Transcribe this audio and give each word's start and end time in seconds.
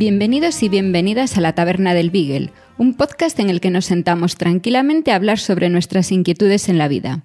Bienvenidos 0.00 0.62
y 0.62 0.68
bienvenidas 0.68 1.36
a 1.36 1.40
la 1.40 1.56
Taberna 1.56 1.92
del 1.92 2.10
Beagle, 2.10 2.52
un 2.76 2.94
podcast 2.94 3.36
en 3.40 3.50
el 3.50 3.60
que 3.60 3.72
nos 3.72 3.86
sentamos 3.86 4.36
tranquilamente 4.36 5.10
a 5.10 5.16
hablar 5.16 5.40
sobre 5.40 5.70
nuestras 5.70 6.12
inquietudes 6.12 6.68
en 6.68 6.78
la 6.78 6.86
vida. 6.86 7.24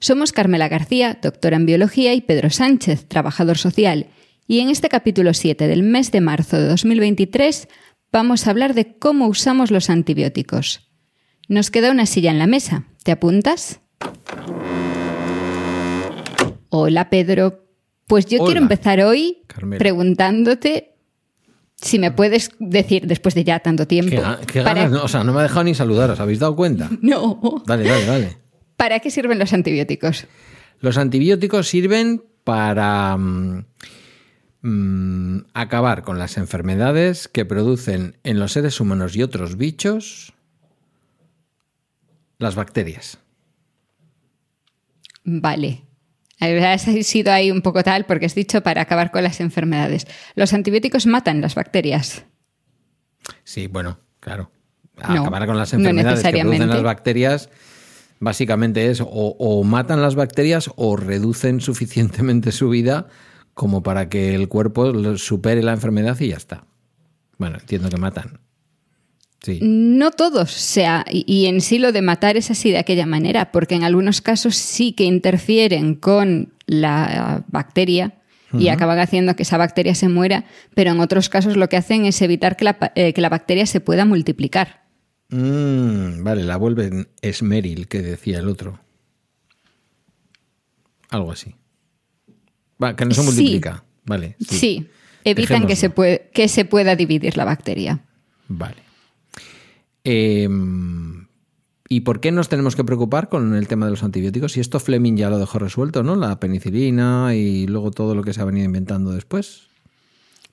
Somos 0.00 0.32
Carmela 0.32 0.68
García, 0.68 1.20
doctora 1.22 1.54
en 1.54 1.66
biología, 1.66 2.12
y 2.12 2.22
Pedro 2.22 2.50
Sánchez, 2.50 3.06
trabajador 3.06 3.56
social, 3.56 4.08
y 4.48 4.58
en 4.58 4.68
este 4.68 4.88
capítulo 4.88 5.32
7 5.32 5.68
del 5.68 5.84
mes 5.84 6.10
de 6.10 6.20
marzo 6.20 6.58
de 6.58 6.66
2023 6.66 7.68
vamos 8.10 8.48
a 8.48 8.50
hablar 8.50 8.74
de 8.74 8.98
cómo 8.98 9.28
usamos 9.28 9.70
los 9.70 9.90
antibióticos. 9.90 10.90
Nos 11.46 11.70
queda 11.70 11.92
una 11.92 12.06
silla 12.06 12.32
en 12.32 12.40
la 12.40 12.48
mesa. 12.48 12.86
¿Te 13.04 13.12
apuntas? 13.12 13.80
Hola 16.68 17.10
Pedro. 17.10 17.64
Pues 18.08 18.26
yo 18.26 18.44
quiero 18.44 18.60
empezar 18.60 19.00
hoy 19.02 19.44
Carmela. 19.46 19.78
preguntándote 19.78 20.89
si 21.80 21.98
me 21.98 22.10
puedes 22.12 22.50
decir 22.58 23.06
después 23.06 23.34
de 23.34 23.44
ya 23.44 23.60
tanto 23.60 23.86
tiempo. 23.86 24.22
Qué, 24.46 24.62
para- 24.62 24.74
ganas, 24.82 24.90
no, 24.92 25.04
o 25.04 25.08
sea, 25.08 25.24
no 25.24 25.32
me 25.32 25.40
ha 25.40 25.42
dejado 25.44 25.64
ni 25.64 25.74
saludar, 25.74 26.10
¿os 26.10 26.20
habéis 26.20 26.38
dado 26.38 26.56
cuenta? 26.56 26.88
No. 27.00 27.62
Dale, 27.66 27.84
dale, 27.88 28.06
dale. 28.06 28.36
¿Para 28.76 29.00
qué 29.00 29.10
sirven 29.10 29.38
los 29.38 29.52
antibióticos? 29.52 30.26
Los 30.80 30.96
antibióticos 30.96 31.68
sirven 31.68 32.22
para 32.44 33.16
mm, 33.16 33.64
mm, 34.62 35.38
acabar 35.54 36.02
con 36.02 36.18
las 36.18 36.36
enfermedades 36.38 37.28
que 37.28 37.44
producen 37.44 38.16
en 38.24 38.38
los 38.38 38.52
seres 38.52 38.80
humanos 38.80 39.14
y 39.16 39.22
otros 39.22 39.56
bichos 39.56 40.32
las 42.38 42.54
bacterias. 42.54 43.18
Vale. 45.24 45.82
Has 46.40 46.82
sido 47.06 47.32
ahí 47.32 47.50
un 47.50 47.62
poco 47.62 47.82
tal 47.82 48.06
porque 48.06 48.26
has 48.26 48.34
dicho 48.34 48.62
para 48.62 48.82
acabar 48.82 49.10
con 49.10 49.22
las 49.22 49.40
enfermedades. 49.40 50.06
Los 50.34 50.52
antibióticos 50.52 51.06
matan 51.06 51.40
las 51.40 51.54
bacterias. 51.54 52.24
Sí, 53.44 53.66
bueno, 53.66 54.00
claro. 54.18 54.50
No, 54.96 55.22
acabar 55.22 55.46
con 55.46 55.56
las 55.56 55.72
no 55.72 55.78
enfermedades 55.78 56.22
que 56.22 56.40
producen 56.40 56.68
las 56.68 56.82
bacterias 56.82 57.50
básicamente 58.18 58.90
es 58.90 59.00
o, 59.00 59.06
o 59.06 59.64
matan 59.64 60.02
las 60.02 60.14
bacterias 60.14 60.70
o 60.76 60.96
reducen 60.96 61.60
suficientemente 61.60 62.52
su 62.52 62.68
vida 62.68 63.08
como 63.54 63.82
para 63.82 64.08
que 64.08 64.34
el 64.34 64.48
cuerpo 64.48 65.16
supere 65.16 65.62
la 65.62 65.72
enfermedad 65.72 66.18
y 66.20 66.28
ya 66.28 66.36
está. 66.36 66.64
Bueno, 67.38 67.58
entiendo 67.58 67.88
que 67.88 67.96
matan. 67.96 68.40
Sí. 69.42 69.58
No 69.62 70.10
todos, 70.10 70.54
o 70.54 70.58
sea, 70.58 71.04
y, 71.10 71.46
en 71.46 71.60
sí 71.62 71.78
lo 71.78 71.92
de 71.92 72.02
matar 72.02 72.36
es 72.36 72.50
así 72.50 72.70
de 72.70 72.78
aquella 72.78 73.06
manera, 73.06 73.50
porque 73.52 73.74
en 73.74 73.84
algunos 73.84 74.20
casos 74.20 74.54
sí 74.56 74.92
que 74.92 75.04
interfieren 75.04 75.94
con 75.94 76.52
la 76.66 77.42
bacteria 77.48 78.14
y 78.52 78.68
acaban 78.68 78.98
haciendo 78.98 79.36
que 79.36 79.44
esa 79.44 79.56
bacteria 79.56 79.94
se 79.94 80.08
muera, 80.08 80.44
pero 80.74 80.90
en 80.90 81.00
otros 81.00 81.28
casos 81.28 81.56
lo 81.56 81.68
que 81.68 81.76
hacen 81.76 82.04
es 82.04 82.20
evitar 82.20 82.56
que 82.56 82.64
la, 82.64 82.92
eh, 82.96 83.12
que 83.14 83.20
la 83.20 83.28
bacteria 83.28 83.64
se 83.64 83.80
pueda 83.80 84.04
multiplicar. 84.04 84.82
Mm, 85.30 86.22
vale, 86.24 86.42
la 86.44 86.56
vuelven 86.56 87.08
esmeril, 87.22 87.86
que 87.88 88.02
decía 88.02 88.40
el 88.40 88.48
otro. 88.48 88.80
Algo 91.10 91.32
así. 91.32 91.54
Va, 92.82 92.94
que 92.96 93.04
no 93.04 93.12
se 93.14 93.20
Sí. 93.22 93.26
multiplica. 93.26 93.84
Vale. 94.04 94.36
Sí, 94.40 94.88
evitan 95.24 95.66
que 95.66 95.76
se, 95.76 95.90
puede- 95.90 96.30
que 96.34 96.48
se 96.48 96.64
pueda 96.64 96.96
dividir 96.96 97.36
la 97.36 97.44
bacteria. 97.44 98.00
Vale. 98.48 98.82
Eh, 100.04 100.48
¿Y 101.92 102.02
por 102.02 102.20
qué 102.20 102.30
nos 102.30 102.48
tenemos 102.48 102.76
que 102.76 102.84
preocupar 102.84 103.28
con 103.28 103.56
el 103.56 103.66
tema 103.66 103.86
de 103.86 103.90
los 103.90 104.04
antibióticos? 104.04 104.52
Si 104.52 104.60
esto 104.60 104.78
Fleming 104.78 105.16
ya 105.16 105.28
lo 105.28 105.40
dejó 105.40 105.58
resuelto, 105.58 106.04
¿no? 106.04 106.14
La 106.14 106.38
penicilina 106.38 107.34
y 107.34 107.66
luego 107.66 107.90
todo 107.90 108.14
lo 108.14 108.22
que 108.22 108.32
se 108.32 108.40
ha 108.40 108.44
venido 108.44 108.64
inventando 108.64 109.10
después. 109.10 109.62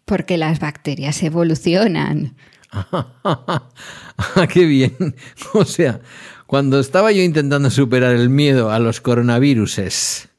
Porque 0.05 0.39
las 0.39 0.59
bacterias 0.59 1.21
evolucionan. 1.21 2.35
Ah, 3.23 4.47
¡Qué 4.51 4.65
bien! 4.65 5.15
O 5.53 5.63
sea, 5.63 6.01
cuando 6.47 6.79
estaba 6.79 7.11
yo 7.11 7.21
intentando 7.21 7.69
superar 7.69 8.15
el 8.15 8.29
miedo 8.29 8.71
a 8.71 8.79
los 8.79 8.99
coronaviruses, 8.99 10.29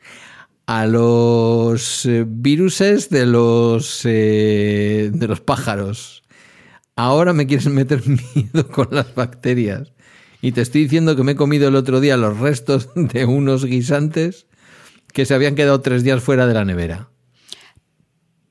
a 0.67 0.85
los 0.87 2.05
eh, 2.07 2.25
viruses 2.27 3.09
de 3.09 3.25
los, 3.25 4.01
eh, 4.05 5.11
de 5.13 5.29
los 5.29 5.41
pájaros, 5.41 6.25
ahora 6.99 7.33
me 7.33 7.47
quieres 7.47 7.69
meter 7.69 8.03
miedo 8.35 8.69
con 8.69 8.89
las 8.91 9.15
bacterias. 9.15 9.93
Y 10.43 10.53
te 10.53 10.61
estoy 10.61 10.83
diciendo 10.83 11.17
que 11.17 11.23
me 11.23 11.33
he 11.33 11.37
comido 11.37 11.69
el 11.69 11.77
otro 11.77 12.01
día 12.01 12.17
los 12.17 12.39
restos 12.39 12.91
de 12.95 13.25
unos 13.25 13.65
guisantes 13.65 14.47
que 15.13 15.25
se 15.25 15.35
habían 15.35 15.55
quedado 15.55 15.81
tres 15.81 16.03
días 16.03 16.23
fuera 16.23 16.47
de 16.47 16.55
la 16.55 16.65
nevera. 16.65 17.09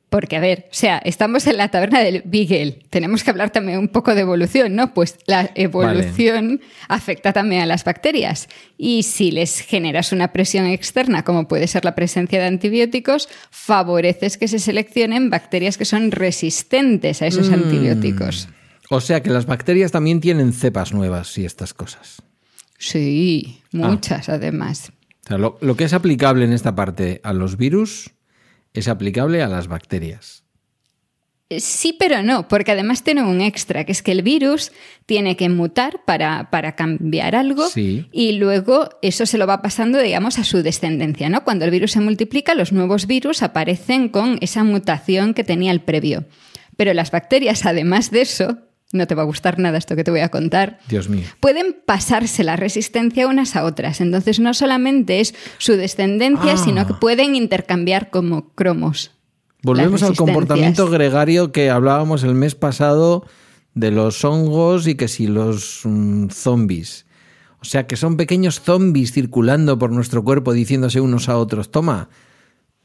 Porque, 0.10 0.38
a 0.38 0.40
ver, 0.40 0.68
o 0.72 0.74
sea, 0.74 1.00
estamos 1.00 1.48
en 1.48 1.58
la 1.58 1.68
taberna 1.68 2.00
del 2.00 2.22
Beagle. 2.24 2.80
Tenemos 2.90 3.26
que 3.26 3.30
hablar 3.30 3.50
también 3.50 3.78
un 3.78 3.90
poco 3.90 4.16
de 4.16 4.22
evolución, 4.22 4.74
¿no? 4.74 4.94
Pues 4.94 5.18
la 5.26 5.52
evolución 5.56 6.62
afecta 6.88 7.34
también 7.34 7.64
a 7.64 7.66
las 7.66 7.84
bacterias. 7.84 8.48
Y 8.78 9.04
si 9.04 9.32
les 9.32 9.60
generas 9.60 10.14
una 10.14 10.32
presión 10.32 10.66
externa, 10.66 11.24
como 11.24 11.50
puede 11.50 11.68
ser 11.68 11.84
la 11.84 11.94
presencia 11.94 12.40
de 12.40 12.46
antibióticos, 12.46 13.28
favoreces 13.52 14.38
que 14.38 14.48
se 14.48 14.60
seleccionen 14.60 15.30
bacterias 15.30 15.78
que 15.78 15.84
son 15.84 16.12
resistentes 16.12 17.22
a 17.22 17.28
esos 17.28 17.52
antibióticos. 17.52 18.48
O 18.90 19.02
sea 19.02 19.22
que 19.22 19.30
las 19.30 19.46
bacterias 19.46 19.92
también 19.92 20.22
tienen 20.22 20.54
cepas 20.54 20.94
nuevas 20.94 21.38
y 21.38 21.44
estas 21.44 21.74
cosas. 21.74 22.22
Sí, 22.78 23.62
muchas 23.74 24.30
además. 24.30 24.94
O 25.26 25.28
sea, 25.28 25.38
lo, 25.38 25.58
lo 25.60 25.76
que 25.76 25.84
es 25.84 25.92
aplicable 25.92 26.46
en 26.46 26.54
esta 26.54 26.76
parte 26.76 27.20
a 27.26 27.34
los 27.34 27.58
virus 27.58 28.12
es 28.74 28.88
aplicable 28.88 29.42
a 29.42 29.48
las 29.48 29.68
bacterias. 29.68 30.44
Sí, 31.50 31.96
pero 31.98 32.24
no, 32.24 32.50
porque 32.50 32.74
además 32.74 33.04
tiene 33.04 33.24
un 33.24 33.40
extra, 33.40 33.86
que 33.86 33.94
es 33.94 34.02
que 34.02 34.12
el 34.12 34.22
virus 34.22 34.74
tiene 35.06 35.38
que 35.38 35.48
mutar 35.48 36.04
para, 36.04 36.50
para 36.52 36.76
cambiar 36.76 37.36
algo 37.38 37.70
Sí. 37.70 38.06
y 38.12 38.34
luego 38.34 38.90
eso 39.02 39.26
se 39.26 39.38
lo 39.38 39.48
va 39.48 39.62
pasando, 39.62 39.98
digamos, 40.00 40.40
a 40.40 40.44
su 40.44 40.62
descendencia, 40.62 41.30
¿no? 41.30 41.46
Cuando 41.46 41.64
el 41.64 41.72
virus 41.72 41.94
se 41.94 42.02
multiplica, 42.02 42.54
los 42.54 42.74
nuevos 42.74 43.08
virus 43.08 43.44
aparecen 43.44 44.10
con 44.10 44.38
esa 44.42 44.66
mutación 44.66 45.34
que 45.34 45.46
tenía 45.46 45.72
el 45.72 45.80
previo. 45.80 46.26
Pero 46.76 46.94
las 46.94 47.12
bacterias, 47.12 47.66
además 47.66 48.12
de 48.12 48.22
eso, 48.22 48.58
no 48.94 49.06
te 49.08 49.16
va 49.16 49.24
a 49.24 49.26
gustar 49.26 49.60
nada 49.60 49.78
esto 49.78 49.96
que 49.96 50.04
te 50.04 50.12
voy 50.12 50.22
a 50.22 50.30
contar, 50.30 50.80
Dios 50.88 51.10
mío. 51.10 51.26
pueden 51.40 51.76
pasarse 51.86 52.44
la 52.44 52.56
resistencia 52.56 53.28
unas 53.28 53.56
a 53.56 53.64
otras. 53.66 54.00
Entonces 54.02 54.40
no 54.40 54.54
solamente 54.54 55.20
es 55.20 55.36
su 55.58 55.74
descendencia, 55.74 56.54
Ah. 56.54 56.58
sino 56.58 56.88
que 56.88 56.94
pueden 56.94 57.36
intercambiar 57.36 58.10
como 58.10 58.50
cromos. 58.56 59.12
Volvemos 59.64 60.04
al 60.04 60.16
comportamiento 60.16 60.88
gregario 60.90 61.52
que 61.52 61.70
hablábamos 61.70 62.24
el 62.24 62.34
mes 62.36 62.56
pasado 62.56 63.26
de 63.74 63.92
los 63.92 64.24
hongos 64.24 64.88
y 64.88 64.96
que 64.96 65.08
si 65.08 65.28
los 65.28 65.82
mm, 65.84 66.28
zombies. 66.30 67.06
O 67.60 67.66
sea, 67.66 67.88
que 67.88 67.98
son 67.98 68.16
pequeños 68.18 68.62
zombies 68.62 69.12
circulando 69.12 69.78
por 69.78 69.92
nuestro 69.92 70.24
cuerpo 70.24 70.54
diciéndose 70.54 71.02
unos 71.02 71.28
a 71.28 71.38
otros, 71.38 71.72
toma, 71.72 72.08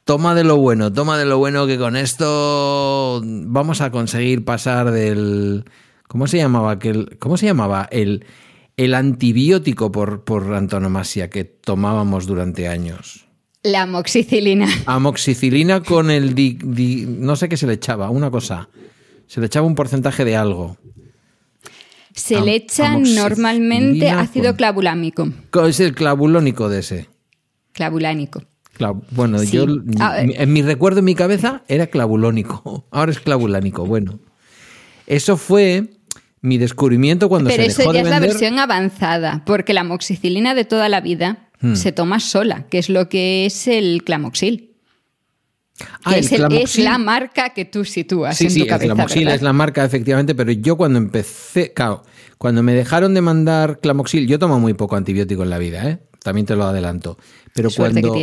toma 0.04 0.34
de 0.34 0.44
lo 0.44 0.56
bueno, 0.56 0.92
toma 0.92 1.16
de 1.18 1.26
lo 1.26 1.38
bueno 1.38 1.66
que 1.66 1.78
con 1.78 1.94
esto 1.96 3.20
vamos 3.24 3.80
a 3.80 3.90
conseguir 3.92 4.44
pasar 4.44 4.90
del... 4.90 5.64
¿Cómo 6.12 6.26
se 6.26 6.36
llamaba 6.36 6.72
aquel? 6.72 7.16
¿Cómo 7.18 7.38
se 7.38 7.46
llamaba 7.46 7.88
el, 7.90 8.26
el 8.76 8.92
antibiótico 8.92 9.90
por, 9.90 10.24
por 10.24 10.52
antonomasia 10.52 11.30
que 11.30 11.44
tomábamos 11.44 12.26
durante 12.26 12.68
años? 12.68 13.24
La 13.62 13.82
amoxicilina. 13.84 14.68
Amoxicilina 14.84 15.80
con 15.82 16.10
el 16.10 16.34
di- 16.34 16.58
di- 16.62 17.06
no 17.08 17.34
sé 17.34 17.48
qué 17.48 17.56
se 17.56 17.66
le 17.66 17.72
echaba, 17.72 18.10
una 18.10 18.30
cosa. 18.30 18.68
Se 19.26 19.40
le 19.40 19.46
echaba 19.46 19.66
un 19.66 19.74
porcentaje 19.74 20.26
de 20.26 20.36
algo. 20.36 20.76
Se 22.14 22.36
Am- 22.36 22.44
le 22.44 22.56
echa 22.56 22.98
normalmente 22.98 24.10
ácido 24.10 24.48
con- 24.50 24.56
clavulámico. 24.56 25.28
Co- 25.50 25.64
Es 25.66 25.80
el 25.80 25.94
clavulónico 25.94 26.68
de 26.68 26.80
ese. 26.80 27.08
Clavulánico. 27.72 28.42
Cla- 28.78 29.00
Bueno, 29.12 29.38
Sí. 29.38 29.46
yo 29.56 29.64
en 29.64 30.52
mi 30.52 30.60
recuerdo, 30.60 30.98
en 30.98 31.06
mi 31.06 31.14
cabeza, 31.14 31.62
era 31.68 31.86
clavulónico. 31.86 32.84
Ahora 32.90 33.12
es 33.12 33.20
clavulánico. 33.20 33.86
Bueno, 33.86 34.18
eso 35.06 35.36
fue 35.38 35.88
mi 36.42 36.58
descubrimiento 36.58 37.28
cuando 37.28 37.48
Pero 37.48 37.62
se 37.62 37.68
eso 37.70 37.78
dejó 37.78 37.92
ya 37.94 38.02
de 38.02 38.04
es 38.04 38.10
la 38.10 38.20
versión 38.20 38.58
avanzada, 38.58 39.42
porque 39.46 39.72
la 39.72 39.82
amoxicilina 39.82 40.54
de 40.54 40.64
toda 40.64 40.88
la 40.88 41.00
vida 41.00 41.48
hmm. 41.60 41.74
se 41.74 41.92
toma 41.92 42.20
sola, 42.20 42.66
que 42.68 42.78
es 42.78 42.88
lo 42.88 43.08
que 43.08 43.46
es 43.46 43.68
el 43.68 44.02
clamoxil. 44.04 44.70
Ah, 46.04 46.16
es, 46.16 46.30
es, 46.30 46.78
la 46.78 46.98
marca 46.98 47.50
que 47.50 47.64
tú 47.64 47.84
sitúas 47.84 48.40
en 48.40 48.48
tu 48.48 48.66
cabeza. 48.66 48.84
El 48.84 48.92
clamoxil 48.92 49.28
es 49.28 49.42
la 49.42 49.52
marca, 49.52 49.84
efectivamente, 49.84 50.34
pero 50.34 50.52
yo 50.52 50.76
cuando 50.76 50.98
empecé, 50.98 51.72
claro, 51.72 52.02
cuando 52.38 52.62
me 52.62 52.74
dejaron 52.74 53.14
de 53.14 53.20
mandar 53.20 53.80
clamoxil, 53.80 54.26
yo 54.26 54.38
tomo 54.38 54.60
muy 54.60 54.74
poco 54.74 54.96
antibiótico 54.96 55.44
en 55.44 55.50
la 55.50 55.58
vida, 55.58 55.88
¿eh? 55.88 55.98
también 56.22 56.46
te 56.46 56.56
lo 56.56 56.64
adelanto. 56.64 57.18
Pero 57.54 57.70
cuando 57.74 58.14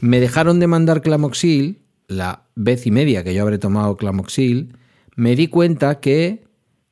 me 0.00 0.20
dejaron 0.20 0.60
de 0.60 0.66
mandar 0.66 1.02
clamoxil, 1.02 1.80
la 2.08 2.44
vez 2.54 2.86
y 2.86 2.90
media 2.90 3.24
que 3.24 3.34
yo 3.34 3.42
habré 3.42 3.58
tomado 3.58 3.96
clamoxil, 3.96 4.76
me 5.16 5.34
di 5.34 5.48
cuenta 5.48 6.00
que 6.00 6.45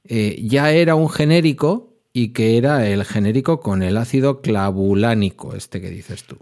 eh, 0.08 0.38
ya 0.42 0.70
era 0.70 0.94
un 0.94 1.08
genérico 1.08 1.94
y 2.12 2.28
que 2.28 2.56
era 2.56 2.86
el 2.86 3.04
genérico 3.04 3.60
con 3.60 3.82
el 3.82 3.96
ácido 3.96 4.40
clavulánico, 4.40 5.54
este 5.54 5.80
que 5.80 5.90
dices 5.90 6.24
tú. 6.24 6.36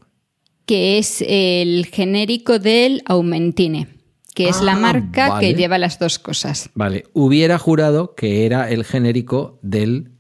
Que 0.67 0.99
es 0.99 1.25
el 1.27 1.87
genérico 1.87 2.59
del 2.59 3.03
Aumentine, 3.07 3.89
que 4.35 4.49
es 4.49 4.61
la 4.61 4.73
ah, 4.73 4.79
marca 4.79 5.41
que 5.41 5.55
lleva 5.55 5.79
las 5.79 5.99
dos 5.99 6.19
cosas. 6.19 6.71
Vale, 6.75 7.05
hubiera 7.15 7.59
jurado 7.59 8.15
que 8.15 8.45
era 8.47 8.71
el 8.71 8.85
genérico 8.85 9.59
del 9.63 10.13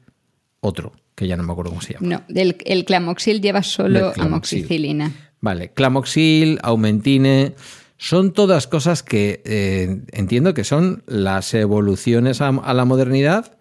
otro, 0.60 0.92
que 1.14 1.26
ya 1.26 1.36
no 1.36 1.42
me 1.42 1.52
acuerdo 1.52 1.70
cómo 1.70 1.82
se 1.82 1.94
llama. 1.94 2.08
No, 2.08 2.22
del, 2.28 2.56
el 2.64 2.84
clamoxil 2.84 3.40
lleva 3.40 3.62
solo 3.62 4.12
amoxicilina. 4.16 5.12
Vale, 5.40 5.72
clamoxil, 5.72 6.60
aumentine, 6.62 7.54
son 8.02 8.32
todas 8.32 8.66
cosas 8.66 9.04
que 9.04 9.42
eh, 9.44 10.02
entiendo 10.10 10.54
que 10.54 10.64
son 10.64 11.04
las 11.06 11.54
evoluciones 11.54 12.40
a, 12.40 12.50
la 12.50 12.84
modernidad 12.84 13.56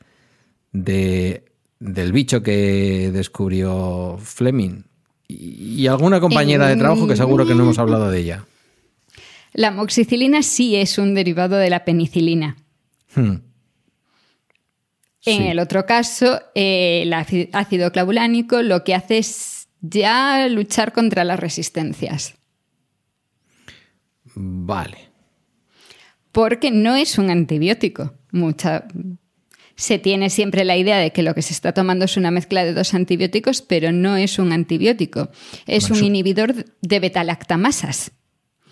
de, 0.71 1.45
del 1.79 2.11
bicho 2.11 2.41
que 2.41 3.11
descubrió 3.13 4.17
Fleming. 4.19 4.85
Y, 5.27 5.85
alguna 5.85 6.19
compañera 6.19 6.67
de 6.67 6.75
trabajo 6.75 7.07
que 7.07 7.15
seguro 7.15 7.45
que 7.45 7.53
no 7.53 7.61
hemos 7.61 7.77
hablado 7.77 8.09
de 8.09 8.17
ella. 8.19 8.45
La 9.53 9.67
amoxicilina 9.67 10.41
sí 10.41 10.75
es 10.75 10.97
un 10.97 11.13
derivado 11.13 11.57
de 11.57 11.69
la 11.69 11.85
penicilina. 11.85 12.57
Hmm. 13.13 13.35
En 15.23 15.43
el 15.43 15.59
otro 15.59 15.85
caso, 15.85 16.41
el 16.55 17.13
ácido 17.13 17.91
clavulánico 17.91 18.63
lo 18.63 18.83
que 18.83 18.95
hace 18.95 19.19
es 19.19 19.67
ya 19.81 20.47
luchar 20.47 20.93
contra 20.93 21.23
las 21.25 21.39
resistencias. 21.39 22.40
Vale. 24.35 25.09
Porque 26.31 26.71
no 26.71 26.95
es 26.95 27.17
un 27.17 27.29
antibiótico. 27.29 28.13
Mucha... 28.31 28.85
Se 29.75 29.97
tiene 29.97 30.29
siempre 30.29 30.63
la 30.63 30.77
idea 30.77 30.99
de 30.99 31.11
que 31.11 31.23
lo 31.23 31.33
que 31.33 31.41
se 31.41 31.53
está 31.53 31.73
tomando 31.73 32.05
es 32.05 32.15
una 32.15 32.29
mezcla 32.29 32.63
de 32.63 32.73
dos 32.73 32.93
antibióticos, 32.93 33.63
pero 33.63 33.91
no 33.91 34.15
es 34.15 34.37
un 34.37 34.51
antibiótico. 34.51 35.31
Es 35.65 35.89
un 35.89 36.03
inhibidor 36.03 36.65
de 36.81 36.99
betalactamasas. 36.99 38.11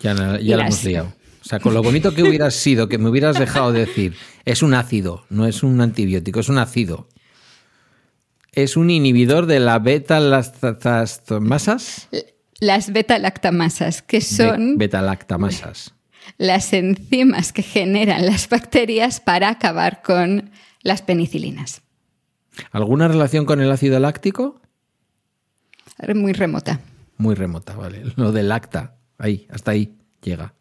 Ya, 0.00 0.14
ya 0.38 0.56
lo 0.56 0.62
hemos 0.62 0.84
liado. 0.84 1.12
O 1.42 1.44
sea, 1.44 1.58
con 1.58 1.74
lo 1.74 1.82
bonito 1.82 2.14
que 2.14 2.22
hubieras 2.22 2.54
sido, 2.54 2.88
que 2.88 2.98
me 2.98 3.08
hubieras 3.08 3.36
dejado 3.38 3.72
decir, 3.72 4.14
es 4.44 4.62
un 4.62 4.74
ácido, 4.74 5.24
no 5.30 5.46
es 5.46 5.64
un 5.64 5.80
antibiótico, 5.80 6.38
es 6.38 6.48
un 6.48 6.58
ácido. 6.58 7.08
Es 8.52 8.76
un 8.76 8.90
inhibidor 8.90 9.46
de 9.46 9.58
la 9.58 9.78
beta-lactamasas. 9.78 12.08
Las 12.60 12.92
beta-lactamasas, 12.92 14.02
que 14.02 14.20
son... 14.20 14.78
beta-lactamasas. 14.78 15.94
Las 16.36 16.72
enzimas 16.72 17.52
que 17.52 17.62
generan 17.62 18.26
las 18.26 18.48
bacterias 18.48 19.20
para 19.20 19.48
acabar 19.48 20.02
con 20.02 20.50
las 20.82 21.02
penicilinas. 21.02 21.82
¿Alguna 22.70 23.08
relación 23.08 23.46
con 23.46 23.60
el 23.60 23.70
ácido 23.70 23.98
láctico? 23.98 24.60
Muy 26.14 26.32
remota. 26.32 26.80
Muy 27.16 27.34
remota, 27.34 27.74
vale. 27.74 28.02
Lo 28.16 28.32
de 28.32 28.42
lacta, 28.42 28.96
ahí, 29.18 29.46
hasta 29.50 29.72
ahí 29.72 29.96
llega. 30.22 30.54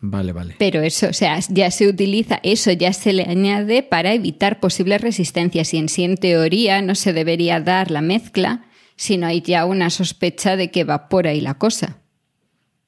Vale, 0.00 0.32
vale. 0.32 0.56
Pero 0.58 0.82
eso, 0.82 1.08
o 1.08 1.12
sea, 1.12 1.38
ya 1.48 1.70
se 1.70 1.88
utiliza, 1.88 2.38
eso 2.42 2.70
ya 2.72 2.92
se 2.92 3.12
le 3.12 3.24
añade 3.24 3.82
para 3.82 4.12
evitar 4.12 4.60
posibles 4.60 5.00
resistencias 5.00 5.72
y 5.74 5.78
en 5.78 5.88
sí 5.88 6.04
en 6.04 6.16
teoría 6.16 6.82
no 6.82 6.94
se 6.94 7.12
debería 7.12 7.60
dar 7.60 7.90
la 7.90 8.02
mezcla 8.02 8.65
si 8.96 9.16
no 9.18 9.26
hay 9.26 9.42
ya 9.42 9.64
una 9.66 9.90
sospecha 9.90 10.56
de 10.56 10.70
que 10.70 10.84
va 10.84 11.08
por 11.08 11.26
ahí 11.26 11.40
la 11.40 11.54
cosa. 11.54 11.98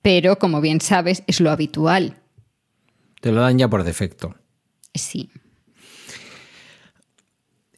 Pero, 0.02 0.38
como 0.38 0.60
bien 0.60 0.80
sabes, 0.80 1.22
es 1.26 1.40
lo 1.40 1.50
habitual. 1.50 2.16
Te 3.20 3.32
lo 3.32 3.40
dan 3.40 3.58
ya 3.58 3.68
por 3.68 3.84
defecto. 3.84 4.34
Sí. 4.94 5.30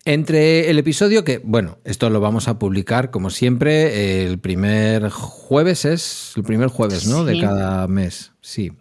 Entre 0.04 0.70
el 0.70 0.78
episodio 0.78 1.24
que, 1.24 1.38
bueno, 1.38 1.78
esto 1.84 2.08
lo 2.08 2.20
vamos 2.20 2.48
a 2.48 2.58
publicar 2.58 3.10
como 3.10 3.30
siempre, 3.30 4.24
el 4.24 4.38
primer 4.38 5.10
jueves 5.10 5.84
es, 5.84 6.32
el 6.36 6.42
primer 6.42 6.68
jueves, 6.68 7.06
¿no? 7.06 7.24
De 7.24 7.40
cada 7.40 7.86
mes, 7.86 8.32
sí. 8.40 8.72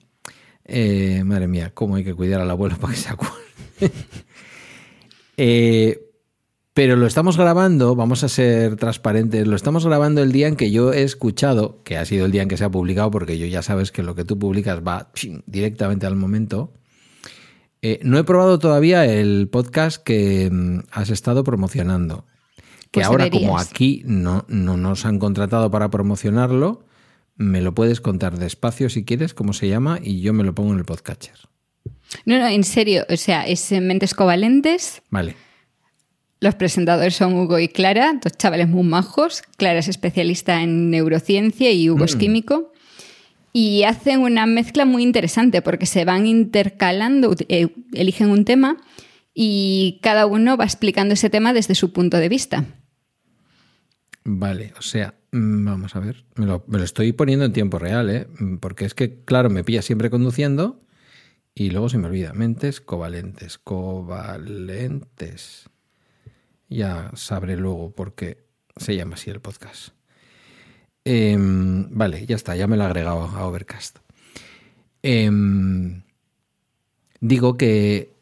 Eh, 0.63 1.23
madre 1.25 1.47
mía, 1.47 1.71
cómo 1.73 1.95
hay 1.95 2.03
que 2.03 2.13
cuidar 2.13 2.41
al 2.41 2.49
abuelo 2.49 2.77
para 2.77 2.93
que 2.93 2.99
se 2.99 3.09
acuerde. 3.09 3.35
eh, 5.37 6.08
pero 6.79 6.95
lo 6.95 7.07
estamos 7.07 7.35
grabando, 7.35 7.93
vamos 7.93 8.23
a 8.23 8.29
ser 8.29 8.77
transparentes, 8.77 9.45
lo 9.45 9.57
estamos 9.57 9.85
grabando 9.85 10.23
el 10.23 10.31
día 10.31 10.47
en 10.47 10.55
que 10.55 10.71
yo 10.71 10.93
he 10.93 11.03
escuchado, 11.03 11.83
que 11.83 11.97
ha 11.97 12.05
sido 12.05 12.25
el 12.25 12.31
día 12.31 12.41
en 12.41 12.47
que 12.47 12.55
se 12.55 12.63
ha 12.63 12.71
publicado, 12.71 13.11
porque 13.11 13.37
yo 13.37 13.45
ya 13.47 13.61
sabes 13.61 13.91
que 13.91 14.01
lo 14.01 14.15
que 14.15 14.23
tú 14.23 14.39
publicas 14.39 14.79
va 14.79 15.11
directamente 15.45 16.05
al 16.05 16.15
momento. 16.15 16.71
Eh, 17.81 17.99
no 18.03 18.17
he 18.17 18.23
probado 18.23 18.59
todavía 18.59 19.03
el 19.03 19.49
podcast 19.49 20.01
que 20.01 20.49
mm, 20.49 20.83
has 20.91 21.09
estado 21.09 21.43
promocionando. 21.43 22.25
Que 22.91 23.01
pues 23.01 23.07
ahora, 23.07 23.29
como 23.29 23.59
aquí 23.59 24.01
no, 24.05 24.45
no 24.47 24.77
nos 24.77 25.05
han 25.05 25.19
contratado 25.19 25.69
para 25.69 25.89
promocionarlo, 25.89 26.85
me 27.35 27.59
lo 27.59 27.75
puedes 27.75 27.99
contar 27.99 28.39
despacio 28.39 28.89
si 28.89 29.03
quieres, 29.03 29.33
cómo 29.33 29.51
se 29.51 29.67
llama, 29.67 29.99
y 30.01 30.21
yo 30.21 30.31
me 30.31 30.45
lo 30.45 30.55
pongo 30.55 30.71
en 30.71 30.79
el 30.79 30.85
podcatcher. 30.85 31.39
No, 32.23 32.39
no, 32.39 32.47
en 32.47 32.63
serio, 32.63 33.05
o 33.09 33.17
sea, 33.17 33.45
es 33.45 33.69
Mentes 33.69 34.13
Covalentes. 34.13 35.01
Vale. 35.09 35.48
Los 36.41 36.55
presentadores 36.55 37.15
son 37.15 37.33
Hugo 37.33 37.59
y 37.59 37.67
Clara, 37.67 38.17
dos 38.21 38.37
chavales 38.37 38.69
muy 38.69 38.83
majos. 38.83 39.41
Clara 39.57 39.79
es 39.79 39.89
especialista 39.89 40.61
en 40.61 40.89
neurociencia 40.89 41.71
y 41.71 41.89
Hugo 41.89 42.05
es 42.05 42.15
mm. 42.15 42.19
químico. 42.19 42.71
Y 43.51 43.83
hacen 43.83 44.21
una 44.21 44.45
mezcla 44.45 44.85
muy 44.85 45.03
interesante 45.03 45.61
porque 45.61 45.85
se 45.85 46.05
van 46.05 46.27
intercalando, 46.27 47.35
eh, 47.49 47.67
eligen 47.93 48.29
un 48.29 48.45
tema 48.45 48.77
y 49.33 49.99
cada 50.01 50.27
uno 50.27 50.55
va 50.55 50.63
explicando 50.65 51.13
ese 51.13 51.29
tema 51.29 51.51
desde 51.51 51.75
su 51.75 51.91
punto 51.91 52.17
de 52.17 52.29
vista. 52.29 52.65
Vale, 54.23 54.73
o 54.77 54.81
sea, 54.81 55.15
mm, 55.31 55.65
vamos 55.65 55.95
a 55.95 55.99
ver, 55.99 56.25
me 56.35 56.45
lo, 56.45 56.63
me 56.67 56.77
lo 56.77 56.83
estoy 56.83 57.11
poniendo 57.11 57.45
en 57.45 57.53
tiempo 57.53 57.79
real, 57.79 58.09
¿eh? 58.09 58.27
Mm, 58.39 58.57
porque 58.57 58.85
es 58.85 58.93
que, 58.93 59.23
claro, 59.23 59.49
me 59.49 59.63
pilla 59.63 59.81
siempre 59.81 60.09
conduciendo 60.09 60.81
y 61.55 61.71
luego 61.71 61.89
se 61.89 61.97
me 61.97 62.07
olvida. 62.07 62.33
Mentes 62.33 62.79
covalentes, 62.79 63.57
covalentes. 63.57 64.29
Ya 66.69 67.11
sabré 67.15 67.57
luego 67.57 67.91
por 67.91 68.13
qué 68.15 68.45
se 68.77 68.95
llama 68.95 69.15
así 69.15 69.29
el 69.29 69.41
podcast. 69.41 69.89
Em, 71.03 71.87
vale, 71.89 72.25
ya 72.25 72.35
está, 72.35 72.55
ya 72.55 72.67
me 72.67 72.77
lo 72.77 72.83
he 72.83 72.85
agregado 72.85 73.23
a 73.23 73.45
Overcast. 73.45 73.97
Em, 75.01 76.03
digo 77.19 77.57
que... 77.57 78.17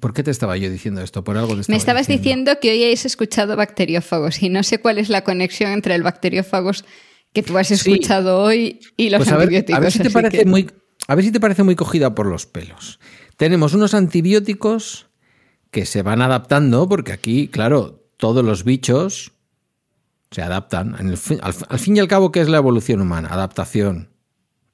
¿Por 0.00 0.12
qué 0.12 0.24
te 0.24 0.32
estaba 0.32 0.56
yo 0.56 0.68
diciendo 0.68 1.00
esto? 1.00 1.22
Por 1.22 1.36
algo 1.36 1.54
Me 1.68 1.76
estabas 1.76 2.08
diciendo? 2.08 2.58
que 2.60 2.72
hoy 2.72 2.82
hayas 2.82 3.06
escuchado 3.06 3.54
bacteriófagos 3.54 4.42
y 4.42 4.48
no 4.48 4.64
sé 4.64 4.78
cuál 4.78 4.98
es 4.98 5.08
la 5.08 5.22
conexión 5.22 5.70
entre 5.70 5.94
el 5.94 6.02
bacteriófagos 6.02 6.84
que 7.32 7.44
tú 7.44 7.56
has 7.56 7.70
escuchado 7.70 8.42
hoy 8.42 8.80
y 8.96 9.10
los 9.10 9.18
pues 9.18 9.30
antibióticos. 9.30 9.76
A 9.76 9.80
ver, 9.80 9.92
si 9.92 10.00
te 10.00 10.10
parece 10.10 10.44
muy, 10.44 10.68
a 11.06 11.14
ver 11.14 11.24
si 11.24 11.30
te 11.30 11.38
parece 11.38 11.62
muy 11.62 11.76
cogida 11.76 12.16
por 12.16 12.26
los 12.26 12.46
pelos. 12.46 12.98
Tenemos 13.36 13.74
unos 13.74 13.94
antibióticos 13.94 15.06
que 15.70 15.86
se 15.86 16.02
van 16.02 16.22
adaptando, 16.22 16.88
porque 16.88 17.12
aquí, 17.12 17.48
claro, 17.48 18.02
todos 18.16 18.44
los 18.44 18.64
bichos 18.64 19.32
se 20.30 20.42
adaptan. 20.42 20.94
al, 20.94 21.16
fin 21.78 21.96
y 21.96 22.00
al 22.00 22.08
cabo, 22.08 22.32
¿qué 22.32 22.40
es 22.40 22.48
la 22.48 22.58
evolución 22.58 23.00
humana? 23.00 23.28
Adaptación. 23.30 24.08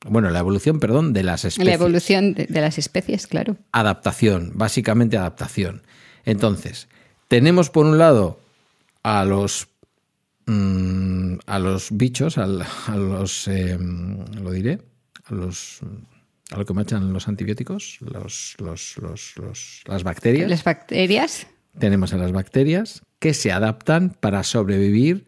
Bueno, 0.09 0.31
la 0.31 0.41
evolución, 0.41 0.81
perdón, 0.81 1.13
de 1.13 1.23
las 1.23 1.45
especies. 1.45 1.67
La 1.67 1.75
evolución 1.75 2.35
de, 2.35 2.61
las 2.61 2.79
especies, 2.79 3.27
claro. 3.27 3.57
Adaptación, 3.71 4.53
básicamente 4.55 5.17
adaptación. 5.17 5.83
Entonces, 6.25 6.89
tenemos 7.29 7.71
por 7.71 7.87
un 7.87 7.99
lado 7.99 8.41
a 9.03 9.25
los 9.25 9.69
mm, 10.47 11.35
a 11.47 11.59
los 11.59 11.89
bichos, 11.93 12.39
a, 12.39 12.47
los 12.47 13.47
em, 13.49 14.25
lo 14.43 14.51
diré, 14.51 14.81
a 15.27 15.35
los 15.35 15.81
a 16.51 16.59
lo 16.59 16.65
que 16.65 16.75
machan 16.75 17.13
los 17.13 17.29
antibióticos, 17.29 17.99
los, 18.01 18.57
las 19.87 20.03
bacterias. 20.03 20.51
Las 20.51 20.65
bacterias. 20.65 21.47
Tenemos 21.79 22.13
a 22.13 22.19
las 22.19 22.33
bacterias 22.33 23.03
que 23.19 23.35
se 23.35 23.53
adaptan 23.53 24.11
para 24.21 24.43
sobrevivir 24.43 25.27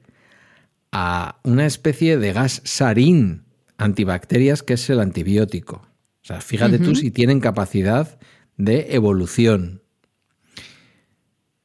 a 0.92 1.40
una 1.42 1.66
especie 1.66 2.18
de 2.18 2.32
gas 2.32 2.60
sarín 2.64 3.44
antibacterias 3.78 4.62
que 4.62 4.74
es 4.74 4.90
el 4.90 5.00
antibiótico. 5.00 5.76
O 5.76 6.26
sea, 6.26 6.40
fíjate 6.40 6.78
tú 6.78 6.94
si 6.94 7.10
tienen 7.10 7.40
capacidad 7.40 8.18
de 8.56 8.94
evolución. 8.94 9.82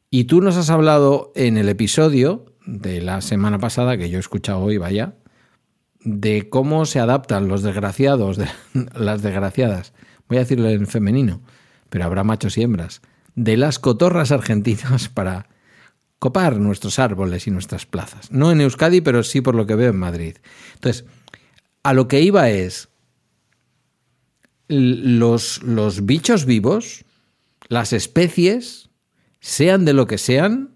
Y 0.10 0.26
tú 0.26 0.42
nos 0.42 0.58
has 0.58 0.70
hablado 0.70 1.32
en 1.36 1.58
el 1.58 1.70
episodio 1.70 2.46
de 2.66 3.02
la 3.02 3.22
semana 3.22 3.60
pasada, 3.60 3.98
que 3.98 4.10
yo 4.10 4.18
he 4.18 4.20
escuchado 4.20 4.60
hoy, 4.60 4.78
vaya, 4.78 5.16
de 6.02 6.50
cómo 6.50 6.86
se 6.86 7.00
adaptan 7.00 7.48
los 7.48 7.64
desgraciados, 7.64 8.38
de, 8.38 8.48
las 8.96 9.22
desgraciadas, 9.22 9.94
voy 10.28 10.38
a 10.38 10.42
decirlo 10.42 10.70
en 10.70 10.88
femenino, 10.88 11.42
pero 11.90 12.06
habrá 12.06 12.24
machos 12.24 12.58
y 12.58 12.64
hembras, 12.64 13.02
de 13.36 13.58
las 13.58 13.80
cotorras 13.80 14.32
argentinas 14.32 15.10
para 15.14 15.48
copar 16.20 16.58
nuestros 16.58 17.00
árboles 17.00 17.48
y 17.48 17.52
nuestras 17.52 17.86
plazas. 17.86 18.32
No 18.32 18.52
en 18.52 18.62
Euskadi, 18.62 19.02
pero 19.02 19.24
sí 19.24 19.42
por 19.42 19.56
lo 19.56 19.66
que 19.66 19.76
veo 19.76 19.92
en 19.92 20.00
Madrid. 20.00 20.38
Entonces, 20.76 21.06
a 21.84 21.94
lo 21.94 22.08
que 22.10 22.22
iba 22.22 22.50
es, 22.50 22.90
los, 24.68 25.64
los 25.64 26.06
bichos 26.06 26.46
vivos, 26.46 27.06
las 27.70 27.94
especies, 27.94 28.90
sean 29.40 29.86
de 29.86 29.94
lo 29.94 30.06
que 30.06 30.18
sean, 30.18 30.76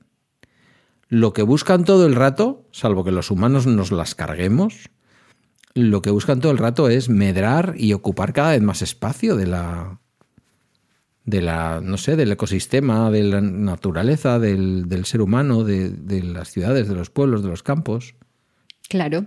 lo 1.10 1.34
que 1.34 1.44
buscan 1.44 1.84
todo 1.84 2.08
el 2.08 2.16
rato, 2.16 2.68
salvo 2.72 3.04
que 3.04 3.12
los 3.12 3.30
humanos 3.30 3.68
nos 3.68 3.92
las 3.92 4.16
carguemos, 4.16 4.90
lo 5.76 6.02
que 6.02 6.12
buscan 6.12 6.40
todo 6.40 6.52
el 6.52 6.58
rato 6.58 6.90
es 6.90 7.10
medrar 7.10 7.76
y 7.78 7.94
ocupar 7.94 8.34
cada 8.34 8.52
vez 8.52 8.62
más 8.62 8.82
espacio 8.82 9.36
de 9.36 9.48
la, 9.48 10.00
de 11.26 11.42
la, 11.42 11.82
no 11.82 11.98
sé, 11.98 12.16
del 12.16 12.32
ecosistema, 12.32 13.10
de 13.10 13.24
la 13.24 13.42
naturaleza, 13.42 14.40
del, 14.40 14.88
del 14.88 15.06
ser 15.06 15.22
humano, 15.22 15.64
de, 15.64 15.90
de, 15.90 16.22
las 16.24 16.50
ciudades, 16.50 16.88
de 16.88 16.96
los 16.96 17.10
pueblos, 17.10 17.44
de 17.44 17.50
los 17.50 17.64
campos. 17.64 18.16
Claro. 18.88 19.26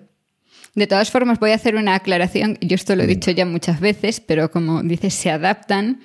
De 0.75 0.87
todas 0.87 1.11
formas, 1.11 1.41
voy 1.41 1.51
a 1.51 1.55
hacer 1.55 1.75
una 1.75 1.95
aclaración. 1.95 2.59
Yo 2.61 2.75
esto 2.75 2.95
lo 2.97 3.03
he 3.03 3.07
dicho 3.07 3.31
ya 3.31 3.47
muchas 3.47 3.81
veces, 3.81 4.21
pero 4.21 4.51
como 4.51 4.83
dices, 4.83 5.15
se 5.15 5.31
adaptan. 5.31 6.01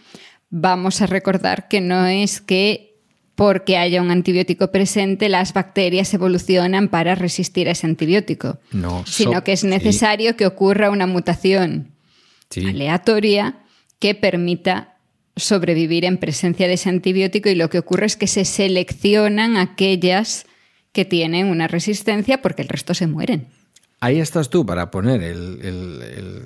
Vamos 0.49 1.01
a 1.01 1.07
recordar 1.07 1.67
que 1.67 1.81
no 1.81 2.05
es 2.07 2.41
que 2.41 2.90
porque 3.35 3.77
haya 3.77 4.01
un 4.01 4.11
antibiótico 4.11 4.71
presente, 4.71 5.29
las 5.29 5.53
bacterias 5.53 6.13
evolucionan 6.13 6.89
para 6.89 7.15
resistir 7.15 7.67
a 7.67 7.71
ese 7.71 7.87
antibiótico. 7.87 8.59
No, 8.71 9.03
sino 9.07 9.33
so- 9.35 9.43
que 9.43 9.53
es 9.53 9.63
necesario 9.63 10.35
que 10.35 10.45
ocurra 10.45 10.89
una 10.89 11.07
mutación 11.07 11.91
Sí. 12.49 12.67
aleatoria 12.67 13.59
que 13.99 14.13
permita 14.15 14.97
sobrevivir 15.37 16.03
en 16.05 16.17
presencia 16.17 16.67
de 16.67 16.73
ese 16.73 16.89
antibiótico 16.89 17.49
y 17.49 17.55
lo 17.55 17.69
que 17.69 17.79
ocurre 17.79 18.05
es 18.05 18.17
que 18.17 18.27
se 18.27 18.43
seleccionan 18.45 19.55
aquellas 19.57 20.45
que 20.91 21.05
tienen 21.05 21.47
una 21.47 21.67
resistencia 21.69 22.41
porque 22.41 22.61
el 22.63 22.67
resto 22.67 22.93
se 22.93 23.07
mueren. 23.07 23.47
Ahí 24.01 24.19
estás 24.19 24.49
tú 24.49 24.65
para 24.65 24.91
poner 24.91 25.23
el, 25.23 25.59
el- 25.61 26.01
el 26.17 26.41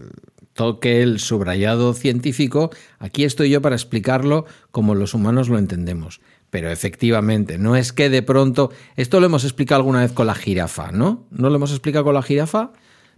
toque, 0.53 1.01
el 1.01 1.19
subrayado 1.19 1.93
científico. 1.93 2.69
Aquí 2.99 3.23
estoy 3.23 3.49
yo 3.49 3.61
para 3.61 3.75
explicarlo 3.75 4.45
como 4.71 4.93
los 4.93 5.13
humanos 5.13 5.49
lo 5.49 5.57
entendemos. 5.57 6.21
Pero 6.49 6.69
efectivamente, 6.69 7.57
no 7.57 7.75
es 7.75 7.91
que 7.91 8.09
de 8.09 8.21
pronto. 8.21 8.71
Esto 8.95 9.19
lo 9.19 9.25
hemos 9.25 9.43
explicado 9.43 9.79
alguna 9.79 10.01
vez 10.01 10.11
con 10.11 10.27
la 10.27 10.35
jirafa, 10.35 10.91
¿no? 10.91 11.27
¿No 11.31 11.49
lo 11.49 11.55
hemos 11.55 11.71
explicado 11.71 12.05
con 12.05 12.13
la 12.13 12.21
jirafa? 12.21 12.71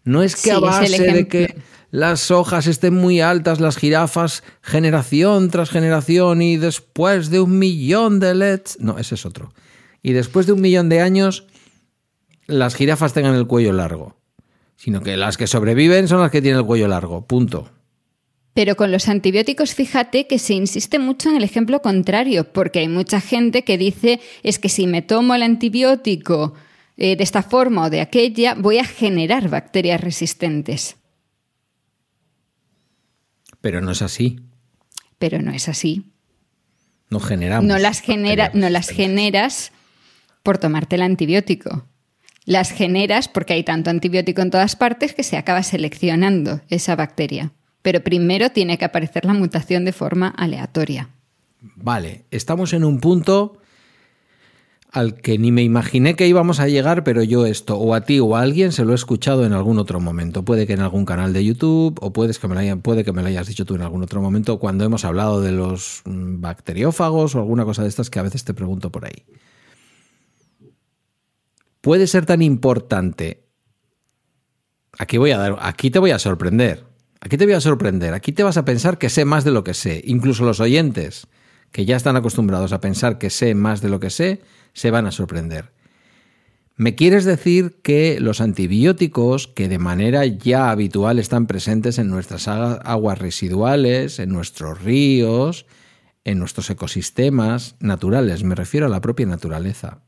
No 0.03 0.23
es 0.23 0.35
que 0.35 0.41
Sí, 0.41 0.49
a 0.51 0.55
es 0.55 0.61
base 0.61 1.11
de 1.11 1.27
que 1.27 1.55
las 1.91 2.31
hojas 2.31 2.67
estén 2.67 2.93
muy 2.93 3.21
altas, 3.21 3.59
las 3.59 3.77
jirafas, 3.77 4.43
generación 4.61 5.49
tras 5.49 5.69
generación, 5.69 6.41
y 6.41 6.57
después 6.57 7.29
de 7.29 7.41
un 7.41 7.59
millón 7.59 8.19
de 8.19 8.35
LEDs. 8.35 8.77
No, 8.79 8.97
ese 8.97 9.15
es 9.15 9.25
otro. 9.25 9.53
Y 10.01 10.13
después 10.13 10.45
de 10.45 10.53
un 10.53 10.61
millón 10.61 10.89
de 10.89 11.01
años, 11.01 11.47
las 12.47 12.75
jirafas 12.75 13.13
tengan 13.13 13.35
el 13.35 13.47
cuello 13.47 13.73
largo. 13.73 14.15
Sino 14.77 15.01
que 15.01 15.17
las 15.17 15.37
que 15.37 15.47
sobreviven 15.47 16.07
son 16.07 16.21
las 16.21 16.31
que 16.31 16.41
tienen 16.41 16.59
el 16.59 16.65
cuello 16.65 16.87
largo. 16.87 17.25
Punto. 17.25 17.69
Pero 18.57 18.75
con 18.75 18.91
los 18.91 19.07
antibióticos, 19.07 19.75
fíjate 19.75 20.25
que 20.25 20.39
se 20.39 20.55
insiste 20.55 20.97
mucho 20.97 21.29
en 21.29 21.35
el 21.35 21.43
ejemplo 21.43 21.79
contrario, 21.83 22.51
porque 22.51 22.79
hay 22.79 22.87
mucha 22.87 23.21
gente 23.21 23.63
que 23.63 23.77
dice 23.77 24.19
es 24.41 24.57
que 24.57 24.67
si 24.67 24.87
me 24.87 25.03
tomo 25.03 25.35
el 25.35 25.43
antibiótico 25.43 26.55
eh, 26.97 27.15
de 27.15 27.23
esta 27.23 27.43
forma 27.43 27.85
o 27.85 27.91
de 27.91 28.01
aquella, 28.01 28.55
voy 28.55 28.79
a 28.79 28.83
generar 28.83 29.47
bacterias 29.49 30.01
resistentes. 30.01 30.95
Pero 33.61 33.79
no 33.79 33.91
es 33.91 34.01
así. 34.01 34.39
Pero 35.19 35.39
no 35.39 35.51
es 35.51 35.69
así. 35.69 36.11
No 37.11 37.19
generamos. 37.19 37.63
No 37.63 37.77
las, 37.77 38.01
genera, 38.01 38.49
no 38.55 38.71
las 38.71 38.89
generas 38.89 39.71
por 40.41 40.57
tomarte 40.57 40.95
el 40.95 41.03
antibiótico. 41.03 41.85
Las 42.45 42.71
generas 42.71 43.27
porque 43.27 43.53
hay 43.53 43.63
tanto 43.63 43.91
antibiótico 43.91 44.41
en 44.41 44.49
todas 44.49 44.75
partes 44.75 45.13
que 45.13 45.21
se 45.21 45.37
acaba 45.37 45.61
seleccionando 45.61 46.61
esa 46.69 46.95
bacteria. 46.95 47.53
Pero 47.81 48.01
primero 48.03 48.49
tiene 48.51 48.77
que 48.77 48.85
aparecer 48.85 49.25
la 49.25 49.33
mutación 49.33 49.85
de 49.85 49.93
forma 49.93 50.27
aleatoria. 50.29 51.09
Vale, 51.75 52.25
estamos 52.31 52.73
en 52.73 52.83
un 52.83 52.99
punto 52.99 53.57
al 54.91 55.15
que 55.15 55.37
ni 55.37 55.51
me 55.51 55.63
imaginé 55.63 56.15
que 56.15 56.27
íbamos 56.27 56.59
a 56.59 56.67
llegar, 56.67 57.03
pero 57.03 57.21
yo 57.21 57.45
esto, 57.45 57.77
o 57.77 57.93
a 57.93 58.01
ti 58.01 58.19
o 58.19 58.35
a 58.35 58.41
alguien, 58.41 58.71
se 58.71 58.83
lo 58.85 58.93
he 58.93 58.95
escuchado 58.95 59.45
en 59.45 59.53
algún 59.53 59.77
otro 59.77 59.99
momento. 59.99 60.43
Puede 60.43 60.65
que 60.65 60.73
en 60.73 60.79
algún 60.79 61.05
canal 61.05 61.33
de 61.33 61.43
YouTube, 61.45 61.97
o 62.01 62.13
puedes 62.13 62.39
que 62.39 62.47
me 62.47 62.55
lo 62.55 62.61
hayan- 62.61 62.81
puede 62.81 63.03
que 63.03 63.11
me 63.11 63.21
lo 63.21 63.27
hayas 63.27 63.47
dicho 63.47 63.65
tú 63.65 63.75
en 63.75 63.81
algún 63.81 64.01
otro 64.01 64.21
momento, 64.21 64.59
cuando 64.59 64.85
hemos 64.85 65.03
hablado 65.05 65.41
de 65.41 65.51
los 65.51 66.01
mm, 66.05 66.39
bacteriófagos 66.41 67.35
o 67.35 67.39
alguna 67.39 67.65
cosa 67.65 67.83
de 67.83 67.89
estas 67.89 68.09
que 68.09 68.19
a 68.19 68.23
veces 68.23 68.43
te 68.43 68.53
pregunto 68.53 68.91
por 68.91 69.05
ahí. 69.05 69.25
Puede 71.81 72.07
ser 72.07 72.25
tan 72.25 72.41
importante. 72.41 73.43
Aquí 74.97 75.17
voy 75.17 75.31
a 75.31 75.37
dar, 75.37 75.57
aquí 75.61 75.91
te 75.91 75.99
voy 75.99 76.11
a 76.11 76.19
sorprender. 76.19 76.85
Aquí 77.27 77.35
te 77.35 77.43
voy 77.43 77.55
a 77.55 77.59
sorprender. 77.59 78.13
Aquí 78.13 78.31
te 78.31 78.41
vas 78.41 78.55
a 78.55 78.63
pensar 78.63 78.97
que 78.97 79.09
sé 79.09 79.25
más 79.25 79.43
de 79.43 79.51
lo 79.51 79.65
que 79.65 79.73
sé. 79.73 80.01
Incluso 80.05 80.45
los 80.45 80.61
oyentes, 80.61 81.27
que 81.73 81.83
ya 81.83 81.97
están 81.97 82.15
acostumbrados 82.15 82.71
a 82.71 82.79
pensar 82.79 83.17
que 83.17 83.29
sé 83.29 83.53
más 83.53 83.81
de 83.81 83.89
lo 83.89 83.99
que 83.99 84.09
sé, 84.09 84.39
se 84.71 84.91
van 84.91 85.05
a 85.07 85.11
sorprender. 85.11 85.73
¿Me 86.77 86.95
quieres 86.95 87.25
decir 87.25 87.81
que 87.83 88.21
los 88.21 88.39
antibióticos, 88.39 89.49
que 89.49 89.67
de 89.67 89.77
manera 89.77 90.25
ya 90.25 90.71
habitual 90.71 91.19
están 91.19 91.47
presentes 91.47 91.97
en 91.99 92.07
nuestras 92.07 92.47
aguas 92.47 93.19
residuales, 93.19 94.19
en 94.19 94.29
nuestros 94.29 94.81
ríos, 94.81 95.65
en 96.23 96.39
nuestros 96.39 96.69
ecosistemas 96.69 97.75
naturales, 97.81 98.45
me 98.45 98.55
refiero 98.55 98.85
a 98.85 98.89
la 98.89 99.01
propia 99.01 99.25
naturaleza, 99.25 100.01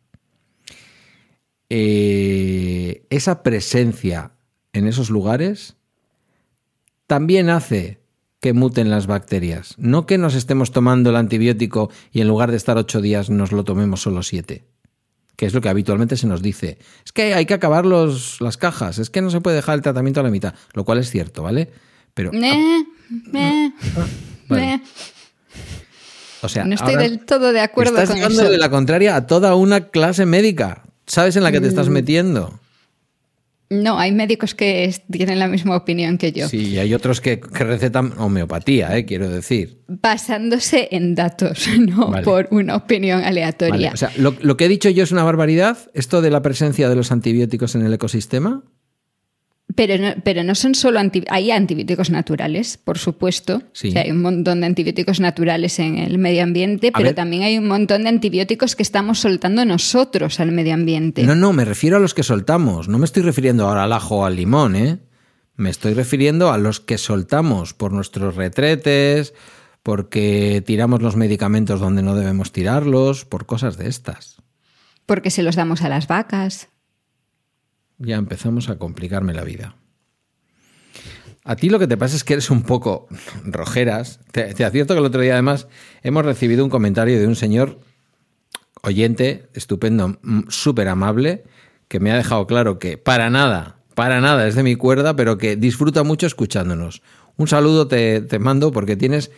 eh, 1.67 3.05
esa 3.09 3.43
presencia 3.43 4.31
en 4.71 4.87
esos 4.87 5.09
lugares 5.09 5.75
también 7.09 7.49
hace 7.49 7.97
que 8.39 8.53
muten 8.53 8.91
las 8.91 9.07
bacterias. 9.07 9.73
No 9.77 10.05
que 10.05 10.19
nos 10.19 10.35
estemos 10.35 10.71
tomando 10.71 11.09
el 11.09 11.15
antibiótico 11.15 11.89
y 12.11 12.21
en 12.21 12.27
lugar 12.27 12.51
de 12.51 12.57
estar 12.57 12.77
ocho 12.77 13.01
días 13.01 13.31
nos 13.31 13.51
lo 13.51 13.63
tomemos 13.63 14.01
solo 14.03 14.21
siete. 14.21 14.65
Que 15.35 15.47
es 15.47 15.53
lo 15.55 15.61
que 15.61 15.69
habitualmente 15.69 16.15
se 16.17 16.27
nos 16.27 16.41
dice. 16.43 16.77
Es 17.03 17.11
que 17.11 17.33
hay 17.33 17.45
que 17.47 17.55
acabar 17.55 17.85
los, 17.85 18.39
las 18.41 18.57
cajas, 18.57 18.99
es 18.99 19.09
que 19.09 19.21
no 19.21 19.31
se 19.31 19.41
puede 19.41 19.55
dejar 19.55 19.73
el 19.75 19.81
tratamiento 19.81 20.19
a 20.19 20.23
la 20.23 20.29
mitad. 20.29 20.53
Lo 20.73 20.85
cual 20.85 20.99
es 20.99 21.09
cierto, 21.09 21.41
¿vale? 21.41 21.71
Pero. 22.13 22.31
Eh, 22.31 22.83
eh, 23.33 23.71
vale. 24.47 24.73
eh. 24.75 24.81
O 26.41 26.47
sea, 26.47 26.63
No 26.65 26.75
estoy 26.75 26.95
del 26.95 27.25
todo 27.25 27.51
de 27.51 27.61
acuerdo 27.61 27.97
estás 27.99 28.21
con 28.21 28.31
eso. 28.31 28.49
de 28.49 28.57
la 28.59 28.69
contraria 28.69 29.15
a 29.15 29.25
toda 29.27 29.55
una 29.55 29.87
clase 29.89 30.25
médica. 30.27 30.83
¿Sabes 31.07 31.35
en 31.35 31.43
la 31.43 31.51
que 31.51 31.59
te 31.59 31.65
Mm. 31.65 31.69
estás 31.69 31.89
metiendo? 31.89 32.59
No, 33.71 33.99
hay 33.99 34.11
médicos 34.11 34.55
que 34.55 34.91
tienen 35.11 35.37
la 35.37 35.47
misma 35.47 35.75
opinión 35.75 36.17
que 36.17 36.31
yo, 36.31 36.47
Sí, 36.49 36.69
y 36.69 36.77
hay 36.79 36.93
otros 36.95 37.21
que, 37.21 37.39
que 37.39 37.63
recetan 37.63 38.13
homeopatía, 38.17 38.97
¿eh? 38.97 39.05
quiero 39.05 39.29
decir. 39.29 39.81
basándose 39.87 40.87
en 40.91 41.13
datos, 41.13 41.67
no 41.79 42.07
Vale. 42.09 42.23
por 42.23 42.47
una 42.51 42.75
opinión 42.75 43.21
aleatoria. 43.23 43.73
Vale, 43.73 43.89
O 43.93 43.97
sea, 43.97 44.11
lo, 44.17 44.35
lo 44.41 44.57
que 44.57 44.65
he 44.65 44.67
dicho 44.69 44.89
yo 44.89 45.03
es 45.03 45.11
una 45.11 45.23
barbaridad. 45.23 45.77
Esto 45.93 46.21
de 46.21 46.31
la 46.31 46.41
presencia 46.41 46.89
de 46.89 46.95
los 46.95 47.11
antibióticos 47.11 47.75
en 47.75 47.85
el 47.85 47.93
ecosistema. 47.93 48.63
Pero 49.79 49.97
no, 49.97 50.13
pero 50.25 50.43
no 50.43 50.55
son 50.55 50.75
solo 50.75 50.99
anti- 50.99 51.23
hay 51.29 51.51
antibióticos 51.51 52.09
naturales, 52.09 52.75
por 52.75 52.97
supuesto. 52.97 53.63
Sí. 53.71 53.87
O 53.87 53.91
sea, 53.93 54.01
hay 54.01 54.11
un 54.11 54.21
montón 54.21 54.59
de 54.59 54.65
antibióticos 54.65 55.21
naturales 55.21 55.79
en 55.79 55.97
el 55.97 56.17
medio 56.17 56.43
ambiente, 56.43 56.91
pero 56.91 57.05
ver. 57.05 57.15
también 57.15 57.43
hay 57.43 57.57
un 57.57 57.65
montón 57.65 58.03
de 58.03 58.09
antibióticos 58.09 58.75
que 58.75 58.83
estamos 58.83 59.19
soltando 59.19 59.63
nosotros 59.63 60.41
al 60.41 60.51
medio 60.51 60.73
ambiente. 60.73 61.23
No, 61.23 61.33
no, 61.33 61.53
me 61.53 61.63
refiero 61.63 61.95
a 61.95 62.01
los 62.01 62.13
que 62.13 62.23
soltamos. 62.23 62.89
No 62.89 62.97
me 62.97 63.05
estoy 63.05 63.23
refiriendo 63.23 63.69
ahora 63.69 63.85
al 63.85 63.93
ajo 63.93 64.17
o 64.17 64.25
al 64.25 64.35
limón, 64.35 64.75
¿eh? 64.75 64.97
Me 65.55 65.69
estoy 65.69 65.93
refiriendo 65.93 66.51
a 66.51 66.57
los 66.57 66.81
que 66.81 66.97
soltamos 66.97 67.73
por 67.73 67.93
nuestros 67.93 68.35
retretes, 68.35 69.33
porque 69.81 70.61
tiramos 70.65 71.01
los 71.01 71.15
medicamentos 71.15 71.79
donde 71.79 72.01
no 72.01 72.15
debemos 72.15 72.51
tirarlos, 72.51 73.23
por 73.23 73.45
cosas 73.45 73.77
de 73.77 73.87
estas. 73.87 74.41
Porque 75.05 75.31
se 75.31 75.41
los 75.41 75.55
damos 75.55 75.83
a 75.83 75.87
las 75.89 76.07
vacas. 76.07 76.67
Ya 77.99 78.15
empezamos 78.15 78.69
a 78.69 78.77
complicarme 78.77 79.33
la 79.33 79.43
vida. 79.43 79.75
A 81.43 81.55
ti 81.55 81.69
lo 81.69 81.79
que 81.79 81.87
te 81.87 81.97
pasa 81.97 82.15
es 82.15 82.23
que 82.23 82.33
eres 82.33 82.49
un 82.49 82.63
poco 82.63 83.07
rojeras. 83.43 84.19
Te, 84.31 84.63
advierto 84.63 84.93
que 84.93 84.99
el 84.99 85.05
otro 85.05 85.21
día 85.21 85.33
además 85.33 85.67
hemos 86.03 86.25
recibido 86.25 86.63
un 86.63 86.69
comentario 86.69 87.19
de 87.19 87.27
un 87.27 87.35
señor 87.35 87.79
oyente, 88.81 89.49
estupendo, 89.53 90.19
mm, 90.21 90.41
súper 90.49 90.87
amable, 90.87 91.43
que 91.87 91.99
me 91.99 92.11
ha 92.11 92.15
dejado 92.15 92.47
claro 92.47 92.79
que 92.79 92.97
para 92.97 93.29
nada, 93.29 93.77
para 93.95 94.21
nada 94.21 94.47
es 94.47 94.55
de 94.55 94.63
mi 94.63 94.75
cuerda, 94.75 95.15
pero 95.15 95.37
que 95.37 95.55
disfruta 95.55 96.03
mucho 96.03 96.27
escuchándonos. 96.27 97.01
Un 97.35 97.47
saludo 97.47 97.87
te, 97.87 98.21
te 98.21 98.39
mando 98.39 98.71
porque 98.71 98.95
tienes, 98.95 99.31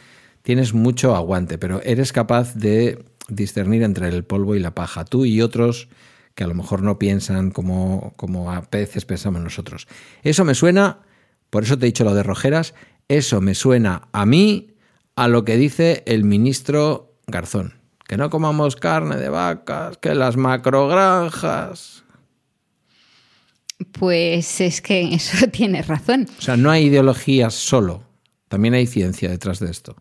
tienes 0.43 0.73
mucho 0.73 1.15
aguante, 1.15 1.57
pero 1.57 1.81
eres 1.83 2.11
capaz 2.11 2.55
de 2.55 3.03
discernir 3.29 3.83
entre 3.83 4.09
el 4.09 4.23
polvo 4.23 4.55
y 4.55 4.59
la 4.59 4.75
paja. 4.75 5.05
Tú 5.05 5.25
y 5.25 5.41
otros 5.41 5.87
que 6.35 6.43
a 6.43 6.47
lo 6.47 6.53
mejor 6.53 6.81
no 6.81 6.97
piensan 6.99 7.51
como, 7.51 8.13
como 8.15 8.51
a 8.51 8.61
veces 8.71 9.05
pensamos 9.05 9.41
nosotros. 9.41 9.87
Eso 10.23 10.45
me 10.45 10.55
suena, 10.55 10.99
por 11.49 11.63
eso 11.63 11.77
te 11.77 11.85
he 11.85 11.87
dicho 11.87 12.03
lo 12.03 12.13
de 12.13 12.23
Rojeras, 12.23 12.73
eso 13.07 13.41
me 13.41 13.55
suena 13.55 14.07
a 14.11 14.25
mí 14.25 14.75
a 15.15 15.27
lo 15.27 15.43
que 15.43 15.57
dice 15.57 16.03
el 16.05 16.23
ministro 16.23 17.13
Garzón. 17.27 17.73
Que 18.07 18.17
no 18.17 18.29
comamos 18.29 18.75
carne 18.75 19.17
de 19.17 19.29
vacas, 19.29 19.97
que 19.97 20.15
las 20.15 20.35
macrogranjas. 20.35 22.03
Pues 23.91 24.61
es 24.61 24.81
que 24.81 25.13
eso 25.13 25.47
tienes 25.51 25.87
razón. 25.87 26.27
O 26.37 26.41
sea, 26.41 26.57
no 26.57 26.71
hay 26.71 26.85
ideología 26.85 27.49
solo, 27.49 28.03
también 28.47 28.73
hay 28.73 28.87
ciencia 28.87 29.29
detrás 29.29 29.59
de 29.59 29.71
esto. 29.71 29.95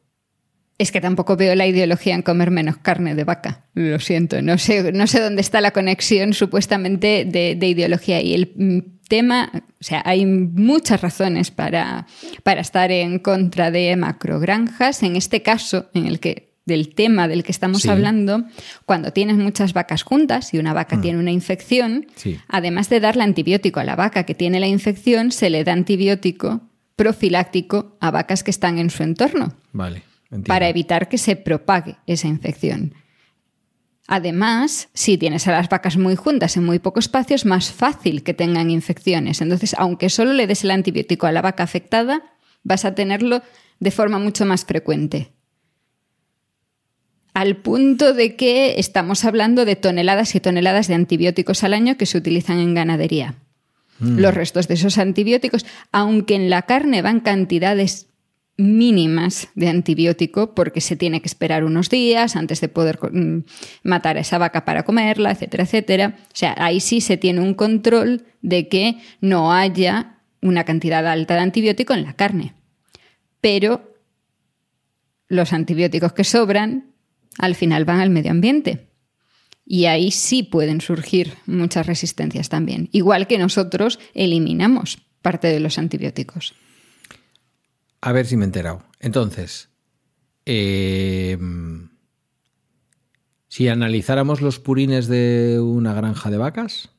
Es 0.81 0.91
que 0.93 1.01
tampoco 1.03 1.37
veo 1.37 1.55
la 1.55 1.67
ideología 1.67 2.15
en 2.15 2.23
comer 2.23 2.51
menos 2.51 2.79
carne 2.79 3.15
de 3.15 3.25
vaca. 3.25 3.67
Lo 3.75 3.99
siento, 4.01 4.41
no 4.41 4.57
sé, 4.57 4.93
no 4.93 5.07
sé 5.07 5.21
dónde 5.21 5.43
está 5.43 5.61
la 5.61 5.73
conexión 5.73 6.33
supuestamente 6.33 7.27
de, 7.27 7.55
de 7.55 7.67
ideología. 7.69 8.23
Y 8.23 8.33
el 8.33 8.53
mm, 8.57 8.79
tema, 9.07 9.51
o 9.55 9.85
sea, 9.85 10.01
hay 10.07 10.25
muchas 10.25 11.03
razones 11.03 11.51
para, 11.51 12.07
para 12.45 12.63
estar 12.63 12.91
en 12.93 13.19
contra 13.19 13.71
de 13.71 13.95
macrogranjas. 13.97 15.03
En 15.03 15.17
este 15.17 15.43
caso, 15.43 15.91
en 15.93 16.07
el 16.07 16.19
que 16.19 16.55
del 16.65 16.95
tema 16.95 17.29
del 17.29 17.43
que 17.43 17.53
estamos 17.53 17.83
Sí. 17.83 17.89
hablando, 17.91 18.45
cuando 18.87 19.13
tienes 19.13 19.37
muchas 19.37 19.73
vacas 19.75 20.03
juntas 20.03 20.55
y 20.55 20.59
una 20.59 20.73
vaca 20.73 21.01
tiene 21.01 21.19
una 21.19 21.31
infección, 21.33 22.07
Sí. 22.15 22.39
además 22.49 22.89
de 22.89 23.01
darle 23.01 23.25
antibiótico 23.25 23.81
a 23.81 23.85
la 23.85 23.97
vaca 23.97 24.25
que 24.25 24.35
tiene 24.35 24.61
la 24.61 24.67
infección, 24.69 25.31
se 25.33 25.51
le 25.51 25.63
da 25.65 25.73
antibiótico 25.73 26.63
profiláctico 26.97 27.97
a 28.01 28.11
vacas 28.11 28.43
que 28.45 28.51
están 28.51 28.79
en 28.79 28.91
su 28.91 29.03
entorno 29.03 29.55
Vale. 29.73 30.03
Entiendo. 30.31 30.49
para 30.49 30.69
evitar 30.69 31.09
que 31.09 31.19
se 31.19 31.37
propague 31.37 31.97
esa 32.07 32.29
infección. 32.29 32.95
Además, 34.13 34.89
si 34.93 35.19
tienes 35.19 35.47
a 35.47 35.53
las 35.53 35.69
vacas 35.69 35.97
muy 35.97 36.17
juntas 36.17 36.57
en 36.57 36.65
muy 36.65 36.81
poco 36.81 36.99
espacio, 36.99 37.37
es 37.37 37.47
más 37.47 37.71
fácil 37.71 38.25
que 38.25 38.35
tengan 38.35 38.69
infecciones. 38.69 39.41
Entonces, 39.41 39.73
aunque 39.79 40.09
solo 40.11 40.33
le 40.33 40.49
des 40.49 40.65
el 40.65 40.73
antibiótico 40.73 41.29
a 41.29 41.33
la 41.33 41.43
vaca 41.43 41.63
afectada, 41.63 42.23
vas 42.65 42.85
a 42.85 42.97
tenerlo 42.97 43.41
de 43.79 43.91
forma 43.93 44.19
mucho 44.19 44.45
más 44.45 44.65
frecuente. 44.65 45.31
Al 47.35 47.59
punto 47.59 48.13
de 48.13 48.35
que 48.35 48.81
estamos 48.81 49.25
hablando 49.25 49.65
de 49.65 49.77
toneladas 49.77 50.35
y 50.35 50.41
toneladas 50.41 50.89
de 50.89 50.95
antibióticos 50.95 51.63
al 51.63 51.73
año 51.73 51.97
que 51.97 52.07
se 52.07 52.19
utilizan 52.19 52.59
en 52.59 52.75
ganadería. 52.75 53.37
Los 54.01 54.35
restos 54.35 54.67
de 54.67 54.75
esos 54.75 54.99
antibióticos, 54.99 55.67
aunque 55.93 56.35
en 56.35 56.51
la 56.51 56.63
carne 56.63 57.03
van 57.03 57.21
cantidades 57.21 58.09
mínimas 58.61 59.49
de 59.55 59.69
antibiótico 59.69 60.55
porque 60.55 60.81
se 60.81 60.97
tiene 60.97 61.21
que 61.21 61.29
esperar 61.29 61.65
unos 61.65 61.89
días 61.89 62.37
antes 62.37 62.61
de 62.61 62.69
poder 62.69 62.99
mm, 63.11 63.45
matar 63.83 64.17
a 64.17 64.21
esa 64.21 64.39
vaca 64.39 64.65
para 64.65 64.85
comerla, 64.85 65.31
etcétera, 65.31 65.65
etcétera. 65.65 66.19
O 66.27 66.37
sea, 66.37 66.55
ahí 66.59 66.81
sí 66.81 67.01
se 67.01 67.17
tiene 67.17 67.41
un 67.41 67.55
control 67.55 68.25
de 68.43 68.69
que 68.69 68.99
no 69.21 69.53
haya 69.53 70.19
una 70.43 70.65
cantidad 70.65 71.07
alta 71.07 71.35
de 71.35 71.41
antibiótico 71.41 71.95
en 71.95 72.05
la 72.05 72.15
carne. 72.15 72.55
Pero 73.41 73.95
los 75.29 75.53
antibióticos 75.53 76.13
que 76.13 76.25
sobran 76.25 76.93
al 77.39 77.55
final 77.55 77.85
van 77.85 78.01
al 78.01 78.11
medio 78.11 78.31
ambiente. 78.31 78.89
Y 79.65 79.87
ahí 79.87 80.11
sí 80.11 80.43
pueden 80.43 80.81
surgir 80.81 81.35
muchas 81.47 81.87
resistencias 81.87 82.49
también. 82.49 82.89
Igual 82.93 83.27
que 83.27 83.39
nosotros 83.39 84.01
eliminamos 84.15 84.99
parte 85.23 85.49
de 85.49 85.61
los 85.61 85.79
antibióticos. 85.79 86.55
A 88.01 88.13
ver 88.13 88.27
si 88.27 88.37
me 88.37 88.45
he 88.45 88.47
enterado. 88.47 88.83
Entonces, 88.99 89.69
eh, 90.47 91.39
si 93.49 93.69
analizáramos 93.69 94.41
los 94.41 94.59
purines 94.59 95.09
de 95.09 95.61
una 95.61 95.93
granja 95.93 96.31
de 96.31 96.39
vacas, 96.39 96.91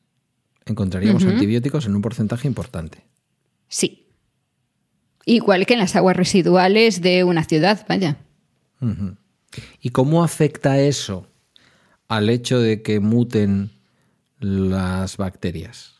encontraríamos 0.66 1.24
antibióticos 1.24 1.86
en 1.86 1.96
un 1.96 2.02
porcentaje 2.02 2.46
importante. 2.46 3.04
Sí. 3.68 4.06
Igual 5.24 5.66
que 5.66 5.74
en 5.74 5.80
las 5.80 5.96
aguas 5.96 6.16
residuales 6.16 7.00
de 7.00 7.24
una 7.24 7.44
ciudad, 7.44 7.86
vaya. 7.88 8.18
¿Y 9.80 9.90
cómo 9.90 10.24
afecta 10.24 10.80
eso 10.80 11.26
al 12.08 12.28
hecho 12.28 12.60
de 12.60 12.82
que 12.82 13.00
muten 13.00 13.70
las 14.38 15.16
bacterias? 15.16 15.94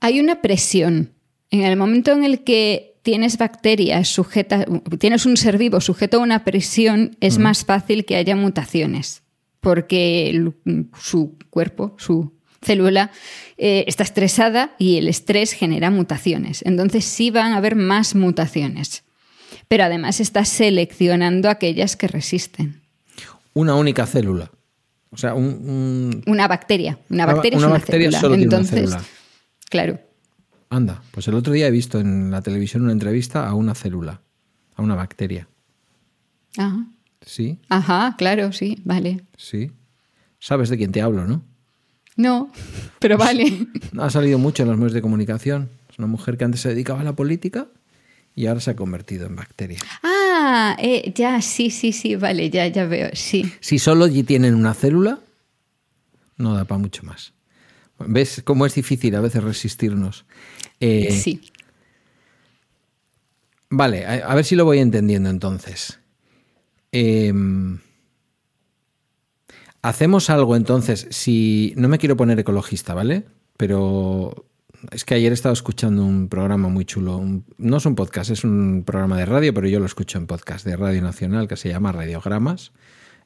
Hay 0.00 0.18
una 0.18 0.42
presión. 0.42 1.12
En 1.52 1.62
el 1.62 1.76
momento 1.76 2.10
en 2.12 2.24
el 2.24 2.42
que 2.42 2.96
tienes 3.02 3.36
bacterias 3.38 4.08
sujetas, 4.08 4.64
tienes 4.98 5.26
un 5.26 5.36
ser 5.36 5.58
vivo 5.58 5.80
sujeto 5.80 6.16
a 6.16 6.20
una 6.20 6.44
presión, 6.44 7.16
es 7.20 7.38
más 7.38 7.64
fácil 7.64 8.04
que 8.04 8.16
haya 8.16 8.34
mutaciones, 8.36 9.22
porque 9.60 10.30
el- 10.30 10.54
su 10.98 11.36
cuerpo, 11.50 11.94
su 11.98 12.32
célula, 12.64 13.10
eh, 13.58 13.84
está 13.86 14.02
estresada 14.02 14.74
y 14.78 14.96
el 14.96 15.08
estrés 15.08 15.52
genera 15.52 15.90
mutaciones. 15.90 16.62
Entonces 16.64 17.04
sí 17.04 17.30
van 17.30 17.52
a 17.52 17.58
haber 17.58 17.76
más 17.76 18.14
mutaciones. 18.14 19.04
Pero 19.68 19.84
además 19.84 20.20
está 20.20 20.44
seleccionando 20.44 21.50
aquellas 21.50 21.96
que 21.96 22.08
resisten. 22.08 22.80
Una 23.52 23.74
única 23.74 24.06
célula. 24.06 24.50
O 25.10 25.16
sea, 25.18 25.34
un, 25.34 25.44
un- 25.44 26.22
Una 26.26 26.48
bacteria. 26.48 26.98
Una 27.10 27.26
bacteria 27.26 27.58
una 27.58 27.66
es 27.66 27.70
una 27.70 27.78
bacteria 27.78 28.06
célula. 28.06 28.20
solo 28.20 28.34
tiene 28.36 28.46
una 28.48 28.56
Entonces, 28.56 28.78
célula. 28.90 29.04
claro. 29.68 30.00
Anda, 30.72 31.02
pues 31.10 31.28
el 31.28 31.34
otro 31.34 31.52
día 31.52 31.66
he 31.66 31.70
visto 31.70 32.00
en 32.00 32.30
la 32.30 32.40
televisión 32.40 32.82
una 32.82 32.92
entrevista 32.92 33.46
a 33.46 33.52
una 33.52 33.74
célula, 33.74 34.22
a 34.74 34.80
una 34.80 34.94
bacteria. 34.94 35.46
Ajá. 36.56 36.86
Sí, 37.20 37.58
Ajá, 37.68 38.14
claro, 38.16 38.52
sí, 38.52 38.78
vale. 38.82 39.22
sí. 39.36 39.70
Sabes 40.40 40.70
de 40.70 40.78
quién 40.78 40.90
te 40.90 41.02
hablo, 41.02 41.26
¿no? 41.26 41.42
No, 42.16 42.50
pero 42.98 43.18
vale. 43.18 43.66
Ha 43.98 44.08
salido 44.08 44.38
mucho 44.38 44.62
en 44.62 44.70
los 44.70 44.78
medios 44.78 44.94
de 44.94 45.02
comunicación. 45.02 45.68
Es 45.90 45.98
una 45.98 46.08
mujer 46.08 46.38
que 46.38 46.44
antes 46.44 46.62
se 46.62 46.70
dedicaba 46.70 47.02
a 47.02 47.04
la 47.04 47.14
política 47.14 47.68
y 48.34 48.46
ahora 48.46 48.60
se 48.60 48.70
ha 48.70 48.76
convertido 48.76 49.26
en 49.26 49.36
bacteria. 49.36 49.78
Ah, 50.02 50.74
eh, 50.80 51.12
ya, 51.14 51.42
sí, 51.42 51.68
sí, 51.68 51.92
sí, 51.92 52.16
vale, 52.16 52.48
ya, 52.48 52.66
ya 52.68 52.86
veo, 52.86 53.10
sí. 53.12 53.52
Si 53.60 53.78
solo 53.78 54.08
tienen 54.24 54.54
una 54.54 54.72
célula, 54.72 55.20
no 56.38 56.54
da 56.54 56.64
para 56.64 56.78
mucho 56.78 57.02
más. 57.02 57.34
¿Ves 58.06 58.42
cómo 58.44 58.66
es 58.66 58.74
difícil 58.74 59.14
a 59.16 59.20
veces 59.20 59.42
resistirnos? 59.42 60.24
Eh, 60.80 61.10
sí. 61.12 61.40
Vale, 63.70 64.04
a, 64.06 64.12
a 64.30 64.34
ver 64.34 64.44
si 64.44 64.54
lo 64.56 64.64
voy 64.64 64.78
entendiendo 64.78 65.30
entonces. 65.30 65.98
Em, 66.92 67.78
Hacemos 69.84 70.30
algo 70.30 70.54
entonces, 70.54 71.08
si 71.10 71.74
no 71.76 71.88
me 71.88 71.98
quiero 71.98 72.16
poner 72.16 72.38
ecologista, 72.38 72.94
¿vale? 72.94 73.24
Pero 73.56 74.46
es 74.92 75.04
que 75.04 75.14
ayer 75.14 75.32
he 75.32 75.34
estado 75.34 75.52
escuchando 75.52 76.04
un 76.04 76.28
programa 76.28 76.68
muy 76.68 76.84
chulo, 76.84 77.16
un- 77.16 77.44
no 77.58 77.78
es 77.78 77.86
un 77.86 77.96
podcast, 77.96 78.30
es 78.30 78.44
un 78.44 78.84
programa 78.86 79.16
de 79.18 79.26
radio, 79.26 79.52
pero 79.52 79.66
yo 79.66 79.80
lo 79.80 79.86
escucho 79.86 80.18
en 80.18 80.28
podcast 80.28 80.64
de 80.64 80.76
Radio 80.76 81.02
Nacional 81.02 81.48
que 81.48 81.56
se 81.56 81.68
llama 81.68 81.90
Radiogramas. 81.90 82.70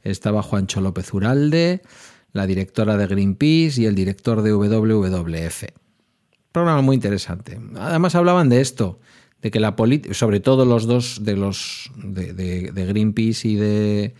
Estaba 0.02 0.42
Juancho 0.42 0.80
López 0.80 1.12
Uralde, 1.12 1.82
la 2.32 2.46
directora 2.46 2.96
de 2.96 3.06
Greenpeace 3.06 3.80
y 3.80 3.86
el 3.86 3.94
director 3.94 4.42
de 4.42 4.52
WWF. 4.52 5.64
Programa 6.52 6.82
muy 6.82 6.94
interesante. 6.94 7.58
Además 7.76 8.14
hablaban 8.14 8.48
de 8.48 8.60
esto, 8.60 9.00
de 9.42 9.50
que 9.50 9.60
la 9.60 9.76
política, 9.76 10.14
sobre 10.14 10.40
todo 10.40 10.64
los 10.64 10.86
dos 10.86 11.24
de 11.24 11.36
los 11.36 11.90
de, 11.96 12.70
Greenpeace 12.72 13.48
y 13.48 13.56
de 13.56 14.14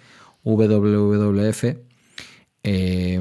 WWF, 0.45 1.65
eh, 2.63 3.21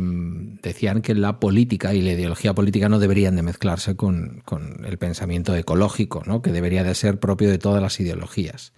decían 0.62 1.02
que 1.02 1.14
la 1.14 1.40
política 1.40 1.94
y 1.94 2.02
la 2.02 2.14
ideología 2.14 2.54
política 2.56 2.90
no 2.90 3.00
deberían 3.00 3.36
de 3.36 3.44
mezclarse 3.44 3.96
con, 3.96 4.42
con 4.44 4.84
el 4.86 4.98
pensamiento 4.98 5.56
ecológico, 5.56 6.24
¿no? 6.26 6.42
que 6.42 6.52
debería 6.52 6.84
de 6.84 6.96
ser 6.96 7.20
propio 7.20 7.50
de 7.50 7.60
todas 7.60 7.82
las 7.82 8.00
ideologías. 8.00 8.74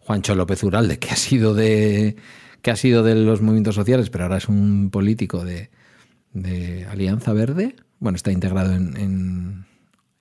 Juancho 0.00 0.34
López 0.34 0.62
Uralde, 0.62 0.98
que 0.98 1.10
ha 1.10 1.16
sido 1.16 1.54
de 1.54 2.16
que 2.64 2.70
ha 2.70 2.76
sido 2.76 3.02
de 3.02 3.14
los 3.14 3.42
movimientos 3.42 3.74
sociales, 3.74 4.08
pero 4.08 4.24
ahora 4.24 4.38
es 4.38 4.48
un 4.48 4.88
político 4.90 5.44
de, 5.44 5.68
Alianza 6.90 7.34
Verde. 7.34 7.76
Bueno, 8.00 8.16
está 8.16 8.32
integrado 8.32 8.72
en, 8.72 8.96
en, 8.96 9.66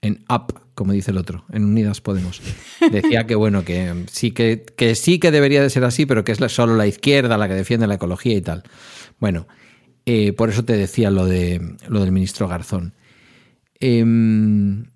en 0.02 0.26
UP, 0.30 0.52
como 0.76 0.92
dice 0.92 1.12
el 1.12 1.18
otro, 1.18 1.46
en 1.54 1.64
Unidas 1.64 2.02
Podemos. 2.02 2.42
Decía 2.92 3.26
que 3.28 3.36
bueno, 3.36 3.64
que 3.64 4.04
sí 4.12 4.32
que, 4.32 4.66
que 4.76 4.94
sí 4.96 5.20
que 5.20 5.32
debería 5.32 5.62
de 5.62 5.70
ser 5.70 5.86
así, 5.86 6.06
pero 6.06 6.26
que 6.26 6.34
es 6.34 6.42
la- 6.42 6.50
solo 6.50 6.76
la 6.76 6.86
izquierda 6.86 7.38
la 7.38 7.48
que 7.48 7.54
defiende 7.54 7.88
la 7.88 7.94
ecología 7.96 8.36
y 8.36 8.42
tal. 8.42 8.64
Bueno, 9.22 9.48
eh, 10.06 10.34
por 10.34 10.50
eso 10.50 10.66
te 10.66 10.76
decía 10.76 11.12
lo 11.12 11.26
de 11.26 11.78
lo 11.88 12.02
del 12.02 12.12
ministro 12.12 12.50
Garzón. 12.50 12.94
Em, 13.80 14.88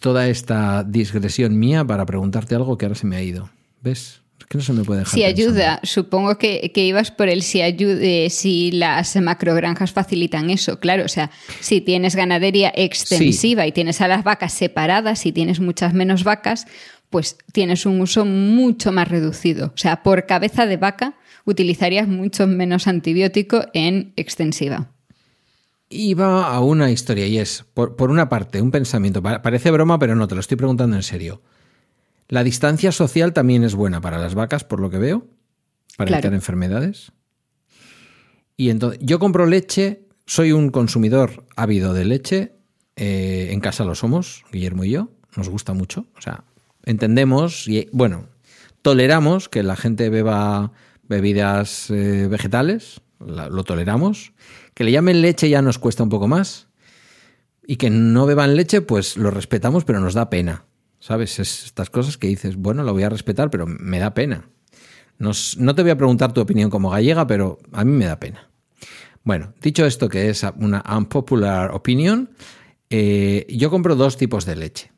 toda 0.00 0.28
esta 0.28 0.84
digresión 0.84 1.58
mía 1.58 1.84
para 1.84 2.06
preguntarte 2.06 2.54
algo 2.54 2.78
que 2.78 2.86
ahora 2.86 2.94
se 2.94 3.08
me 3.08 3.16
ha 3.16 3.22
ido. 3.22 3.50
¿Ves? 3.82 4.21
Que 4.48 4.58
no 4.58 4.64
se 4.64 4.72
me 4.72 4.84
puede 4.84 5.00
dejar. 5.00 5.14
Si 5.14 5.22
pensando. 5.22 5.50
ayuda, 5.50 5.80
supongo 5.82 6.38
que, 6.38 6.72
que 6.74 6.84
ibas 6.84 7.10
por 7.10 7.28
el 7.28 7.42
si 7.42 7.62
ayude, 7.62 8.30
si 8.30 8.72
las 8.72 9.16
macrogranjas 9.16 9.92
facilitan 9.92 10.50
eso, 10.50 10.78
claro. 10.80 11.04
O 11.04 11.08
sea, 11.08 11.30
si 11.60 11.80
tienes 11.80 12.16
ganadería 12.16 12.72
extensiva 12.74 13.66
y 13.66 13.72
tienes 13.72 14.00
a 14.00 14.08
las 14.08 14.24
vacas 14.24 14.52
separadas 14.52 15.26
y 15.26 15.32
tienes 15.32 15.60
muchas 15.60 15.94
menos 15.94 16.24
vacas, 16.24 16.66
pues 17.10 17.36
tienes 17.52 17.86
un 17.86 18.00
uso 18.00 18.24
mucho 18.24 18.90
más 18.90 19.08
reducido. 19.08 19.66
O 19.66 19.78
sea, 19.78 20.02
por 20.02 20.26
cabeza 20.26 20.66
de 20.66 20.78
vaca 20.78 21.14
utilizarías 21.44 22.08
mucho 22.08 22.46
menos 22.46 22.86
antibiótico 22.86 23.66
en 23.74 24.12
extensiva. 24.16 24.90
Iba 25.90 26.46
a 26.46 26.60
una 26.60 26.90
historia 26.90 27.26
y 27.26 27.38
es, 27.38 27.66
por, 27.74 27.96
por 27.96 28.10
una 28.10 28.30
parte, 28.30 28.62
un 28.62 28.70
pensamiento. 28.70 29.22
Parece 29.22 29.70
broma, 29.70 29.98
pero 29.98 30.14
no, 30.14 30.26
te 30.26 30.34
lo 30.34 30.40
estoy 30.40 30.56
preguntando 30.56 30.96
en 30.96 31.02
serio. 31.02 31.42
La 32.28 32.44
distancia 32.44 32.92
social 32.92 33.32
también 33.32 33.64
es 33.64 33.74
buena 33.74 34.00
para 34.00 34.18
las 34.18 34.34
vacas, 34.34 34.64
por 34.64 34.80
lo 34.80 34.90
que 34.90 34.98
veo, 34.98 35.26
para 35.96 36.10
evitar 36.10 36.34
enfermedades. 36.34 37.12
Y 38.56 38.70
entonces, 38.70 39.00
yo 39.02 39.18
compro 39.18 39.46
leche, 39.46 40.06
soy 40.26 40.52
un 40.52 40.70
consumidor 40.70 41.44
ávido 41.56 41.94
de 41.94 42.04
leche, 42.04 42.52
eh, 42.96 43.48
en 43.50 43.60
casa 43.60 43.84
lo 43.84 43.94
somos, 43.94 44.44
Guillermo 44.52 44.84
y 44.84 44.90
yo, 44.90 45.10
nos 45.36 45.48
gusta 45.48 45.72
mucho, 45.72 46.06
o 46.16 46.20
sea, 46.20 46.44
entendemos 46.84 47.66
y, 47.66 47.88
bueno, 47.92 48.28
toleramos 48.82 49.48
que 49.48 49.62
la 49.62 49.76
gente 49.76 50.10
beba 50.10 50.72
bebidas 51.02 51.90
eh, 51.90 52.28
vegetales, 52.28 53.00
lo 53.18 53.64
toleramos, 53.64 54.32
que 54.74 54.84
le 54.84 54.92
llamen 54.92 55.22
leche 55.22 55.48
ya 55.48 55.62
nos 55.62 55.78
cuesta 55.78 56.02
un 56.02 56.08
poco 56.08 56.28
más, 56.28 56.68
y 57.66 57.76
que 57.76 57.90
no 57.90 58.26
beban 58.26 58.56
leche, 58.56 58.80
pues 58.80 59.16
lo 59.16 59.30
respetamos, 59.30 59.84
pero 59.84 60.00
nos 60.00 60.14
da 60.14 60.30
pena. 60.30 60.64
¿Sabes? 61.02 61.40
estas 61.40 61.90
cosas 61.90 62.16
que 62.16 62.28
dices, 62.28 62.54
bueno, 62.54 62.84
lo 62.84 62.92
voy 62.92 63.02
a 63.02 63.08
respetar, 63.08 63.50
pero 63.50 63.66
me 63.66 63.98
da 63.98 64.14
pena. 64.14 64.48
no 65.18 65.74
te 65.74 65.82
voy 65.82 65.90
a 65.90 65.96
preguntar 65.96 66.32
tu 66.32 66.40
opinión 66.40 66.70
como 66.70 66.90
gallega, 66.90 67.26
pero 67.26 67.58
a 67.72 67.84
mí 67.84 67.90
me 67.90 68.04
da 68.04 68.20
pena. 68.20 68.48
Bueno, 69.24 69.52
dicho 69.60 69.84
esto, 69.84 70.08
que 70.08 70.30
es 70.30 70.46
una 70.60 70.84
unpopular 70.96 71.72
opinion, 71.72 72.30
eh, 72.88 73.48
yo 73.48 73.68
compro 73.68 73.96
dos 73.96 74.16
tipos 74.16 74.46
de 74.46 74.54
leche. 74.54 74.92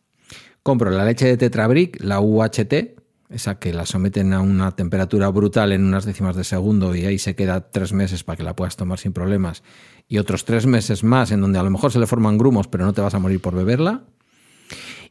Compro 0.63 0.91
la 0.91 1.07
leche 1.07 1.25
de 1.25 1.39
Tetrabric, 1.39 1.99
la 2.05 2.21
UHT, 2.21 3.01
esa 3.31 3.59
que 3.59 3.73
la 3.73 3.87
someten 3.87 4.35
a 4.35 4.43
una 4.43 4.73
temperatura 4.73 5.31
brutal 5.31 5.73
en 5.73 5.85
unas 5.85 6.05
décimas 6.05 6.37
de 6.37 6.45
segundo 6.45 6.95
y 6.95 7.07
ahí 7.07 7.19
se 7.19 7.35
queda 7.35 7.71
tres 7.71 7.95
meses 7.95 8.25
para 8.25 8.37
que 8.37 8.43
la 8.43 8.55
puedas 8.55 8.77
tomar 8.77 8.99
sin 8.99 9.15
problemas, 9.15 9.63
y 10.07 10.19
otros 10.19 10.45
tres 10.45 10.67
meses 10.67 11.03
más 11.03 11.31
en 11.31 11.41
donde 11.41 11.59
a 11.59 11.63
lo 11.63 11.71
mejor 11.71 11.93
se 11.93 11.99
le 11.99 12.07
forman 12.07 12.37
grumos, 12.37 12.69
pero 12.69 12.85
no 12.85 12.93
te 12.93 13.01
vas 13.01 13.15
a 13.15 13.19
morir 13.19 13.41
por 13.41 13.55
beberla. 13.55 14.05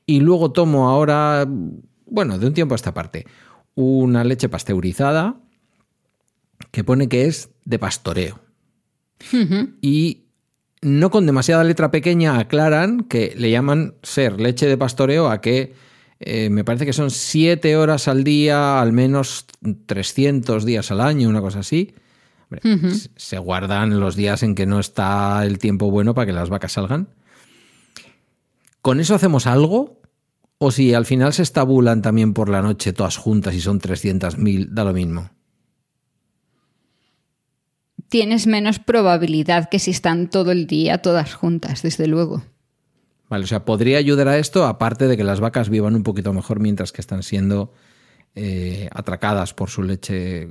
Y 0.06 0.20
luego 0.20 0.52
tomo 0.52 0.90
ahora, 0.90 1.48
bueno, 2.06 2.38
de 2.38 2.48
un 2.48 2.54
tiempo 2.54 2.74
a 2.74 2.78
esta 2.78 2.94
parte, 2.94 3.26
una 3.76 4.24
leche 4.24 4.50
pasteurizada 4.50 5.36
que 6.72 6.84
pone 6.84 7.08
que 7.08 7.26
es 7.26 7.50
de 7.66 7.80
pastoreo. 7.80 8.40
Y 9.82 10.24
no 10.82 11.12
con 11.12 11.26
demasiada 11.26 11.64
letra 11.64 11.92
pequeña 11.92 12.40
aclaran 12.40 13.04
que 13.04 13.34
le 13.38 13.52
llaman 13.52 13.96
ser 14.04 14.40
leche 14.40 14.68
de 14.68 14.78
pastoreo 14.78 15.30
a 15.30 15.40
que 15.40 15.74
eh, 16.20 16.50
me 16.50 16.64
parece 16.64 16.86
que 16.86 16.94
son 16.94 17.10
siete 17.10 17.76
horas 17.78 18.08
al 18.08 18.24
día, 18.24 18.82
al 18.82 18.94
menos 18.94 19.46
300 19.86 20.66
días 20.66 20.92
al 20.92 21.02
año, 21.02 21.30
una 21.30 21.42
cosa 21.42 21.60
así. 21.60 21.94
Se 23.16 23.40
guardan 23.40 24.00
los 24.00 24.16
días 24.16 24.44
en 24.44 24.54
que 24.54 24.66
no 24.66 24.80
está 24.80 25.44
el 25.46 25.58
tiempo 25.58 25.90
bueno 25.90 26.14
para 26.14 26.28
que 26.28 26.34
las 26.34 26.50
vacas 26.50 26.74
salgan. 26.74 27.08
¿Con 28.84 29.00
eso 29.00 29.16
hacemos 29.16 29.48
algo? 29.48 30.02
¿O 30.58 30.70
si 30.70 30.94
al 30.94 31.06
final 31.06 31.32
se 31.32 31.42
estabulan 31.42 32.02
también 32.02 32.34
por 32.34 32.50
la 32.50 32.62
noche 32.62 32.92
todas 32.92 33.16
juntas 33.16 33.56
y 33.56 33.62
son 33.62 33.80
300.000, 33.80 34.68
da 34.72 34.84
lo 34.84 34.92
mismo? 34.92 35.30
Tienes 38.10 38.46
menos 38.46 38.80
probabilidad 38.80 39.70
que 39.70 39.80
si 39.80 39.92
están 39.92 40.30
todo 40.30 40.52
el 40.52 40.68
día 40.68 40.98
todas 41.02 41.34
juntas, 41.34 41.82
desde 41.82 42.08
luego. 42.08 42.44
Vale, 43.30 43.46
o 43.46 43.48
sea, 43.48 43.64
podría 43.64 44.00
ayudar 44.00 44.28
a 44.28 44.38
esto, 44.38 44.66
aparte 44.66 45.08
de 45.08 45.16
que 45.16 45.24
las 45.24 45.40
vacas 45.40 45.70
vivan 45.70 45.96
un 45.96 46.04
poquito 46.04 46.34
mejor 46.34 46.60
mientras 46.60 46.92
que 46.92 47.00
están 47.00 47.24
siendo 47.24 47.72
eh, 48.36 48.90
atracadas 48.92 49.54
por 49.54 49.70
su 49.70 49.82
leche 49.82 50.50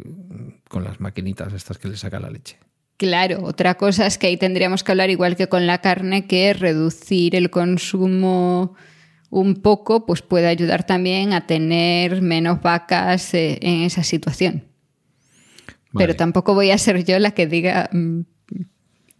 con 0.71 0.85
las 0.85 1.01
maquinitas 1.01 1.53
estas 1.53 1.77
que 1.77 1.88
le 1.88 1.99
saca 1.99 2.18
la 2.18 2.31
leche. 2.31 2.59
Claro, 2.96 3.44
otra 3.44 3.76
cosa 3.76 4.07
es 4.07 4.18
que 4.18 4.28
ahí 4.28 4.37
tendríamos 4.37 4.85
que 4.85 4.92
hablar 4.92 5.11
igual 5.11 5.37
que 5.37 5.48
con 5.48 5.66
la 5.66 5.81
carne, 5.81 6.26
que 6.26 6.52
reducir 6.52 7.35
el 7.35 7.50
consumo 7.50 8.74
un 9.31 9.55
poco, 9.57 10.05
pues 10.07 10.22
puede 10.22 10.46
ayudar 10.46 10.85
también 10.85 11.33
a 11.33 11.46
tener 11.46 12.20
menos 12.20 12.61
vacas 12.61 13.33
eh, 13.35 13.59
en 13.62 13.83
esa 13.83 14.05
situación. 14.05 14.64
Pero 15.94 16.14
tampoco 16.16 16.55
voy 16.55 16.70
a 16.70 16.78
ser 16.78 17.05
yo 17.05 17.18
la 17.18 17.33
que 17.33 17.46
diga 17.46 17.88
mm, 17.92 18.20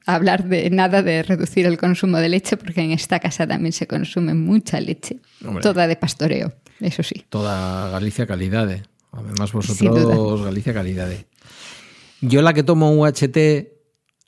hablar 0.07 0.45
de 0.45 0.71
nada 0.71 1.03
de 1.03 1.23
reducir 1.23 1.67
el 1.67 1.79
consumo 1.79 2.19
de 2.19 2.29
leche, 2.29 2.57
porque 2.57 2.83
en 2.83 2.93
esta 2.93 3.21
casa 3.21 3.47
también 3.47 3.73
se 3.73 3.87
consume 3.87 4.35
mucha 4.35 4.81
leche, 4.81 5.21
toda 5.61 5.87
de 5.87 5.97
pastoreo, 5.97 6.55
eso 6.81 7.03
sí. 7.03 7.25
Toda 7.29 7.91
Galicia 7.91 8.27
calidad. 8.27 8.83
Además 9.13 9.53
vosotros 9.53 10.45
Galicia 10.45 10.75
calidad. 10.75 11.11
Yo 12.23 12.41
la 12.41 12.55
que 12.55 12.63
tomo 12.63 12.93
UHT 12.93 13.37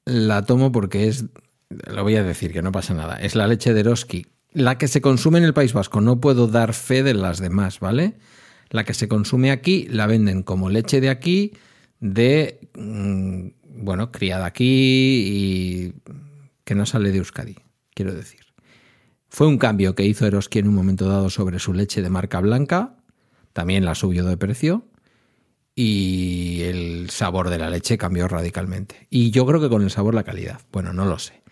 la 0.04 0.42
tomo 0.42 0.72
porque 0.72 1.06
es, 1.06 1.26
lo 1.68 2.02
voy 2.02 2.16
a 2.16 2.24
decir 2.24 2.52
que 2.52 2.60
no 2.60 2.72
pasa 2.72 2.92
nada, 2.92 3.16
es 3.16 3.36
la 3.36 3.46
leche 3.46 3.72
de 3.72 3.80
Eroski. 3.80 4.26
La 4.52 4.78
que 4.78 4.88
se 4.88 5.00
consume 5.00 5.38
en 5.38 5.44
el 5.44 5.54
País 5.54 5.72
Vasco, 5.72 6.00
no 6.00 6.20
puedo 6.20 6.48
dar 6.48 6.74
fe 6.74 7.04
de 7.04 7.14
las 7.14 7.38
demás, 7.38 7.78
¿vale? 7.78 8.14
La 8.70 8.82
que 8.84 8.94
se 8.94 9.06
consume 9.06 9.52
aquí 9.52 9.86
la 9.88 10.08
venden 10.08 10.42
como 10.42 10.70
leche 10.70 11.00
de 11.00 11.08
aquí, 11.08 11.52
de, 12.00 12.68
mm, 12.76 13.84
bueno, 13.84 14.10
criada 14.10 14.46
aquí 14.46 15.24
y 15.26 15.92
que 16.64 16.74
no 16.74 16.86
sale 16.86 17.12
de 17.12 17.18
Euskadi, 17.18 17.56
quiero 17.94 18.12
decir. 18.12 18.40
Fue 19.28 19.46
un 19.46 19.58
cambio 19.58 19.94
que 19.94 20.04
hizo 20.04 20.26
Eroski 20.26 20.58
en 20.58 20.68
un 20.68 20.74
momento 20.74 21.08
dado 21.08 21.30
sobre 21.30 21.60
su 21.60 21.72
leche 21.72 22.02
de 22.02 22.10
marca 22.10 22.40
blanca, 22.40 22.96
también 23.52 23.84
la 23.84 23.94
subió 23.94 24.24
de 24.24 24.36
precio, 24.36 24.84
y 25.74 26.62
el 26.62 27.10
sabor 27.10 27.50
de 27.50 27.58
la 27.58 27.70
leche 27.70 27.98
cambió 27.98 28.28
radicalmente. 28.28 29.06
Y 29.10 29.30
yo 29.30 29.44
creo 29.46 29.60
que 29.60 29.68
con 29.68 29.82
el 29.82 29.90
sabor 29.90 30.14
la 30.14 30.22
calidad. 30.22 30.60
Bueno, 30.72 30.92
no 30.92 31.04
lo 31.04 31.18
sé. 31.18 31.42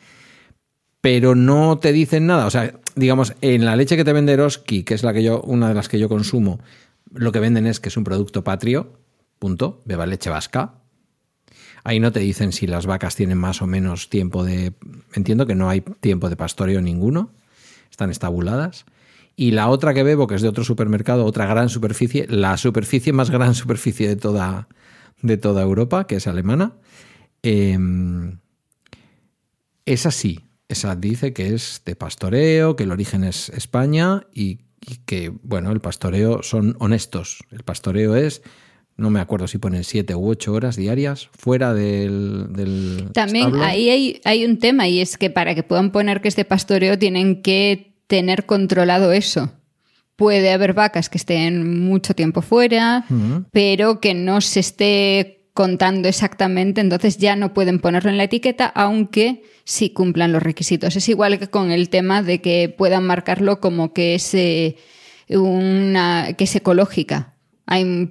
Pero 1.01 1.35
no 1.35 1.79
te 1.79 1.93
dicen 1.93 2.27
nada. 2.27 2.47
O 2.47 2.51
sea, 2.51 2.79
digamos, 2.95 3.35
en 3.41 3.65
la 3.65 3.75
leche 3.75 3.97
que 3.97 4.05
te 4.05 4.13
vende 4.13 4.33
Eroski, 4.33 4.85
que 4.85 4.95
es 4.95 5.03
la 5.03 5.13
que 5.13 5.25
yo, 5.25 5.41
una 5.43 5.69
de 5.69 5.75
las 5.75 5.89
que 5.89 5.99
yo 5.99 6.09
consumo, 6.09 6.61
lo 7.13 7.33
que 7.33 7.41
venden 7.41 7.67
es 7.67 7.81
que 7.81 7.89
es 7.89 7.97
un 7.97 8.05
producto 8.05 8.45
patrio. 8.45 9.01
Punto. 9.41 9.83
Beba 9.85 10.07
leche 10.07 10.31
vasca. 10.31 10.75
Ahí 11.83 11.99
no 11.99 12.13
te 12.13 12.21
dicen 12.21 12.53
si 12.53 12.69
las 12.69 12.87
vacas 12.87 13.17
tienen 13.17 13.39
más 13.39 13.61
o 13.61 13.67
menos 13.67 14.09
tiempo 14.09 14.45
de. 14.45 14.73
Entiendo 15.15 15.47
que 15.47 15.57
no 15.57 15.69
hay 15.69 15.81
tiempo 15.81 16.29
de 16.29 16.37
pastoreo 16.37 16.81
ninguno. 16.81 17.33
Están 17.91 18.11
estabuladas. 18.11 18.87
Y 19.37 19.53
la 19.53 19.69
otra 19.69 19.95
que 19.95 20.03
bebo, 20.03 20.27
que 20.27 20.35
es 20.35 20.43
de 20.43 20.49
otro 20.49 20.65
supermercado, 20.65 21.25
otra 21.25 21.47
gran 21.47 21.69
superficie, 21.69 22.27
la 22.29 22.57
superficie 22.57 23.13
más 23.13 23.31
gran 23.31 23.55
superficie 23.55 24.09
de 24.09 24.17
toda, 24.17 24.69
de 25.23 25.37
toda 25.37 25.63
Europa, 25.63 26.07
que 26.07 26.17
es 26.17 26.27
alemana, 26.27 26.75
em, 27.43 28.39
es 29.87 30.07
así. 30.07 30.41
Esa 30.69 30.97
dice 30.97 31.33
que 31.33 31.55
es 31.55 31.83
de 31.85 31.97
pastoreo, 31.97 32.77
que 32.77 32.85
el 32.85 32.93
origen 32.93 33.25
es 33.25 33.51
España 33.51 34.27
y, 34.33 34.61
que, 35.07 35.33
bueno, 35.43 35.71
el 35.71 35.81
pastoreo 35.81 36.43
son 36.43 36.77
honestos. 36.79 37.45
El 37.51 37.63
pastoreo 37.63 38.17
es 38.17 38.43
no 38.97 39.11
me 39.11 39.21
acuerdo 39.21 39.49
si 39.49 39.59
ponen 39.59 39.85
siete 39.85 40.15
u 40.15 40.29
ocho 40.29 40.53
horas 40.53 40.77
diarias 40.77 41.29
fuera 41.33 41.73
del... 41.75 43.09
También 43.15 43.55
ahí 43.57 43.89
hay, 43.89 44.21
hay, 44.25 44.45
un 44.45 44.59
tema 44.59 44.87
y 44.87 45.01
es 45.01 45.17
que 45.17 45.31
para 45.31 45.55
que 45.55 45.63
puedan 45.63 45.93
poner 45.93 46.21
que 46.21 46.29
es 46.29 46.37
de 46.37 46.45
pastoreo 46.45 46.99
tienen 46.99 47.43
que 47.43 47.92
tener 48.13 48.45
controlado 48.45 49.11
eso. 49.13 49.55
Puede 50.17 50.53
haber 50.53 50.75
vacas 50.75 51.09
que 51.09 51.17
estén 51.17 51.81
mucho 51.81 52.13
tiempo 52.13 52.43
fuera, 52.43 53.07
pero 53.53 54.01
que 54.01 54.13
no 54.13 54.43
se 54.43 54.61
esté 54.61 55.49
contando 55.55 56.11
exactamente, 56.11 56.83
entonces 56.83 57.17
ya 57.17 57.37
no 57.37 57.55
pueden 57.55 57.79
ponerlo 57.79 58.11
en 58.11 58.19
la 58.19 58.25
etiqueta, 58.25 58.67
aunque 58.67 59.45
sí 59.65 59.95
cumplan 59.95 60.31
los 60.31 60.43
requisitos. 60.43 60.95
Es 60.95 61.09
igual 61.09 61.39
que 61.39 61.49
con 61.49 61.71
el 61.71 61.89
tema 61.89 62.23
de 62.23 62.43
que 62.43 62.69
puedan 62.77 63.07
marcarlo 63.07 63.61
como 63.61 63.95
que 63.95 64.15
es, 64.15 64.35
eh, 64.35 64.77
una, 65.31 66.35
que 66.37 66.45
es 66.45 66.55
ecológica. 66.55 67.33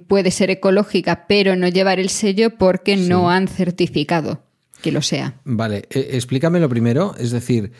puede 0.08 0.32
ser 0.32 0.50
ecológica, 0.50 1.28
pero 1.28 1.54
no 1.54 1.68
llevar 1.68 2.00
el 2.00 2.08
sello 2.08 2.58
porque 2.58 2.96
no 2.96 3.30
han 3.30 3.46
certificado 3.46 4.42
que 4.82 4.90
lo 4.90 5.00
sea. 5.00 5.40
Vale, 5.44 5.84
eh, 5.90 6.08
explícame 6.14 6.58
lo 6.58 6.68
primero, 6.68 7.14
es 7.20 7.30
decir, 7.30 7.70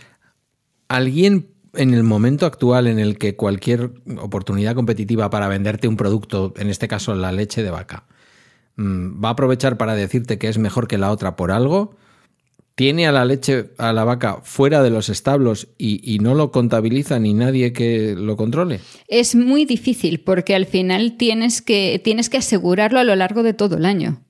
¿alguien 0.86 1.51
en 1.74 1.94
el 1.94 2.02
momento 2.02 2.46
actual 2.46 2.86
en 2.86 2.98
el 2.98 3.18
que 3.18 3.36
cualquier 3.36 3.92
oportunidad 4.18 4.74
competitiva 4.74 5.30
para 5.30 5.48
venderte 5.48 5.88
un 5.88 5.96
producto, 5.96 6.52
en 6.56 6.68
este 6.68 6.88
caso 6.88 7.14
la 7.14 7.32
leche 7.32 7.62
de 7.62 7.70
vaca, 7.70 8.06
mm, 8.76 9.22
va 9.22 9.28
a 9.28 9.32
aprovechar 9.32 9.76
para 9.76 9.94
decirte 9.94 10.38
que 10.38 10.48
es 10.48 10.58
mejor 10.58 10.88
que 10.88 10.98
la 10.98 11.10
otra 11.10 11.36
por 11.36 11.50
algo, 11.50 11.96
tiene 12.74 13.06
a 13.06 13.12
la 13.12 13.24
leche, 13.24 13.70
a 13.78 13.92
la 13.92 14.04
vaca 14.04 14.40
fuera 14.42 14.82
de 14.82 14.90
los 14.90 15.08
establos 15.08 15.68
y, 15.76 16.18
no 16.20 16.34
lo 16.34 16.50
contabiliza 16.50 17.18
ni 17.18 17.34
nadie 17.34 17.72
que 17.72 18.14
lo 18.16 18.36
controle? 18.36 18.80
Es 19.08 19.34
muy 19.34 19.66
difícil 19.66 20.20
porque 20.20 20.54
al 20.54 20.66
final 20.66 21.16
tienes 21.16 21.60
que, 21.60 22.00
tienes 22.02 22.30
que 22.30 22.38
asegurarlo 22.38 22.98
a 22.98 23.04
lo 23.04 23.14
largo 23.14 23.42
de 23.42 23.52
todo 23.52 23.76
el 23.76 23.84
año. 23.84 24.22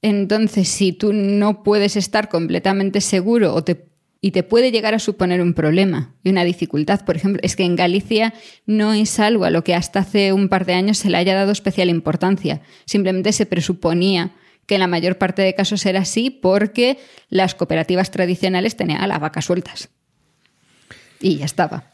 Entonces, 0.00 0.68
si 0.68 0.92
tú 0.92 1.12
no 1.12 1.62
puedes 1.62 1.96
estar 1.96 2.28
completamente 2.28 3.00
seguro 3.00 3.54
o 3.54 3.62
te 3.62 3.86
y 4.20 4.30
te 4.30 4.42
puede 4.42 4.72
llegar 4.72 4.94
a 4.94 4.98
suponer 4.98 5.40
un 5.40 5.54
problema 5.54 6.14
y 6.22 6.30
una 6.30 6.44
dificultad. 6.44 7.04
Por 7.04 7.16
ejemplo, 7.16 7.40
es 7.42 7.54
que 7.56 7.64
en 7.64 7.76
Galicia 7.76 8.34
no 8.64 8.92
es 8.92 9.20
algo 9.20 9.44
a 9.44 9.50
lo 9.50 9.62
que 9.62 9.74
hasta 9.74 10.00
hace 10.00 10.32
un 10.32 10.48
par 10.48 10.66
de 10.66 10.74
años 10.74 10.98
se 10.98 11.10
le 11.10 11.16
haya 11.16 11.34
dado 11.34 11.52
especial 11.52 11.90
importancia. 11.90 12.62
Simplemente 12.86 13.32
se 13.32 13.46
presuponía 13.46 14.32
que 14.66 14.74
en 14.76 14.80
la 14.80 14.86
mayor 14.86 15.18
parte 15.18 15.42
de 15.42 15.54
casos 15.54 15.86
era 15.86 16.00
así 16.00 16.30
porque 16.30 16.98
las 17.28 17.54
cooperativas 17.54 18.10
tradicionales 18.10 18.76
tenían 18.76 19.02
a 19.02 19.06
las 19.06 19.20
vacas 19.20 19.44
sueltas. 19.44 19.90
Y 21.20 21.36
ya 21.36 21.44
estaba. 21.44 21.92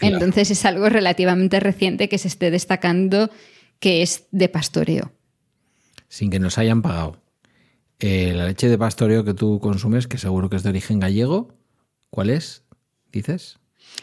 Entonces 0.00 0.50
es 0.50 0.64
algo 0.64 0.88
relativamente 0.88 1.60
reciente 1.60 2.08
que 2.08 2.18
se 2.18 2.28
esté 2.28 2.50
destacando 2.50 3.30
que 3.78 4.02
es 4.02 4.24
de 4.32 4.48
pastoreo. 4.48 5.12
Sin 6.08 6.30
que 6.30 6.38
nos 6.40 6.58
hayan 6.58 6.82
pagado. 6.82 7.23
Eh, 8.00 8.32
la 8.34 8.46
leche 8.46 8.68
de 8.68 8.78
pastoreo 8.78 9.24
que 9.24 9.34
tú 9.34 9.60
consumes, 9.60 10.06
que 10.06 10.18
seguro 10.18 10.50
que 10.50 10.56
es 10.56 10.62
de 10.62 10.70
origen 10.70 11.00
gallego, 11.00 11.54
¿cuál 12.10 12.30
es? 12.30 12.64
¿Dices? 13.12 13.58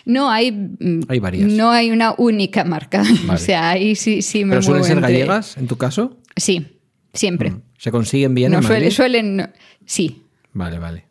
No 0.06 0.30
hay, 0.30 0.52
mm, 0.52 1.02
hay 1.08 1.20
varias. 1.20 1.52
No 1.52 1.72
hay 1.72 1.92
una 1.92 2.14
única 2.18 2.64
marca. 2.64 3.04
O 3.30 3.38
sea, 3.38 3.72
ahí 3.72 3.96
sí, 3.96 4.22
sí 4.22 4.46
me 4.46 4.52
¿Pero 4.52 4.62
suelen 4.62 4.84
ser 4.84 5.02
gallegas 5.02 5.58
en 5.58 5.68
tu 5.68 5.78
caso? 5.78 6.18
Sí, 6.36 6.80
siempre. 7.14 7.52
Mm. 7.52 7.62
¿Se 7.78 7.92
consiguen 7.92 8.34
bien? 8.36 8.52
No, 8.52 8.60
en 8.60 8.92
suelen. 8.92 9.52
Sí. 9.86 10.24
Vale, 10.54 10.80
vale. 10.80 11.06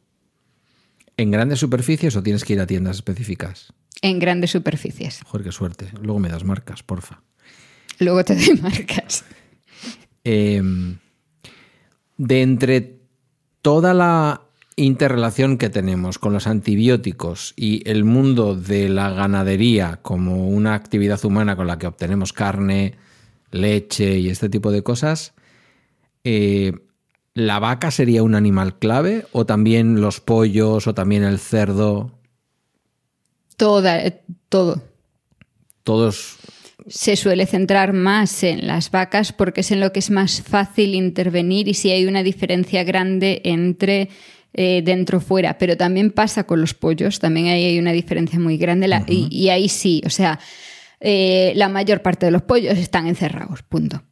¿En 1.17 1.31
grandes 1.31 1.59
superficies 1.59 2.17
o 2.17 2.23
tienes 2.23 2.45
que 2.45 2.55
ir 2.55 2.61
a 2.61 2.67
tiendas 2.67 2.97
específicas? 2.97 3.73
En 4.03 4.19
grandes 4.19 4.53
superficies. 4.53 5.21
Joder, 5.25 5.45
qué 5.45 5.53
suerte. 5.53 5.89
Luego 6.01 6.19
me 6.19 6.31
das 6.31 6.45
marcas, 6.45 6.83
porfa. 6.83 7.23
Luego 7.99 8.25
te 8.25 8.35
doy 8.35 8.57
marcas. 8.63 9.25
Em, 10.25 10.97
de 12.21 12.43
entre 12.43 13.01
toda 13.63 13.95
la 13.95 14.43
interrelación 14.77 15.57
que 15.57 15.71
tenemos 15.71 16.19
con 16.19 16.35
los 16.35 16.47
antibióticos 16.47 17.55
y 17.57 17.89
el 17.89 18.05
mundo 18.05 18.55
de 18.55 18.91
la 18.91 19.09
ganadería 19.09 20.01
como 20.03 20.49
una 20.49 20.75
actividad 20.75 21.25
humana 21.25 21.57
con 21.57 21.67
la 21.67 21.79
que 21.79 21.87
obtenemos 21.87 22.35
carne, 22.35 22.99
leche 23.53 24.19
y 24.19 24.29
este 24.29 24.51
tipo 24.51 24.71
de 24.71 24.83
cosas, 24.83 25.33
eh, 26.23 26.75
¿la 27.33 27.59
vaca 27.59 27.91
sería 27.91 28.23
un 28.23 28.35
animal 28.35 28.79
clave 28.79 29.27
o 29.33 29.47
también 29.47 30.03
los 30.03 30.21
pollos 30.21 30.87
o 30.87 30.93
también 30.93 31.23
el 31.23 31.39
cerdo? 31.39 32.13
Toda, 33.57 34.05
eh, 34.05 34.21
todo. 34.51 34.83
Todos. 35.85 36.37
Se 36.87 37.17
suele 37.17 37.47
centrar 37.47 37.93
más 37.93 38.43
en 38.43 38.67
las 38.67 38.91
vacas 38.91 39.33
porque 39.33 39.61
es 39.61 39.71
en 39.71 39.81
lo 39.81 39.93
que 39.93 40.01
es 40.01 40.11
más 40.11 40.43
fácil 40.43 40.95
intervenir 40.95 41.69
y 41.69 41.75
si 41.75 41.91
hay 41.91 42.07
una 42.07 42.23
diferencia 42.23 42.85
grande 42.85 43.41
entre 43.45 44.09
eh, 44.53 44.83
dentro 44.85 45.21
fuera, 45.21 45.59
pero 45.59 45.77
también 45.77 46.11
pasa 46.11 46.45
con 46.45 46.61
los 46.61 46.75
pollos, 46.75 47.19
también 47.19 47.47
ahí 47.47 47.65
hay 47.65 47.79
una 47.79 47.93
diferencia 47.93 48.39
muy 48.39 48.57
grande 48.57 48.89
y, 49.07 49.49
ahí 49.49 49.69
sí, 49.69 50.03
o 50.05 50.11
sea, 50.11 50.41
la 51.01 51.69
mayor 51.69 52.03
parte 52.03 52.27
de 52.27 52.33
los 52.33 52.43
pollos 52.43 52.77
están 52.77 53.07
encerrados, 53.07 53.63
punto. 53.63 54.03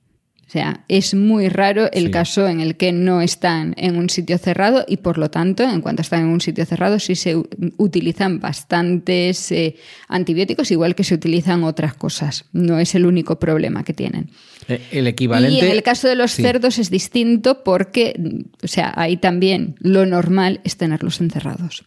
O 0.48 0.50
sea, 0.50 0.82
es 0.88 1.12
muy 1.12 1.50
raro 1.50 1.92
el 1.92 2.10
caso 2.10 2.48
en 2.48 2.60
el 2.60 2.78
que 2.78 2.90
no 2.90 3.20
están 3.20 3.74
en 3.76 3.98
un 3.98 4.08
sitio 4.08 4.38
cerrado 4.38 4.82
y 4.88 4.96
por 4.96 5.18
lo 5.18 5.30
tanto, 5.30 5.62
en 5.62 5.82
cuanto 5.82 6.00
están 6.00 6.22
en 6.22 6.28
un 6.28 6.40
sitio 6.40 6.64
cerrado, 6.64 6.98
sí 6.98 7.16
se 7.16 7.36
utilizan 7.76 8.40
bastantes 8.40 9.52
eh, 9.52 9.76
antibióticos, 10.08 10.70
igual 10.70 10.94
que 10.94 11.04
se 11.04 11.14
utilizan 11.14 11.64
otras 11.64 11.92
cosas. 11.92 12.46
No 12.54 12.78
es 12.78 12.94
el 12.94 13.04
único 13.04 13.38
problema 13.38 13.84
que 13.84 13.92
tienen. 13.92 14.30
Eh, 14.68 14.80
el 14.92 15.06
equivalente. 15.06 15.54
Y 15.54 15.60
en 15.60 15.70
el 15.70 15.82
caso 15.82 16.08
de 16.08 16.14
los 16.14 16.32
cerdos 16.32 16.78
es 16.78 16.88
distinto 16.88 17.62
porque, 17.62 18.18
o 18.62 18.68
sea, 18.68 18.94
ahí 18.96 19.18
también 19.18 19.74
lo 19.80 20.06
normal 20.06 20.62
es 20.64 20.78
tenerlos 20.78 21.20
encerrados. 21.20 21.84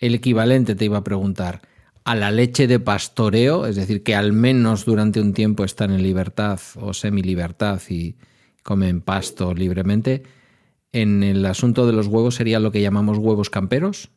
El 0.00 0.16
equivalente 0.16 0.74
te 0.74 0.86
iba 0.86 0.98
a 0.98 1.04
preguntar 1.04 1.62
a 2.04 2.14
la 2.14 2.30
leche 2.30 2.66
de 2.66 2.80
pastoreo, 2.80 3.66
es 3.66 3.76
decir, 3.76 4.02
que 4.02 4.14
al 4.14 4.32
menos 4.32 4.84
durante 4.84 5.20
un 5.20 5.32
tiempo 5.32 5.64
están 5.64 5.90
en 5.90 6.02
libertad 6.02 6.60
o 6.76 6.92
semi-libertad 6.92 7.80
y 7.88 8.16
comen 8.62 9.00
pasto 9.00 9.54
libremente, 9.54 10.22
en 10.92 11.22
el 11.22 11.44
asunto 11.46 11.86
de 11.86 11.92
los 11.92 12.06
huevos 12.06 12.36
sería 12.36 12.60
lo 12.60 12.70
que 12.70 12.82
llamamos 12.82 13.18
huevos 13.18 13.50
camperos. 13.50 14.10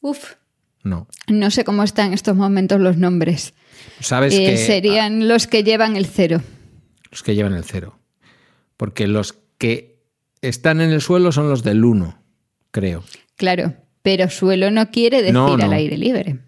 Uf. 0.00 0.34
No. 0.82 1.08
No 1.26 1.50
sé 1.50 1.64
cómo 1.64 1.82
están 1.82 2.08
en 2.08 2.12
estos 2.12 2.36
momentos 2.36 2.80
los 2.80 2.96
nombres. 2.96 3.54
Sabes 4.00 4.34
eh, 4.34 4.44
que 4.44 4.56
serían 4.56 5.26
los 5.26 5.46
que 5.48 5.64
llevan 5.64 5.96
el 5.96 6.06
cero. 6.06 6.42
Los 7.10 7.22
que 7.22 7.34
llevan 7.34 7.54
el 7.54 7.64
cero. 7.64 7.98
Porque 8.76 9.08
los 9.08 9.34
que 9.58 10.04
están 10.42 10.80
en 10.80 10.90
el 10.90 11.00
suelo 11.00 11.32
son 11.32 11.48
los 11.48 11.64
del 11.64 11.84
uno, 11.84 12.22
creo. 12.70 13.02
Claro. 13.34 13.74
Pero 14.06 14.30
suelo 14.30 14.70
no 14.70 14.92
quiere 14.92 15.20
decir 15.20 15.36
al 15.36 15.72
aire 15.72 15.98
libre. 15.98 16.38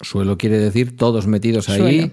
Suelo 0.00 0.38
quiere 0.38 0.60
decir 0.60 0.96
todos 0.96 1.26
metidos 1.26 1.68
ahí. 1.68 2.12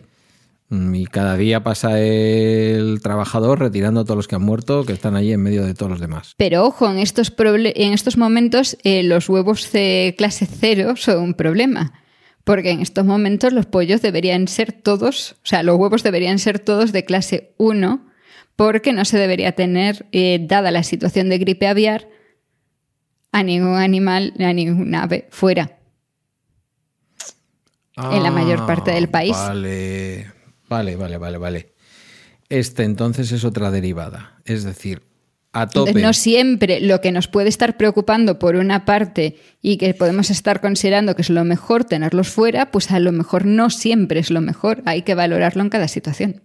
Mm, 0.70 0.96
y 0.96 1.06
cada 1.06 1.38
día 1.38 1.64
pasa 1.64 2.00
el 2.00 3.00
trabajador 3.04 3.60
retirando 3.60 4.00
a 4.00 4.06
todos 4.06 4.18
los 4.18 4.28
que 4.28 4.34
han 4.34 4.42
muerto, 4.42 4.84
que 4.84 4.94
están 4.94 5.16
allí 5.16 5.34
en 5.34 5.44
medio 5.44 5.68
de 5.68 5.76
todos 5.76 5.92
los 5.92 6.00
demás. 6.00 6.34
Pero 6.36 6.66
ojo, 6.66 6.90
en 6.90 6.98
estos, 6.98 7.32
en 7.38 7.94
estos 7.94 8.18
momentos 8.18 8.76
eh, 8.84 9.04
los 9.04 9.30
huevos 9.30 9.72
de 9.72 10.16
clase 10.18 10.48
cero 10.48 10.96
son 10.98 11.22
un 11.22 11.34
problema. 11.36 11.94
Porque 12.44 12.72
en 12.72 12.82
estos 12.82 13.06
momentos 13.06 13.54
los 13.54 13.68
pollos 13.68 14.02
deberían 14.02 14.48
ser 14.48 14.72
todos, 14.72 15.34
o 15.34 15.46
sea, 15.46 15.62
los 15.62 15.78
huevos 15.78 16.02
deberían 16.02 16.40
ser 16.40 16.58
todos 16.58 16.92
de 16.92 17.06
clase 17.06 17.54
1, 17.58 18.04
porque 18.56 18.94
no 18.94 19.06
se 19.06 19.20
debería 19.20 19.52
tener, 19.52 20.08
eh, 20.12 20.40
dada 20.42 20.72
la 20.72 20.82
situación 20.82 21.30
de 21.30 21.38
gripe 21.38 21.68
aviar, 21.68 22.08
a 23.32 23.44
ningún 23.44 23.76
animal, 23.76 24.34
a 24.40 24.54
ningún 24.54 24.94
ave 24.96 25.28
fuera. 25.32 25.78
en 27.96 28.24
la 28.24 28.32
mayor 28.32 28.66
parte 28.66 28.92
del 28.92 29.06
ah, 29.06 29.12
país. 29.12 29.38
Vale, 29.38 30.32
vale, 30.68 30.96
vale, 30.96 31.18
vale, 31.18 31.38
vale. 31.38 31.74
Este 32.50 32.84
entonces 32.84 33.32
es 33.32 33.46
otra 33.46 33.72
derivada. 33.72 34.42
Es 34.44 34.64
decir, 34.64 35.04
a 35.54 35.68
tope. 35.68 35.94
no 35.94 36.14
siempre 36.14 36.80
lo 36.82 37.02
que 37.02 37.12
nos 37.12 37.28
puede 37.28 37.50
estar 37.50 37.78
preocupando 37.78 38.40
por 38.40 38.56
una 38.56 38.86
parte 38.86 39.38
y 39.62 39.78
que 39.78 39.94
podemos 39.94 40.30
estar 40.30 40.62
considerando 40.62 41.16
que 41.16 41.22
es 41.22 41.30
lo 41.30 41.44
mejor 41.44 41.86
tenerlos 41.86 42.30
fuera, 42.30 42.72
pues 42.72 42.92
a 42.92 43.00
lo 43.00 43.12
mejor 43.12 43.46
no 43.46 43.70
siempre 43.70 44.20
es 44.20 44.32
lo 44.32 44.42
mejor. 44.42 44.82
Hay 44.86 45.04
que 45.04 45.16
valorarlo 45.16 45.62
en 45.62 45.70
cada 45.70 45.88
situación. 45.88 46.42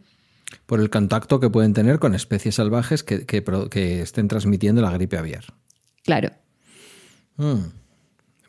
Por 0.66 0.80
el 0.80 0.90
contacto 0.90 1.40
que 1.40 1.50
pueden 1.50 1.72
tener 1.72 1.98
con 1.98 2.14
especies 2.14 2.56
salvajes 2.56 3.02
que, 3.02 3.24
que 3.24 4.00
estén 4.00 4.28
transmitiendo 4.28 4.82
la 4.82 4.92
gripe 4.92 5.16
aviar. 5.16 5.44
Claro. 6.04 6.30
Mm. 7.36 7.72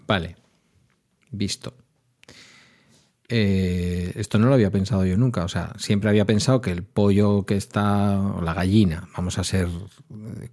Vale, 0.05 0.35
visto. 1.31 1.73
Eh, 3.29 4.13
esto 4.15 4.39
no 4.39 4.47
lo 4.47 4.53
había 4.53 4.71
pensado 4.71 5.05
yo 5.05 5.17
nunca. 5.17 5.43
O 5.43 5.49
sea, 5.49 5.73
siempre 5.77 6.09
había 6.09 6.25
pensado 6.25 6.61
que 6.61 6.71
el 6.71 6.83
pollo 6.83 7.45
que 7.45 7.55
está, 7.55 8.19
o 8.19 8.41
la 8.41 8.53
gallina, 8.53 9.09
vamos 9.15 9.37
a 9.37 9.43
ser 9.43 9.67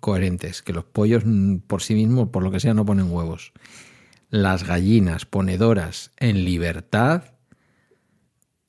coherentes, 0.00 0.62
que 0.62 0.72
los 0.72 0.84
pollos 0.84 1.22
mm, 1.24 1.58
por 1.58 1.82
sí 1.82 1.94
mismos, 1.94 2.30
por 2.30 2.42
lo 2.42 2.50
que 2.50 2.60
sea, 2.60 2.74
no 2.74 2.84
ponen 2.84 3.10
huevos. 3.10 3.52
Las 4.30 4.64
gallinas 4.64 5.26
ponedoras 5.26 6.10
en 6.16 6.44
libertad, 6.44 7.24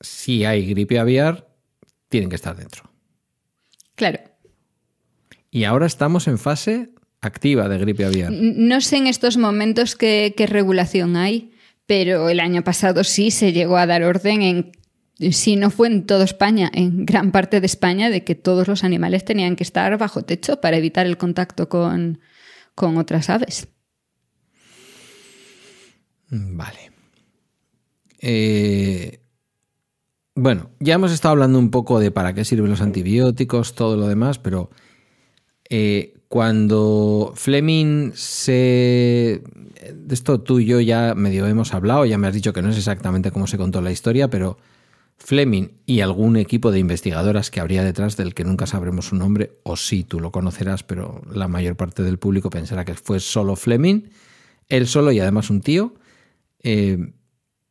si 0.00 0.44
hay 0.44 0.66
gripe 0.66 1.00
aviar, 1.00 1.48
tienen 2.08 2.30
que 2.30 2.36
estar 2.36 2.56
dentro. 2.56 2.84
Claro. 3.96 4.20
Y 5.50 5.64
ahora 5.64 5.86
estamos 5.86 6.28
en 6.28 6.38
fase 6.38 6.90
activa 7.26 7.68
de 7.68 7.78
gripe 7.78 8.04
aviar. 8.04 8.32
No 8.32 8.80
sé 8.80 8.96
en 8.96 9.06
estos 9.06 9.36
momentos 9.36 9.96
qué, 9.96 10.32
regulación 10.48 11.16
hay, 11.16 11.52
pero 11.86 12.28
el 12.28 12.40
año 12.40 12.62
pasado 12.62 13.04
sí 13.04 13.30
se 13.30 13.52
llegó 13.52 13.76
a 13.76 13.86
dar 13.86 14.02
orden 14.02 14.42
en 14.42 14.72
si 15.32 15.56
no 15.56 15.70
fue 15.70 15.88
en 15.88 16.04
toda 16.04 16.24
España, 16.24 16.70
en 16.74 17.06
gran 17.06 17.32
parte 17.32 17.60
de 17.60 17.66
España, 17.66 18.10
de 18.10 18.22
que 18.22 18.34
todos 18.34 18.68
los 18.68 18.84
animales 18.84 19.24
tenían 19.24 19.56
que 19.56 19.62
estar 19.62 19.96
bajo 19.96 20.22
techo 20.22 20.60
para 20.60 20.76
evitar 20.76 21.06
el 21.06 21.16
contacto 21.16 21.70
con, 21.70 22.20
con 22.74 22.98
otras 22.98 23.30
aves. 23.30 23.68
Vale. 26.28 26.92
Eh, 28.20 29.20
bueno, 30.34 30.70
ya 30.80 30.94
hemos 30.94 31.12
estado 31.12 31.32
hablando 31.32 31.58
un 31.58 31.70
poco 31.70 31.98
de 31.98 32.10
para 32.10 32.34
qué 32.34 32.44
sirven 32.44 32.70
los 32.70 32.82
antibióticos, 32.82 33.74
todo 33.74 33.96
lo 33.96 34.06
demás, 34.06 34.38
pero 34.38 34.70
eh, 35.70 36.15
cuando 36.28 37.32
Fleming 37.34 38.12
se... 38.14 39.42
De 39.94 40.14
esto 40.14 40.40
tú 40.40 40.58
y 40.58 40.66
yo 40.66 40.80
ya 40.80 41.14
medio 41.14 41.46
hemos 41.46 41.72
hablado, 41.74 42.04
ya 42.04 42.18
me 42.18 42.26
has 42.26 42.34
dicho 42.34 42.52
que 42.52 42.62
no 42.62 42.70
es 42.70 42.76
exactamente 42.76 43.30
cómo 43.30 43.46
se 43.46 43.58
contó 43.58 43.80
la 43.80 43.92
historia, 43.92 44.28
pero 44.28 44.58
Fleming 45.18 45.68
y 45.86 46.00
algún 46.00 46.36
equipo 46.36 46.70
de 46.70 46.78
investigadoras 46.78 47.50
que 47.50 47.60
habría 47.60 47.84
detrás 47.84 48.16
del 48.16 48.34
que 48.34 48.44
nunca 48.44 48.66
sabremos 48.66 49.06
su 49.06 49.16
nombre, 49.16 49.58
o 49.62 49.76
sí, 49.76 50.04
tú 50.04 50.20
lo 50.20 50.32
conocerás, 50.32 50.82
pero 50.82 51.22
la 51.32 51.48
mayor 51.48 51.76
parte 51.76 52.02
del 52.02 52.18
público 52.18 52.50
pensará 52.50 52.84
que 52.84 52.94
fue 52.94 53.20
solo 53.20 53.56
Fleming, 53.56 54.10
él 54.68 54.86
solo 54.86 55.12
y 55.12 55.20
además 55.20 55.50
un 55.50 55.60
tío, 55.60 55.94
eh, 56.62 57.12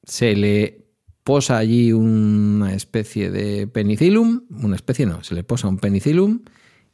se 0.04 0.36
le 0.36 0.86
posa 1.24 1.58
allí 1.58 1.91
una 1.91 2.74
especie 2.74 3.32
de 3.32 3.68
penicilum, 3.68 4.44
una 4.50 4.76
especie 4.76 5.06
no, 5.06 5.24
se 5.24 5.36
le 5.36 5.44
posa 5.44 5.68
un 5.68 5.80
penicilum 5.80 6.41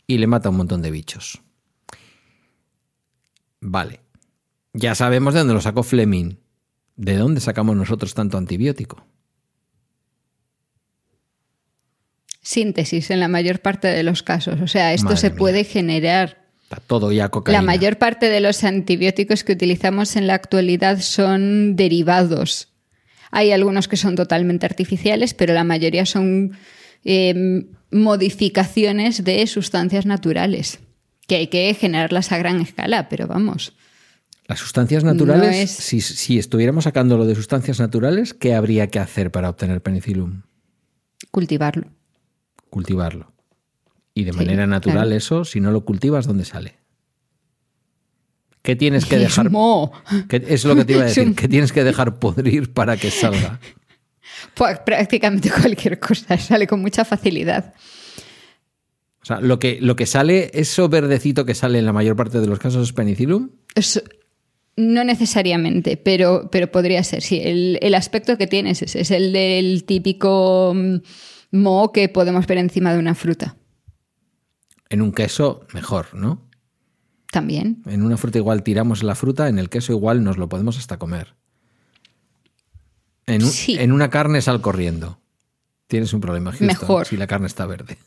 y 0.08 0.17
le 0.17 0.28
mata 0.28 0.50
un 0.50 0.58
montón 0.58 0.82
de 0.82 0.91
bichos. 0.91 1.41
Vale. 3.62 4.02
Ya 4.74 4.95
sabemos 4.95 5.34
de 5.34 5.39
dónde 5.41 5.54
lo 5.54 5.62
sacó 5.62 5.84
Fleming. 5.84 6.36
¿De 6.95 7.15
dónde 7.15 7.39
sacamos 7.39 7.76
nosotros 7.76 8.13
tanto 8.13 8.38
antibiótico? 8.38 9.06
Síntesis 12.41 13.12
en 13.12 13.19
la 13.19 13.28
mayor 13.28 13.60
parte 13.62 13.88
de 13.88 14.04
los 14.04 14.24
casos. 14.24 14.60
O 14.62 14.67
sea, 14.67 14.93
esto 14.93 15.06
Madre 15.06 15.17
se 15.17 15.30
mía. 15.30 15.38
puede 15.38 15.63
generar. 15.63 16.41
Está 16.63 16.78
todo 16.78 17.12
ya 17.12 17.30
cocaína. 17.30 17.60
La 17.60 17.65
mayor 17.65 17.97
parte 17.97 18.30
de 18.30 18.39
los 18.39 18.63
antibióticos 18.63 19.43
que 19.43 19.54
utilizamos 19.54 20.15
en 20.15 20.28
la 20.28 20.34
actualidad 20.34 21.00
son 21.00 21.76
derivados. 21.76 22.69
Hay 23.30 23.52
algunos 23.52 23.88
que 23.88 23.97
son 23.97 24.15
totalmente 24.15 24.65
artificiales, 24.65 25.34
pero 25.34 25.54
la 25.54 25.63
mayoría 25.63 26.06
son 26.06 26.58
eh, 27.06 27.65
modificaciones 27.91 29.24
de 29.24 29.45
sustancias 29.47 30.06
naturales, 30.06 30.80
que 31.31 31.37
hay 31.37 31.47
que 31.47 31.73
generarlas 31.73 32.33
a 32.33 32.37
gran 32.37 32.59
escala, 32.59 33.07
pero 33.07 33.25
vamos. 33.25 33.71
Las 34.47 34.59
sustancias 34.59 35.05
naturales, 35.05 35.47
No 35.55 35.63
es- 35.63 35.71
si, 35.71 36.01
si 36.01 36.37
estuviéramos 36.37 36.83
sacándolo 36.83 37.25
de 37.25 37.35
sustancias 37.35 37.79
naturales, 37.79 38.33
¿qué 38.33 38.53
habría 38.53 38.87
que 38.87 38.99
hacer 38.99 39.31
para 39.31 39.49
obtener 39.49 39.81
penicilum? 39.81 40.41
Cultivarlo. 41.31 41.87
Cultivarlo. 42.69 43.31
Y 44.13 44.25
de 44.25 44.33
Sí, 44.33 44.37
manera 44.39 44.67
natural 44.67 45.03
claro. 45.07 45.15
eso, 45.15 45.45
si 45.45 45.61
no 45.61 45.71
lo 45.71 45.85
cultivas, 45.85 46.27
¿dónde 46.27 46.43
sale? 46.43 46.75
¿Qué 48.61 48.75
tienes 48.75 49.05
que 49.05 49.17
dejar? 49.25 49.49
mo. 49.49 49.93
¿Qué- 50.27 50.43
es 50.49 50.65
lo 50.65 50.75
que 50.75 50.83
te 50.83 50.93
iba 50.93 51.03
a 51.03 51.05
decir. 51.07 51.27
un- 51.27 51.33
¿Qué 51.35 51.47
tienes 51.47 51.71
que 51.71 51.85
dejar 51.85 52.19
podrir 52.19 52.73
para 52.73 52.97
que 52.97 53.09
salga? 53.09 53.61
Pues 54.53 54.79
prácticamente 54.79 55.49
cualquier 55.49 55.97
cosa 55.99 56.37
sale 56.37 56.67
con 56.67 56.81
mucha 56.81 57.05
facilidad. 57.05 57.73
O 59.21 59.25
sea, 59.25 59.39
lo 59.39 59.60
que, 59.60 59.79
lo 59.81 59.95
que 59.95 60.05
sale, 60.05 60.49
eso 60.53 60.89
verdecito 60.89 61.45
que 61.45 61.53
sale 61.53 61.77
en 61.79 61.86
la 61.86 61.93
mayor 61.93 62.15
parte 62.15 62.39
de 62.39 62.47
los 62.47 62.57
casos 62.60 62.88
es 62.88 62.93
penicilum. 62.93 63.51
Es- 63.75 64.03
no 64.77 65.03
necesariamente, 65.03 65.97
pero, 65.97 66.49
pero 66.51 66.71
podría 66.71 67.03
ser, 67.03 67.21
sí. 67.21 67.39
El, 67.43 67.77
el 67.81 67.93
aspecto 67.93 68.38
que 68.38 68.47
tienes 68.47 68.81
es, 68.81 68.95
es 68.95 69.12
el 69.12 69.31
del 69.34 69.84
típico 69.84 70.73
mm, 70.75 70.95
moho 71.51 71.91
que 71.91 72.10
podemos 72.10 72.47
ver 72.47 72.57
encima 72.57 72.93
de 72.93 72.99
una 72.99 73.13
fruta. 73.13 73.57
En 74.89 75.01
un 75.01 75.12
queso, 75.12 75.67
mejor, 75.73 76.15
¿no? 76.15 76.49
También. 77.31 77.84
En 77.86 78.01
una 78.01 78.17
fruta 78.17 78.39
igual 78.39 78.63
tiramos 78.63 79.03
la 79.03 79.13
fruta, 79.15 79.49
en 79.49 79.60
el 79.60 79.69
queso 79.69 79.91
igual 79.93 80.23
nos 80.23 80.38
lo 80.38 80.49
podemos 80.49 80.77
hasta 80.79 80.97
comer. 80.97 81.36
En, 83.27 83.43
un- 83.43 83.49
Sí. 83.51 83.77
en 83.79 83.91
una 83.91 84.10
carne 84.10 84.41
sal 84.41 84.62
corriendo. 84.62 85.19
Tienes 85.88 86.12
un 86.13 86.21
problema, 86.21 86.51
Houston, 86.51 86.67
Mejor. 86.67 87.05
si 87.07 87.17
la 87.17 87.27
carne 87.27 87.47
está 87.47 87.65
verde. 87.65 87.97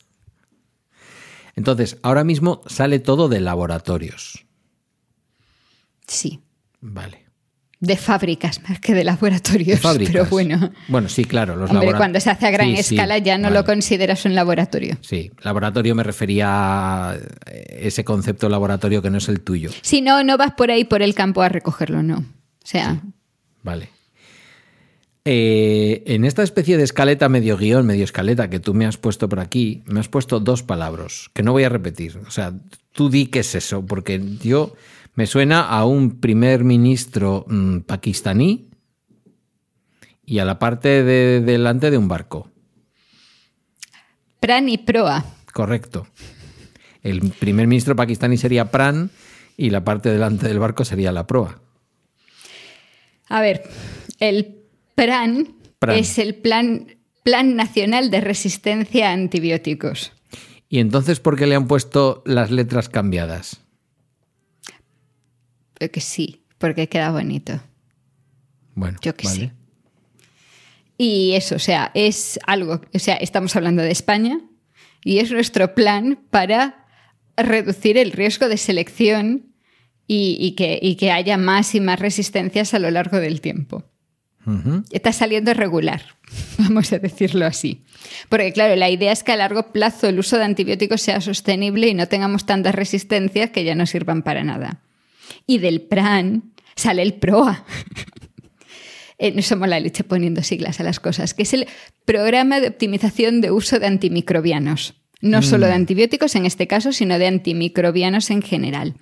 Entonces, 1.56 1.98
ahora 2.02 2.24
mismo 2.24 2.62
sale 2.66 2.98
todo 2.98 3.28
de 3.28 3.40
laboratorios. 3.40 4.44
Sí. 6.06 6.40
Vale. 6.80 7.24
De 7.80 7.96
fábricas 7.96 8.62
más 8.68 8.80
que 8.80 8.94
de 8.94 9.04
laboratorios. 9.04 9.66
De 9.68 9.76
fábricas. 9.88 10.12
Pero 10.12 10.26
bueno. 10.26 10.72
Bueno, 10.88 11.08
sí, 11.08 11.24
claro. 11.24 11.54
Los 11.56 11.70
Hombre, 11.70 11.92
cuando 11.94 12.18
se 12.20 12.30
hace 12.30 12.46
a 12.46 12.50
gran 12.50 12.68
Sí, 12.76 12.82
sí, 12.82 12.94
escala 12.94 13.18
ya 13.18 13.36
no 13.36 13.44
vale. 13.44 13.56
lo 13.56 13.64
consideras 13.64 14.24
un 14.24 14.34
laboratorio. 14.34 14.96
Sí, 15.02 15.30
laboratorio 15.42 15.94
me 15.94 16.02
refería 16.02 17.10
a 17.10 17.16
ese 17.46 18.04
concepto 18.04 18.48
laboratorio 18.48 19.02
que 19.02 19.10
no 19.10 19.18
es 19.18 19.28
el 19.28 19.40
tuyo. 19.42 19.70
Si 19.82 20.00
no, 20.00 20.24
no 20.24 20.36
vas 20.38 20.52
por 20.52 20.70
ahí 20.70 20.84
por 20.84 21.02
el 21.02 21.14
campo 21.14 21.42
a 21.42 21.48
recogerlo, 21.48 22.02
no. 22.02 22.18
O 22.18 22.66
sea, 22.66 23.02
Vale. 23.62 23.90
Eh, 25.26 26.02
en 26.06 26.26
esta 26.26 26.42
especie 26.42 26.76
de 26.76 26.82
escaleta 26.82 27.30
medio 27.30 27.56
guion, 27.56 27.86
medio 27.86 28.04
escaleta 28.04 28.50
que 28.50 28.60
tú 28.60 28.74
me 28.74 28.84
has 28.84 28.98
puesto 28.98 29.28
por 29.28 29.40
aquí, 29.40 29.82
me 29.86 30.00
has 30.00 30.08
puesto 30.08 30.38
dos 30.38 30.62
palabras 30.62 31.30
que 31.32 31.42
no 31.42 31.52
voy 31.52 31.64
a 31.64 31.70
repetir. 31.70 32.18
O 32.26 32.30
sea, 32.30 32.52
tú 32.92 33.08
di 33.08 33.26
qué 33.26 33.38
es 33.38 33.54
eso, 33.54 33.86
porque 33.86 34.20
yo 34.42 34.74
me 35.14 35.26
suena 35.26 35.62
a 35.62 35.86
un 35.86 36.20
primer 36.20 36.64
ministro 36.64 37.46
mm, 37.48 37.80
pakistaní 37.80 38.68
y 40.26 40.40
a 40.40 40.44
la 40.44 40.58
parte 40.58 41.02
de 41.02 41.40
delante 41.40 41.90
de 41.90 41.96
un 41.96 42.08
barco. 42.08 42.50
pran 44.40 44.68
y 44.68 44.76
proa. 44.76 45.24
Correcto. 45.54 46.06
El 47.02 47.30
primer 47.30 47.66
ministro 47.66 47.96
pakistaní 47.96 48.36
sería 48.36 48.70
Pran 48.70 49.10
y 49.56 49.70
la 49.70 49.84
parte 49.84 50.10
delante 50.10 50.48
del 50.48 50.58
barco 50.58 50.84
sería 50.84 51.12
la 51.12 51.26
proa. 51.26 51.60
A 53.28 53.40
ver, 53.40 53.62
el 54.20 54.63
PRAN, 54.94 55.56
Pran. 55.78 55.98
es 55.98 56.18
el 56.18 56.34
plan, 56.34 56.96
plan 57.22 57.56
Nacional 57.56 58.10
de 58.10 58.20
Resistencia 58.20 59.10
a 59.10 59.12
Antibióticos. 59.12 60.12
¿Y 60.68 60.78
entonces 60.80 61.20
por 61.20 61.36
qué 61.38 61.46
le 61.46 61.54
han 61.54 61.66
puesto 61.68 62.22
las 62.26 62.50
letras 62.50 62.88
cambiadas? 62.88 63.60
Pero 65.78 65.92
que 65.92 66.00
sí, 66.00 66.44
porque 66.58 66.88
queda 66.88 67.10
bonito. 67.10 67.60
Bueno, 68.74 68.98
Yo 69.02 69.14
que 69.14 69.26
vale. 69.26 69.40
sé. 69.40 69.52
Y 70.96 71.32
eso, 71.34 71.56
o 71.56 71.58
sea, 71.58 71.90
es 71.94 72.38
algo, 72.46 72.80
o 72.92 72.98
sea, 72.98 73.16
estamos 73.16 73.56
hablando 73.56 73.82
de 73.82 73.90
España 73.90 74.40
y 75.04 75.18
es 75.18 75.30
nuestro 75.32 75.74
plan 75.74 76.20
para 76.30 76.86
reducir 77.36 77.98
el 77.98 78.12
riesgo 78.12 78.48
de 78.48 78.56
selección 78.56 79.54
y, 80.06 80.36
y 80.40 80.52
que, 80.52 80.78
y 80.80 80.94
que 80.96 81.10
haya 81.10 81.36
más 81.36 81.74
y 81.74 81.80
más 81.80 81.98
resistencias 81.98 82.74
a 82.74 82.78
lo 82.78 82.90
largo 82.90 83.18
del 83.18 83.40
tiempo. 83.40 83.84
Está 84.90 85.12
saliendo 85.12 85.54
regular, 85.54 86.02
vamos 86.58 86.92
a 86.92 86.98
decirlo 86.98 87.46
así. 87.46 87.82
Porque 88.28 88.52
claro, 88.52 88.76
la 88.76 88.90
idea 88.90 89.12
es 89.12 89.22
que 89.22 89.32
a 89.32 89.36
largo 89.36 89.72
plazo 89.72 90.08
el 90.08 90.18
uso 90.18 90.36
de 90.36 90.44
antibióticos 90.44 91.00
sea 91.00 91.20
sostenible 91.20 91.88
y 91.88 91.94
no 91.94 92.08
tengamos 92.08 92.44
tantas 92.44 92.74
resistencias 92.74 93.50
que 93.50 93.64
ya 93.64 93.74
no 93.74 93.86
sirvan 93.86 94.22
para 94.22 94.44
nada. 94.44 94.82
Y 95.46 95.58
del 95.58 95.80
PRAN 95.80 96.52
sale 96.76 97.02
el 97.02 97.14
PROA. 97.14 97.64
Eh, 99.16 99.32
no 99.32 99.42
somos 99.42 99.68
la 99.68 99.78
leche 99.78 100.02
poniendo 100.02 100.42
siglas 100.42 100.80
a 100.80 100.82
las 100.82 100.98
cosas, 100.98 101.34
que 101.34 101.44
es 101.44 101.54
el 101.54 101.68
Programa 102.04 102.58
de 102.58 102.66
Optimización 102.66 103.40
de 103.40 103.52
Uso 103.52 103.78
de 103.78 103.86
Antimicrobianos. 103.86 104.94
No 105.20 105.40
solo 105.40 105.66
de 105.66 105.72
antibióticos 105.72 106.34
en 106.34 106.44
este 106.44 106.66
caso, 106.66 106.92
sino 106.92 107.18
de 107.18 107.28
antimicrobianos 107.28 108.30
en 108.30 108.42
general, 108.42 108.96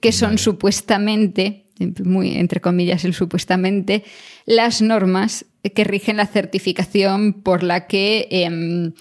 que 0.00 0.12
son 0.12 0.38
supuestamente, 0.38 1.66
muy 2.04 2.36
entre 2.36 2.60
comillas 2.60 3.04
el 3.04 3.14
supuestamente, 3.14 4.04
las 4.46 4.82
normas 4.82 5.44
que 5.74 5.84
rigen 5.84 6.16
la 6.16 6.26
certificación 6.26 7.32
por 7.34 7.62
la 7.62 7.86
que 7.86 8.28
em, 8.30 8.92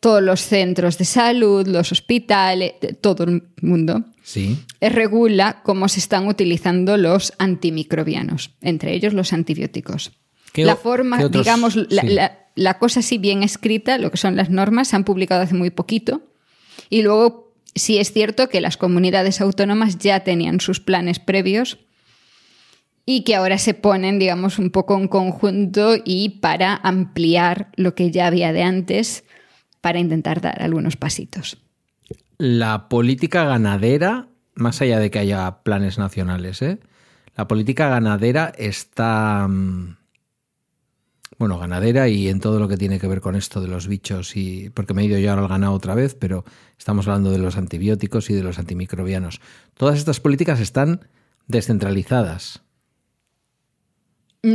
todos 0.00 0.22
los 0.22 0.40
centros 0.40 0.98
de 0.98 1.04
salud, 1.04 1.66
los 1.66 1.92
hospitales, 1.92 2.72
todo 3.00 3.24
el 3.24 3.42
mundo 3.62 4.04
Sí. 4.22 4.58
eh, 4.80 4.88
regula 4.88 5.60
cómo 5.62 5.88
se 5.88 6.00
están 6.00 6.26
utilizando 6.28 6.96
los 6.96 7.32
antimicrobianos, 7.38 8.50
entre 8.60 8.94
ellos 8.94 9.14
los 9.14 9.32
antibióticos. 9.32 10.12
¿Qué 10.52 10.64
La 10.64 10.76
forma, 10.76 11.16
otros- 11.24 11.44
digamos, 11.44 11.76
la, 11.76 12.02
sí. 12.02 12.08
la- 12.08 12.38
la 12.54 12.78
cosa 12.78 13.00
así 13.00 13.18
bien 13.18 13.42
escrita, 13.44 13.98
lo 13.98 14.10
que 14.10 14.16
son 14.16 14.34
las 14.34 14.50
normas, 14.50 14.88
se 14.88 14.96
han 14.96 15.04
publicado 15.04 15.42
hace 15.42 15.54
muy 15.54 15.70
poquito. 15.70 16.22
Y 16.90 17.02
luego 17.02 17.52
sí 17.74 17.98
es 17.98 18.12
cierto 18.12 18.48
que 18.48 18.60
las 18.60 18.76
comunidades 18.76 19.40
autónomas 19.40 19.98
ya 19.98 20.20
tenían 20.24 20.60
sus 20.60 20.80
planes 20.80 21.20
previos 21.20 21.78
y 23.10 23.22
que 23.22 23.36
ahora 23.36 23.56
se 23.56 23.72
ponen, 23.72 24.18
digamos, 24.18 24.58
un 24.58 24.68
poco 24.68 24.94
en 24.94 25.08
conjunto 25.08 25.94
y 26.04 26.40
para 26.40 26.76
ampliar 26.76 27.70
lo 27.74 27.94
que 27.94 28.10
ya 28.10 28.26
había 28.26 28.52
de 28.52 28.62
antes, 28.62 29.24
para 29.80 29.98
intentar 29.98 30.42
dar 30.42 30.60
algunos 30.60 30.98
pasitos. 30.98 31.56
La 32.36 32.90
política 32.90 33.44
ganadera, 33.44 34.28
más 34.54 34.82
allá 34.82 34.98
de 34.98 35.10
que 35.10 35.20
haya 35.20 35.62
planes 35.62 35.96
nacionales, 35.96 36.60
¿eh? 36.60 36.80
la 37.34 37.48
política 37.48 37.88
ganadera 37.88 38.52
está... 38.58 39.48
mm, 39.48 39.96
Bueno, 41.38 41.58
ganadera 41.58 42.08
y 42.08 42.28
en 42.28 42.40
todo 42.40 42.58
lo 42.58 42.68
que 42.68 42.76
tiene 42.76 43.00
que 43.00 43.08
ver 43.08 43.22
con 43.22 43.36
esto 43.36 43.62
de 43.62 43.68
los 43.68 43.88
bichos 43.88 44.36
y 44.36 44.68
porque 44.68 44.92
me 44.92 45.00
he 45.00 45.06
ido 45.06 45.18
yo 45.18 45.30
ahora 45.30 45.44
al 45.44 45.48
ganado 45.48 45.72
otra 45.72 45.94
vez, 45.94 46.14
pero 46.14 46.44
estamos 46.76 47.08
hablando 47.08 47.30
de 47.30 47.38
los 47.38 47.56
antibióticos 47.56 48.28
y 48.28 48.34
de 48.34 48.42
los 48.42 48.58
antimicrobianos. 48.58 49.40
Todas 49.78 49.96
estas 49.96 50.20
políticas 50.20 50.60
están 50.60 51.08
descentralizadas. 51.46 52.67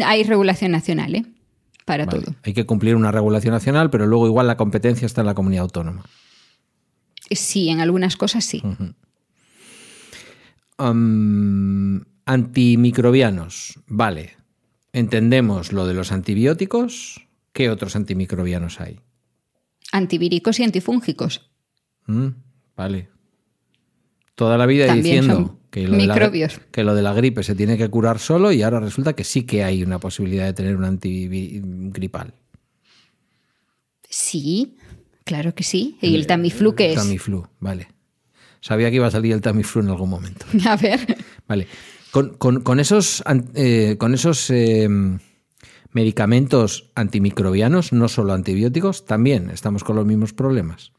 Hay 0.06 0.24
regulación 0.24 0.72
nacional, 0.72 1.15
¿eh? 1.15 1.26
Para 1.86 2.06
Vale. 2.06 2.22
todo. 2.22 2.36
Hay 2.43 2.54
que 2.54 2.65
cumplir 2.65 2.96
una 2.96 3.12
regulación 3.12 3.53
nacional, 3.53 3.89
pero 3.89 4.08
luego 4.08 4.28
igual 4.28 4.47
la 4.47 4.58
competencia 4.58 5.05
está 5.05 5.22
en 5.22 5.28
la 5.28 5.34
comunidad 5.34 5.64
autónoma. 5.64 6.05
Sí, 7.30 7.70
en 7.70 7.82
algunas 7.82 8.16
cosas 8.16 8.45
sí. 8.45 8.64
Antimicrobianos, 12.26 13.80
vale. 13.88 14.38
Entendemos 14.93 15.74
lo 15.74 15.88
de 15.88 15.93
los 15.93 16.12
antibióticos. 16.12 17.28
¿Qué 17.51 17.70
otros 17.70 17.95
antimicrobianos 17.95 18.80
hay? 18.80 18.99
Antivíricos 19.91 20.60
y 20.60 20.64
antifúngicos. 20.64 21.49
Mm, 22.05 22.28
vale. 22.76 23.10
Toda 24.36 24.58
la 24.58 24.66
vida 24.66 24.88
También 24.88 25.22
diciendo 25.22 25.47
son 25.47 25.62
que 25.74 25.88
lo, 25.88 25.97
de 25.97 26.05
la, 26.05 26.13
microbios. 26.13 26.61
que 26.71 26.84
lo 26.84 26.93
de 26.93 27.01
la 27.01 27.13
gripe 27.13 27.41
se 27.41 27.55
tiene 27.55 27.80
que 27.80 27.89
curar 27.89 28.19
solo 28.19 28.51
y 28.51 28.61
ahora 28.61 28.80
resulta 28.80 29.13
que 29.13 29.24
sí 29.24 29.41
que 29.41 29.63
hay 29.63 29.82
una 29.82 29.99
posibilidad 29.99 30.45
de 30.45 30.53
tener 30.53 30.76
un 30.76 30.84
antigripal. 30.86 32.36
Sí, 34.07 34.78
claro 35.24 35.55
que 35.55 35.63
sí. 35.63 35.97
¿Y 35.99 36.13
el 36.15 36.28
Tamiflu 36.28 36.76
qué 36.76 36.91
es? 36.91 36.95
Tamiflu, 36.95 37.47
vale. 37.59 37.88
Sabía 38.61 38.91
que 38.91 38.97
iba 38.97 39.07
a 39.07 39.11
salir 39.11 39.34
el 39.34 39.41
Tamiflu 39.41 39.82
en 39.82 39.89
algún 39.89 40.11
momento. 40.11 40.45
A 40.69 40.76
ver. 40.78 41.17
Vale. 41.47 41.67
Con, 42.11 42.36
con- 42.36 42.61
con 42.61 42.80
esos, 42.80 43.24
eh, 43.55 43.95
con 43.97 44.13
esos 44.13 44.51
eh, 44.51 44.88
medicamentos 45.91 46.91
antimicrobianos, 46.93 47.93
no 47.93 48.07
solo 48.09 48.34
antibióticos, 48.34 49.05
también 49.05 49.49
estamos 49.49 49.84
con 49.84 49.95
los 49.95 50.05
mismos 50.05 50.34
problemas. 50.34 50.91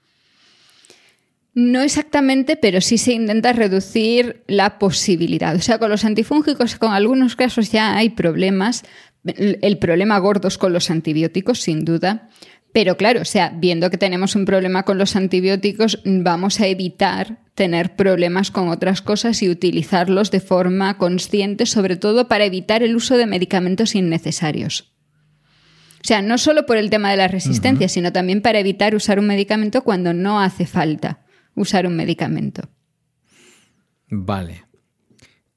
No 1.55 1.82
exactamente, 1.82 2.57
pero 2.57 2.80
sí 2.80 2.98
se 2.98 3.12
intenta 3.12 3.52
reducir 3.52 4.42
la 4.48 4.78
posibilidad. 4.78 5.55
O 5.55 5.61
sea, 5.61 5.78
con 5.78 5.88
los 5.88 6.05
antifúngicos, 6.05 6.76
con 6.76 6.92
algunos 6.92 7.36
casos 7.36 7.70
ya 7.70 7.96
hay 7.96 8.11
problemas. 8.11 8.82
El 9.24 9.78
problema 9.78 10.18
gordo 10.18 10.48
es 10.48 10.59
con 10.59 10.72
los 10.72 10.90
antibióticos, 10.90 11.61
sin 11.61 11.84
duda. 11.84 12.28
Pero 12.72 12.96
claro, 12.96 13.20
o 13.20 13.24
sea, 13.24 13.52
viendo 13.55 13.88
que 13.88 13.98
tenemos 13.98 14.34
un 14.34 14.44
problema 14.44 14.82
con 14.82 14.98
los 14.98 15.14
antibióticos, 15.14 16.00
vamos 16.05 16.59
a 16.59 16.66
evitar 16.66 17.38
tener 17.55 17.94
problemas 17.94 18.50
con 18.50 18.68
otras 18.68 19.00
cosas 19.00 19.40
y 19.44 19.48
utilizarlos 19.48 20.32
de 20.32 20.40
forma 20.40 20.98
consciente, 20.98 21.66
sobre 21.66 21.94
todo 21.94 22.26
para 22.26 22.46
evitar 22.46 22.82
el 22.82 22.96
uso 22.96 23.16
de 23.16 23.26
medicamentos 23.26 23.94
innecesarios. 23.94 24.92
O 26.02 26.07
sea, 26.07 26.20
no 26.20 26.36
solo 26.36 26.66
por 26.66 26.78
el 26.78 26.90
tema 26.90 27.12
de 27.12 27.16
la 27.16 27.28
resistencia, 27.28 27.88
sino 27.88 28.12
también 28.12 28.42
para 28.42 28.59
evitar 28.59 28.96
usar 28.96 29.20
un 29.20 29.28
medicamento 29.28 29.84
cuando 29.84 30.12
no 30.12 30.40
hace 30.40 30.66
falta 30.66 31.23
usar 31.55 31.86
un 31.86 31.96
medicamento. 31.96 32.68
Vale. 34.09 34.64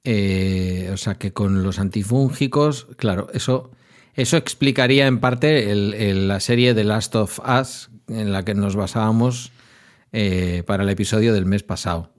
Eh, 0.04 0.90
o 0.94 0.98
sea 0.98 1.16
que 1.16 1.34
con 1.34 1.64
los 1.64 1.80
antifúngicos, 1.80 2.88
claro, 2.98 3.28
eso, 3.34 3.72
eso 4.16 4.38
explicaría 4.38 5.06
en 5.08 5.20
parte 5.20 5.72
el- 5.72 5.94
el- 5.94 6.28
la 6.28 6.40
serie 6.40 6.74
The 6.74 6.86
Last 6.86 7.16
of 7.16 7.40
Us 7.40 7.90
en 8.08 8.32
la 8.32 8.46
que 8.46 8.54
nos 8.54 8.76
basábamos 8.76 9.52
eh, 10.14 10.64
para 10.66 10.84
el 10.84 10.90
episodio 10.90 11.34
del 11.34 11.46
mes 11.46 11.64
pasado. 11.64 12.14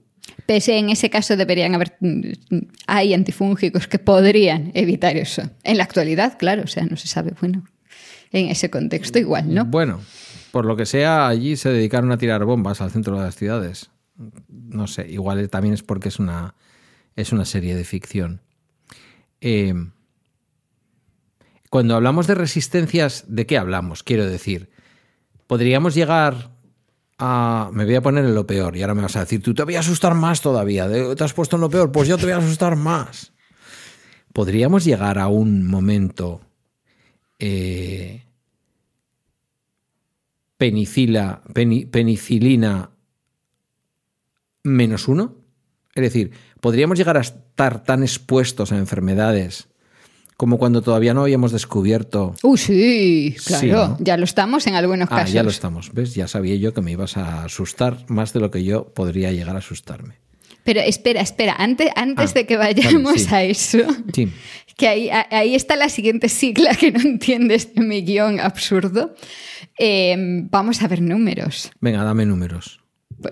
Pese 0.45 0.77
en 0.77 0.91
ese 0.91 1.09
caso 1.09 1.35
deberían 1.35 1.73
haber 1.73 1.97
hay 2.85 3.15
antifúngicos 3.15 3.87
que 3.87 3.97
podrían 3.97 4.71
evitar 4.75 5.17
eso. 5.17 5.41
En 5.63 5.77
la 5.77 5.83
actualidad, 5.85 6.37
claro, 6.37 6.61
o 6.63 6.67
sea, 6.67 6.85
no 6.85 6.95
se 6.97 7.07
sabe, 7.07 7.33
bueno, 7.41 7.65
en 8.31 8.49
ese 8.49 8.69
contexto 8.69 9.17
igual, 9.17 9.51
¿no? 9.51 9.65
Bueno, 9.65 10.01
por 10.51 10.65
lo 10.65 10.75
que 10.75 10.85
sea, 10.85 11.27
allí 11.27 11.55
se 11.57 11.69
dedicaron 11.69 12.11
a 12.11 12.17
tirar 12.17 12.45
bombas 12.45 12.81
al 12.81 12.91
centro 12.91 13.17
de 13.17 13.23
las 13.23 13.35
ciudades. 13.35 13.89
No 14.47 14.87
sé, 14.87 15.09
igual 15.09 15.49
también 15.49 15.73
es 15.73 15.83
porque 15.83 16.09
es 16.09 16.19
una, 16.19 16.55
es 17.15 17.31
una 17.31 17.45
serie 17.45 17.75
de 17.75 17.83
ficción. 17.85 18.41
Eh, 19.41 19.73
cuando 21.69 21.95
hablamos 21.95 22.27
de 22.27 22.35
resistencias, 22.35 23.25
¿de 23.27 23.45
qué 23.45 23.57
hablamos? 23.57 24.03
Quiero 24.03 24.25
decir, 24.25 24.69
podríamos 25.47 25.93
llegar 25.93 26.51
a... 27.19 27.69
Me 27.73 27.85
voy 27.85 27.95
a 27.95 28.01
poner 28.01 28.25
en 28.25 28.33
lo 28.35 28.47
peor 28.47 28.75
y 28.75 28.81
ahora 28.81 28.95
me 28.95 29.03
vas 29.03 29.15
a 29.15 29.21
decir, 29.21 29.41
tú 29.43 29.53
te 29.53 29.63
voy 29.63 29.75
a 29.75 29.81
asustar 29.81 30.15
más 30.15 30.41
todavía. 30.41 30.87
¿de- 30.87 31.15
¿Te 31.15 31.23
has 31.23 31.33
puesto 31.33 31.57
en 31.57 31.61
lo 31.61 31.69
peor? 31.69 31.91
Pues 31.91 32.07
yo 32.07 32.17
te 32.17 32.23
voy 32.23 32.33
a 32.33 32.37
asustar 32.37 32.75
más. 32.75 33.33
Podríamos 34.33 34.83
llegar 34.83 35.19
a 35.19 35.27
un 35.27 35.65
momento... 35.65 36.41
eh, 37.37 38.23
penicila, 40.59 41.41
peni- 41.53 41.89
penicilina 41.89 42.91
menos 44.63 45.07
uno? 45.07 45.35
Es 45.95 46.03
decir, 46.03 46.31
¿podríamos 46.61 46.97
llegar 46.97 47.17
a 47.17 47.21
estar 47.21 47.83
tan 47.83 48.03
expuestos 48.03 48.71
a 48.71 48.77
enfermedades 48.77 49.69
como 50.37 50.57
cuando 50.57 50.81
todavía 50.81 51.13
no 51.13 51.21
habíamos 51.23 51.51
descubierto... 51.51 52.33
Uh, 52.43 52.55
sí, 52.55 53.35
claro, 53.45 53.61
Sí, 53.61 53.67
¿no? 53.71 53.97
ya 53.99 54.15
lo 54.17 54.23
estamos 54.23 54.67
en 54.67 54.75
algunos 54.75 55.09
Ah, 55.11 55.17
casos. 55.17 55.33
ya 55.33 55.43
lo 55.43 55.49
estamos. 55.49 55.93
¿Ves? 55.93 56.13
Ya 56.15 56.27
sabía 56.29 56.55
yo 56.55 56.73
que 56.73 56.81
me 56.81 56.91
ibas 56.91 57.17
a 57.17 57.43
asustar 57.43 58.05
más 58.07 58.31
de 58.31 58.39
lo 58.39 58.49
que 58.51 58.63
yo 58.63 58.93
podría 58.93 59.31
llegar 59.33 59.55
a 59.55 59.59
asustarme. 59.59 60.15
Pero 60.69 60.81
espera, 60.81 61.21
espera, 61.21 61.55
antes, 61.57 61.89
antes 61.95 62.29
Ah, 62.29 62.33
de 62.35 62.45
que 62.45 62.55
vayamos 62.57 63.03
vale, 63.03 63.17
sí. 63.19 63.27
a 63.33 63.43
eso, 63.43 63.77
Sí. 64.13 64.27
que 64.77 64.87
ahí, 64.87 65.09
a- 65.09 65.25
ahí 65.31 65.55
está 65.55 65.75
la 65.75 65.89
siguiente 65.89 66.29
sigla 66.29 66.75
que 66.75 66.91
no 66.91 66.99
entiendes 67.09 67.73
de 67.73 67.81
mi 67.81 68.03
guion 68.03 68.39
absurdo. 68.39 69.15
Eh, 69.79 70.15
vamos 70.51 70.83
a 70.83 70.87
ver 70.87 71.01
números. 71.01 71.71
Venga, 71.81 72.03
dame 72.03 72.23
números. 72.27 72.81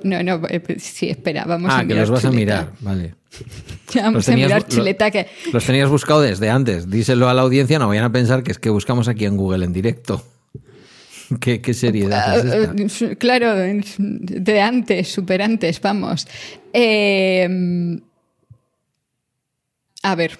No, 0.04 0.24
no, 0.24 0.42
eh, 0.50 0.60
pues 0.62 0.82
sí, 0.82 1.10
espera, 1.10 1.46
vamos 1.46 1.72
a 1.72 1.78
Ah, 1.78 1.82
que 1.82 1.88
mirar. 1.90 2.02
los 2.02 2.10
vas 2.10 2.26
a 2.26 2.32
mirar. 2.32 2.72
Vale. 2.80 3.14
Vamos 3.96 4.14
Los 4.16 4.30
a 4.30 4.32
tenías 4.32 4.48
mirar 4.48 4.62
bu- 4.64 4.70
lo- 4.70 4.76
chuleta 4.76 5.12
que... 5.12 5.28
Los 5.54 5.64
tenías 5.66 5.90
buscado 5.90 6.22
desde 6.22 6.50
antes. 6.50 6.90
Díselo 6.90 7.30
a 7.30 7.34
la 7.36 7.44
audiencia, 7.44 7.78
no 7.78 7.88
vayan 7.88 8.06
a 8.06 8.12
pensar 8.12 8.42
que 8.42 8.52
es 8.52 8.58
que 8.58 8.70
buscamos 8.72 9.08
aquí 9.08 9.26
en 9.26 9.38
Google 9.38 9.64
en 9.64 9.74
directo. 9.74 10.26
¿Qué, 11.42 11.60
qué 11.62 11.74
seriedad 11.74 12.38
es 12.40 12.46
esta? 12.90 13.06
Eh, 13.06 13.18
Claro, 13.18 13.54
de 13.54 14.62
antes, 14.62 15.10
super 15.10 15.42
antes, 15.42 15.82
vamos. 15.82 16.26
Eh, 16.80 17.48
a 20.04 20.16
ver. 20.16 20.40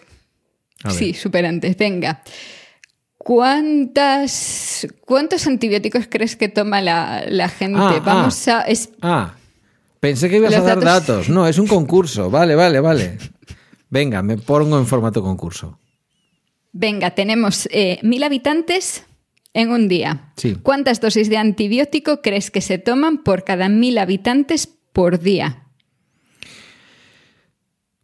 A 0.84 0.90
ver. 0.90 0.98
Sí, 0.98 1.14
super 1.14 1.46
antes, 1.46 1.76
venga. 1.78 2.22
¿Cuántas, 3.18 4.88
¿Cuántos 5.06 5.48
antibióticos 5.48 6.08
crees 6.10 6.36
que 6.36 6.48
toma 6.50 6.82
la, 6.82 7.26
la 7.28 7.50
gente? 7.50 7.80
Ah, 7.82 8.02
Vamos 8.06 8.48
a. 8.48 8.62
es- 8.62 8.90
Ah, 9.02 9.34
pensé 10.00 10.30
que 10.30 10.38
ibas 10.38 10.54
a 10.56 10.62
dar 10.62 10.80
datos- 10.80 11.08
datos. 11.08 11.30
No, 11.30 11.48
es 11.48 11.58
un 11.60 11.68
concurso. 11.68 12.30
Vale, 12.30 12.56
vale, 12.56 12.80
vale. 12.80 13.18
Venga, 13.90 14.22
me 14.22 14.38
pongo 14.38 14.78
en 14.78 14.86
formato 14.86 15.22
concurso. 15.22 15.80
venga, 16.74 17.12
tenemos 17.16 17.68
eh, 17.72 17.98
mil 18.04 18.22
habitantes 18.24 19.04
en 19.54 19.72
un 19.72 19.88
día. 19.88 20.32
Sí. 20.38 20.56
¿Cuántas 20.62 21.02
dosis 21.02 21.28
de 21.30 21.38
antibiótico 21.38 22.22
crees 22.22 22.52
que 22.52 22.62
se 22.62 22.78
toman 22.78 23.24
por 23.24 23.44
cada 23.44 23.68
mil 23.68 23.98
habitantes 23.98 24.68
por 24.94 25.20
día? 25.20 25.64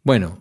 Bueno, 0.04 0.38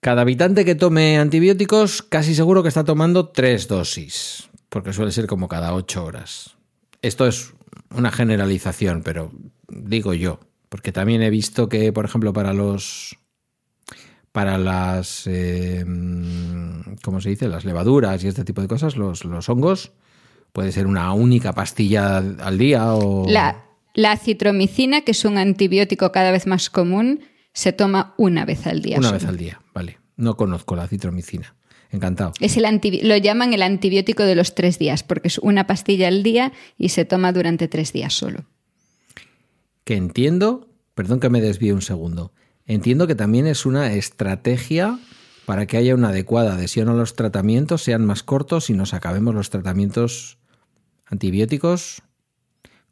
cada 0.00 0.22
habitante 0.22 0.64
que 0.64 0.74
tome 0.74 1.18
antibióticos 1.18 2.02
casi 2.02 2.34
seguro 2.34 2.62
que 2.62 2.68
está 2.68 2.84
tomando 2.84 3.28
tres 3.28 3.68
dosis, 3.68 4.48
porque 4.70 4.94
suele 4.94 5.12
ser 5.12 5.26
como 5.26 5.46
cada 5.46 5.74
ocho 5.74 6.04
horas. 6.04 6.56
Esto 7.02 7.26
es 7.26 7.52
una 7.94 8.10
generalización, 8.10 9.02
pero 9.02 9.30
digo 9.68 10.14
yo, 10.14 10.40
porque 10.70 10.90
también 10.90 11.22
he 11.22 11.28
visto 11.28 11.68
que, 11.68 11.92
por 11.92 12.06
ejemplo, 12.06 12.32
para 12.32 12.54
los 12.54 13.18
para 14.32 14.58
las 14.58 15.26
eh, 15.26 15.84
¿cómo 17.04 17.20
se 17.20 17.28
dice? 17.28 17.46
las 17.46 17.64
levaduras 17.64 18.24
y 18.24 18.28
este 18.28 18.44
tipo 18.44 18.62
de 18.62 18.68
cosas, 18.68 18.96
los, 18.96 19.22
hongos, 19.48 19.92
puede 20.52 20.72
ser 20.72 20.86
una 20.86 21.12
única 21.12 21.52
pastilla 21.52 22.16
al 22.16 22.58
día 22.58 22.94
o 22.94 23.26
La, 23.28 23.62
acitromicina, 24.10 25.02
que 25.02 25.12
es 25.12 25.24
un 25.24 25.38
antibiótico 25.38 26.10
cada 26.10 26.32
vez 26.32 26.46
más 26.46 26.70
común, 26.70 27.20
se 27.54 27.72
toma 27.72 28.14
una 28.18 28.44
vez 28.44 28.66
al 28.66 28.82
día. 28.82 28.98
una 28.98 29.08
solo. 29.08 29.18
vez 29.20 29.28
al 29.28 29.36
día. 29.38 29.60
Vale. 29.72 29.98
No 30.16 30.36
conozco 30.36 30.76
la 30.76 30.86
citromicina. 30.86 31.54
Encantado. 31.90 32.32
Es 32.40 32.56
el 32.56 32.64
antibi- 32.64 33.02
lo 33.02 33.16
llaman 33.16 33.54
el 33.54 33.62
antibiótico 33.62 34.24
de 34.24 34.34
los 34.34 34.54
tres 34.54 34.78
días, 34.78 35.02
porque 35.04 35.28
es 35.28 35.38
una 35.38 35.66
pastilla 35.66 36.08
al 36.08 36.22
día 36.24 36.52
y 36.76 36.88
se 36.90 37.04
toma 37.04 37.32
durante 37.32 37.68
tres 37.68 37.92
días 37.92 38.12
solo. 38.12 38.44
que 39.84 39.96
entiendo, 39.96 40.68
perdón 40.94 41.20
que 41.20 41.28
me 41.28 41.40
desvíe 41.40 41.72
un 41.72 41.82
segundo, 41.82 42.32
entiendo 42.66 43.06
que 43.06 43.14
también 43.14 43.46
es 43.46 43.66
una 43.66 43.92
estrategia 43.92 44.98
para 45.44 45.66
que 45.66 45.76
haya 45.76 45.94
una 45.94 46.08
adecuada 46.08 46.54
adhesión 46.54 46.88
a 46.88 46.94
los 46.94 47.14
tratamientos, 47.14 47.82
sean 47.82 48.04
más 48.06 48.22
cortos 48.22 48.70
y 48.70 48.72
nos 48.72 48.94
acabemos 48.94 49.34
los 49.34 49.50
tratamientos 49.50 50.38
antibióticos, 51.04 52.02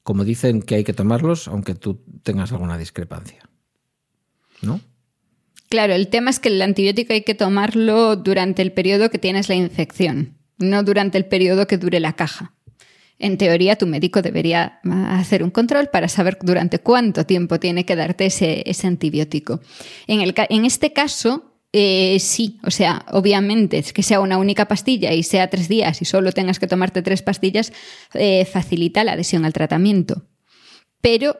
como 0.02 0.24
dicen 0.24 0.60
que 0.62 0.74
hay 0.76 0.84
que 0.84 0.92
tomarlos, 0.92 1.48
aunque 1.48 1.74
tú 1.74 2.02
tengas 2.22 2.52
alguna 2.52 2.76
discrepancia. 2.76 3.48
¿No? 4.62 4.80
Claro, 5.68 5.94
el 5.94 6.08
tema 6.08 6.30
es 6.30 6.38
que 6.38 6.48
el 6.48 6.60
antibiótico 6.60 7.12
hay 7.12 7.22
que 7.22 7.34
tomarlo 7.34 8.16
durante 8.16 8.62
el 8.62 8.72
periodo 8.72 9.10
que 9.10 9.18
tienes 9.18 9.48
la 9.48 9.54
infección, 9.54 10.36
no 10.58 10.82
durante 10.82 11.18
el 11.18 11.24
periodo 11.24 11.66
que 11.66 11.78
dure 11.78 11.98
la 11.98 12.14
caja. 12.14 12.54
En 13.18 13.38
teoría, 13.38 13.76
tu 13.76 13.86
médico 13.86 14.20
debería 14.20 14.80
ah, 14.84 15.18
hacer 15.18 15.42
un 15.44 15.50
control 15.50 15.88
para 15.88 16.08
saber 16.08 16.38
durante 16.42 16.80
cuánto 16.80 17.24
tiempo 17.24 17.60
tiene 17.60 17.86
que 17.86 17.96
darte 17.96 18.26
ese, 18.26 18.86
antibiótico. 18.86 19.60
En 20.06 20.64
este 20.64 20.92
caso, 20.92 21.52
eh, 21.72 22.18
sí, 22.20 22.58
o 22.64 22.70
sea, 22.70 23.06
obviamente, 23.12 23.78
es 23.78 23.92
que 23.92 24.02
sea 24.02 24.20
una 24.20 24.36
única 24.36 24.68
pastilla 24.68 25.12
y 25.14 25.22
sea 25.22 25.48
tres 25.48 25.68
días 25.68 26.02
y 26.02 26.04
solo 26.04 26.32
tengas 26.32 26.58
que 26.58 26.66
tomarte 26.66 27.00
tres 27.00 27.22
pastillas, 27.22 27.72
eh, 28.12 28.44
facilita 28.44 29.04
la 29.04 29.12
adhesión 29.12 29.44
al 29.44 29.54
tratamiento. 29.54 30.26
Pero 31.00 31.36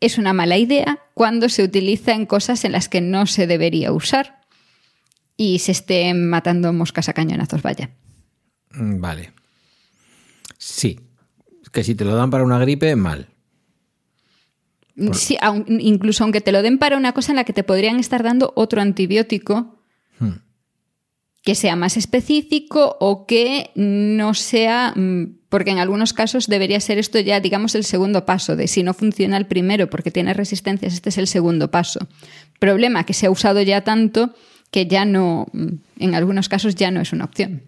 es 0.00 0.18
una 0.18 0.32
mala 0.32 0.58
idea 0.58 0.98
cuando 1.14 1.48
se 1.48 1.62
utiliza 1.62 2.12
en 2.12 2.26
cosas 2.26 2.64
en 2.64 2.72
las 2.72 2.88
que 2.88 3.00
no 3.00 3.26
se 3.26 3.46
debería 3.46 3.92
usar 3.92 4.40
y 5.36 5.58
se 5.60 5.72
estén 5.72 6.28
matando 6.28 6.72
moscas 6.72 7.08
a 7.08 7.12
cañonazos, 7.12 7.62
vaya. 7.62 7.90
Mm, 8.72 9.00
Vale. 9.00 9.32
Sí. 10.58 11.00
Que 11.72 11.84
si 11.84 11.94
te 11.94 12.04
lo 12.04 12.14
dan 12.14 12.30
para 12.30 12.44
una 12.44 12.58
gripe, 12.58 12.96
mal. 12.96 13.28
Sí, 15.12 15.36
aun- 15.42 15.66
incluso 15.68 16.24
aunque 16.24 16.40
te 16.40 16.52
lo 16.52 16.62
den 16.62 16.78
para 16.78 16.96
una 16.96 17.12
cosa 17.12 17.32
en 17.32 17.36
la 17.36 17.44
que 17.44 17.52
te 17.52 17.64
podrían 17.64 17.98
estar 17.98 18.22
dando 18.22 18.52
otro 18.56 18.80
antibiótico 18.80 19.74
Hmm. 20.18 20.38
Que 21.46 21.54
sea 21.54 21.76
más 21.76 21.96
específico 21.96 22.96
o 22.98 23.24
que 23.24 23.70
no 23.76 24.34
sea, 24.34 24.92
mm, 24.96 25.26
porque 25.48 25.70
en 25.70 25.78
algunos 25.78 26.12
casos 26.12 26.48
debería 26.48 26.80
ser 26.80 26.98
esto 26.98 27.20
ya, 27.20 27.38
digamos, 27.38 27.76
el 27.76 27.84
segundo 27.84 28.26
paso, 28.26 28.56
de 28.56 28.66
si 28.66 28.82
no 28.82 28.92
funciona 28.94 29.36
el 29.36 29.46
primero 29.46 29.88
porque 29.88 30.10
tiene 30.10 30.34
resistencias, 30.34 30.94
este 30.94 31.10
es 31.10 31.18
el 31.18 31.28
segundo 31.28 31.70
paso. 31.70 32.00
Problema 32.58 33.06
que 33.06 33.14
se 33.14 33.26
ha 33.26 33.30
usado 33.30 33.62
ya 33.62 33.82
tanto 33.82 34.34
que 34.72 34.88
ya 34.88 35.04
no, 35.04 35.46
en 36.00 36.14
algunos 36.16 36.48
casos 36.48 36.74
ya 36.74 36.90
no 36.90 37.00
es 37.00 37.12
una 37.12 37.26
opción. 37.26 37.62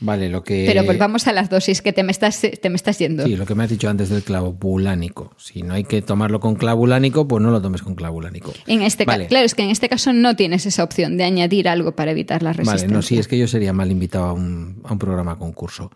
Vale, 0.00 0.28
lo 0.28 0.44
que. 0.44 0.64
Pero 0.66 0.84
volvamos 0.84 1.26
a 1.26 1.32
las 1.32 1.50
dosis 1.50 1.82
que 1.82 1.92
te 1.92 2.04
me 2.04 2.12
estás, 2.12 2.40
te 2.40 2.70
me 2.70 2.76
estás 2.76 2.98
yendo. 2.98 3.24
Sí, 3.24 3.36
lo 3.36 3.46
que 3.46 3.54
me 3.56 3.64
has 3.64 3.70
dicho 3.70 3.88
antes 3.88 4.08
del 4.08 4.22
clavulánico. 4.22 5.34
Si 5.36 5.62
no 5.62 5.74
hay 5.74 5.84
que 5.84 6.02
tomarlo 6.02 6.38
con 6.38 6.54
clavulánico, 6.54 7.26
pues 7.26 7.42
no 7.42 7.50
lo 7.50 7.60
tomes 7.60 7.82
con 7.82 7.96
clavulánico. 7.96 8.52
En 8.66 8.82
este 8.82 9.04
Vale. 9.04 9.24
caso, 9.24 9.28
claro, 9.30 9.46
es 9.46 9.54
que 9.56 9.62
en 9.62 9.70
este 9.70 9.88
caso 9.88 10.12
no 10.12 10.36
tienes 10.36 10.66
esa 10.66 10.84
opción 10.84 11.16
de 11.16 11.24
añadir 11.24 11.68
algo 11.68 11.96
para 11.96 12.12
evitar 12.12 12.44
la 12.44 12.52
resistencia. 12.52 12.86
Vale, 12.86 12.94
no, 12.94 13.02
sí, 13.02 13.18
es 13.18 13.26
que 13.26 13.38
yo 13.38 13.48
sería 13.48 13.72
mal 13.72 13.90
invitado 13.90 14.26
a 14.26 14.32
un, 14.34 14.80
a 14.84 14.92
un 14.92 14.98
programa 14.98 15.36
concurso. 15.36 15.90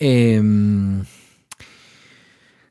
Em, 0.00 1.04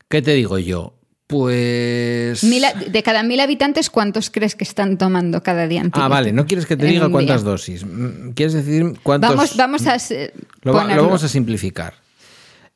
¿Qué 0.08 0.20
te 0.20 0.34
digo 0.34 0.58
yo? 0.58 0.94
Pues. 1.26 2.44
Mil 2.44 2.62
de 2.90 3.02
cada 3.02 3.22
mil 3.22 3.40
habitantes, 3.40 3.88
¿cuántos 3.88 4.28
crees 4.30 4.54
que 4.54 4.64
están 4.64 4.98
tomando 4.98 5.42
cada 5.42 5.66
día 5.66 5.80
Ah, 5.80 5.84
antibiótico? 5.84 6.10
vale, 6.10 6.32
no 6.32 6.46
quieres 6.46 6.66
que 6.66 6.76
te 6.76 6.86
diga 6.86 7.08
cuántas 7.08 7.42
día? 7.42 7.50
dosis. 7.50 7.84
Mm, 7.84 8.30
¿Quieres 8.32 8.52
decir 8.52 8.98
cuántos? 9.02 9.30
Vamos, 9.30 9.56
vamos 9.56 9.86
a 9.86 9.96
eh, 10.14 10.32
Lo, 10.62 10.72
vamos 10.74 11.24
a 11.24 11.28
simplificar. 11.28 11.94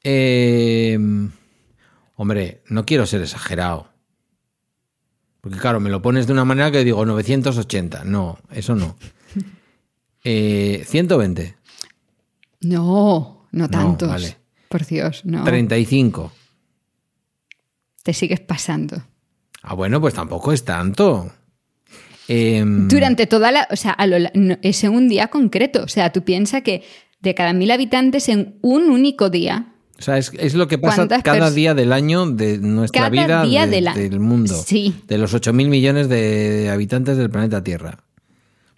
Eh, 0.03 0.99
hombre, 2.17 2.63
no 2.69 2.87
quiero 2.87 3.05
ser 3.07 3.21
exagerado. 3.21 3.89
Porque 5.43 5.59
claro, 5.59 5.79
me 5.79 5.91
lo 5.91 6.01
pones 6.03 6.27
de 6.27 6.33
una 6.33 6.45
manera 6.45 6.71
que 6.71 6.85
digo 6.85 7.05
980. 7.05 8.05
No, 8.05 8.39
eso 8.51 8.75
no. 8.75 8.97
Eh, 10.25 10.85
120, 10.87 11.55
No, 12.63 13.47
no 13.53 13.71
tantos. 13.71 14.09
vale. 14.09 14.37
Por 14.69 14.85
Dios, 14.85 15.25
no. 15.25 15.45
35. 15.45 16.33
Te 18.09 18.15
sigues 18.15 18.41
pasando. 18.41 19.03
Ah, 19.61 19.75
bueno, 19.75 20.01
pues 20.01 20.15
tampoco 20.15 20.51
es 20.55 20.65
tanto. 20.65 21.31
Em, 22.27 22.89
Durante 22.89 23.27
toda 23.27 23.53
la. 23.53 23.69
O 23.71 23.77
sea, 23.77 23.91
a 23.93 24.07
lo 24.07 24.19
la- 24.19 24.31
no, 24.33 24.57
es 24.63 24.83
en 24.83 24.93
un 24.95 25.11
día 25.11 25.29
concreto. 25.29 25.83
O 25.85 25.89
sea, 25.89 26.11
tú 26.11 26.25
piensas 26.25 26.63
que 26.63 26.85
de 27.21 27.35
cada 27.35 27.53
mil 27.53 27.71
habitantes 27.71 28.31
en 28.31 28.57
un 28.63 28.85
único 28.89 29.29
día. 29.29 29.75
o 29.99 30.01
sea, 30.01 30.17
es, 30.17 30.33
es 30.39 30.55
lo 30.55 30.69
que 30.69 30.79
pasa 30.79 30.97
¿Cuántas 30.97 31.23
cada 31.23 31.51
día 31.51 31.75
del 31.75 31.93
año 31.93 32.25
de 32.31 32.57
nuestra 32.57 33.11
Cada 33.11 33.11
vida 33.11 33.45
día 33.45 33.67
de- 33.67 33.83
del 33.83 34.21
mundo. 34.21 34.55
Sí. 34.55 34.95
De 35.07 35.19
los 35.19 35.35
8.000 35.35 35.69
millones 35.69 36.09
de 36.09 36.71
habitantes 36.73 37.19
del 37.19 37.29
planeta 37.29 37.63
Tierra. 37.63 38.05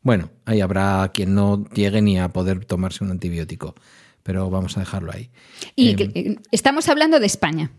Bueno, 0.02 0.30
ahí 0.44 0.60
habrá 0.60 1.08
quien 1.14 1.36
no 1.36 1.66
llegue 1.72 2.02
ni 2.02 2.18
a 2.18 2.30
poder 2.30 2.64
tomarse 2.64 3.04
un 3.04 3.12
antibiótico. 3.12 3.76
Pero 4.24 4.50
vamos 4.50 4.76
a 4.76 4.80
dejarlo 4.80 5.12
ahí. 5.12 5.30
Y 5.76 5.90
Em, 5.90 6.10
eh, 6.16 6.36
estamos 6.50 6.88
hablando 6.88 7.20
de 7.20 7.26
España. 7.26 7.70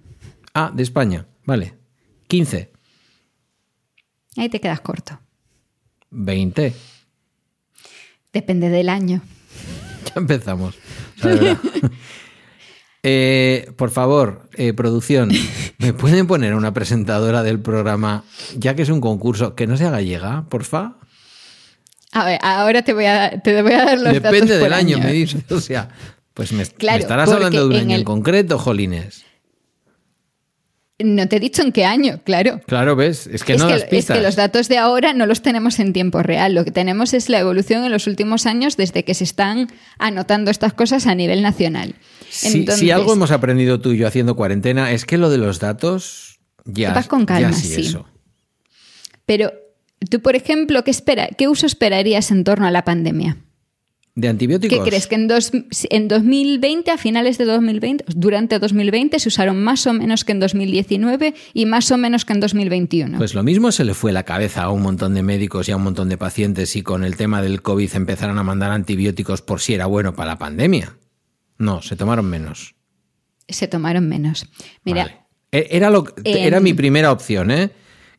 Ah, 0.53 0.71
de 0.73 0.83
España. 0.83 1.27
Vale. 1.45 1.73
15. 2.27 2.71
Ahí 4.37 4.49
te 4.49 4.61
quedas 4.61 4.81
corto. 4.81 5.19
20. 6.11 6.73
Depende 8.33 8.69
del 8.69 8.89
año. 8.89 9.21
Ya 10.13 10.19
empezamos. 10.19 10.75
O 11.19 11.21
sea. 11.21 11.59
Eh, 13.03 13.71
por 13.77 13.89
favor, 13.89 14.47
eh, 14.53 14.73
producción, 14.73 15.31
¿me 15.79 15.91
pueden 15.91 16.27
poner 16.27 16.53
una 16.53 16.71
presentadora 16.71 17.41
del 17.41 17.59
programa, 17.59 18.23
ya 18.55 18.75
que 18.75 18.83
es 18.83 18.89
un 18.89 19.01
concurso, 19.01 19.55
que 19.55 19.65
no 19.65 19.75
sea 19.75 19.89
gallega, 19.89 20.45
porfa? 20.49 20.97
A 22.11 22.25
ver, 22.25 22.39
ahora 22.43 22.83
te 22.83 22.93
voy 22.93 23.05
a, 23.05 23.41
te 23.41 23.59
voy 23.63 23.73
a 23.73 23.85
dar 23.85 23.95
los 23.97 24.03
datos 24.13 24.21
Depende 24.31 24.53
por 24.53 24.63
del 24.65 24.73
año, 24.73 24.97
año. 24.97 25.05
me 25.05 25.13
dices. 25.13 25.43
O 25.51 25.59
sea, 25.59 25.89
pues 26.35 26.51
me, 26.53 26.61
estarás 26.61 27.31
hablando 27.31 27.61
de 27.61 27.65
un 27.69 27.73
en 27.73 27.79
año 27.79 27.89
en 27.95 27.99
el- 28.01 28.03
concreto, 28.03 28.59
Jolines. 28.59 29.25
No 31.03 31.27
te 31.27 31.37
he 31.37 31.39
dicho 31.39 31.61
en 31.61 31.71
qué 31.71 31.85
año, 31.85 32.21
claro. 32.23 32.61
Claro, 32.67 32.95
¿ves? 32.95 33.27
Es 33.27 33.43
que 33.43 33.53
es, 33.53 33.59
no 33.59 33.67
que, 33.67 33.73
das 33.73 33.83
es 33.83 33.89
pistas. 33.89 34.17
que 34.17 34.23
los 34.23 34.35
datos 34.35 34.67
de 34.67 34.77
ahora 34.77 35.13
no 35.13 35.25
los 35.25 35.41
tenemos 35.41 35.79
en 35.79 35.93
tiempo 35.93 36.23
real. 36.23 36.53
Lo 36.53 36.63
que 36.65 36.71
tenemos 36.71 37.13
es 37.13 37.29
la 37.29 37.39
evolución 37.39 37.83
en 37.83 37.91
los 37.91 38.07
últimos 38.07 38.45
años 38.45 38.77
desde 38.77 39.03
que 39.03 39.13
se 39.13 39.23
están 39.23 39.67
anotando 39.99 40.51
estas 40.51 40.73
cosas 40.73 41.07
a 41.07 41.15
nivel 41.15 41.41
nacional. 41.41 41.95
Si, 42.29 42.59
Entonces, 42.59 42.79
si 42.79 42.91
algo 42.91 43.13
hemos 43.13 43.31
aprendido 43.31 43.79
tú 43.79 43.91
y 43.91 43.97
yo 43.97 44.07
haciendo 44.07 44.35
cuarentena 44.35 44.91
es 44.91 45.05
que 45.05 45.17
lo 45.17 45.29
de 45.29 45.37
los 45.37 45.59
datos 45.59 46.39
ya, 46.65 46.93
Vas 46.93 47.07
con 47.07 47.25
calma, 47.25 47.51
ya 47.51 47.57
sí, 47.57 47.67
sí. 47.67 47.81
eso. 47.81 48.05
Pero 49.25 49.51
tú, 50.09 50.21
por 50.21 50.35
ejemplo, 50.35 50.83
¿qué, 50.83 50.91
espera, 50.91 51.29
¿qué 51.37 51.47
uso 51.47 51.65
esperarías 51.65 52.31
en 52.31 52.43
torno 52.43 52.67
a 52.67 52.71
la 52.71 52.83
pandemia? 52.83 53.37
¿De 54.13 54.27
antibióticos? 54.27 54.79
¿Qué 54.79 54.83
crees? 54.89 55.07
¿Que 55.07 55.15
en, 55.15 55.27
dos- 55.29 55.51
en 55.89 56.07
2020, 56.09 56.91
a 56.91 56.97
finales 56.97 57.37
de 57.37 57.45
2020, 57.45 58.03
durante 58.15 58.59
2020, 58.59 59.17
se 59.19 59.29
usaron 59.29 59.63
más 59.63 59.87
o 59.87 59.93
menos 59.93 60.25
que 60.25 60.33
en 60.33 60.41
2019 60.41 61.33
y 61.53 61.65
más 61.65 61.89
o 61.91 61.97
menos 61.97 62.25
que 62.25 62.33
en 62.33 62.41
2021? 62.41 63.17
Pues 63.17 63.33
lo 63.33 63.43
mismo 63.43 63.71
se 63.71 63.85
le 63.85 63.93
fue 63.93 64.11
la 64.11 64.23
cabeza 64.23 64.63
a 64.63 64.69
un 64.71 64.81
montón 64.81 65.13
de 65.13 65.23
médicos 65.23 65.69
y 65.69 65.71
a 65.71 65.77
un 65.77 65.83
montón 65.83 66.09
de 66.09 66.17
pacientes 66.17 66.75
y 66.75 66.81
con 66.83 67.05
el 67.05 67.15
tema 67.15 67.41
del 67.41 67.61
COVID 67.61 67.89
empezaron 67.95 68.37
a 68.37 68.43
mandar 68.43 68.71
antibióticos 68.71 69.41
por 69.41 69.61
si 69.61 69.75
era 69.75 69.85
bueno 69.85 70.13
para 70.13 70.31
la 70.31 70.37
pandemia. 70.37 70.97
No, 71.57 71.81
se 71.81 71.95
tomaron 71.95 72.25
menos. 72.29 72.75
se 73.47 73.67
tomaron 73.67 74.07
menos. 74.09 74.45
Mira, 74.83 75.03
Vale. 75.03 75.17
E- 75.53 75.67
Era, 75.71 75.89
lo, 75.89 76.05
Em, 76.23 76.37
era 76.37 76.59
mi 76.59 76.73
primera 76.73 77.11
opción, 77.11 77.51
¿eh? 77.51 77.71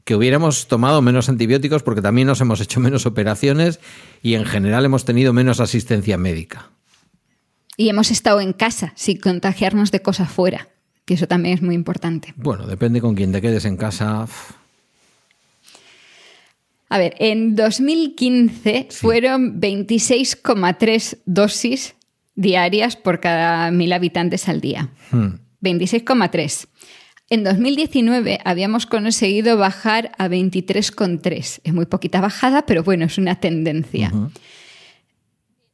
Que 0.04 0.14
hubiéramos 0.16 0.66
tomado 0.66 1.00
menos 1.02 1.28
antibióticos 1.28 1.82
porque 1.82 2.02
también 2.02 2.26
nos 2.26 2.40
hemos 2.40 2.60
hecho 2.60 2.80
menos 2.80 3.06
operaciones 3.06 3.80
y 4.22 4.34
en 4.34 4.44
general 4.44 4.84
hemos 4.84 5.04
tenido 5.04 5.32
menos 5.32 5.60
asistencia 5.60 6.18
médica. 6.18 6.70
y 7.76 7.88
hemos 7.88 8.10
estado 8.10 8.40
en 8.40 8.52
casa 8.52 8.92
sin 8.96 9.18
contagiarnos 9.18 9.90
de 9.90 10.02
cosas 10.02 10.30
fuera, 10.30 10.68
que 11.04 11.14
eso 11.14 11.26
también 11.26 11.54
es 11.54 11.62
muy 11.62 11.74
importante. 11.74 12.34
Bueno, 12.36 12.66
depende 12.66 13.00
con 13.00 13.14
quién 13.14 13.32
te 13.32 13.40
quedes 13.40 13.64
en 13.64 13.76
casa. 13.76 14.26
A 16.88 16.98
ver, 16.98 17.14
en 17.18 17.56
2015 17.56 18.88
fueron 18.90 19.60
26,3 19.60 21.18
dosis 21.24 21.94
diarias 22.34 22.96
por 22.96 23.20
cada 23.20 23.70
mil 23.70 23.92
habitantes 23.92 24.48
al 24.48 24.60
día. 24.60 24.90
hmm. 25.10 25.38
26,3. 25.62 26.66
En 27.32 27.44
2019 27.44 28.40
habíamos 28.44 28.84
conseguido 28.84 29.56
bajar 29.56 30.12
a 30.18 30.28
23,3. 30.28 31.60
Es 31.64 31.72
muy 31.72 31.86
poquita 31.86 32.20
bajada, 32.20 32.66
pero 32.66 32.82
bueno, 32.84 33.06
es 33.06 33.16
una 33.16 33.40
tendencia. 33.40 34.12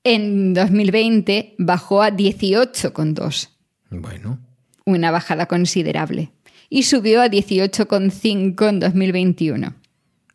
En 0.05 0.55
2020 0.55 1.57
bajó 1.59 2.05
a 2.05 2.11
18,2, 2.13 3.49
Bueno, 3.91 4.39
una 4.85 5.11
bajada 5.11 5.47
considerable. 5.47 6.31
Y 6.71 6.85
subió 6.85 7.23
a 7.23 7.27
18,5 7.27 8.69
en 8.69 8.79
2021. 8.79 9.75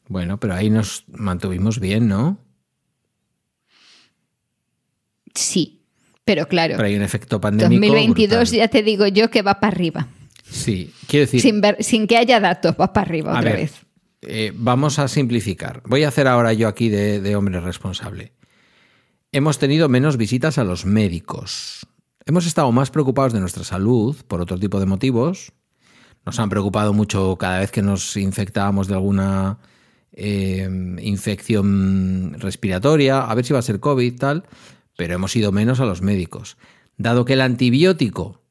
bueno, 0.10 0.42
pero 0.42 0.56
ahí 0.56 0.70
nos 0.70 1.06
mantuvimos 1.08 1.80
bien, 1.80 2.10
¿no? 2.10 2.38
Sí, 5.34 5.86
pero 6.26 6.50
claro, 6.50 6.76
Pero 6.76 6.86
hay 6.90 6.98
un 6.98 7.02
efecto 7.02 7.40
pandémico. 7.40 7.80
2022 7.80 8.50
brutal. 8.50 8.58
ya 8.58 8.68
te 8.68 8.84
digo 8.84 9.08
yo 9.08 9.32
que 9.32 9.42
va 9.42 9.62
para 9.62 9.74
arriba. 9.74 10.10
Sí, 10.44 10.94
quiero 11.08 11.26
decir. 11.26 11.42
Sin, 11.42 11.62
ver- 11.62 11.78
sin 11.84 12.06
que 12.08 12.18
haya 12.18 12.40
datos, 12.40 12.76
va 12.80 12.94
para 12.94 13.08
arriba 13.08 13.32
otra 13.32 13.42
ver, 13.52 13.56
vez. 13.58 13.86
eh, 14.22 14.52
vamos 14.56 15.00
a 15.00 15.08
simplificar. 15.08 15.82
Voy 15.86 16.04
a 16.04 16.10
hacer 16.10 16.28
ahora 16.28 16.54
yo 16.54 16.68
aquí 16.68 16.90
de, 16.90 17.20
de 17.22 17.36
hombre 17.36 17.60
responsable. 17.60 18.34
Hemos 19.32 19.58
tenido 19.58 19.90
menos 19.90 20.18
visitas 20.18 20.58
a 20.58 20.64
los 20.64 20.86
médicos. 20.86 21.88
Hemos 22.26 22.46
estado 22.46 22.72
más 22.72 22.92
preocupados 22.92 23.34
de 23.34 23.40
nuestra 23.40 23.64
salud 23.64 24.16
por 24.28 24.42
otro 24.42 24.60
tipo 24.60 24.80
de 24.80 24.86
motivos. 24.86 25.54
Nos 26.26 26.40
han 26.40 26.50
preocupado 26.50 26.94
mucho 26.94 27.36
cada 27.38 27.60
vez 27.60 27.72
que 27.72 27.82
nos 27.82 28.16
infectábamos 28.16 28.88
de 28.88 28.94
alguna 28.94 29.58
eh, 30.14 30.70
infección 31.02 32.36
respiratoria, 32.40 33.22
a 33.22 33.34
ver 33.36 33.46
si 33.46 33.54
va 33.54 33.60
a 33.60 33.64
ser 33.64 33.80
COVID, 33.80 34.18
tal, 34.20 34.44
pero 34.96 35.16
hemos 35.16 35.36
ido 35.36 35.52
menos 35.52 35.80
a 35.80 35.86
los 35.86 36.02
médicos. 36.02 36.58
Dado 36.98 37.26
que 37.26 37.34
el 37.34 37.42
antibiótico 37.42 38.43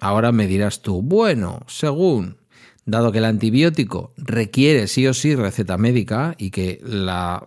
Ahora 0.00 0.32
me 0.32 0.46
dirás 0.46 0.82
tú, 0.82 1.02
bueno, 1.02 1.62
según, 1.66 2.38
dado 2.84 3.12
que 3.12 3.18
el 3.18 3.24
antibiótico 3.24 4.12
requiere 4.16 4.86
sí 4.88 5.06
o 5.06 5.14
sí 5.14 5.34
receta 5.34 5.78
médica 5.78 6.34
y 6.38 6.50
que 6.50 6.80
la, 6.82 7.44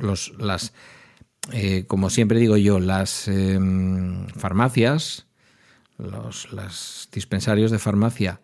los, 0.00 0.32
las, 0.38 0.72
eh, 1.52 1.84
como 1.86 2.10
siempre 2.10 2.38
digo 2.38 2.56
yo, 2.56 2.78
las 2.78 3.28
eh, 3.28 3.58
farmacias, 4.36 5.26
los 5.98 7.08
dispensarios 7.12 7.70
de 7.70 7.78
farmacia, 7.78 8.40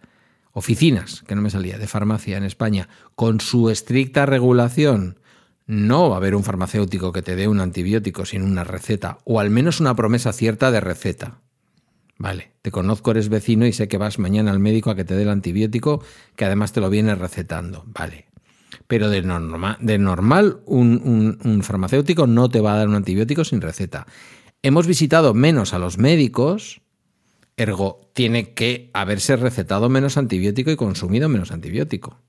oficinas, 0.53 1.23
que 1.27 1.35
no 1.35 1.43
me 1.43 1.51
salía, 1.51 1.79
de 1.79 1.87
farmacia 1.87 2.37
en 2.37 2.45
España, 2.45 2.89
con 3.15 3.41
su 3.41 3.71
estricta 3.71 4.27
regulación, 4.27 5.19
no 5.67 6.11
va 6.11 6.17
a 6.17 6.19
haber 6.19 6.35
un 6.35 6.45
farmacéutico 6.45 7.13
que 7.13 7.23
te 7.23 7.37
dé 7.37 7.49
un 7.49 7.61
antibiótico 7.61 8.25
sin 8.27 8.43
una 8.43 8.65
receta, 8.65 9.19
o 9.25 9.41
al 9.41 9.51
menos 9.51 9.81
una 9.81 9.95
promesa 9.95 10.33
cierta 10.33 10.71
de 10.71 10.81
receta. 10.81 11.42
Vale, 12.19 12.53
te 12.63 12.71
conozco, 12.71 13.11
eres 13.11 13.29
vecino 13.29 13.67
y 13.67 13.73
sé 13.73 13.89
que 13.89 13.99
vas 13.99 14.19
mañana 14.19 14.51
al 14.53 14.61
médico 14.61 14.91
a 14.91 14.95
que 14.97 15.05
te 15.05 15.15
dé 15.15 15.23
el 15.23 15.29
antibiótico, 15.31 16.03
que 16.37 16.45
además 16.45 16.73
te 16.73 16.81
lo 16.81 16.89
viene 16.91 17.15
recetando. 17.15 17.85
Vale. 17.87 18.27
Pero 18.87 19.09
de, 19.11 19.23
norma- 19.23 19.79
de 19.81 19.99
normal, 19.99 20.61
un, 20.67 21.01
un- 21.05 21.39
un 21.51 21.63
farmacéutico 21.63 22.27
no 22.27 22.49
te 22.49 22.61
va 22.61 22.75
a 22.75 22.77
dar 22.79 22.89
un 22.89 22.95
antibiótico 22.95 23.45
sin 23.45 23.61
receta. 23.61 24.07
Hemos 24.63 24.87
visitado 24.87 25.35
menos 25.35 25.75
a 25.75 25.79
los 25.79 25.99
médicos, 25.99 26.83
ergo, 27.57 28.11
tiene 28.15 28.55
que 28.55 28.91
haberse 28.95 29.37
recetado 29.37 29.89
menos 29.89 30.17
antibiótico 30.17 30.71
y 30.71 30.77
consumido 30.77 31.29
menos 31.29 31.51
antibiótico. 31.51 32.21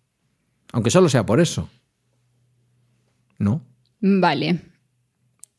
Aunque 0.71 0.89
solo 0.89 1.07
sea 1.09 1.25
por 1.25 1.39
eso. 1.39 1.69
¿No? 3.37 3.61
Vale. 4.01 4.61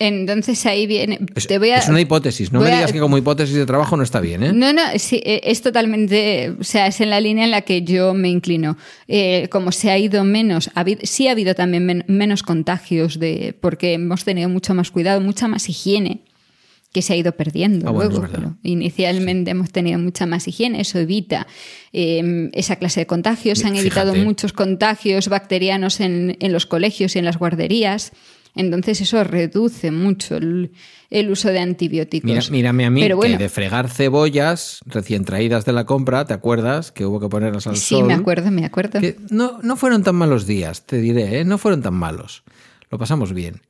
Entonces 0.01 0.67
ahí 0.67 0.87
viene. 0.89 1.21
Es, 1.37 1.47
te 1.47 1.59
voy 1.59 1.71
a, 1.71 1.79
es 1.79 1.89
una 1.89 2.01
hipótesis, 2.01 2.51
no 2.53 2.61
me 2.61 2.71
a- 2.71 2.75
digas 2.77 2.93
que 2.93 2.99
como 2.99 3.17
hipótesis 3.17 3.55
de 3.55 3.65
trabajo 3.65 3.97
no 3.97 4.03
está 4.03 4.21
bien, 4.21 4.43
¿eh? 4.43 4.53
No, 4.53 4.73
no, 4.73 4.83
sí, 4.97 5.21
eh, 5.25 5.41
es 5.45 5.63
totalmente, 5.63 6.53
o 6.59 6.65
sea, 6.65 6.89
es 6.89 7.01
en 7.01 7.11
la 7.11 7.21
línea 7.21 7.45
en 7.45 7.53
la 7.53 7.63
que 7.63 7.83
yo 7.83 8.13
me 8.13 8.29
inclino. 8.29 8.77
Eh, 9.07 9.49
como 9.53 9.71
se 9.71 9.91
ha 9.93 9.99
ido 9.99 10.25
menos, 10.25 10.69
ha 10.75 10.81
habido- 10.81 11.01
sí 11.05 11.29
ha 11.29 11.31
habido 11.31 11.55
también 11.55 11.87
men- 11.87 12.05
menos 12.09 12.43
contagios 12.43 13.21
de, 13.21 13.57
porque 13.61 13.93
hemos 13.95 14.25
tenido 14.25 14.49
mucho 14.49 14.75
más 14.75 14.91
cuidado, 14.91 15.21
mucha 15.21 15.47
más 15.47 15.69
higiene 15.69 16.23
que 16.93 17.01
se 17.03 17.13
ha 17.13 17.17
ido 17.17 17.33
perdiendo 17.33 17.89
Ah, 17.89 17.93
bueno, 17.93 18.11
luego. 18.11 18.29
pero 18.33 18.57
inicialmente 18.63 19.51
hemos 19.53 19.71
tenido 19.71 19.99
mucha 20.01 20.27
más 20.27 20.47
higiene, 20.49 20.81
eso 20.81 20.99
evita 20.99 21.47
eh, 21.93 22.51
esa 22.53 22.77
clase 22.77 23.01
de 23.01 23.07
contagios. 23.07 23.59
Se 23.61 23.67
han 23.67 23.73
Fíjate. 23.77 23.87
evitado 23.89 24.15
muchos 24.17 24.53
contagios 24.53 25.29
bacterianos 25.29 26.01
en, 26.01 26.37
en 26.41 26.53
los 26.53 26.67
colegios 26.67 27.15
y 27.15 27.21
en 27.21 27.25
las 27.25 27.37
guarderías. 27.39 28.13
Entonces 28.57 29.01
eso 29.01 29.23
reduce 29.25 29.91
mucho 29.91 30.37
el, 30.37 30.73
el 31.11 31.31
uso 31.31 31.49
de 31.49 31.59
antibióticos. 31.59 32.29
Mira, 32.31 32.43
mírame 32.51 32.85
a 32.87 32.91
mí, 32.91 33.01
Pero 33.01 33.17
bueno, 33.17 33.37
que 33.37 33.43
de 33.43 33.49
fregar 33.49 33.91
cebollas 33.91 34.81
recién 34.87 35.25
traídas 35.25 35.65
de 35.65 35.73
la 35.73 35.85
compra, 35.87 36.25
¿te 36.25 36.35
acuerdas? 36.35 36.93
Que 36.93 37.05
hubo 37.05 37.19
que 37.19 37.29
ponerlas 37.29 37.67
al 37.67 37.77
Sí, 37.77 37.97
sol. 37.97 38.05
me 38.07 38.15
acuerdo, 38.15 38.51
me 38.53 38.65
acuerdo. 38.65 39.01
Que 39.01 39.17
no, 39.31 39.59
no 39.63 39.77
fueron 39.77 40.05
tan 40.05 40.15
malos 40.15 40.47
días, 40.47 40.87
te 40.87 40.99
diré, 40.99 41.41
¿eh? 41.41 41.45
no 41.45 41.59
fueron 41.59 41.83
tan 41.83 41.95
malos. 41.95 42.45
Lo 42.91 42.99
pasamos 42.99 43.33
bien. 43.33 43.63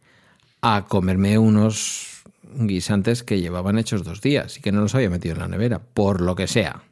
A 0.61 0.85
comerme 0.87 1.39
unos 1.39 2.23
guisantes 2.57 3.23
que 3.23 3.41
llevaban 3.41 3.79
hechos 3.79 4.05
dos 4.05 4.21
días 4.21 4.59
y 4.59 4.61
que 4.61 4.71
no 4.71 4.81
los 4.83 4.95
había 4.95 5.09
metido 5.11 5.35
en 5.35 5.41
la 5.41 5.49
nevera, 5.49 5.79
por 5.81 6.21
lo 6.21 6.35
que 6.35 6.47
sea. 6.47 6.83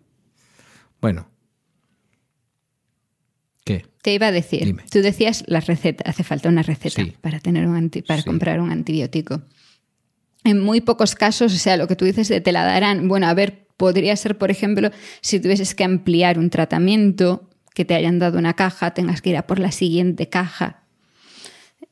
Bueno. 1.00 1.28
¿Qué? 3.64 3.84
Te 4.02 4.12
iba 4.14 4.26
a 4.28 4.32
decir, 4.32 4.64
Dime. 4.64 4.82
tú 4.90 5.00
decías 5.02 5.44
la 5.46 5.60
receta, 5.60 6.02
hace 6.08 6.24
falta 6.24 6.48
una 6.48 6.62
receta 6.62 7.02
Sí. 7.02 7.12
para, 7.20 7.38
tener 7.38 7.66
un 7.66 7.76
anti- 7.76 8.02
para 8.02 8.20
Sí. 8.22 8.26
comprar 8.26 8.60
un 8.60 8.70
antibiótico. 8.72 9.42
En 10.44 10.60
muy 10.60 10.80
pocos 10.80 11.14
casos, 11.14 11.54
o 11.54 11.58
sea, 11.58 11.76
lo 11.76 11.86
que 11.86 11.94
tú 11.94 12.04
dices 12.04 12.28
de 12.28 12.40
te 12.40 12.50
la 12.50 12.64
darán, 12.64 13.06
bueno, 13.06 13.28
a 13.28 13.34
ver, 13.34 13.66
podría 13.76 14.16
ser, 14.16 14.36
por 14.38 14.50
ejemplo, 14.50 14.90
si 15.20 15.38
tuvieses 15.38 15.74
que 15.76 15.84
ampliar 15.84 16.38
un 16.38 16.50
tratamiento, 16.50 17.48
que 17.74 17.84
te 17.84 17.94
hayan 17.94 18.18
dado 18.18 18.38
una 18.38 18.54
caja, 18.54 18.92
tengas 18.92 19.22
que 19.22 19.30
ir 19.30 19.36
a 19.36 19.46
por 19.46 19.58
la 19.60 19.70
siguiente 19.72 20.28
caja. 20.28 20.82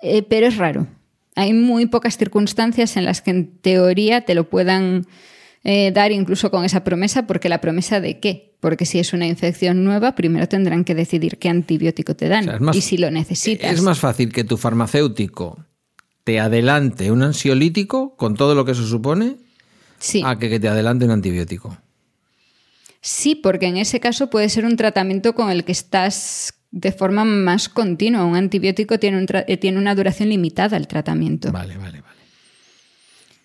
Eh, 0.03 0.23
pero 0.23 0.47
es 0.49 0.57
raro. 0.57 0.89
Hay 1.37 1.53
muy 1.53 1.87
pocas 1.87 2.17
circunstancias 2.19 2.97
en 2.97 3.05
las 3.05 3.23
que 3.23 3.31
en 3.31 3.57
teoría 3.59 4.23
te 4.23 4.35
lo 4.35 4.51
puedan 4.51 5.07
eh, 5.65 5.93
dar 5.93 6.13
incluso 6.13 6.51
con 6.51 6.65
esa 6.65 6.85
promesa, 6.85 7.27
porque 7.27 7.49
la 7.49 7.61
promesa 7.61 8.01
de 8.01 8.19
qué? 8.19 8.55
Porque 8.61 8.85
si 8.87 8.99
es 8.99 9.13
una 9.13 9.27
infección 9.27 9.85
nueva, 9.85 10.15
primero 10.15 10.49
tendrán 10.49 10.85
que 10.85 10.95
decidir 10.95 11.39
qué 11.39 11.49
antibiótico 11.49 12.15
te 12.15 12.29
dan 12.29 12.43
O 12.43 12.45
sea, 12.45 12.55
es 12.55 12.61
más- 12.61 12.77
y 12.77 12.81
si 12.81 12.97
lo 12.99 13.11
necesitas. 13.11 13.73
Es 13.73 13.83
más 13.83 13.99
fácil 13.99 14.33
que 14.33 14.45
tu 14.45 14.57
farmacéutico 14.57 15.65
te 16.25 16.39
adelante 16.41 17.11
un 17.11 17.23
ansiolítico 17.23 18.15
con 18.17 18.35
todo 18.37 18.55
lo 18.55 18.65
que 18.65 18.73
eso 18.73 18.87
supone 18.87 19.37
sí. 19.99 20.23
a 20.25 20.39
que, 20.39 20.49
que 20.51 20.61
te 20.61 20.69
adelante 20.69 21.05
un 21.07 21.11
antibiótico. 21.11 21.77
sí, 23.01 23.35
porque 23.35 23.67
en 23.67 23.79
ese 23.79 23.99
caso 24.01 24.29
puede 24.29 24.49
ser 24.51 24.65
un 24.67 24.77
tratamiento 24.77 25.35
con 25.35 25.51
el 25.51 25.65
que 25.65 25.73
estás 25.73 26.53
de 26.71 26.93
forma 26.93 27.25
más 27.25 27.69
continua. 27.71 28.25
Un 28.25 28.37
antibiótico 28.37 28.99
tiene, 28.99 29.17
un 29.19 29.27
eh, 29.47 29.57
tiene 29.57 29.79
una 29.79 29.95
duración 29.95 30.29
limitada 30.29 30.77
el 30.77 30.87
tratamiento. 30.87 31.51
Vale, 31.51 31.77
vale, 31.79 32.01
vale. 32.03 32.21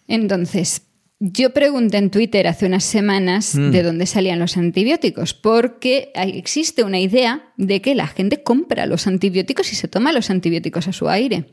Entonces, 0.07 0.81
yo 1.19 1.51
pregunté 1.53 1.97
en 1.97 2.09
Twitter 2.11 2.47
hace 2.47 2.65
unas 2.65 2.83
semanas 2.83 3.55
Mm. 3.55 3.71
de 3.71 3.83
dónde 3.83 4.05
salían 4.05 4.39
los 4.39 4.57
antibióticos, 4.57 5.33
porque 5.33 6.11
existe 6.15 6.83
una 6.83 6.99
idea 6.99 7.53
de 7.57 7.81
que 7.81 7.95
la 7.95 8.07
gente 8.07 8.43
compra 8.43 8.85
los 8.85 9.07
antibióticos 9.07 9.71
y 9.71 9.75
se 9.75 9.87
toma 9.87 10.11
los 10.11 10.29
antibióticos 10.29 10.87
a 10.87 10.93
su 10.93 11.07
aire. 11.07 11.45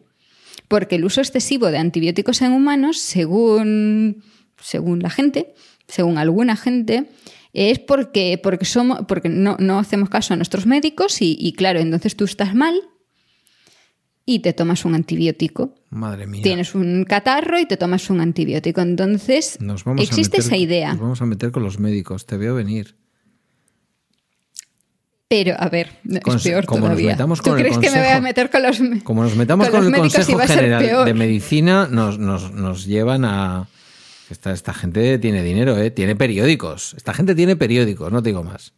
Porque 0.69 0.97
el 0.97 1.05
uso 1.05 1.21
excesivo 1.21 1.71
de 1.71 1.79
antibióticos 1.79 2.43
en 2.43 2.53
humanos, 2.53 2.99
según, 2.99 4.23
según 4.61 5.01
la 5.01 5.11
gente, 5.11 5.55
según 5.87 6.19
alguna 6.19 6.57
gente, 6.57 7.05
es 7.53 7.79
porque, 7.79 8.41
porque, 8.43 8.65
somos, 8.65 9.01
porque 9.07 9.29
no, 9.29 9.57
no 9.61 9.79
hacemos 9.79 10.09
caso 10.09 10.35
a 10.35 10.37
nuestros 10.37 10.67
médicos 10.67 11.21
y, 11.21 11.37
y 11.39 11.53
claro, 11.53 11.81
entonces 11.81 12.17
tú 12.17 12.25
estás 12.25 12.55
mal 12.55 12.75
y 14.25 14.39
te 14.41 14.53
tomas 14.53 14.85
un 14.85 14.95
antibiótico. 14.95 15.75
Madre 15.93 16.27
mía. 16.27 16.43
Tienes 16.43 16.75
un 16.75 17.05
catarro 17.05 17.61
y 17.61 17.67
te 17.67 17.77
tomas 17.77 18.09
un 18.09 18.23
antibiótico. 18.23 18.81
Entonces, 18.81 19.61
Nos 19.61 19.85
vamos 19.85 20.01
a 20.01 20.05
existe 20.05 20.39
meter- 20.39 20.47
esa 20.47 20.57
idea. 20.57 20.93
Nos 20.93 21.01
vamos 21.01 21.21
a 21.21 21.27
meter 21.27 21.53
con 21.53 21.63
los 21.63 21.79
médicos, 21.79 22.25
te 22.25 22.39
veo 22.39 22.55
venir. 22.55 22.97
Pero, 25.29 25.55
a 25.59 25.69
ver, 25.69 25.99
no, 26.05 26.19
es 26.19 26.43
peor 26.43 26.65
como 26.67 26.81
nos 26.81 26.89
todavía. 26.91 27.11
metamos 27.13 27.41
¿Tú 27.43 27.51
con 27.51 27.59
crees 27.59 27.79
que 27.79 27.91
me 27.91 27.99
voy 27.99 28.09
a 28.09 28.21
meter 28.21 28.51
con 28.51 28.63
los 28.63 28.79
Como 29.05 29.23
nos 29.23 29.37
metamos 29.37 29.69
con, 29.69 29.85
los 29.85 29.93
el 29.93 29.99
Consejo 29.99 30.39
General 30.39 31.05
de 31.05 31.15
Medicina, 31.15 31.89
nos, 31.91 32.19
nos, 32.19 32.53
nos 32.53 32.87
llevan 32.87 33.25
a... 33.25 33.69
Esta, 34.31 34.53
esta 34.53 34.73
gente 34.73 35.19
tiene 35.19 35.43
dinero, 35.43 35.77
¿eh? 35.77 35.91
Tiene 35.91 36.17
periódicos. 36.17 36.95
Esta 36.97 37.13
gente 37.13 37.35
tiene 37.35 37.55
periódicos, 37.57 38.11
no 38.11 38.23
te 38.23 38.31
digo 38.31 38.43
más. 38.43 38.73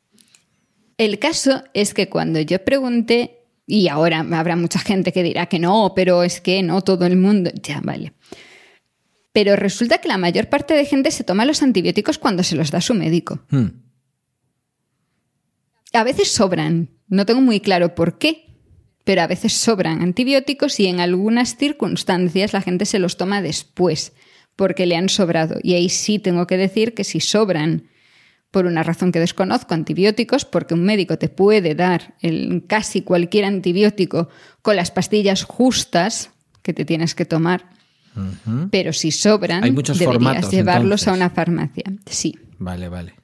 El 0.98 1.20
caso 1.20 1.62
es 1.74 1.94
que 1.94 2.08
cuando 2.08 2.40
yo 2.40 2.64
pregunté, 2.64 3.43
y 3.66 3.88
ahora 3.88 4.26
habrá 4.32 4.56
mucha 4.56 4.78
gente 4.78 5.12
que 5.12 5.22
dirá 5.22 5.46
que 5.46 5.58
no, 5.58 5.92
pero 5.94 6.22
es 6.22 6.40
que 6.40 6.62
no 6.62 6.82
todo 6.82 7.06
el 7.06 7.16
mundo. 7.16 7.50
Ya, 7.62 7.80
vale. 7.82 8.12
Pero 9.32 9.56
resulta 9.56 9.98
que 9.98 10.08
la 10.08 10.18
mayor 10.18 10.48
parte 10.48 10.74
de 10.74 10.84
gente 10.84 11.10
se 11.10 11.24
toma 11.24 11.44
los 11.44 11.62
antibióticos 11.62 12.18
cuando 12.18 12.42
se 12.42 12.56
los 12.56 12.70
da 12.70 12.80
su 12.80 12.94
médico. 12.94 13.40
Hmm. 13.50 13.82
A 15.92 16.04
veces 16.04 16.30
sobran, 16.30 16.90
no 17.08 17.24
tengo 17.24 17.40
muy 17.40 17.60
claro 17.60 17.94
por 17.94 18.18
qué, 18.18 18.46
pero 19.04 19.22
a 19.22 19.26
veces 19.26 19.52
sobran 19.52 20.02
antibióticos 20.02 20.78
y 20.80 20.86
en 20.86 21.00
algunas 21.00 21.56
circunstancias 21.56 22.52
la 22.52 22.62
gente 22.62 22.84
se 22.84 22.98
los 22.98 23.16
toma 23.16 23.42
después 23.42 24.12
porque 24.56 24.86
le 24.86 24.96
han 24.96 25.08
sobrado. 25.08 25.58
Y 25.62 25.74
ahí 25.74 25.88
sí 25.88 26.18
tengo 26.18 26.46
que 26.46 26.56
decir 26.56 26.94
que 26.94 27.04
si 27.04 27.20
sobran 27.20 27.88
por 28.54 28.64
una 28.66 28.82
razón 28.82 29.12
que 29.12 29.20
desconozco 29.20 29.74
antibióticos, 29.74 30.46
porque 30.46 30.72
un 30.74 30.84
médico 30.84 31.18
te 31.18 31.28
puede 31.28 31.74
dar 31.74 32.14
el, 32.22 32.64
casi 32.66 33.02
cualquier 33.02 33.44
antibiótico 33.44 34.28
con 34.62 34.76
las 34.76 34.90
pastillas 34.90 35.42
justas 35.42 36.30
que 36.62 36.72
te 36.72 36.84
tienes 36.86 37.14
que 37.14 37.26
tomar, 37.26 37.68
pero 38.70 38.92
si 38.92 39.10
sobran, 39.10 39.64
Hay 39.64 39.72
muchos 39.72 39.98
deberías 39.98 40.22
formatos, 40.22 40.50
llevarlos 40.52 41.02
entonces. 41.02 41.08
a 41.08 41.12
una 41.14 41.30
farmacia. 41.30 41.84
Sí. 42.06 42.38
Vale, 42.58 42.88
vale. 42.88 43.14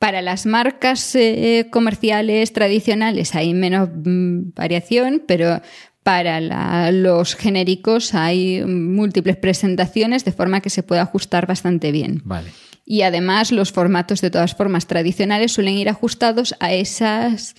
Para 0.00 0.22
las 0.22 0.44
marcas 0.44 1.14
eh, 1.14 1.68
comerciales 1.70 2.52
tradicionales 2.52 3.34
hay 3.36 3.54
menos 3.54 3.88
mm, 4.04 4.50
variación, 4.56 5.22
pero 5.26 5.60
para 6.02 6.40
la- 6.40 6.90
los 6.90 7.36
genéricos 7.36 8.12
hay 8.14 8.64
múltiples 8.66 9.36
presentaciones 9.36 10.24
de 10.24 10.32
forma 10.32 10.60
que 10.60 10.70
se 10.70 10.82
puede 10.82 11.00
ajustar 11.00 11.46
bastante 11.46 11.92
bien. 11.92 12.20
Vale. 12.24 12.50
Y 12.90 13.02
además 13.02 13.52
los 13.52 13.70
formatos 13.70 14.20
de 14.20 14.32
todas 14.32 14.56
formas 14.56 14.88
tradicionales 14.88 15.52
suelen 15.52 15.74
ir 15.74 15.88
ajustados 15.88 16.56
a, 16.58 16.72
esas, 16.72 17.54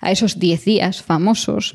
a 0.00 0.10
esos 0.10 0.38
10 0.38 0.64
días 0.64 1.02
famosos 1.02 1.74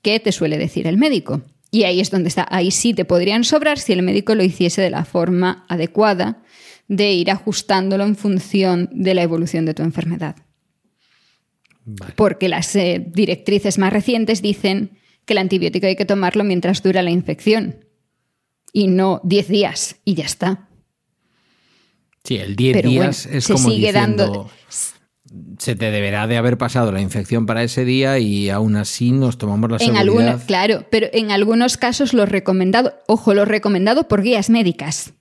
que 0.00 0.20
te 0.20 0.30
suele 0.30 0.58
decir 0.58 0.86
el 0.86 0.96
médico. 0.96 1.42
Y 1.72 1.82
ahí 1.82 1.98
es 1.98 2.12
donde 2.12 2.28
está. 2.28 2.46
Ahí 2.48 2.70
sí 2.70 2.94
te 2.94 3.04
podrían 3.04 3.42
sobrar 3.42 3.80
si 3.80 3.92
el 3.92 4.04
médico 4.04 4.36
lo 4.36 4.44
hiciese 4.44 4.80
de 4.80 4.90
la 4.90 5.04
forma 5.04 5.66
adecuada 5.68 6.44
de 6.86 7.14
ir 7.14 7.32
ajustándolo 7.32 8.04
en 8.04 8.14
función 8.14 8.88
de 8.92 9.14
la 9.14 9.22
evolución 9.22 9.64
de 9.64 9.74
tu 9.74 9.82
enfermedad. 9.82 10.36
Vale. 11.84 12.14
Porque 12.14 12.48
las 12.48 12.76
eh, 12.76 13.04
directrices 13.04 13.78
más 13.78 13.92
recientes 13.92 14.40
dicen 14.40 15.00
que 15.24 15.32
el 15.32 15.38
antibiótico 15.38 15.88
hay 15.88 15.96
que 15.96 16.04
tomarlo 16.04 16.44
mientras 16.44 16.80
dura 16.80 17.02
la 17.02 17.10
infección 17.10 17.84
y 18.72 18.86
no 18.86 19.20
10 19.24 19.48
días 19.48 19.96
y 20.04 20.14
ya 20.14 20.26
está. 20.26 20.68
Sí, 22.24 22.36
el 22.36 22.54
10 22.56 22.76
Pero 22.76 22.88
bueno, 22.90 23.02
días 23.04 23.26
es 23.26 23.44
se 23.44 23.52
como 23.52 23.68
sigue 23.70 23.86
diciendo, 23.92 24.24
dando- 24.24 24.50
se 25.58 25.74
te 25.76 25.90
deberá 25.90 26.26
de 26.26 26.36
haber 26.36 26.58
pasado 26.58 26.92
la 26.92 27.00
infección 27.00 27.46
para 27.46 27.62
ese 27.62 27.84
día 27.86 28.18
y 28.18 28.50
aún 28.50 28.76
así 28.76 29.12
nos 29.12 29.38
tomamos 29.38 29.70
la 29.70 29.76
En 29.76 29.80
seguridad. 29.94 30.00
algunos, 30.02 30.42
claro, 30.42 30.86
pero 30.90 31.08
en 31.12 31.30
algunos 31.30 31.76
casos 31.78 32.12
lo 32.12 32.26
recomendado, 32.26 32.94
ojo, 33.06 33.32
lo 33.34 33.44
recomendado 33.46 34.08
por 34.08 34.22
guías 34.22 34.50
médicas. 34.50 35.14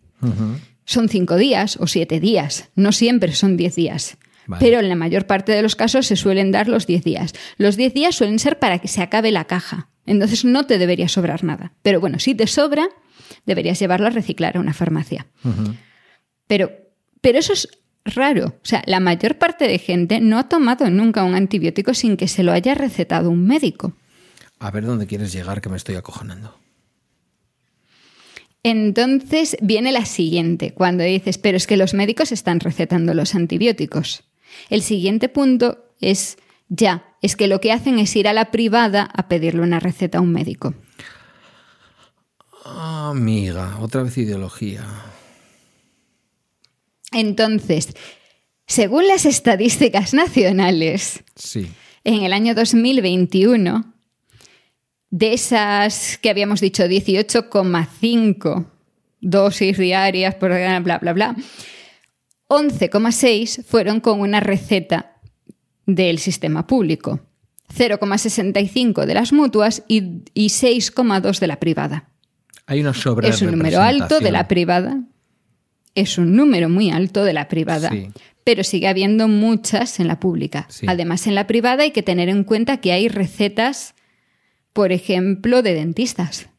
Son 0.85 1.07
cinco 1.09 1.37
días 1.37 1.77
o 1.79 1.87
siete 1.87 2.19
días, 2.19 2.69
no 2.75 2.91
siempre 2.91 3.33
son 3.33 3.55
diez 3.57 3.75
días. 3.75 4.17
Vale. 4.47 4.59
Pero 4.59 4.79
en 4.79 4.89
la 4.89 4.95
mayor 4.95 5.27
parte 5.27 5.53
de 5.53 5.61
los 5.61 5.75
casos 5.75 6.07
se 6.07 6.15
suelen 6.15 6.51
dar 6.51 6.67
los 6.67 6.87
10 6.87 7.03
días. 7.03 7.31
Los 7.57 7.77
10 7.77 7.93
días 7.93 8.15
suelen 8.15 8.39
ser 8.39 8.57
para 8.57 8.79
que 8.79 8.87
se 8.87 9.01
acabe 9.01 9.31
la 9.31 9.45
caja. 9.45 9.89
Entonces 10.07 10.43
no 10.43 10.65
te 10.65 10.79
debería 10.79 11.07
sobrar 11.07 11.43
nada. 11.43 11.73
Pero 11.83 12.01
bueno, 12.01 12.17
si 12.19 12.33
te 12.33 12.47
sobra, 12.47 12.89
deberías 13.45 13.79
llevarlo 13.79 14.07
a 14.07 14.09
reciclar 14.09 14.57
a 14.57 14.59
una 14.59 14.73
farmacia. 14.73 15.27
pero, 16.47 16.71
pero 17.21 17.39
eso 17.39 17.53
es 17.53 17.67
raro. 18.03 18.47
O 18.47 18.65
sea, 18.65 18.83
la 18.85 18.99
mayor 18.99 19.37
parte 19.37 19.67
de 19.67 19.77
gente 19.77 20.19
no 20.19 20.37
ha 20.37 20.49
tomado 20.49 20.89
nunca 20.89 21.23
un 21.23 21.35
antibiótico 21.35 21.93
sin 21.93 22.17
que 22.17 22.27
se 22.27 22.43
lo 22.43 22.51
haya 22.51 22.75
recetado 22.75 23.29
un 23.29 23.45
médico. 23.45 23.93
A 24.59 24.71
ver 24.71 24.85
dónde 24.85 25.07
quieres 25.07 25.31
llegar, 25.31 25.61
que 25.61 25.69
me 25.69 25.77
estoy 25.77 25.95
acojonando. 25.95 26.55
Entonces 28.63 29.57
viene 29.61 29.91
la 29.91 30.05
siguiente, 30.05 30.73
cuando 30.73 31.03
dices, 31.03 31.39
pero 31.39 31.57
es 31.57 31.65
que 31.65 31.77
los 31.77 31.95
médicos 31.95 32.31
están 32.31 32.59
recetando 32.59 33.13
los 33.15 33.33
antibióticos. 33.33 34.23
El 34.69 34.83
siguiente 34.83 35.29
punto 35.29 35.85
es, 35.99 36.37
ya, 36.69 37.15
es 37.23 37.35
que 37.35 37.47
lo 37.47 37.59
que 37.59 37.71
hacen 37.71 37.97
es 37.97 38.15
ir 38.15 38.27
a 38.27 38.33
la 38.33 38.51
privada 38.51 39.09
a 39.15 39.27
pedirle 39.27 39.61
una 39.61 39.79
receta 39.79 40.19
a 40.19 40.21
un 40.21 40.31
médico. 40.31 40.75
Amiga, 42.63 43.79
otra 43.79 44.03
vez 44.03 44.15
ideología. 44.19 44.85
Entonces, 47.11 47.89
según 48.67 49.07
las 49.07 49.25
estadísticas 49.25 50.13
nacionales, 50.13 51.23
Sí. 51.35 51.67
en 52.03 52.23
el 52.23 52.33
año 52.33 52.55
2021, 52.55 53.93
de 55.09 55.33
esas 55.33 56.17
que 56.17 56.29
habíamos 56.29 56.61
dicho 56.61 56.83
18,5 56.87 58.65
dosis 59.19 59.77
diarias, 59.77 60.35
por 60.35 60.51
bla, 60.51 60.99
bla, 60.99 61.13
bla, 61.13 61.35
11,6 62.47 63.63
fueron 63.65 63.99
con 63.99 64.19
una 64.19 64.39
receta 64.39 65.17
del 65.85 66.19
sistema 66.19 66.67
público, 66.67 67.19
0,65 67.73 69.05
de 69.05 69.13
las 69.13 69.31
mutuas 69.31 69.83
y, 69.87 70.23
y 70.33 70.47
6,2 70.47 71.39
de 71.39 71.47
la 71.47 71.59
privada. 71.59 72.09
Hay 72.65 72.81
una 72.81 72.93
sobre 72.93 73.29
Es 73.29 73.41
un 73.41 73.51
número 73.51 73.81
alto 73.81 74.19
de 74.19 74.31
la 74.31 74.47
privada. 74.47 75.01
Es 75.95 76.17
un 76.17 76.35
número 76.35 76.69
muy 76.69 76.89
alto 76.89 77.23
de 77.23 77.33
la 77.33 77.47
privada. 77.47 77.89
Sí. 77.89 78.09
Pero 78.43 78.63
sigue 78.63 78.87
habiendo 78.87 79.27
muchas 79.27 79.99
en 79.99 80.07
la 80.07 80.19
pública. 80.19 80.65
Sí. 80.69 80.85
Además, 80.89 81.27
en 81.27 81.35
la 81.35 81.47
privada 81.47 81.83
hay 81.83 81.91
que 81.91 82.03
tener 82.03 82.29
en 82.29 82.43
cuenta 82.43 82.77
que 82.77 82.91
hay 82.91 83.07
recetas, 83.07 83.93
por 84.73 84.91
ejemplo, 84.91 85.61
de 85.61 85.73
dentistas, 85.75 86.49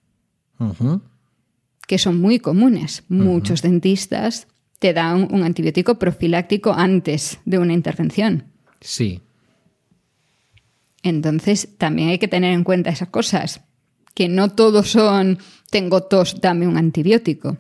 que 1.87 1.99
son 1.99 2.21
muy 2.21 2.39
comunes. 2.39 3.05
Muchos 3.09 3.63
dentistas 3.63 4.47
te 4.79 4.93
dan 4.93 5.29
un 5.33 5.43
antibiótico 5.43 5.99
profiláctico 5.99 6.73
antes 6.73 7.39
de 7.45 7.59
una 7.59 7.73
intervención. 7.73 8.45
Sí. 8.81 9.21
Entonces, 11.03 11.69
también 11.79 12.11
hay 12.11 12.19
que 12.19 12.29
tener 12.29 12.53
en 12.53 12.65
cuenta 12.65 12.91
esas 12.91 13.09
cosas, 13.09 13.63
que 14.15 14.29
no 14.29 14.51
todos 14.51 14.91
son 14.91 15.39
tengo 15.71 16.03
tos, 16.03 16.41
dame 16.41 16.69
un 16.69 16.77
antibiótico, 16.77 17.59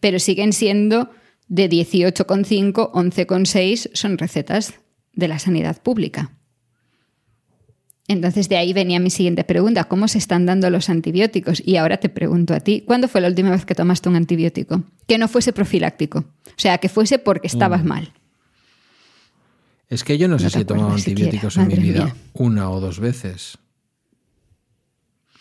pero 0.00 0.18
siguen 0.18 0.52
siendo 0.52 1.10
de 1.48 1.68
18,5, 1.68 2.92
11,6 2.92 3.90
son 3.92 4.18
recetas 4.18 4.74
de 5.12 5.28
la 5.28 5.38
sanidad 5.38 5.82
pública. 5.82 6.30
Entonces, 8.06 8.48
de 8.48 8.56
ahí 8.56 8.72
venía 8.72 8.98
mi 8.98 9.10
siguiente 9.10 9.44
pregunta, 9.44 9.84
¿cómo 9.84 10.08
se 10.08 10.18
están 10.18 10.44
dando 10.44 10.68
los 10.68 10.88
antibióticos? 10.88 11.62
Y 11.64 11.76
ahora 11.76 11.98
te 11.98 12.08
pregunto 12.08 12.54
a 12.54 12.60
ti, 12.60 12.82
¿cuándo 12.84 13.06
fue 13.06 13.20
la 13.20 13.28
última 13.28 13.50
vez 13.50 13.64
que 13.64 13.74
tomaste 13.76 14.08
un 14.08 14.16
antibiótico? 14.16 14.82
Que 15.06 15.16
no 15.16 15.28
fuese 15.28 15.52
profiláctico, 15.52 16.18
o 16.18 16.56
sea, 16.56 16.78
que 16.78 16.88
fuese 16.88 17.20
porque 17.20 17.46
estabas 17.46 17.84
mal. 17.84 18.12
Es 19.88 20.02
que 20.02 20.18
yo 20.18 20.26
no 20.26 20.38
sé 20.38 20.50
si 20.50 20.60
he 20.60 20.64
tomado 20.64 20.96
siquiera, 20.98 21.20
antibióticos 21.20 21.56
en 21.56 21.68
mi 21.68 21.74
vida 21.76 22.04
mía. 22.06 22.16
una 22.32 22.70
o 22.70 22.80
dos 22.80 22.98
veces. 22.98 23.58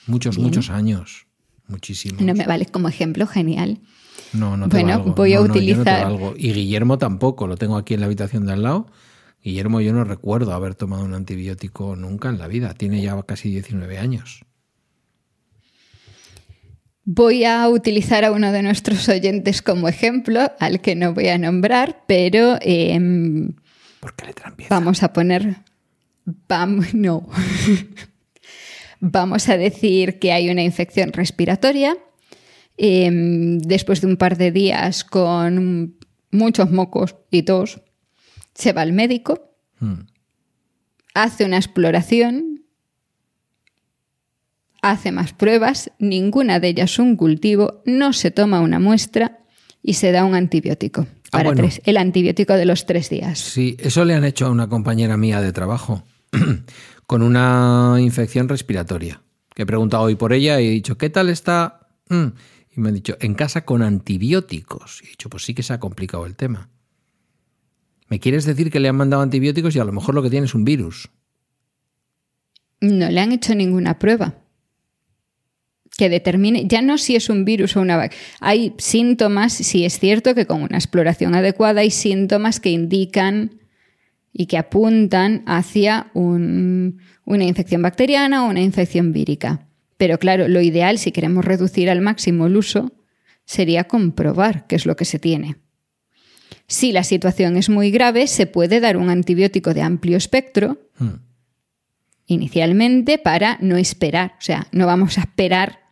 Muchos, 0.06 0.36
Bien. 0.36 0.48
muchos 0.48 0.70
años. 0.70 1.28
Muchísimos. 1.68 2.22
No 2.22 2.34
me 2.34 2.46
vale 2.46 2.66
como 2.66 2.88
ejemplo, 2.88 3.28
genial. 3.28 3.80
No, 4.34 4.56
no 4.58 4.70
te 4.70 4.78
Bueno, 4.78 5.00
valgo. 5.00 5.14
voy 5.16 5.34
a 5.34 5.40
No, 5.40 5.48
no, 5.48 5.48
yo 5.48 5.48
no 5.48 5.54
te 5.54 5.60
utilizar- 5.60 6.04
valgo. 6.04 6.34
Y 6.38 6.54
Guillermo 6.54 6.98
tampoco, 6.98 7.48
lo 7.48 7.58
tengo 7.58 7.78
aquí 7.78 7.94
en 7.96 8.00
la 8.02 8.06
habitación 8.06 8.46
de 8.46 8.54
al 8.54 8.64
lado. 8.64 8.88
Guillermo, 9.44 9.82
yo 9.82 9.94
no 9.94 10.04
recuerdo 10.04 10.54
haber 10.54 10.76
tomado 10.76 11.04
un 11.06 11.14
antibiótico 11.14 11.96
nunca 11.96 12.30
en 12.30 12.38
la 12.40 12.48
vida. 12.48 12.74
Tiene 12.74 13.02
ya 13.02 13.22
casi 13.24 13.50
19 13.50 13.98
años. 13.98 14.44
Voy 17.06 17.44
a 17.46 17.68
utilizar 17.70 18.24
a 18.24 18.32
uno 18.32 18.52
de 18.52 18.62
nuestros 18.62 19.08
oyentes 19.10 19.62
como 19.64 19.88
ejemplo, 19.88 20.52
al 20.60 20.80
que 20.82 20.96
no 20.96 21.14
voy 21.14 21.30
a 21.30 21.38
nombrar, 21.40 22.04
pero 22.08 22.58
em, 22.62 23.54
¿Por 24.00 24.14
qué 24.16 24.28
letra 24.28 24.50
empieza? 24.50 24.76
vamos 24.76 25.02
a 25.02 25.12
poner. 25.12 25.56
Vamos, 26.48 26.94
no. 26.94 27.28
vamos 29.00 29.50
a 29.50 29.58
decir 29.58 30.20
que 30.20 30.32
hay 30.34 30.50
una 30.52 30.62
infección 30.62 31.12
respiratoria. 31.14 31.98
Em, 32.82 33.60
después 33.60 34.00
de 34.02 34.08
un 34.08 34.16
par 34.16 34.38
de 34.38 34.52
días 34.52 35.04
con 35.04 35.98
muchos 36.32 36.72
mocos 36.72 37.16
y 37.30 37.44
tos, 37.44 37.82
se 38.56 38.72
va 38.74 38.82
al 38.82 38.94
médico, 38.94 39.46
Hmm. 39.82 40.08
hace 41.14 41.46
una 41.46 41.58
exploración, 41.58 42.64
hace 44.82 45.12
más 45.12 45.34
pruebas, 45.34 45.92
ninguna 46.00 46.60
de 46.60 46.70
ellas 46.70 47.00
un 47.00 47.16
cultivo, 47.16 47.82
no 47.86 48.14
se 48.14 48.32
toma 48.32 48.62
una 48.62 48.80
muestra 48.80 49.40
y 49.84 49.94
se 49.94 50.12
da 50.12 50.24
un 50.26 50.36
antibiótico. 50.36 51.08
Ah, 51.10 51.30
Para 51.32 51.44
bueno. 51.50 51.62
tres, 51.62 51.82
el 51.86 51.98
antibiótico 51.98 52.54
de 52.54 52.66
los 52.66 52.86
tres 52.86 53.10
días. 53.10 53.40
Sí, 53.40 53.76
eso 53.80 54.04
le 54.06 54.16
han 54.16 54.24
hecho 54.26 54.48
a 54.48 54.50
una 54.52 54.68
compañera 54.68 55.16
mía 55.18 55.42
de 55.42 55.52
trabajo 55.54 56.04
con 57.08 57.22
una 57.22 57.96
infección 58.00 58.50
respiratoria. 58.50 59.22
Que 59.54 59.64
he 59.64 59.66
preguntado 59.66 60.04
hoy 60.04 60.16
por 60.16 60.34
ella 60.34 60.60
y 60.62 60.68
he 60.68 60.72
dicho, 60.72 60.98
¿qué 60.98 61.10
tal 61.10 61.30
está? 61.30 61.88
Mm. 62.10 62.28
Me 62.80 62.90
han 62.90 62.96
dicho, 62.96 63.18
en 63.20 63.34
casa 63.36 63.66
con 63.66 63.82
antibióticos. 63.82 65.02
Y 65.04 65.08
he 65.08 65.10
dicho, 65.10 65.30
pues 65.30 65.44
sí 65.44 65.54
que 65.54 65.64
se 65.64 65.74
ha 65.74 65.80
complicado 65.80 66.26
el 66.26 66.36
tema. 66.36 66.70
¿Me 68.08 68.20
quieres 68.20 68.46
decir 68.46 68.72
que 68.72 68.80
le 68.80 68.88
han 68.88 68.96
mandado 68.96 69.22
antibióticos 69.22 69.76
y 69.76 69.80
a 69.80 69.84
lo 69.84 69.92
mejor 69.92 70.16
lo 70.16 70.24
que 70.24 70.30
tiene 70.30 70.46
es 70.46 70.56
un 70.56 70.64
virus? 70.66 71.10
No 72.82 73.10
le 73.10 73.20
han 73.20 73.32
hecho 73.32 73.54
ninguna 73.56 74.00
prueba 74.00 74.36
que 75.98 76.08
determine, 76.08 76.66
ya 76.66 76.82
no 76.82 76.98
si 76.98 77.18
es 77.18 77.30
un 77.30 77.44
virus 77.44 77.76
o 77.76 77.82
una 77.82 77.98
bacteria. 77.98 78.24
Hay 78.40 78.74
síntomas, 78.78 79.52
si 79.52 79.84
es 79.84 80.00
cierto 80.00 80.34
que 80.34 80.46
con 80.46 80.62
una 80.64 80.78
exploración 80.78 81.36
adecuada 81.36 81.82
hay 81.82 81.92
síntomas 81.92 82.62
que 82.62 82.70
indican 82.70 83.60
y 84.32 84.46
que 84.46 84.58
apuntan 84.58 85.44
hacia 85.46 86.10
un- 86.14 87.02
una 87.26 87.44
infección 87.44 87.82
bacteriana 87.82 88.46
o 88.46 88.50
una 88.50 88.62
infección 88.62 89.12
vírica. 89.12 89.68
Pero 90.00 90.18
claro, 90.18 90.47
lo 90.47 90.62
ideal, 90.62 90.97
si 90.97 91.12
queremos 91.12 91.43
reducir 91.43 91.89
al 91.89 92.00
máximo 92.00 92.47
el 92.47 92.56
uso, 92.56 92.93
sería 93.43 93.84
comprobar 93.84 94.66
qué 94.66 94.78
es 94.78 94.86
lo 94.86 94.95
que 94.95 95.04
se 95.04 95.20
tiene. 95.20 95.58
Si 96.68 96.93
la 96.93 97.04
situación 97.04 97.58
es 97.58 97.68
muy 97.68 97.91
grave, 97.91 98.28
se 98.28 98.47
puede 98.47 98.80
dar 98.80 98.95
un 98.95 99.10
antibiótico 99.10 99.74
de 99.74 99.82
amplio 99.82 100.16
espectro, 100.16 100.80
Hmm. 101.00 101.20
inicialmente 102.28 103.18
para 103.18 103.58
no 103.60 103.76
esperar, 103.76 104.36
o 104.39 104.41
sea, 104.41 104.68
no 104.72 104.86
vamos 104.86 105.18
a 105.18 105.22
esperar 105.22 105.89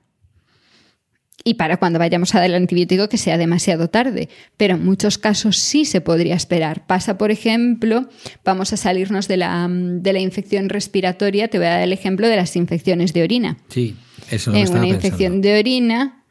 y 1.48 1.54
para 1.54 1.78
cuando 1.78 1.98
vayamos 1.98 2.36
a 2.36 2.40
dar 2.40 2.50
el 2.50 2.56
antibiótico 2.56 3.08
que 3.08 3.18
sea 3.18 3.38
demasiado 3.38 3.88
tarde, 3.88 4.28
pero 4.58 4.76
en 4.76 4.84
muchos 4.84 5.18
casos 5.18 5.58
sí 5.58 5.86
se 5.86 6.02
podría 6.02 6.36
esperar. 6.36 6.86
Pasa, 6.86 7.18
por 7.18 7.32
ejemplo, 7.32 8.10
vamos 8.44 8.74
a 8.74 8.78
salirnos 8.78 9.30
de 9.30 9.38
la, 9.38 9.66
de 9.72 10.12
la 10.12 10.20
infección 10.20 10.68
respiratoria, 10.68 11.48
te 11.48 11.58
voy 11.58 11.68
a 11.68 11.70
dar 11.70 11.84
el 11.84 11.94
ejemplo 11.94 12.28
de 12.28 12.36
las 12.36 12.58
infecciones 12.58 13.14
de 13.14 13.24
orina. 13.24 13.60
Sí, 13.70 13.96
eso 14.30 14.52
no 14.52 14.58
en 14.58 14.64
una 14.64 14.82
pensando. 14.82 14.96
infección 14.96 15.42
de 15.42 15.58
orina, 15.58 16.26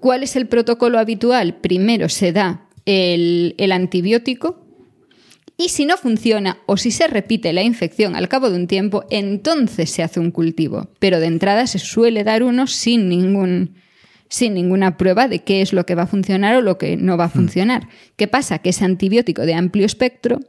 ¿cuál 0.00 0.24
es 0.24 0.34
el 0.34 0.48
protocolo 0.48 0.98
habitual? 0.98 1.58
Primero 1.60 2.08
se 2.08 2.32
da 2.32 2.66
el, 2.84 3.54
el 3.58 3.70
antibiótico 3.70 4.66
y 5.56 5.68
si 5.68 5.86
no 5.86 5.96
funciona 5.96 6.58
o 6.66 6.76
si 6.76 6.90
se 6.90 7.06
repite 7.06 7.52
la 7.52 7.62
infección 7.62 8.16
al 8.16 8.28
cabo 8.28 8.50
de 8.50 8.56
un 8.56 8.66
tiempo, 8.66 9.04
entonces 9.08 9.88
se 9.88 10.02
hace 10.02 10.18
un 10.18 10.32
cultivo. 10.32 10.88
Pero 10.98 11.20
de 11.20 11.26
entrada 11.26 11.68
se 11.68 11.78
suele 11.78 12.24
dar 12.24 12.42
uno 12.42 12.66
sin 12.66 13.08
ningún 13.08 13.76
sin 14.28 14.54
ninguna 14.54 14.96
prueba 14.96 15.28
de 15.28 15.40
qué 15.40 15.62
es 15.62 15.72
lo 15.72 15.86
que 15.86 15.94
va 15.94 16.02
a 16.02 16.06
funcionar 16.06 16.56
o 16.56 16.60
lo 16.60 16.78
que 16.78 16.96
no 16.96 17.16
va 17.16 17.24
a 17.24 17.30
funcionar. 17.30 17.88
¿Qué 18.16 18.28
pasa? 18.28 18.58
Que 18.58 18.70
ese 18.70 18.84
antibiótico 18.84 19.42
de 19.42 19.54
amplio 19.54 19.86
espectro, 19.86 20.40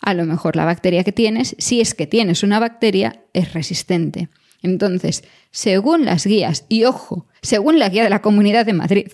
a 0.00 0.14
lo 0.14 0.24
mejor 0.24 0.56
la 0.56 0.64
bacteria 0.64 1.04
que 1.04 1.12
tienes, 1.12 1.54
si 1.58 1.80
es 1.80 1.94
que 1.94 2.06
tienes 2.06 2.42
una 2.42 2.58
bacteria, 2.58 3.22
es 3.32 3.52
resistente. 3.52 4.28
Entonces, 4.62 5.24
según 5.50 6.04
las 6.04 6.26
guías, 6.26 6.64
y 6.68 6.84
ojo, 6.84 7.26
según 7.42 7.78
la 7.78 7.88
guía 7.88 8.02
de 8.02 8.10
la 8.10 8.22
Comunidad 8.22 8.66
de 8.66 8.72
Madrid, 8.72 9.08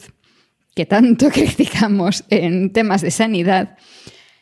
que 0.74 0.86
tanto 0.86 1.28
criticamos 1.32 2.24
en 2.30 2.72
temas 2.72 3.02
de 3.02 3.10
sanidad, 3.10 3.76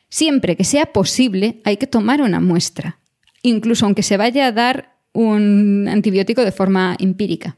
siempre 0.09 0.57
que 0.57 0.65
sea 0.65 0.93
posible 0.93 1.61
hay 1.65 1.79
que 1.79 1.87
tomar 1.87 2.23
una 2.23 2.41
muestra, 2.41 3.01
incluso 3.43 3.87
aunque 3.87 4.03
se 4.03 4.17
vaya 4.17 4.47
a 4.47 4.53
dar 4.53 4.99
un 5.13 5.89
antibiótico 5.89 6.45
de 6.45 6.53
forma 6.53 6.97
empírica. 6.99 7.57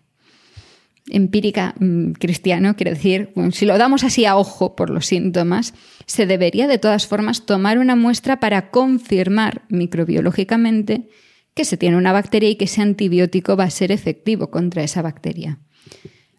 Empírica 1.10 1.74
mm, 1.78 2.12
cristiano, 2.12 2.76
quiere 2.76 2.92
decir, 2.92 3.32
si 3.52 3.66
lo 3.66 3.78
damos 3.78 4.04
así 4.04 4.24
a 4.24 4.36
ojo 4.36 4.76
por 4.76 4.90
los 4.90 5.06
síntomas, 5.06 5.74
se 6.06 6.26
debería 6.26 6.68
de 6.68 6.78
todas 6.78 7.06
formas 7.06 7.46
tomar 7.46 7.78
una 7.78 7.96
muestra 7.96 8.40
para 8.40 8.70
confirmar 8.70 9.62
microbiológicamente 9.68 11.08
que 11.54 11.64
se 11.64 11.76
tiene 11.76 11.96
una 11.96 12.12
bacteria 12.12 12.48
y 12.48 12.56
que 12.56 12.64
ese 12.64 12.82
antibiótico 12.82 13.56
va 13.56 13.64
a 13.64 13.70
ser 13.70 13.92
efectivo 13.92 14.50
contra 14.50 14.82
esa 14.82 15.02
bacteria. 15.02 15.58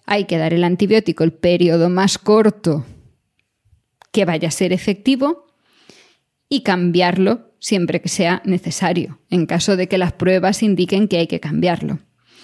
Hay 0.05 0.25
que 0.25 0.37
dar 0.37 0.53
el 0.53 0.63
antibiótico 0.63 1.23
el 1.23 1.33
periodo 1.33 1.89
más 1.89 2.17
corto 2.17 2.85
que 4.11 4.25
vaya 4.25 4.47
a 4.47 4.51
ser 4.51 4.73
efectivo 4.73 5.45
y 6.49 6.63
cambiarlo 6.63 7.51
siempre 7.59 8.01
que 8.01 8.09
sea 8.09 8.41
necesario, 8.43 9.19
en 9.29 9.45
caso 9.45 9.77
de 9.77 9.87
que 9.87 9.97
las 9.97 10.13
pruebas 10.13 10.63
indiquen 10.63 11.07
que 11.07 11.17
hay 11.17 11.27
que 11.27 11.39
cambiarlo. 11.39 11.99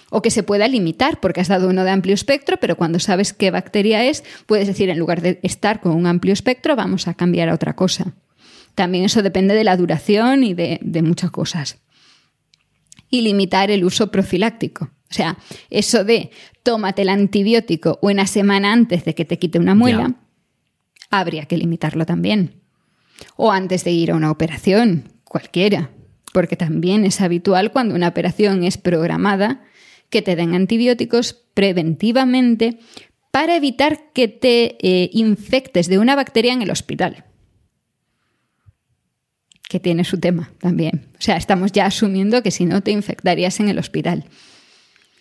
O 0.09 0.21
que 0.21 0.31
se 0.31 0.43
pueda 0.43 0.67
limitar, 0.67 1.19
porque 1.19 1.41
has 1.41 1.47
dado 1.47 1.67
uno 1.67 1.83
de 1.83 1.91
amplio 1.91 2.13
espectro, 2.13 2.57
pero 2.57 2.77
cuando 2.77 2.99
sabes 2.99 3.33
qué 3.33 3.51
bacteria 3.51 4.05
es, 4.05 4.23
puedes 4.45 4.67
decir, 4.67 4.89
en 4.89 4.99
lugar 4.99 5.21
de 5.21 5.39
estar 5.43 5.81
con 5.81 5.93
un 5.93 6.05
amplio 6.05 6.33
espectro, 6.33 6.75
vamos 6.75 7.07
a 7.07 7.13
cambiar 7.13 7.49
a 7.49 7.53
otra 7.53 7.75
cosa. 7.75 8.13
También 8.75 9.03
eso 9.03 9.21
depende 9.21 9.53
de 9.53 9.63
la 9.63 9.75
duración 9.75 10.43
y 10.43 10.53
de, 10.53 10.79
de 10.81 11.01
muchas 11.01 11.31
cosas. 11.31 11.79
Y 13.09 13.21
limitar 13.21 13.71
el 13.71 13.83
uso 13.83 14.11
profiláctico. 14.11 14.91
O 15.09 15.13
sea, 15.13 15.37
eso 15.69 16.03
de 16.03 16.31
tómate 16.63 17.03
el 17.03 17.09
antibiótico 17.09 17.97
una 18.01 18.27
semana 18.27 18.73
antes 18.73 19.05
de 19.05 19.15
que 19.15 19.25
te 19.25 19.39
quite 19.39 19.57
una 19.57 19.73
muela, 19.73 20.15
habría 21.09 21.45
que 21.45 21.57
limitarlo 21.57 22.05
también. 22.05 22.61
O 23.35 23.51
antes 23.51 23.83
de 23.83 23.91
ir 23.91 24.11
a 24.11 24.15
una 24.15 24.31
operación, 24.31 25.11
cualquiera, 25.23 25.91
porque 26.33 26.55
también 26.55 27.05
es 27.05 27.21
habitual 27.21 27.71
cuando 27.71 27.95
una 27.95 28.09
operación 28.09 28.63
es 28.63 28.77
programada 28.77 29.63
que 30.09 30.21
te 30.21 30.35
den 30.35 30.55
antibióticos 30.55 31.33
preventivamente 31.53 32.79
para 33.31 33.55
evitar 33.55 34.11
que 34.13 34.27
te 34.27 34.77
eh, 34.81 35.09
infectes 35.13 35.87
de 35.87 35.99
una 35.99 36.15
bacteria 36.15 36.53
en 36.53 36.61
el 36.61 36.71
hospital. 36.71 37.25
Que 39.69 39.79
tiene 39.79 40.05
su 40.05 40.19
tema 40.19 40.51
también. 40.59 41.07
O 41.13 41.21
sea, 41.21 41.37
estamos 41.37 41.71
ya 41.71 41.85
asumiendo 41.85 42.41
que 42.41 42.51
si 42.51 42.65
no 42.65 42.81
te 42.81 42.91
infectarías 42.91 43.59
en 43.59 43.69
el 43.69 43.79
hospital. 43.79 44.25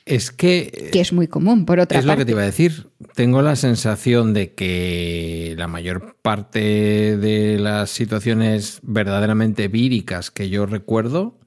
Es 0.07 0.31
que... 0.31 0.91
Que 0.93 1.01
es 1.01 1.13
muy 1.13 1.27
común, 1.27 1.67
por 1.67 1.81
otra 1.81 1.97
parte. 1.97 1.99
Es 1.99 2.05
lo 2.07 2.17
que 2.17 2.25
te 2.25 2.31
iba 2.31 2.43
a 2.43 2.47
decir. 2.47 2.87
Tengo 3.17 3.43
la 3.43 3.57
sensación 3.57 4.35
de 4.35 4.55
que 4.55 5.55
la 5.59 5.67
mayor 5.67 6.17
parte 6.23 7.17
de 7.17 7.59
las 7.59 7.91
situaciones 7.91 8.79
verdaderamente 8.83 9.67
víricas 9.67 10.31
que 10.31 10.49
yo 10.49 10.65
recuerdo, 10.65 11.41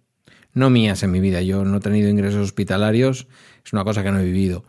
no 0.60 0.70
mías 0.70 1.02
en 1.04 1.12
mi 1.12 1.20
vida, 1.20 1.42
yo 1.42 1.66
no 1.66 1.78
he 1.78 1.80
tenido 1.80 2.10
ingresos 2.10 2.42
hospitalarios, 2.42 3.28
es 3.66 3.74
una 3.74 3.84
cosa 3.84 4.04
que 4.04 4.12
no 4.12 4.20
he 4.20 4.26
vivido. 4.26 4.66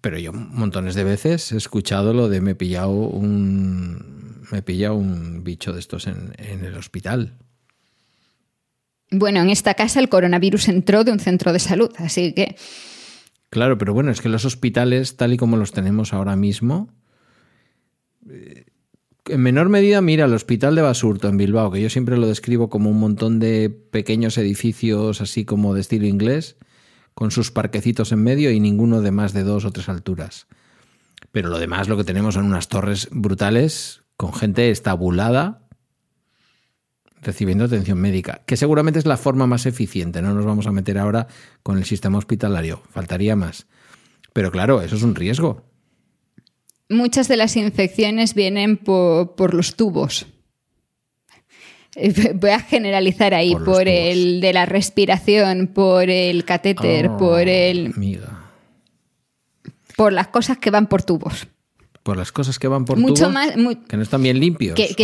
Pero 0.00 0.18
yo 0.18 0.32
montones 0.32 0.94
de 0.94 1.04
veces 1.04 1.52
he 1.52 1.56
escuchado 1.56 2.12
lo 2.14 2.28
de 2.28 2.40
me 2.40 2.52
he 2.52 2.54
pillado 2.54 2.90
un, 2.90 4.42
me 4.50 4.58
he 4.58 4.62
pillado 4.62 4.94
un 4.94 5.44
bicho 5.44 5.72
de 5.72 5.80
estos 5.80 6.06
en, 6.06 6.32
en 6.38 6.64
el 6.64 6.76
hospital. 6.76 7.38
Bueno, 9.10 9.40
en 9.40 9.50
esta 9.50 9.74
casa 9.74 10.00
el 10.00 10.08
coronavirus 10.08 10.68
entró 10.68 11.04
de 11.04 11.12
un 11.12 11.20
centro 11.20 11.52
de 11.52 11.58
salud, 11.58 11.92
así 11.98 12.32
que... 12.32 12.56
Claro, 13.50 13.76
pero 13.76 13.92
bueno, 13.92 14.10
es 14.10 14.22
que 14.22 14.30
los 14.30 14.46
hospitales, 14.46 15.18
tal 15.18 15.34
y 15.34 15.36
como 15.36 15.58
los 15.58 15.72
tenemos 15.72 16.14
ahora 16.14 16.36
mismo, 16.36 16.88
en 19.28 19.40
menor 19.40 19.68
medida, 19.68 20.00
mira, 20.00 20.24
el 20.24 20.34
hospital 20.34 20.74
de 20.74 20.82
Basurto 20.82 21.28
en 21.28 21.36
Bilbao, 21.36 21.70
que 21.70 21.80
yo 21.80 21.90
siempre 21.90 22.16
lo 22.16 22.26
describo 22.26 22.68
como 22.68 22.90
un 22.90 22.98
montón 22.98 23.38
de 23.38 23.70
pequeños 23.70 24.36
edificios 24.38 25.20
así 25.20 25.44
como 25.44 25.74
de 25.74 25.80
estilo 25.80 26.06
inglés, 26.06 26.56
con 27.14 27.30
sus 27.30 27.50
parquecitos 27.50 28.12
en 28.12 28.22
medio 28.22 28.50
y 28.50 28.58
ninguno 28.58 29.00
de 29.00 29.10
más 29.12 29.32
de 29.32 29.44
dos 29.44 29.64
o 29.64 29.70
tres 29.70 29.88
alturas. 29.88 30.46
Pero 31.30 31.48
lo 31.48 31.58
demás 31.58 31.88
lo 31.88 31.96
que 31.96 32.04
tenemos 32.04 32.34
son 32.34 32.46
unas 32.46 32.68
torres 32.68 33.08
brutales 33.10 34.02
con 34.16 34.32
gente 34.32 34.70
estabulada 34.70 35.68
recibiendo 37.20 37.64
atención 37.64 37.98
médica, 37.98 38.42
que 38.46 38.56
seguramente 38.56 38.98
es 38.98 39.06
la 39.06 39.16
forma 39.16 39.46
más 39.46 39.64
eficiente. 39.66 40.20
No 40.20 40.34
nos 40.34 40.44
vamos 40.44 40.66
a 40.66 40.72
meter 40.72 40.98
ahora 40.98 41.28
con 41.62 41.78
el 41.78 41.84
sistema 41.84 42.18
hospitalario, 42.18 42.82
faltaría 42.90 43.36
más. 43.36 43.66
Pero 44.32 44.50
claro, 44.50 44.82
eso 44.82 44.96
es 44.96 45.02
un 45.02 45.14
riesgo. 45.14 45.71
Muchas 46.92 47.28
de 47.28 47.36
las 47.36 47.56
infecciones 47.56 48.34
vienen 48.34 48.76
por, 48.76 49.54
los 49.54 49.74
tubos. 49.76 50.26
Voy 52.34 52.50
a 52.50 52.60
generalizar 52.60 53.34
ahí, 53.34 53.54
por, 53.54 53.88
el 53.88 54.40
de 54.40 54.52
la 54.52 54.66
respiración, 54.66 55.68
por 55.68 56.08
el 56.08 56.44
catéter, 56.44 57.08
oh, 57.08 57.16
por 57.16 57.48
el... 57.48 57.92
Por 59.96 60.12
las 60.12 60.28
cosas 60.28 60.58
que 60.58 60.70
van 60.70 60.86
por 60.86 61.02
tubos. 61.02 61.46
Por 62.02 62.16
las 62.16 62.32
cosas 62.32 62.58
que 62.58 62.66
van 62.66 62.84
por 62.84 62.98
Mucho 62.98 63.24
tubos. 63.24 63.32
Más, 63.32 63.50
que 63.88 63.96
no 63.96 64.02
están 64.02 64.22
bien 64.22 64.40
limpios. 64.40 64.74
Que, 64.74 64.94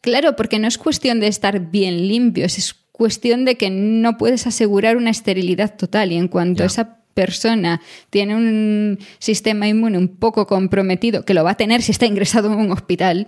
Claro, 0.00 0.34
porque 0.34 0.58
no 0.58 0.66
es 0.66 0.78
cuestión 0.78 1.20
de 1.20 1.26
estar 1.26 1.70
bien 1.70 2.08
limpios, 2.08 2.56
es 2.56 2.74
cuestión 3.00 3.44
de 3.44 3.56
que 3.56 3.70
no 3.70 4.16
puedes 4.16 4.46
asegurar 4.46 4.96
una 4.96 5.10
esterilidad 5.10 5.76
total 5.76 6.12
y 6.12 6.16
en 6.16 6.28
cuanto 6.28 6.64
esa 6.64 6.99
persona 7.20 7.82
tiene 8.08 8.34
un 8.34 8.98
sistema 9.18 9.68
inmune 9.68 9.98
un 9.98 10.08
poco 10.08 10.46
comprometido, 10.46 11.24
que 11.26 11.34
lo 11.34 11.44
va 11.44 11.50
a 11.50 11.56
tener 11.62 11.82
si 11.82 11.92
está 11.92 12.06
ingresado 12.06 12.50
en 12.50 12.58
un 12.58 12.72
hospital, 12.72 13.26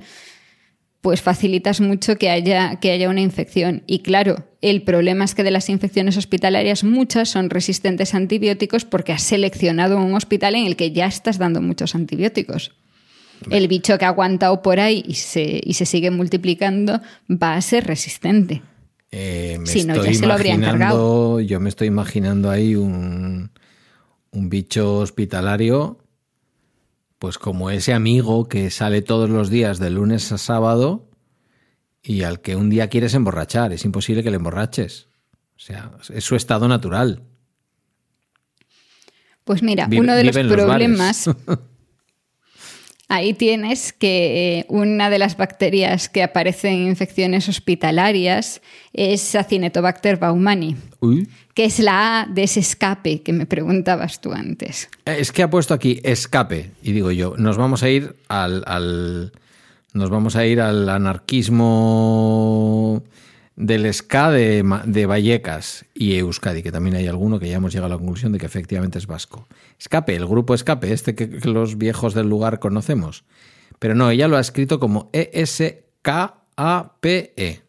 pues 1.02 1.20
facilitas 1.20 1.82
mucho 1.82 2.16
que 2.16 2.30
haya, 2.30 2.76
que 2.80 2.92
haya 2.92 3.10
una 3.10 3.20
infección. 3.20 3.82
Y 3.86 3.98
claro, 3.98 4.46
el 4.62 4.80
problema 4.80 5.24
es 5.24 5.34
que 5.34 5.42
de 5.42 5.50
las 5.50 5.68
infecciones 5.68 6.16
hospitalarias 6.16 6.84
muchas 6.84 7.28
son 7.28 7.50
resistentes 7.50 8.14
a 8.14 8.16
antibióticos 8.16 8.86
porque 8.86 9.12
has 9.12 9.22
seleccionado 9.22 9.98
un 9.98 10.14
hospital 10.14 10.54
en 10.54 10.64
el 10.64 10.76
que 10.76 10.92
ya 10.92 11.06
estás 11.06 11.36
dando 11.36 11.60
muchos 11.60 11.94
antibióticos 11.94 12.72
el 13.50 13.66
bicho 13.66 13.98
que 13.98 14.04
ha 14.04 14.08
aguantado 14.08 14.62
por 14.62 14.78
ahí 14.78 15.02
y 15.06 15.14
se, 15.14 15.60
y 15.62 15.74
se 15.74 15.84
sigue 15.84 16.12
multiplicando 16.12 17.00
va 17.28 17.54
a 17.54 17.60
ser 17.60 17.86
resistente. 17.86 18.62
Eh, 19.14 19.58
si 19.64 19.84
no, 19.84 20.02
ya 20.02 20.14
se 20.14 20.26
lo 20.26 20.32
habrían 20.32 20.62
cargado. 20.62 21.38
Yo 21.40 21.60
me 21.60 21.68
estoy 21.68 21.88
imaginando 21.88 22.50
ahí 22.50 22.74
un, 22.74 23.50
un 24.32 24.48
bicho 24.48 24.98
hospitalario, 24.98 25.98
pues 27.18 27.38
como 27.38 27.70
ese 27.70 27.92
amigo 27.92 28.48
que 28.48 28.70
sale 28.70 29.02
todos 29.02 29.30
los 29.30 29.50
días 29.50 29.78
de 29.78 29.90
lunes 29.90 30.32
a 30.32 30.38
sábado 30.38 31.08
y 32.02 32.22
al 32.22 32.40
que 32.40 32.56
un 32.56 32.68
día 32.68 32.88
quieres 32.88 33.14
emborrachar. 33.14 33.72
Es 33.72 33.84
imposible 33.84 34.24
que 34.24 34.30
le 34.30 34.36
emborraches. 34.36 35.08
O 35.56 35.60
sea, 35.60 35.92
es 36.12 36.24
su 36.24 36.34
estado 36.34 36.66
natural. 36.66 37.22
Pues 39.44 39.62
mira, 39.62 39.88
uno 39.96 40.14
de 40.14 40.24
los 40.24 40.36
problemas 40.36 41.30
Ahí 43.12 43.34
tienes 43.34 43.92
que 43.92 44.60
eh, 44.60 44.66
una 44.70 45.10
de 45.10 45.18
las 45.18 45.36
bacterias 45.36 46.08
que 46.08 46.22
aparecen 46.22 46.72
en 46.72 46.86
infecciones 46.86 47.46
hospitalarias 47.46 48.62
es 48.94 49.34
Acinetobacter 49.34 50.16
baumani, 50.16 50.76
que 51.52 51.66
es 51.66 51.78
la 51.78 52.22
A 52.22 52.26
de 52.26 52.44
ese 52.44 52.60
escape 52.60 53.20
que 53.20 53.34
me 53.34 53.44
preguntabas 53.44 54.22
tú 54.22 54.32
antes. 54.32 54.88
Eh, 55.04 55.16
es 55.18 55.30
que 55.30 55.42
ha 55.42 55.50
puesto 55.50 55.74
aquí 55.74 56.00
escape 56.02 56.70
y 56.82 56.92
digo 56.92 57.10
yo, 57.10 57.34
nos 57.36 57.58
vamos 57.58 57.82
a 57.82 57.90
ir 57.90 58.16
al 58.28 59.30
nos 59.92 60.08
vamos 60.08 60.34
a 60.34 60.46
ir 60.46 60.62
al 60.62 60.88
anarquismo 60.88 61.72
del 63.62 63.92
SCA 63.94 64.30
de, 64.30 65.06
Vallecas 65.06 65.84
y 65.94 66.16
Euskadi, 66.16 66.62
que 66.64 66.72
también 66.72 66.96
hay 66.96 67.06
alguno 67.06 67.38
que 67.38 67.48
ya 67.48 67.56
hemos 67.56 67.72
llegado 67.72 67.86
a 67.86 67.96
la 67.96 67.98
conclusión 67.98 68.32
de 68.32 68.38
que 68.38 68.46
efectivamente 68.46 68.98
es 68.98 69.06
vasco. 69.06 69.46
Escape, 69.78 70.16
el 70.16 70.26
grupo 70.26 70.52
Escape, 70.54 70.92
este 70.92 71.14
que, 71.14 71.28
los 71.44 71.78
viejos 71.78 72.12
del 72.14 72.28
lugar 72.28 72.58
conocemos. 72.58 73.24
Pero 73.78 73.94
no, 73.94 74.10
ella 74.10 74.26
lo 74.26 74.36
ha 74.36 74.40
escrito 74.40 74.80
como 74.80 75.10
E-S-K-A-P-E. 75.12 75.72
-E. 77.36 77.62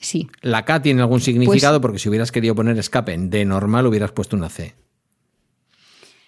Sí. 0.00 0.28
La 0.42 0.64
K 0.64 0.82
tiene 0.82 1.02
algún 1.02 1.20
significado 1.20 1.80
pues 1.80 1.82
porque 1.82 1.98
si 1.98 2.08
hubieras 2.08 2.32
querido 2.32 2.54
poner 2.54 2.78
escape 2.78 3.16
de 3.16 3.44
normal 3.44 3.86
hubieras 3.86 4.12
puesto 4.12 4.36
una 4.36 4.48
C. 4.48 4.74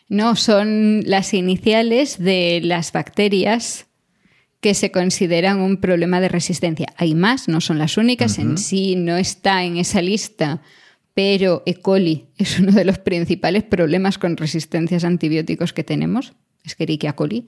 No, 0.09 0.35
son 0.35 1.03
las 1.05 1.35
iniciales 1.35 2.19
de 2.19 2.61
las 2.65 2.93
bacterias 2.93 3.87
que 4.61 4.75
se 4.75 4.91
consideran 4.91 5.61
un 5.61 5.79
problema 5.79 6.21
de 6.21 6.29
resistencia. 6.29 6.89
Hay 6.97 7.15
más, 7.15 7.49
no 7.49 7.61
son 7.61 7.79
las 7.79 7.97
únicas, 7.97 8.39
en 8.39 8.59
sí 8.59 8.95
no 8.95 9.17
está 9.17 9.65
en 9.65 9.79
esa 9.79 10.03
lista, 10.03 10.61
pero 11.15 11.63
E. 11.67 11.75
coli 11.75 12.27
es 12.37 12.59
uno 12.59 12.73
de 12.73 12.85
los 12.85 12.99
principales 12.99 13.65
problemas 13.65 14.19
con 14.19 14.37
resistencias 14.37 15.05
a 15.05 15.07
antibióticos 15.07 15.73
que 15.73 15.85
tenemos, 15.85 16.35
Escherichia 16.65 17.15
coli. 17.15 17.47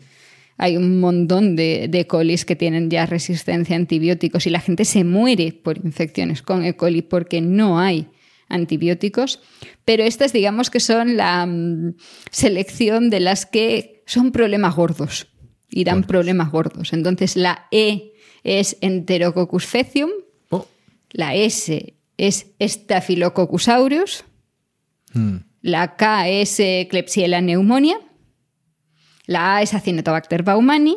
Hay 0.57 0.77
un 0.77 1.01
montón 1.01 1.57
de, 1.57 1.89
de 1.89 2.07
colis 2.07 2.45
que 2.45 2.57
tienen 2.57 2.91
ya 2.91 3.07
resistencia 3.07 3.75
a 3.75 3.79
antibióticos 3.79 4.47
y 4.47 4.51
la 4.51 4.61
gente 4.61 4.85
se 4.85 5.05
muere 5.05 5.53
por 5.53 5.79
infecciones 5.79 6.43
con 6.43 6.65
E. 6.65 6.77
coli 6.77 7.03
porque 7.03 7.43
no 7.43 7.79
hay 7.79 8.09
antibióticos, 8.49 9.41
pero 9.85 10.03
estas 10.03 10.33
digamos 10.33 10.71
que 10.71 10.81
son 10.81 11.17
la 11.17 11.45
mm, 11.47 11.95
selección 12.31 13.11
de 13.11 13.21
las 13.21 13.45
que 13.45 14.03
son 14.07 14.33
problemas 14.33 14.77
gordos 14.77 15.32
y 15.73 15.85
dan 15.85 16.05
problemas 16.05 16.53
gordos. 16.53 16.93
Entonces 16.93 17.37
la 17.37 17.67
E 17.71 18.13
es 18.45 18.77
Enterococcus 18.81 19.67
faecium, 19.67 20.11
oh. 20.51 20.69
la 21.11 21.35
S 21.35 21.95
es 22.17 22.47
Staphylococcus 22.61 23.69
aureus, 23.69 24.25
hmm. 25.15 25.37
la 25.63 25.97
K 25.97 26.29
es 26.29 26.57
Klebsiella 26.89 27.41
pneumonia, 27.41 27.97
la 29.27 29.57
A 29.57 29.63
es 29.63 29.75
Acinetobacter 29.75 30.43
baumani, 30.43 30.97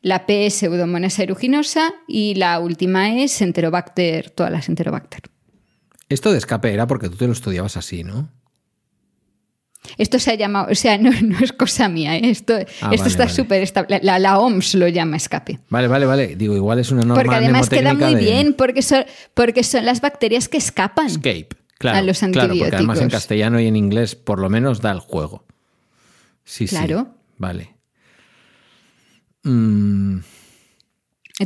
la 0.00 0.26
P 0.26 0.46
es 0.46 0.54
Pseudomonas 0.54 1.18
aeruginosa 1.18 1.92
y 2.06 2.34
la 2.36 2.60
última 2.60 3.20
es 3.20 3.42
Enterobacter, 3.42 4.30
todas 4.30 4.52
las 4.52 4.68
Enterobacter. 4.68 5.22
Esto 6.08 6.32
de 6.32 6.38
escape 6.38 6.72
era 6.72 6.86
porque 6.86 7.08
tú 7.08 7.16
te 7.16 7.26
lo 7.26 7.32
estudiabas 7.32 7.76
así, 7.76 8.04
¿no? 8.04 8.30
Esto 9.96 10.18
se 10.18 10.32
ha 10.32 10.34
llamado, 10.34 10.68
o 10.70 10.74
sea, 10.74 10.98
no, 10.98 11.10
es 11.40 11.52
cosa 11.52 11.88
mía, 11.88 12.16
¿eh? 12.16 12.30
esto, 12.30 12.54
ah, 12.82 12.90
esto 12.92 13.08
está 13.08 13.28
súper 13.28 13.62
estable. 13.62 14.00
La, 14.02 14.38
OMS 14.38 14.74
lo 14.74 14.88
llama 14.88 15.16
escape. 15.16 15.58
Vale, 15.70 15.88
vale, 15.88 16.06
vale. 16.06 16.36
Digo, 16.36 16.54
igual 16.54 16.78
es 16.78 16.90
una 16.90 17.02
norma 17.02 17.14
Porque 17.14 17.34
además 17.34 17.68
queda 17.68 17.94
muy 17.94 18.14
bien, 18.16 18.54
porque 18.54 18.82
son, 18.82 19.04
porque 19.34 19.62
son 19.62 19.84
las 19.84 20.00
bacterias 20.00 20.48
que 20.48 20.58
escapan 20.58 21.06
Escape. 21.06 21.48
Claro, 21.78 21.98
a 21.98 22.02
los 22.02 22.22
antibióticos. 22.22 22.56
Claro, 22.56 22.70
porque 22.70 22.76
además 22.76 23.00
en 23.00 23.10
castellano 23.10 23.60
y 23.60 23.66
en 23.66 23.76
inglés 23.76 24.16
por 24.16 24.40
lo 24.40 24.50
menos 24.50 24.80
da 24.80 24.90
el 24.90 24.98
juego. 24.98 25.44
Sí, 26.44 26.66
claro. 26.66 27.14
Vale. 27.36 27.74
Mm. 29.44 30.18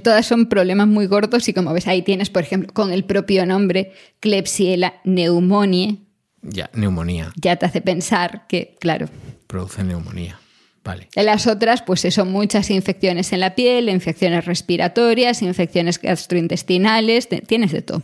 Todas 0.02 0.24
son 0.24 0.46
problemas 0.46 0.88
muy 0.88 1.06
gordos 1.06 1.48
y 1.48 1.52
como 1.52 1.72
ves 1.74 1.86
ahí 1.86 2.00
tienes, 2.02 2.30
por 2.30 2.42
ejemplo, 2.42 2.72
con 2.72 2.92
el 2.92 3.04
propio 3.04 3.44
nombre, 3.44 3.92
Klebsiella 4.20 5.02
pneumoniae. 5.04 5.98
Ya, 6.42 6.70
neumonía. 6.74 7.32
Ya 7.36 7.56
te 7.56 7.66
hace 7.66 7.80
pensar 7.80 8.46
que, 8.48 8.76
claro. 8.80 9.08
Produce 9.46 9.84
neumonía. 9.84 10.38
Vale. 10.84 11.08
En 11.14 11.26
las 11.26 11.46
otras, 11.46 11.82
pues 11.82 12.00
son 12.00 12.32
muchas 12.32 12.68
infecciones 12.70 13.32
en 13.32 13.38
la 13.40 13.54
piel, 13.54 13.88
infecciones 13.88 14.44
respiratorias, 14.44 15.40
infecciones 15.42 16.00
gastrointestinales, 16.00 17.28
tienes 17.46 17.70
de 17.70 17.82
todo. 17.82 18.02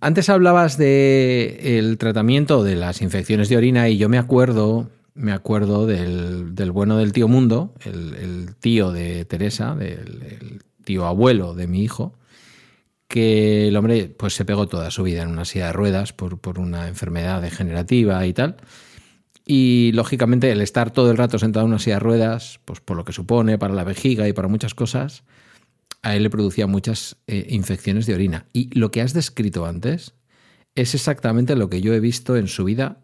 Antes 0.00 0.28
hablabas 0.28 0.76
de 0.78 1.78
el 1.78 1.96
tratamiento 1.98 2.64
de 2.64 2.74
las 2.74 3.02
infecciones 3.02 3.48
de 3.48 3.56
orina 3.56 3.88
y 3.88 3.98
yo 3.98 4.08
me 4.08 4.18
acuerdo, 4.18 4.90
me 5.14 5.30
acuerdo 5.30 5.86
del, 5.86 6.52
bueno 6.72 6.96
del 6.96 7.12
tío 7.12 7.28
Mundo, 7.28 7.72
el, 7.84 8.56
tío 8.58 8.90
de 8.90 9.24
Teresa, 9.24 9.76
del 9.76 10.62
tío 10.84 11.06
abuelo 11.06 11.54
de 11.54 11.68
mi 11.68 11.84
hijo, 11.84 12.14
que 13.10 13.66
el 13.66 13.76
hombre 13.76 14.06
pues 14.06 14.34
se 14.34 14.44
pegó 14.44 14.68
toda 14.68 14.92
su 14.92 15.02
vida 15.02 15.22
en 15.22 15.30
una 15.30 15.44
silla 15.44 15.66
de 15.66 15.72
ruedas 15.72 16.12
por, 16.12 16.38
por 16.38 16.60
una 16.60 16.86
enfermedad 16.86 17.42
degenerativa 17.42 18.24
y 18.24 18.32
tal. 18.32 18.56
Y 19.44 19.90
lógicamente 19.94 20.52
el 20.52 20.60
estar 20.60 20.92
todo 20.92 21.10
el 21.10 21.16
rato 21.16 21.36
sentado 21.36 21.66
en 21.66 21.72
una 21.72 21.80
silla 21.80 21.96
de 21.96 22.00
ruedas, 22.00 22.60
pues 22.64 22.78
por 22.78 22.96
lo 22.96 23.04
que 23.04 23.12
supone 23.12 23.58
para 23.58 23.74
la 23.74 23.82
vejiga 23.82 24.28
y 24.28 24.32
para 24.32 24.46
muchas 24.46 24.74
cosas, 24.74 25.24
a 26.02 26.14
él 26.14 26.22
le 26.22 26.30
producía 26.30 26.68
muchas 26.68 27.16
eh, 27.26 27.48
infecciones 27.50 28.06
de 28.06 28.14
orina. 28.14 28.46
Y 28.52 28.72
lo 28.78 28.92
que 28.92 29.00
has 29.00 29.12
descrito 29.12 29.66
antes 29.66 30.14
es 30.76 30.94
exactamente 30.94 31.56
lo 31.56 31.68
que 31.68 31.80
yo 31.80 31.92
he 31.92 31.98
visto 32.00 32.36
en 32.36 32.46
su 32.46 32.62
vida, 32.62 33.00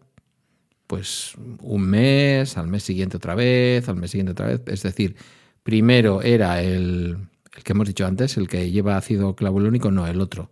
pues 0.87 1.33
un 1.61 1.81
mes, 1.81 2.57
al 2.57 2.67
mes 2.67 2.83
siguiente 2.83 3.17
otra 3.17 3.35
vez, 3.35 3.89
al 3.89 3.97
mes 3.97 4.11
siguiente 4.11 4.31
otra 4.31 4.47
vez. 4.47 4.61
Es 4.67 4.83
decir, 4.83 5.17
primero 5.63 6.21
era 6.21 6.61
el, 6.61 7.27
el 7.57 7.63
que 7.63 7.73
hemos 7.73 7.87
dicho 7.87 8.05
antes, 8.05 8.37
el 8.37 8.47
que 8.47 8.71
lleva 8.71 8.97
ácido 8.97 9.35
clavulónico, 9.35 9.91
no, 9.91 10.07
el 10.07 10.21
otro. 10.21 10.51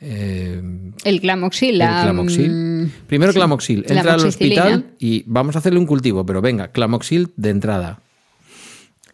Eh, 0.00 0.60
el 1.04 1.20
clamoxil. 1.20 1.80
El 1.80 1.88
clamoxil. 1.88 2.92
Primero 3.06 3.32
clamoxil. 3.32 3.84
Entra 3.88 4.14
al 4.14 4.26
hospital 4.26 4.94
y 4.98 5.22
vamos 5.26 5.54
a 5.54 5.60
hacerle 5.60 5.78
un 5.78 5.86
cultivo, 5.86 6.26
pero 6.26 6.40
venga, 6.40 6.72
clamoxil 6.72 7.32
de 7.36 7.50
entrada. 7.50 8.00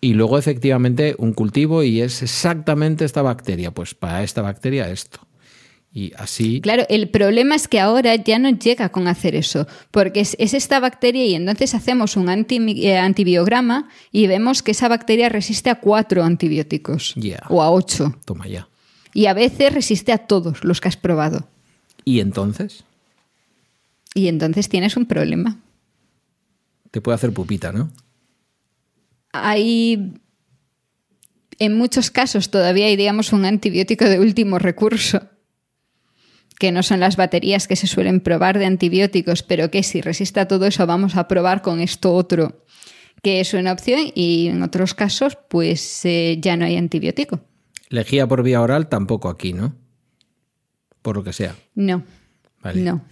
Y 0.00 0.14
luego 0.14 0.38
efectivamente 0.38 1.14
un 1.18 1.34
cultivo 1.34 1.82
y 1.82 2.00
es 2.00 2.22
exactamente 2.22 3.04
esta 3.04 3.20
bacteria. 3.20 3.72
Pues 3.72 3.94
para 3.94 4.22
esta 4.22 4.40
bacteria 4.40 4.88
esto. 4.88 5.20
Y 5.92 6.12
así. 6.16 6.60
Claro, 6.60 6.84
el 6.88 7.08
problema 7.08 7.54
es 7.54 7.66
que 7.66 7.80
ahora 7.80 8.14
ya 8.16 8.38
no 8.38 8.50
llega 8.50 8.90
con 8.90 9.08
hacer 9.08 9.34
eso, 9.34 9.66
porque 9.90 10.20
es, 10.20 10.36
esta 10.38 10.80
bacteria 10.80 11.24
y 11.24 11.34
entonces 11.34 11.74
hacemos 11.74 12.16
un 12.16 12.28
eh, 12.28 12.98
antibiograma 12.98 13.88
y 14.12 14.26
vemos 14.26 14.62
que 14.62 14.72
esa 14.72 14.88
bacteria 14.88 15.28
resiste 15.28 15.70
a 15.70 15.80
cuatro 15.80 16.22
antibióticos 16.22 17.14
o 17.48 17.62
a 17.62 17.70
ocho. 17.70 18.16
Toma 18.24 18.46
ya. 18.46 18.68
Y 19.14 19.26
a 19.26 19.34
veces 19.34 19.72
resiste 19.72 20.12
a 20.12 20.18
todos 20.18 20.62
los 20.62 20.80
que 20.80 20.88
has 20.88 20.96
probado. 20.96 21.48
¿Y 22.04 22.20
entonces? 22.20 22.84
Y 24.14 24.28
entonces 24.28 24.68
tienes 24.68 24.96
un 24.96 25.06
problema. 25.06 25.58
Te 26.90 27.00
puede 27.00 27.16
hacer 27.16 27.32
pupita, 27.32 27.72
¿no? 27.72 27.90
Hay. 29.32 30.14
En 31.58 31.76
muchos 31.76 32.10
casos 32.10 32.50
todavía 32.50 32.86
hay, 32.86 32.96
digamos, 32.96 33.32
un 33.32 33.44
antibiótico 33.44 34.04
de 34.04 34.20
último 34.20 34.58
recurso, 34.58 35.22
que 36.58 36.72
no 36.72 36.82
son 36.82 37.00
las 37.00 37.16
baterías 37.16 37.68
que 37.68 37.76
se 37.76 37.86
suelen 37.86 38.20
probar 38.20 38.58
de 38.58 38.66
antibióticos, 38.66 39.42
pero 39.42 39.70
que 39.70 39.82
si 39.82 40.00
resiste 40.00 40.40
a 40.40 40.48
todo 40.48 40.66
eso 40.66 40.86
vamos 40.86 41.16
a 41.16 41.28
probar 41.28 41.62
con 41.62 41.80
esto 41.80 42.14
otro, 42.14 42.64
que 43.22 43.40
es 43.40 43.54
una 43.54 43.72
opción, 43.72 44.00
y 44.14 44.48
en 44.48 44.62
otros 44.62 44.94
casos, 44.94 45.38
pues 45.48 46.04
eh, 46.04 46.38
ya 46.40 46.56
no 46.56 46.64
hay 46.64 46.76
antibiótico. 46.76 47.40
Lejía 47.88 48.26
por 48.26 48.42
vía 48.42 48.60
oral 48.60 48.88
tampoco 48.88 49.28
aquí, 49.28 49.52
¿no? 49.52 49.74
Por 51.02 51.16
lo 51.16 51.24
que 51.24 51.32
sea. 51.32 51.56
No. 51.74 52.02
No. 52.74 53.04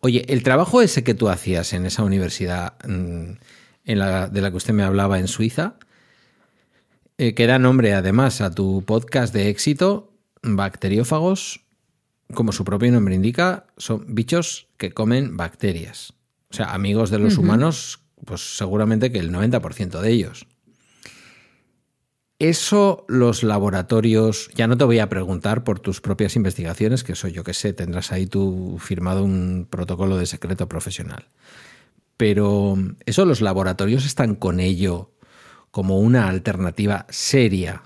Oye, 0.00 0.24
el 0.28 0.42
trabajo 0.42 0.82
ese 0.82 1.04
que 1.04 1.14
tú 1.14 1.28
hacías 1.28 1.72
en 1.72 1.86
esa 1.86 2.02
universidad 2.02 2.74
mm, 2.86 3.32
en 3.84 3.98
la, 3.98 4.28
de 4.28 4.40
la 4.40 4.50
que 4.50 4.56
usted 4.56 4.74
me 4.74 4.82
hablaba 4.82 5.18
en 5.18 5.28
Suiza, 5.28 5.76
eh, 7.18 7.34
que 7.34 7.46
da 7.46 7.58
nombre 7.58 7.94
además 7.94 8.40
a 8.40 8.50
tu 8.54 8.82
podcast 8.84 9.32
de 9.32 9.48
éxito, 9.48 10.12
Bacteriófagos, 10.42 11.60
como 12.34 12.52
su 12.52 12.64
propio 12.64 12.90
nombre 12.92 13.14
indica, 13.14 13.66
son 13.76 14.04
bichos 14.08 14.68
que 14.76 14.92
comen 14.92 15.36
bacterias. 15.36 16.14
O 16.50 16.54
sea, 16.54 16.72
amigos 16.74 17.10
de 17.10 17.18
los 17.18 17.38
humanos, 17.38 18.00
pues 18.24 18.56
seguramente 18.56 19.12
que 19.12 19.18
el 19.18 19.32
90% 19.32 20.00
de 20.00 20.10
ellos. 20.10 20.46
Eso 22.38 23.04
los 23.06 23.42
laboratorios, 23.42 24.50
ya 24.54 24.66
no 24.66 24.76
te 24.78 24.84
voy 24.84 24.98
a 24.98 25.10
preguntar 25.10 25.62
por 25.62 25.78
tus 25.78 26.00
propias 26.00 26.36
investigaciones, 26.36 27.04
que 27.04 27.12
eso 27.12 27.28
yo 27.28 27.44
que 27.44 27.52
sé, 27.52 27.74
tendrás 27.74 28.12
ahí 28.12 28.26
tú 28.26 28.78
firmado 28.80 29.22
un 29.22 29.66
protocolo 29.68 30.16
de 30.16 30.24
secreto 30.24 30.66
profesional. 30.66 31.28
Pero 32.16 32.76
eso 33.04 33.26
los 33.26 33.42
laboratorios 33.42 34.06
están 34.06 34.34
con 34.34 34.58
ello 34.58 35.12
como 35.70 36.00
una 36.00 36.28
alternativa 36.28 37.06
seria 37.10 37.82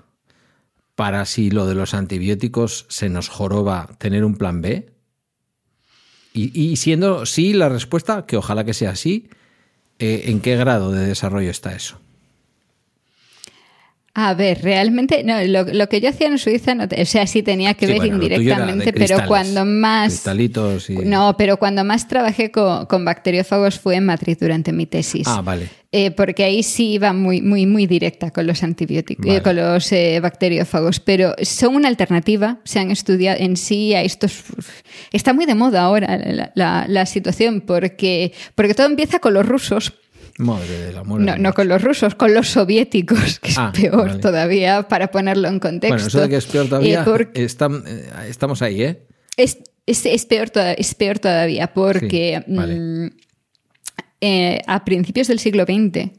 para 0.95 1.25
si 1.25 1.51
lo 1.51 1.67
de 1.67 1.75
los 1.75 1.93
antibióticos 1.93 2.85
se 2.89 3.09
nos 3.09 3.29
joroba 3.29 3.89
tener 3.97 4.23
un 4.23 4.35
plan 4.35 4.61
B. 4.61 4.89
Y, 6.37 6.75
siendo 6.75 7.25
sí 7.25 7.53
la 7.53 7.69
respuesta, 7.69 8.25
que 8.25 8.35
ojalá 8.35 8.65
que 8.65 8.73
sea 8.73 8.89
así, 8.89 9.29
eh, 9.99 10.23
¿en 10.25 10.41
qué 10.41 10.57
grado 10.57 10.91
de 10.91 11.05
desarrollo 11.07 11.49
está 11.49 11.73
eso? 11.73 11.97
A 14.17 14.33
ver, 14.33 14.61
realmente, 14.61 15.25
no, 15.25 15.35
lo, 15.43 15.89
que 15.89 15.99
yo 15.99 16.09
hacía 16.09 16.27
en 16.27 16.37
Suiza, 16.37 16.73
no 16.73 16.85
o 16.85 17.05
sea, 17.05 17.27
sí 17.27 17.43
tenía 17.43 17.73
que 17.73 17.85
ver 17.85 18.05
indirectamente, 18.05 18.93
pero 18.93 19.17
cuando 19.27 19.65
más... 19.65 20.23
No, 21.03 21.35
pero 21.37 21.57
cuando 21.57 21.83
más 21.83 22.07
trabajé 22.07 22.49
con, 22.49 23.05
bacteriófagos 23.05 23.77
fue 23.77 23.95
en 23.95 24.05
Madrid 24.05 24.37
durante 24.39 24.71
mi 24.71 24.85
tesis. 24.85 25.27
Ah, 25.27 25.41
vale. 25.41 25.69
Eh, 25.97 26.11
porque 26.11 26.43
ahí 26.43 26.61
sí 26.61 26.91
iba 26.91 27.13
muy, 27.13 27.41
muy, 27.41 27.65
muy 27.65 27.87
directa 27.87 28.29
con 28.29 28.45
los 28.45 28.63
antibióticos, 28.63 29.33
eh, 29.33 29.41
con 29.41 29.55
los 29.55 29.89
eh, 29.93 30.19
bacteriófagos, 30.19 30.99
pero 30.99 31.33
son 31.41 31.73
una 31.73 31.87
alternativa, 31.87 32.59
se 32.65 32.79
han 32.79 32.91
estudiado 32.91 33.39
en 33.39 33.55
sí 33.55 33.93
a 33.93 34.01
estos... 34.01 34.43
Está 35.13 35.31
muy 35.31 35.45
de 35.45 35.55
moda 35.55 35.83
ahora 35.83 36.19
la, 36.53 36.85
la 36.89 37.05
situación, 37.05 37.61
porque, 37.61 38.33
porque 38.55 38.73
todo 38.73 38.87
empieza 38.87 39.19
con 39.19 39.35
los 39.35 39.45
rusos 39.45 39.93
Madre 40.37 40.77
del 40.79 40.97
amor. 40.97 41.21
No, 41.21 41.37
no 41.37 41.53
con 41.53 41.69
los 41.69 41.81
rusos, 41.81 42.13
con 42.13 42.33
los 42.33 42.49
soviéticos, 42.49 43.39
que 43.39 43.51
es 43.51 43.57
ah, 43.57 43.71
peor 43.73 44.19
todavía, 44.19 44.89
para 44.89 45.07
ponerlo 45.07 45.47
en 45.47 45.61
contexto. 45.61 45.95
Bueno, 45.95 46.07
eso 46.07 46.19
de 46.19 46.27
que 46.27 46.35
es 46.35 46.45
peor 46.45 46.67
todavía, 46.67 47.05
eh, 47.35 47.47
estamos 48.27 48.61
ahí, 48.61 48.83
¿eh? 48.83 49.01
Es, 49.37 49.59
es, 49.85 50.25
peor, 50.25 50.51
es 50.77 50.93
peor 50.93 51.19
todavía, 51.19 51.73
porque 51.73 52.43
mm, 52.47 53.07
eh, 54.25 54.61
a 54.65 54.83
principios 54.83 55.27
del 55.27 55.39
siglo 55.39 55.65
XX 55.65 56.09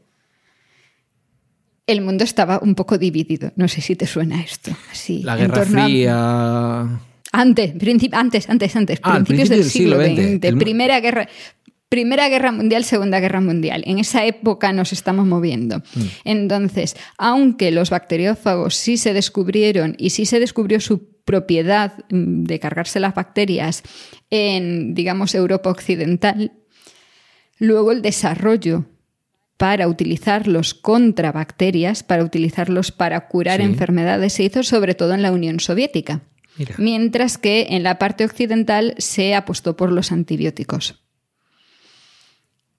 el 1.87 2.01
mundo 2.01 2.25
estaba 2.25 2.59
un 2.61 2.75
poco 2.75 2.97
dividido. 2.97 3.53
No 3.55 3.67
sé 3.69 3.81
si 3.81 3.95
te 3.95 4.05
suena 4.05 4.41
esto. 4.41 4.71
Así, 4.91 5.23
La 5.23 5.37
Guerra 5.37 5.65
Fría. 5.65 6.99
Antes, 7.31 7.73
antes, 8.11 8.49
antes, 8.49 8.75
antes, 8.75 8.99
ah, 9.03 9.13
principios 9.15 9.49
del, 9.49 9.63
siglo, 9.63 9.97
XX, 9.97 10.55
Primera 10.59 10.99
guerra. 10.99 11.27
Primera 11.89 12.27
Guerra 12.27 12.51
Mundial, 12.51 12.83
Segunda 12.83 13.21
Guerra 13.21 13.39
Mundial. 13.39 13.83
En 13.85 13.97
esa 13.97 14.25
época 14.25 14.73
nos 14.73 14.91
estamos 14.91 15.25
moviendo. 15.25 15.77
Mm. 15.77 16.01
Entonces, 16.25 16.97
aunque 17.17 17.71
los 17.71 17.89
bacteriófagos 17.89 18.75
sí 18.75 18.97
se 18.97 19.13
descubrieron 19.13 19.95
y 19.97 20.09
sí 20.09 20.25
se 20.25 20.41
descubrió 20.41 20.81
su 20.81 21.07
propiedad 21.23 21.93
mm, 22.09 22.43
de 22.43 22.59
cargarse 22.59 22.99
las 22.99 23.15
bacterias 23.15 23.83
en, 24.29 24.95
digamos, 24.95 25.33
Europa 25.33 25.69
Occidental, 25.69 26.51
luego 27.57 27.91
el 27.91 28.01
desarrollo 28.01 28.85
para 29.57 29.87
utilizarlos 29.87 30.73
contra 30.73 31.31
bacterias, 31.31 32.03
para 32.03 32.23
utilizarlos 32.23 32.91
para 32.91 33.27
curar 33.27 33.59
enfermedades, 33.59 34.33
se 34.33 34.43
hizo 34.43 34.63
sobre 34.63 34.93
todo 34.93 35.13
en 35.13 35.23
la 35.23 35.31
Unión 35.31 35.59
Soviética. 35.59 36.21
Mientras 36.77 37.37
que 37.37 37.67
en 37.69 37.83
la 37.83 37.99
parte 37.99 38.25
occidental 38.25 38.95
se 38.97 39.35
apostó 39.35 39.75
por 39.75 39.91
los 39.91 40.11
antibióticos. 40.11 41.03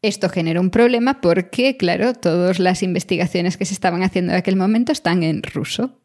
Esto 0.03 0.29
genera 0.29 0.61
un 0.61 0.71
problema 0.71 1.21
porque, 1.21 1.77
claro, 1.77 2.15
todas 2.15 2.61
las 2.61 2.83
investigaciones 2.83 3.57
que 3.57 3.65
se 3.65 3.75
estaban 3.75 4.03
haciendo 4.03 4.33
en 4.33 4.39
aquel 4.39 4.57
momento 4.57 4.93
están 4.93 5.23
en 5.23 5.43
ruso 5.43 5.99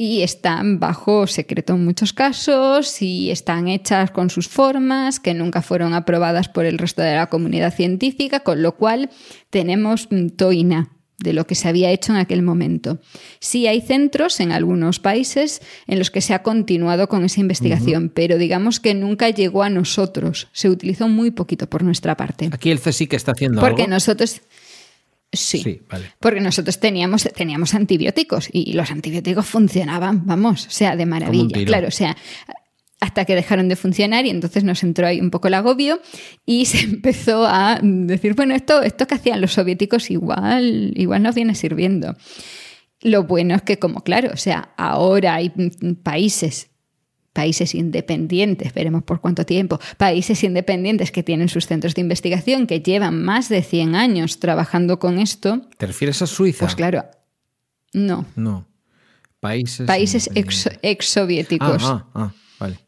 y 0.00 0.22
están 0.22 0.78
bajo 0.78 1.26
secreto 1.26 1.74
en 1.74 1.84
muchos 1.84 2.12
casos 2.12 3.02
y 3.02 3.32
están 3.32 3.66
hechas 3.66 4.12
con 4.12 4.30
sus 4.30 4.46
formas 4.46 5.18
que 5.18 5.34
nunca 5.34 5.60
fueron 5.60 5.92
aprobadas 5.92 6.48
por 6.48 6.64
el 6.64 6.78
resto 6.78 7.02
de 7.02 7.16
la 7.16 7.26
comunidad 7.26 7.74
científica, 7.74 8.40
con 8.40 8.62
lo 8.62 8.76
cual 8.76 9.10
tenemos 9.50 10.08
toina 10.36 10.90
de 11.18 11.32
lo 11.32 11.48
que 11.48 11.56
se 11.56 11.66
había 11.66 11.90
hecho 11.90 12.12
en 12.12 12.18
aquel 12.18 12.42
momento. 12.42 13.00
Sí 13.40 13.66
hay 13.66 13.80
centros 13.80 14.38
en 14.38 14.52
algunos 14.52 15.00
países 15.00 15.60
en 15.88 15.98
los 15.98 16.12
que 16.12 16.20
se 16.20 16.32
ha 16.32 16.44
continuado 16.44 17.08
con 17.08 17.24
esa 17.24 17.40
investigación, 17.40 18.08
pero 18.08 18.38
digamos 18.38 18.78
que 18.78 18.94
nunca 18.94 19.28
llegó 19.30 19.64
a 19.64 19.70
nosotros. 19.70 20.46
Se 20.52 20.70
utilizó 20.70 21.08
muy 21.08 21.32
poquito 21.32 21.68
por 21.68 21.82
nuestra 21.82 22.16
parte. 22.16 22.48
Aquí 22.52 22.70
el 22.70 22.80
CSIC 22.80 23.14
está 23.14 23.32
haciendo 23.32 23.60
Porque 23.60 23.88
nosotros... 23.88 24.42
Sí. 25.32 25.58
Sí, 25.62 25.82
vale. 25.88 26.12
Porque 26.20 26.40
nosotros 26.40 26.80
teníamos, 26.80 27.28
teníamos 27.34 27.74
antibióticos 27.74 28.48
y 28.52 28.72
los 28.72 28.90
antibióticos 28.90 29.46
funcionaban, 29.46 30.26
vamos, 30.26 30.66
o 30.66 30.70
sea, 30.70 30.96
de 30.96 31.04
maravilla. 31.04 31.64
Claro, 31.66 31.88
o 31.88 31.92
sea, 31.92 32.16
hasta 33.00 33.24
que 33.24 33.34
dejaron 33.34 33.68
de 33.68 33.76
funcionar 33.76 34.26
y 34.26 34.30
entonces 34.30 34.64
nos 34.64 34.82
entró 34.82 35.06
ahí 35.06 35.20
un 35.20 35.30
poco 35.30 35.48
el 35.48 35.54
agobio 35.54 36.00
y 36.44 36.64
se 36.66 36.80
empezó 36.80 37.46
a 37.46 37.78
decir, 37.82 38.34
bueno, 38.34 38.54
esto, 38.54 38.82
esto 38.82 39.06
que 39.06 39.14
hacían 39.14 39.40
los 39.40 39.52
soviéticos 39.52 40.10
igual, 40.10 40.92
igual 40.96 41.22
nos 41.22 41.34
viene 41.34 41.54
sirviendo. 41.54 42.16
Lo 43.00 43.24
bueno 43.24 43.54
es 43.54 43.62
que, 43.62 43.78
como 43.78 44.02
claro, 44.02 44.30
o 44.32 44.36
sea, 44.36 44.72
ahora 44.76 45.36
hay 45.36 45.52
mm, 45.54 46.02
países, 46.02 46.70
países 47.38 47.72
independientes, 47.76 48.74
veremos 48.74 49.04
por 49.04 49.20
cuánto 49.20 49.44
tiempo, 49.46 49.78
países 49.96 50.42
independientes 50.42 51.12
que 51.12 51.22
tienen 51.22 51.48
sus 51.48 51.66
centros 51.68 51.94
de 51.94 52.00
investigación, 52.00 52.66
que 52.66 52.80
llevan 52.80 53.22
más 53.22 53.48
de 53.48 53.62
100 53.62 53.94
años 53.94 54.40
trabajando 54.40 54.98
con 54.98 55.20
esto, 55.20 55.62
¿Te 55.76 55.86
refieres 55.86 56.20
a 56.20 56.26
Suiza? 56.26 56.64
pues 56.64 56.74
claro, 56.74 57.04
no, 57.92 58.26
No. 58.34 58.66
Países. 59.38 59.86
países 59.86 60.26
ex, 60.34 60.36
independientes. 60.66 60.78
exsoviéticos 60.82 61.82
Ah, 61.84 62.06
ah, 62.12 62.20
ah, 62.24 62.34
vale. 62.58 62.78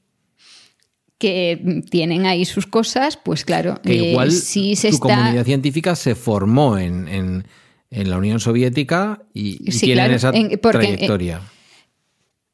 que 1.19 1.83
tienen 1.91 2.27
ahí 2.27 2.45
sus 2.45 2.67
cosas, 2.67 3.17
pues 3.17 3.45
claro, 3.45 3.81
Que 3.83 3.93
eh, 3.93 4.11
igual 4.11 4.33
se 4.33 4.75
tu 4.75 4.87
está... 4.89 4.99
comunidad 5.17 5.45
científica 5.45 5.95
se 5.95 6.17
formó 6.17 6.77
en, 6.77 7.07
en- 7.07 7.45
en 7.93 8.11
la 8.11 8.17
Unión 8.19 8.41
Soviética 8.41 9.23
y, 9.35 9.69
y 9.69 9.73
Sí, 9.73 9.87
tienen 9.87 10.05
claro, 10.07 10.15
esa 10.17 10.31
en- 10.31 10.59
porque, 10.61 10.79
eh, 10.79 10.91
trayectoria. 10.97 11.41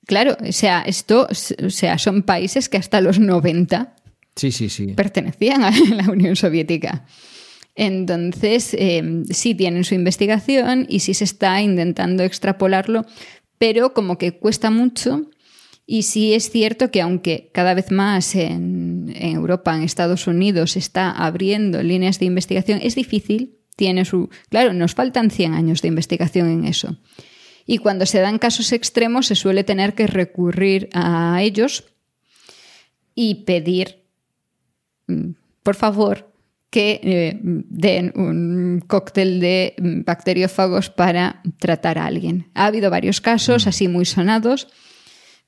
Claro, 0.06 0.36
o 0.40 0.52
sea, 0.52 0.82
esto, 0.82 1.26
o 1.28 1.70
sea, 1.70 1.98
son 1.98 2.22
países 2.22 2.68
que 2.68 2.76
hasta 2.76 3.00
los 3.00 3.18
90 3.18 3.96
Sí, 4.36 4.52
sí, 4.52 4.68
sí. 4.68 4.86
pertenecían 4.88 5.64
a 5.64 5.70
la 5.70 6.10
Unión 6.10 6.36
Soviética. 6.36 7.04
Entonces, 7.74 8.74
eh, 8.78 9.22
sí 9.30 9.54
tienen 9.54 9.84
su 9.84 9.94
investigación 9.94 10.86
y 10.88 11.00
sí 11.00 11.12
se 11.12 11.24
está 11.24 11.60
intentando 11.60 12.22
extrapolarlo, 12.22 13.04
pero 13.58 13.92
como 13.92 14.16
que 14.16 14.38
cuesta 14.38 14.70
mucho. 14.70 15.30
Y 15.86 16.02
sí 16.02 16.34
es 16.34 16.50
cierto 16.50 16.90
que 16.90 17.00
aunque 17.00 17.50
cada 17.52 17.74
vez 17.74 17.90
más 17.90 18.34
en, 18.34 19.12
en 19.14 19.34
Europa, 19.34 19.74
en 19.76 19.82
Estados 19.82 20.26
Unidos, 20.26 20.72
se 20.72 20.78
está 20.78 21.10
abriendo 21.10 21.82
líneas 21.82 22.18
de 22.18 22.26
investigación, 22.26 22.80
es 22.82 22.94
difícil. 22.94 23.58
Tiene 23.76 24.04
su. 24.04 24.30
Claro, 24.48 24.72
nos 24.72 24.94
faltan 24.94 25.30
100 25.30 25.52
años 25.52 25.82
de 25.82 25.88
investigación 25.88 26.48
en 26.48 26.64
eso. 26.64 26.96
Y 27.66 27.78
cuando 27.78 28.06
se 28.06 28.20
dan 28.20 28.38
casos 28.38 28.72
extremos, 28.72 29.26
se 29.26 29.34
suele 29.34 29.64
tener 29.64 29.94
que 29.94 30.06
recurrir 30.06 30.88
a 30.94 31.38
ellos 31.42 31.84
y 33.14 33.44
pedir 33.44 34.04
mm, 35.08 35.30
por 35.62 35.74
favor, 35.74 36.30
que 36.70 37.00
eh, 37.02 37.38
den 37.42 38.12
un 38.14 38.84
cóctel 38.86 39.40
de 39.40 39.74
mm, 39.78 40.02
bacteriófagos 40.04 40.90
para 40.90 41.42
tratar 41.58 41.98
a 41.98 42.06
alguien. 42.06 42.50
Ha 42.54 42.66
habido 42.66 42.88
varios 42.90 43.20
casos 43.20 43.66
así 43.66 43.88
muy 43.88 44.04
sonados. 44.04 44.68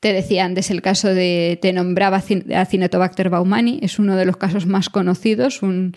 Te 0.01 0.13
decía 0.13 0.45
antes 0.45 0.71
el 0.73 0.83
caso 0.83 1.09
de, 1.09 1.59
te 1.63 1.73
nombraba 1.73 2.21
Cin- 2.21 2.53
a 2.55 2.65
Cinetobacter 2.67 3.31
baumani, 3.31 3.79
es 3.83 3.99
uno 4.01 4.17
de 4.17 4.25
los 4.27 4.37
casos 4.37 4.67
más 4.67 4.89
conocidos, 4.89 5.63
un 5.63 5.95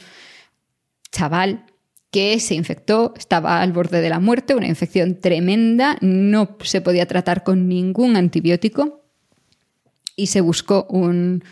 chaval 1.11 1.65
que 2.12 2.39
se 2.39 2.55
infectó, 2.55 3.14
estaba 3.18 3.62
al 3.62 3.72
borde 3.72 4.01
de 4.01 4.09
la 4.09 4.20
muerte, 4.20 4.53
una 4.53 4.68
infección 4.68 5.20
tremenda, 5.20 5.97
no 6.01 6.57
se 6.62 6.82
podía 6.82 7.05
tratar 7.05 7.43
con 7.43 7.70
ningún 7.70 8.18
antibiótico 8.18 9.05
y 10.18 10.28
se 10.28 10.41
buscó 10.41 10.86
un, 10.89 11.43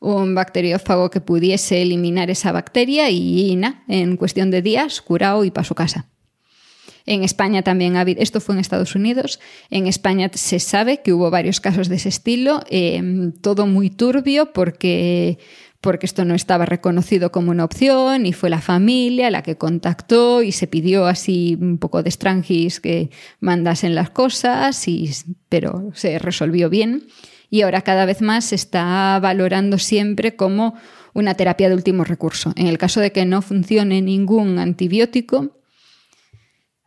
un 0.00 0.34
bacteriófago 0.34 1.10
que 1.10 1.20
pudiese 1.20 1.82
eliminar 1.82 2.30
esa 2.30 2.50
bacteria 2.52 3.10
y, 3.10 3.60
en 3.88 4.16
cuestión 4.16 4.50
de 4.50 4.62
días 4.62 5.02
curado 5.02 5.44
y 5.44 5.50
para 5.50 5.66
su 5.66 5.74
casa. 5.74 6.06
En 7.04 7.22
España 7.22 7.62
también 7.62 7.96
ha 7.96 8.00
habido, 8.00 8.20
esto 8.20 8.40
fue 8.40 8.56
en 8.56 8.60
Estados 8.60 8.96
Unidos, 8.96 9.38
en 9.70 9.86
España 9.86 10.28
se 10.34 10.58
sabe 10.58 11.02
que 11.02 11.12
hubo 11.12 11.30
varios 11.30 11.60
casos 11.60 11.88
de 11.88 11.96
ese 11.96 12.08
estilo, 12.08 12.64
eh, 12.68 13.30
todo 13.42 13.66
muy 13.66 13.90
turbio 13.90 14.52
porque, 14.52 15.38
porque 15.86 16.06
esto 16.06 16.24
no 16.24 16.34
estaba 16.34 16.66
reconocido 16.66 17.30
como 17.30 17.52
una 17.52 17.64
opción 17.64 18.26
y 18.26 18.32
fue 18.32 18.50
la 18.50 18.60
familia 18.60 19.30
la 19.30 19.44
que 19.44 19.56
contactó 19.56 20.42
y 20.42 20.50
se 20.50 20.66
pidió 20.66 21.06
así 21.06 21.56
un 21.60 21.78
poco 21.78 22.02
de 22.02 22.08
estrangis 22.08 22.80
que 22.80 23.10
mandasen 23.38 23.94
las 23.94 24.10
cosas, 24.10 24.88
y, 24.88 25.12
pero 25.48 25.92
se 25.94 26.18
resolvió 26.18 26.68
bien 26.68 27.06
y 27.50 27.62
ahora 27.62 27.82
cada 27.82 28.04
vez 28.04 28.20
más 28.20 28.46
se 28.46 28.56
está 28.56 29.16
valorando 29.22 29.78
siempre 29.78 30.34
como 30.34 30.74
una 31.14 31.34
terapia 31.34 31.68
de 31.68 31.76
último 31.76 32.02
recurso. 32.02 32.52
En 32.56 32.66
el 32.66 32.78
caso 32.78 32.98
de 32.98 33.12
que 33.12 33.24
no 33.24 33.40
funcione 33.40 34.02
ningún 34.02 34.58
antibiótico, 34.58 35.56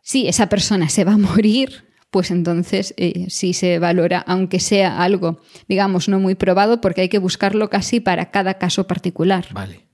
si 0.02 0.28
esa 0.28 0.50
persona 0.50 0.90
se 0.90 1.04
va 1.04 1.12
a 1.12 1.16
morir, 1.16 1.89
pues 2.10 2.30
entonces 2.30 2.92
eh, 2.96 3.26
sí 3.30 3.52
se 3.52 3.78
valora, 3.78 4.18
aunque 4.26 4.58
sea 4.60 5.02
algo, 5.02 5.40
digamos, 5.68 6.08
no 6.08 6.18
muy 6.18 6.34
probado, 6.34 6.80
porque 6.80 7.02
hay 7.02 7.08
que 7.08 7.18
buscarlo 7.18 7.70
casi 7.70 8.00
para 8.00 8.30
cada 8.30 8.54
caso 8.58 8.86
particular. 8.86 9.46
Vale. 9.52 9.86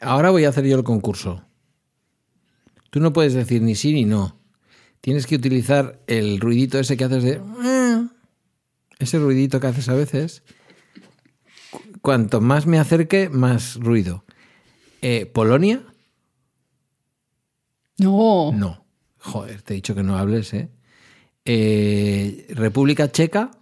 Ahora 0.00 0.30
voy 0.30 0.44
a 0.44 0.50
hacer 0.50 0.64
yo 0.64 0.76
el 0.76 0.84
concurso. 0.84 1.42
Tú 2.90 3.00
no 3.00 3.12
puedes 3.12 3.34
decir 3.34 3.60
ni 3.62 3.74
sí 3.74 3.92
ni 3.92 4.04
no. 4.04 4.38
Tienes 5.02 5.26
que 5.26 5.36
utilizar 5.36 6.00
el 6.06 6.40
ruidito 6.40 6.78
ese 6.78 6.96
que 6.96 7.04
haces 7.04 7.22
de... 7.22 7.40
Ese 8.98 9.18
ruidito 9.18 9.60
que 9.60 9.66
haces 9.66 9.88
a 9.90 9.94
veces. 9.94 10.42
Cu- 11.70 11.82
Cuanto 12.00 12.40
más 12.40 12.66
me 12.66 12.78
acerque, 12.78 13.28
más 13.28 13.76
ruido. 13.76 14.24
Eh, 15.02 15.26
¿Polonia? 15.26 15.82
No. 17.98 18.52
No. 18.52 18.84
Joder, 19.18 19.62
te 19.62 19.74
he 19.74 19.76
dicho 19.76 19.94
que 19.94 20.02
no 20.02 20.16
hables, 20.16 20.52
¿eh? 20.54 20.70
Eh, 21.46 22.46
¿República 22.50 23.10
Checa? 23.10 23.52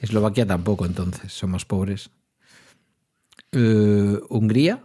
Eslovaquia 0.00 0.46
tampoco, 0.46 0.86
entonces, 0.86 1.32
somos 1.32 1.66
pobres. 1.66 2.10
Eh, 3.52 4.18
¿Hungría? 4.30 4.82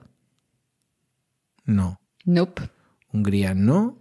No. 1.64 2.00
Nope. 2.26 2.70
Hungría 3.14 3.54
no. 3.54 3.98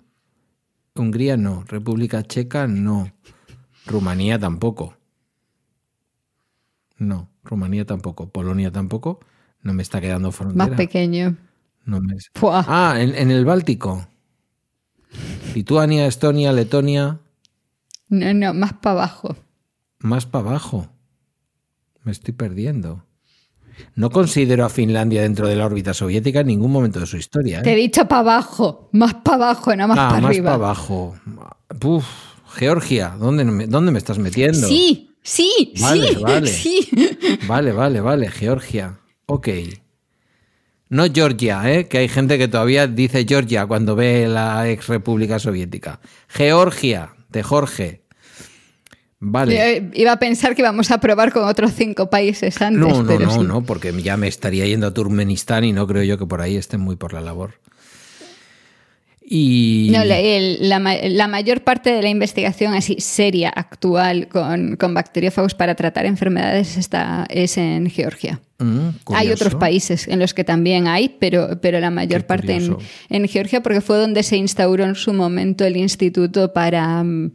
Hungría 0.94 1.36
no. 1.36 1.64
República 1.68 2.22
Checa 2.24 2.66
no. 2.66 3.12
Rumanía 3.86 4.38
tampoco. 4.38 4.96
No, 6.96 7.30
Rumanía 7.44 7.84
tampoco. 7.84 8.30
Polonia 8.30 8.72
tampoco. 8.72 9.20
No 9.62 9.74
me 9.74 9.82
está 9.82 10.00
quedando 10.00 10.32
frontera. 10.32 10.66
Más 10.66 10.76
pequeño. 10.76 11.36
No 11.84 12.00
me-. 12.00 12.16
Ah, 12.42 12.96
en, 12.98 13.14
en 13.14 13.30
el 13.30 13.44
Báltico. 13.44 14.08
Lituania, 15.54 16.06
Estonia, 16.06 16.52
Letonia. 16.52 17.20
No, 18.08 18.34
no, 18.34 18.54
más 18.54 18.72
para 18.74 19.02
abajo. 19.02 19.36
Más 20.00 20.26
para 20.26 20.48
abajo. 20.48 20.88
Me 22.02 22.12
estoy 22.12 22.34
perdiendo. 22.34 23.04
No 23.96 24.10
considero 24.10 24.64
a 24.64 24.68
Finlandia 24.68 25.22
dentro 25.22 25.48
de 25.48 25.56
la 25.56 25.66
órbita 25.66 25.94
soviética 25.94 26.40
en 26.40 26.48
ningún 26.48 26.70
momento 26.70 27.00
de 27.00 27.06
su 27.06 27.16
historia. 27.16 27.60
¿eh? 27.60 27.62
Te 27.62 27.72
he 27.72 27.76
dicho 27.76 28.06
para 28.06 28.20
abajo, 28.20 28.88
más 28.92 29.14
para 29.14 29.36
abajo, 29.36 29.74
no 29.74 29.88
más 29.88 29.98
ah, 29.98 30.08
para 30.08 30.20
más 30.20 30.30
arriba. 30.30 30.44
para 30.44 30.64
abajo. 30.64 31.16
Uf, 31.84 32.06
Georgia, 32.54 33.16
¿dónde 33.18 33.44
me, 33.44 33.66
¿dónde 33.66 33.90
me 33.90 33.98
estás 33.98 34.18
metiendo? 34.18 34.68
Sí, 34.68 35.10
sí, 35.22 35.74
Vale, 35.80 36.08
sí, 36.08 36.14
vale. 36.20 36.46
sí. 36.48 36.88
Vale, 37.46 37.72
vale, 37.72 38.00
vale, 38.00 38.30
Georgia. 38.30 38.98
Ok. 39.26 39.48
No 40.88 41.06
Georgia, 41.12 41.70
¿eh? 41.70 41.88
que 41.88 41.98
hay 41.98 42.08
gente 42.08 42.38
que 42.38 42.48
todavía 42.48 42.86
dice 42.86 43.24
Georgia 43.26 43.66
cuando 43.66 43.96
ve 43.96 44.28
la 44.28 44.68
ex 44.68 44.86
República 44.86 45.38
Soviética. 45.38 46.00
Georgia, 46.28 47.14
de 47.30 47.42
Jorge. 47.42 48.02
Vale. 49.18 49.76
Eh, 49.76 49.90
Iba 49.94 50.12
a 50.12 50.18
pensar 50.18 50.54
que 50.54 50.62
íbamos 50.62 50.90
a 50.90 50.98
probar 50.98 51.32
con 51.32 51.44
otros 51.44 51.72
cinco 51.72 52.10
países 52.10 52.60
antes. 52.60 52.80
No, 52.80 53.02
no, 53.02 53.08
pero 53.08 53.26
no, 53.26 53.32
sí. 53.32 53.40
no, 53.40 53.62
porque 53.64 53.92
ya 54.02 54.16
me 54.16 54.28
estaría 54.28 54.66
yendo 54.66 54.86
a 54.86 54.94
Turkmenistán 54.94 55.64
y 55.64 55.72
no 55.72 55.86
creo 55.86 56.02
yo 56.02 56.18
que 56.18 56.26
por 56.26 56.42
ahí 56.42 56.56
estén 56.56 56.80
muy 56.80 56.96
por 56.96 57.14
la 57.14 57.22
labor. 57.22 57.54
Y. 59.26 59.88
No, 59.90 60.04
la, 60.04 60.18
el- 60.18 60.68
la 60.68 60.78
ma- 60.78 60.96
la 60.96 61.28
mayor 61.28 61.62
parte 61.62 61.90
de 61.90 62.02
la 62.02 62.10
investigación 62.10 62.74
así 62.74 62.96
seria, 62.98 63.48
actual, 63.48 64.28
con, 64.28 64.76
con 64.76 64.92
bacteriófagos 64.92 65.54
para 65.54 65.74
tratar 65.74 66.04
enfermedades 66.06 66.76
está, 66.76 67.26
es 67.30 67.56
en 67.56 67.88
Georgia. 67.88 68.40
Mm, 68.58 68.88
Hay 69.14 69.30
otros 69.32 69.54
países 69.54 70.06
en 70.08 70.18
los 70.18 70.34
que 70.34 70.44
también 70.44 70.86
hay, 70.88 71.08
pero, 71.18 71.58
pero 71.60 71.80
la 71.80 71.90
mayor 71.90 72.20
Qué 72.22 72.26
parte 72.28 72.54
en, 72.54 72.76
en 73.08 73.26
Georgia, 73.28 73.62
porque 73.62 73.80
fue 73.80 73.96
donde 73.96 74.22
se 74.22 74.36
instauró 74.36 74.84
en 74.84 74.94
su 74.94 75.12
momento 75.14 75.64
el 75.64 75.76
instituto 75.78 76.52
para, 76.52 77.02
mm, 77.02 77.32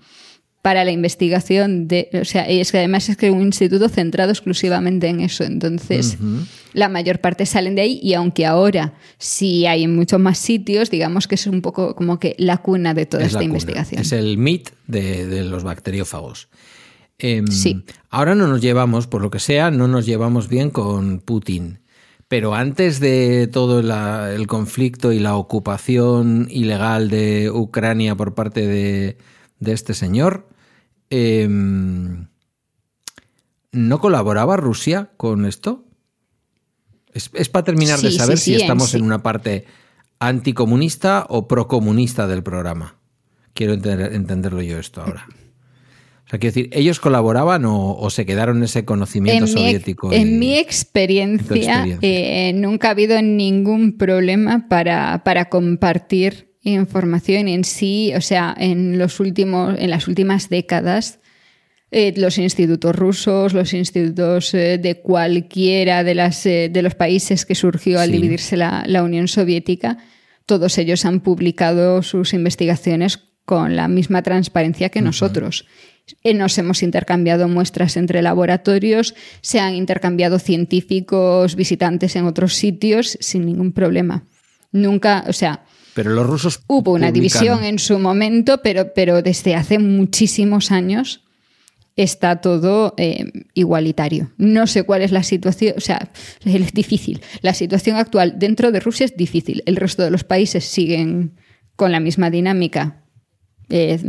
para 0.62 0.84
la 0.84 0.92
investigación 0.92 1.88
de. 1.88 2.10
O 2.22 2.26
sea, 2.26 2.52
y 2.52 2.60
es 2.60 2.72
que 2.72 2.80
además 2.80 3.08
es 3.10 3.16
que 3.18 3.28
es 3.28 3.34
un 3.34 3.42
instituto 3.42 3.88
centrado 3.90 4.32
exclusivamente 4.32 5.08
en 5.08 5.22
eso. 5.22 5.44
Entonces, 5.46 6.18
la 6.74 6.90
mayor 6.90 7.20
parte 7.20 7.46
salen 7.46 7.76
de 7.76 7.82
ahí, 7.82 8.00
y 8.04 8.14
aunque 8.14 8.46
ahora 8.46 8.94
sí 9.18 9.66
hay 9.66 9.84
en 9.86 9.96
muchos 9.96 10.20
más 10.20 10.38
sitios, 10.38 10.90
digamos 10.92 11.28
que 11.28 11.36
es 11.36 11.48
un 11.48 11.62
poco 11.62 11.96
como 11.96 12.20
que 12.20 12.36
la 12.38 12.58
cuna 12.58 12.94
de 12.94 13.06
toda 13.06 13.24
Es 13.24 13.30
esta 13.34 13.44
investigación. 13.44 14.02
Es 14.02 14.12
el 14.12 14.38
MIT 14.38 14.70
de, 14.88 15.26
de 15.28 15.44
los 15.46 15.64
bacteriófagos. 15.64 16.50
Em, 17.20 17.48
Sí. 17.48 17.84
Ahora 18.10 18.36
no 18.36 18.48
nos 18.48 18.60
llevamos, 18.62 19.08
por 19.08 19.22
lo 19.22 19.30
que 19.30 19.40
sea, 19.40 19.72
no 19.72 19.88
nos 19.88 20.06
llevamos 20.06 20.50
bien 20.50 20.70
con 20.72 21.20
Putin. 21.20 21.80
Pero 22.28 22.54
antes 22.54 23.00
de 23.00 23.48
todo 23.48 23.82
la- 23.82 24.32
el 24.34 24.46
conflicto 24.48 25.12
y 25.14 25.20
la 25.20 25.36
ocupación 25.36 26.48
ilegal 26.50 27.10
de 27.10 27.50
Ucrania 27.50 28.16
por 28.16 28.36
parte 28.36 28.68
de, 28.68 29.18
de 29.60 29.72
este 29.74 29.94
señor, 29.94 30.48
em, 31.10 32.28
¿no 33.72 34.00
colaboraba 34.00 34.58
Rusia 34.58 35.10
con 35.18 35.46
esto? 35.46 35.86
Es, 37.14 37.50
para 37.50 37.64
terminar 37.66 38.00
de 38.00 38.12
saber 38.12 38.38
sí, 38.38 38.52
si 38.52 38.56
sí, 38.56 38.62
estamos 38.62 38.94
en 38.94 39.02
una 39.04 39.24
parte 39.24 39.66
anticomunista 40.20 41.26
o 41.30 41.48
procomunista 41.48 42.28
del 42.28 42.44
programa. 42.44 42.96
Quiero 43.54 43.74
entender- 43.74 44.14
entenderlo 44.14 44.62
yo 44.62 44.78
esto 44.80 45.02
ahora. 45.02 45.26
O 45.30 46.30
sea, 46.30 46.38
quiero 46.40 46.54
decir, 46.54 46.70
¿ellos 46.74 47.00
colaboraban 47.00 47.66
o, 47.66 47.96
o 47.98 48.10
se 48.12 48.26
quedaron 48.26 48.58
en 48.58 48.64
ese 48.66 48.86
conocimiento 48.86 49.46
En 49.46 49.52
mi, 49.54 49.60
soviético? 49.60 50.14
en 50.14 50.28
y- 50.36 50.38
mi 50.38 50.58
experiencia, 50.58 51.56
experiencia. 51.56 51.98
eh, 52.02 52.54
nunca 52.54 52.90
ha 52.90 52.92
habido 52.92 53.20
ningún 53.24 53.98
problema 53.98 54.68
para, 54.70 55.24
para 55.24 55.50
compartir 55.50 56.49
información 56.62 57.48
en 57.48 57.64
sí. 57.64 58.14
O 58.16 58.22
sea, 58.22 58.56
en, 58.58 58.98
los 58.98 59.20
últimos, 59.20 59.76
en 59.78 59.90
las 59.90 60.08
últimas 60.08 60.50
décadas, 60.50 61.20
eh, 61.92 62.14
los 62.18 62.38
institutos 62.38 62.96
rusos, 62.96 63.54
los 63.54 63.74
institutos 63.74 64.54
eh, 64.54 64.78
de 64.78 65.02
cualquiera 65.02 66.04
de, 66.04 66.16
las, 66.16 66.46
eh, 66.46 66.70
de 66.72 66.82
los 66.82 66.96
países 66.96 67.46
que 67.46 67.56
surgió 67.56 68.00
al 68.00 68.10
Sí. 68.10 68.16
dividirse 68.16 68.58
la, 68.58 68.84
la 68.86 69.04
Unión 69.04 69.28
Soviética, 69.28 69.98
todos 70.46 70.78
ellos 70.78 71.06
han 71.06 71.22
publicado 71.22 72.04
sus 72.04 72.34
investigaciones 72.34 73.20
con 73.46 73.76
la 73.76 73.88
misma 73.88 74.22
transparencia 74.22 74.90
que 74.90 75.02
nosotros. 75.02 75.66
Nos 76.24 76.58
hemos 76.60 76.84
intercambiado 76.84 77.48
muestras 77.48 77.98
entre 77.98 78.22
laboratorios, 78.22 79.16
se 79.42 79.60
han 79.60 79.74
intercambiado 79.74 80.38
científicos, 80.38 81.56
visitantes 81.56 82.16
en 82.16 82.26
otros 82.26 82.54
sitios 82.54 83.18
sin 83.20 83.48
ningún 83.48 83.72
problema. 83.72 84.24
Nunca, 84.72 85.24
o 85.28 85.34
sea, 85.34 85.66
Pero 85.94 86.12
los 86.12 86.26
rusos. 86.28 86.62
Hubo 86.68 86.94
una 86.94 87.08
publican- 87.08 87.14
división 87.14 87.64
en 87.64 87.80
su 87.80 88.00
momento, 88.00 88.62
pero, 88.64 88.94
pero 88.94 89.22
desde 89.22 89.56
hace 89.56 89.80
muchísimos 89.80 90.72
años 90.72 91.24
está 91.96 92.40
todo 92.40 92.94
eh, 92.98 93.26
igualitario. 93.54 94.32
No 94.38 94.68
sé 94.68 94.84
cuál 94.84 95.02
es 95.02 95.12
la 95.12 95.24
situación, 95.24 95.74
o 95.78 95.82
sea, 95.82 96.12
es 96.46 96.74
difícil. 96.74 97.22
La 97.42 97.54
situación 97.54 97.98
actual 97.98 98.36
dentro 98.40 98.72
de 98.72 98.80
Rusia 98.80 99.06
es 99.06 99.18
difícil. 99.18 99.64
El 99.66 99.76
resto 99.76 100.04
de 100.04 100.12
los 100.12 100.24
países 100.24 100.64
siguen 100.64 101.36
con 101.76 101.92
la 101.92 102.00
misma 102.00 102.30
dinámica, 102.30 103.04
eh, 103.70 104.00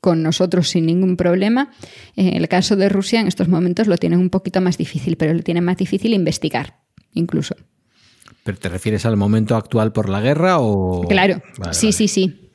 con 0.00 0.22
nosotros 0.22 0.68
sin 0.70 0.86
ningún 0.86 1.16
problema. 1.16 1.70
En 2.16 2.34
el 2.34 2.48
caso 2.48 2.76
de 2.76 2.88
Rusia, 2.88 3.20
en 3.20 3.28
estos 3.28 3.48
momentos 3.48 3.86
lo 3.88 3.98
tienen 3.98 4.18
un 4.18 4.30
poquito 4.30 4.60
más 4.60 4.78
difícil, 4.78 5.16
pero 5.16 5.34
lo 5.34 5.42
tienen 5.42 5.64
más 5.64 5.76
difícil 5.76 6.14
investigar, 6.14 6.80
incluso. 7.12 7.56
¿Pero 8.44 8.58
te 8.58 8.68
refieres 8.68 9.06
al 9.06 9.16
momento 9.16 9.56
actual 9.56 9.92
por 9.92 10.08
la 10.08 10.20
guerra 10.20 10.58
o.? 10.58 11.06
Claro, 11.08 11.42
Vale, 11.58 11.74
sí, 11.74 11.86
vale. 11.86 11.92
sí, 11.92 12.08
sí. 12.08 12.50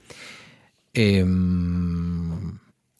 Em, 0.93 2.57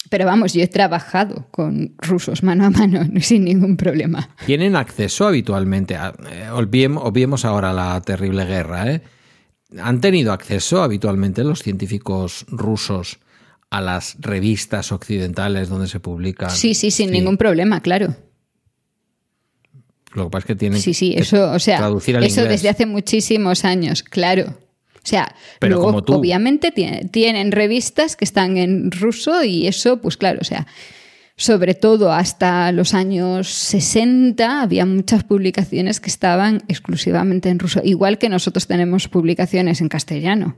Pero 0.09 0.25
vamos, 0.25 0.53
yo 0.53 0.61
he 0.63 0.67
trabajado 0.67 1.47
con 1.51 1.95
rusos 1.97 2.41
mano 2.43 2.65
a 2.65 2.69
mano 2.69 3.01
sin 3.21 3.43
ningún 3.43 3.75
problema. 3.75 4.29
¿Tienen 4.45 4.75
acceso 4.75 5.27
habitualmente? 5.27 5.95
a- 5.97 6.13
eh, 6.31 6.47
olvidem- 6.51 6.99
obviemos 7.01 7.43
ahora 7.43 7.73
la 7.73 7.99
terrible 8.01 8.45
guerra, 8.45 8.91
¿eh? 8.91 9.01
¿Han 9.81 9.99
tenido 9.99 10.31
acceso 10.31 10.81
habitualmente 10.81 11.43
los 11.43 11.61
científicos 11.61 12.45
rusos 12.47 13.19
a 13.69 13.81
las 13.81 14.15
revistas 14.21 14.93
occidentales 14.93 15.67
donde 15.67 15.87
se 15.89 15.99
publican? 15.99 16.51
Sí, 16.51 16.73
sí, 16.73 16.89
sin 16.89 17.11
ningún 17.11 17.35
problema, 17.35 17.81
claro. 17.81 18.15
Lo 20.13 20.25
que 20.25 20.29
pasa 20.31 20.39
es 20.39 20.45
que 20.45 20.55
tienen 20.55 20.79
Sí, 20.81 20.93
sí, 20.93 21.13
que 21.13 21.21
eso, 21.21 21.51
o 21.51 21.59
sea, 21.59 21.77
traducir 21.77 22.15
al 22.17 22.23
eso 22.23 22.41
inglés. 22.41 22.61
desde 22.61 22.69
hace 22.69 22.85
muchísimos 22.85 23.65
años, 23.65 24.03
claro. 24.03 24.45
O 24.95 25.09
sea, 25.09 25.33
Pero 25.59 25.75
luego, 25.75 25.87
como 25.87 26.03
tú. 26.03 26.13
obviamente 26.15 26.73
tie- 26.73 27.09
tienen 27.11 27.51
revistas 27.51 28.15
que 28.15 28.25
están 28.25 28.57
en 28.57 28.91
ruso 28.91 29.43
y 29.43 29.67
eso, 29.67 30.01
pues 30.01 30.17
claro, 30.17 30.39
o 30.41 30.43
sea, 30.43 30.67
sobre 31.35 31.75
todo 31.75 32.11
hasta 32.11 32.71
los 32.71 32.93
años 32.93 33.47
60 33.47 34.61
había 34.63 34.85
muchas 34.85 35.23
publicaciones 35.23 35.99
que 35.99 36.09
estaban 36.09 36.63
exclusivamente 36.67 37.49
en 37.49 37.59
ruso, 37.59 37.79
igual 37.83 38.17
que 38.17 38.27
nosotros 38.27 38.65
tenemos 38.67 39.07
publicaciones 39.07 39.79
en 39.81 39.87
castellano, 39.87 40.57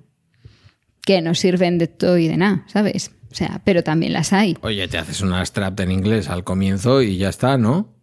que 1.06 1.22
nos 1.22 1.40
sirven 1.40 1.78
de 1.78 1.88
todo 1.88 2.18
y 2.18 2.28
de 2.28 2.38
nada, 2.38 2.64
¿sabes? 2.68 3.12
O 3.32 3.36
sea, 3.36 3.62
pero 3.66 3.84
también 3.84 4.14
las 4.14 4.32
hay. 4.34 4.58
Oye, 4.62 4.88
te 4.88 4.98
haces 4.98 5.22
una 5.22 5.44
strap 5.46 5.80
en 5.82 5.92
inglés 5.92 6.30
al 6.30 6.44
comienzo 6.44 7.02
y 7.04 7.18
ya 7.18 7.30
está, 7.30 7.58
¿no? 7.58 7.94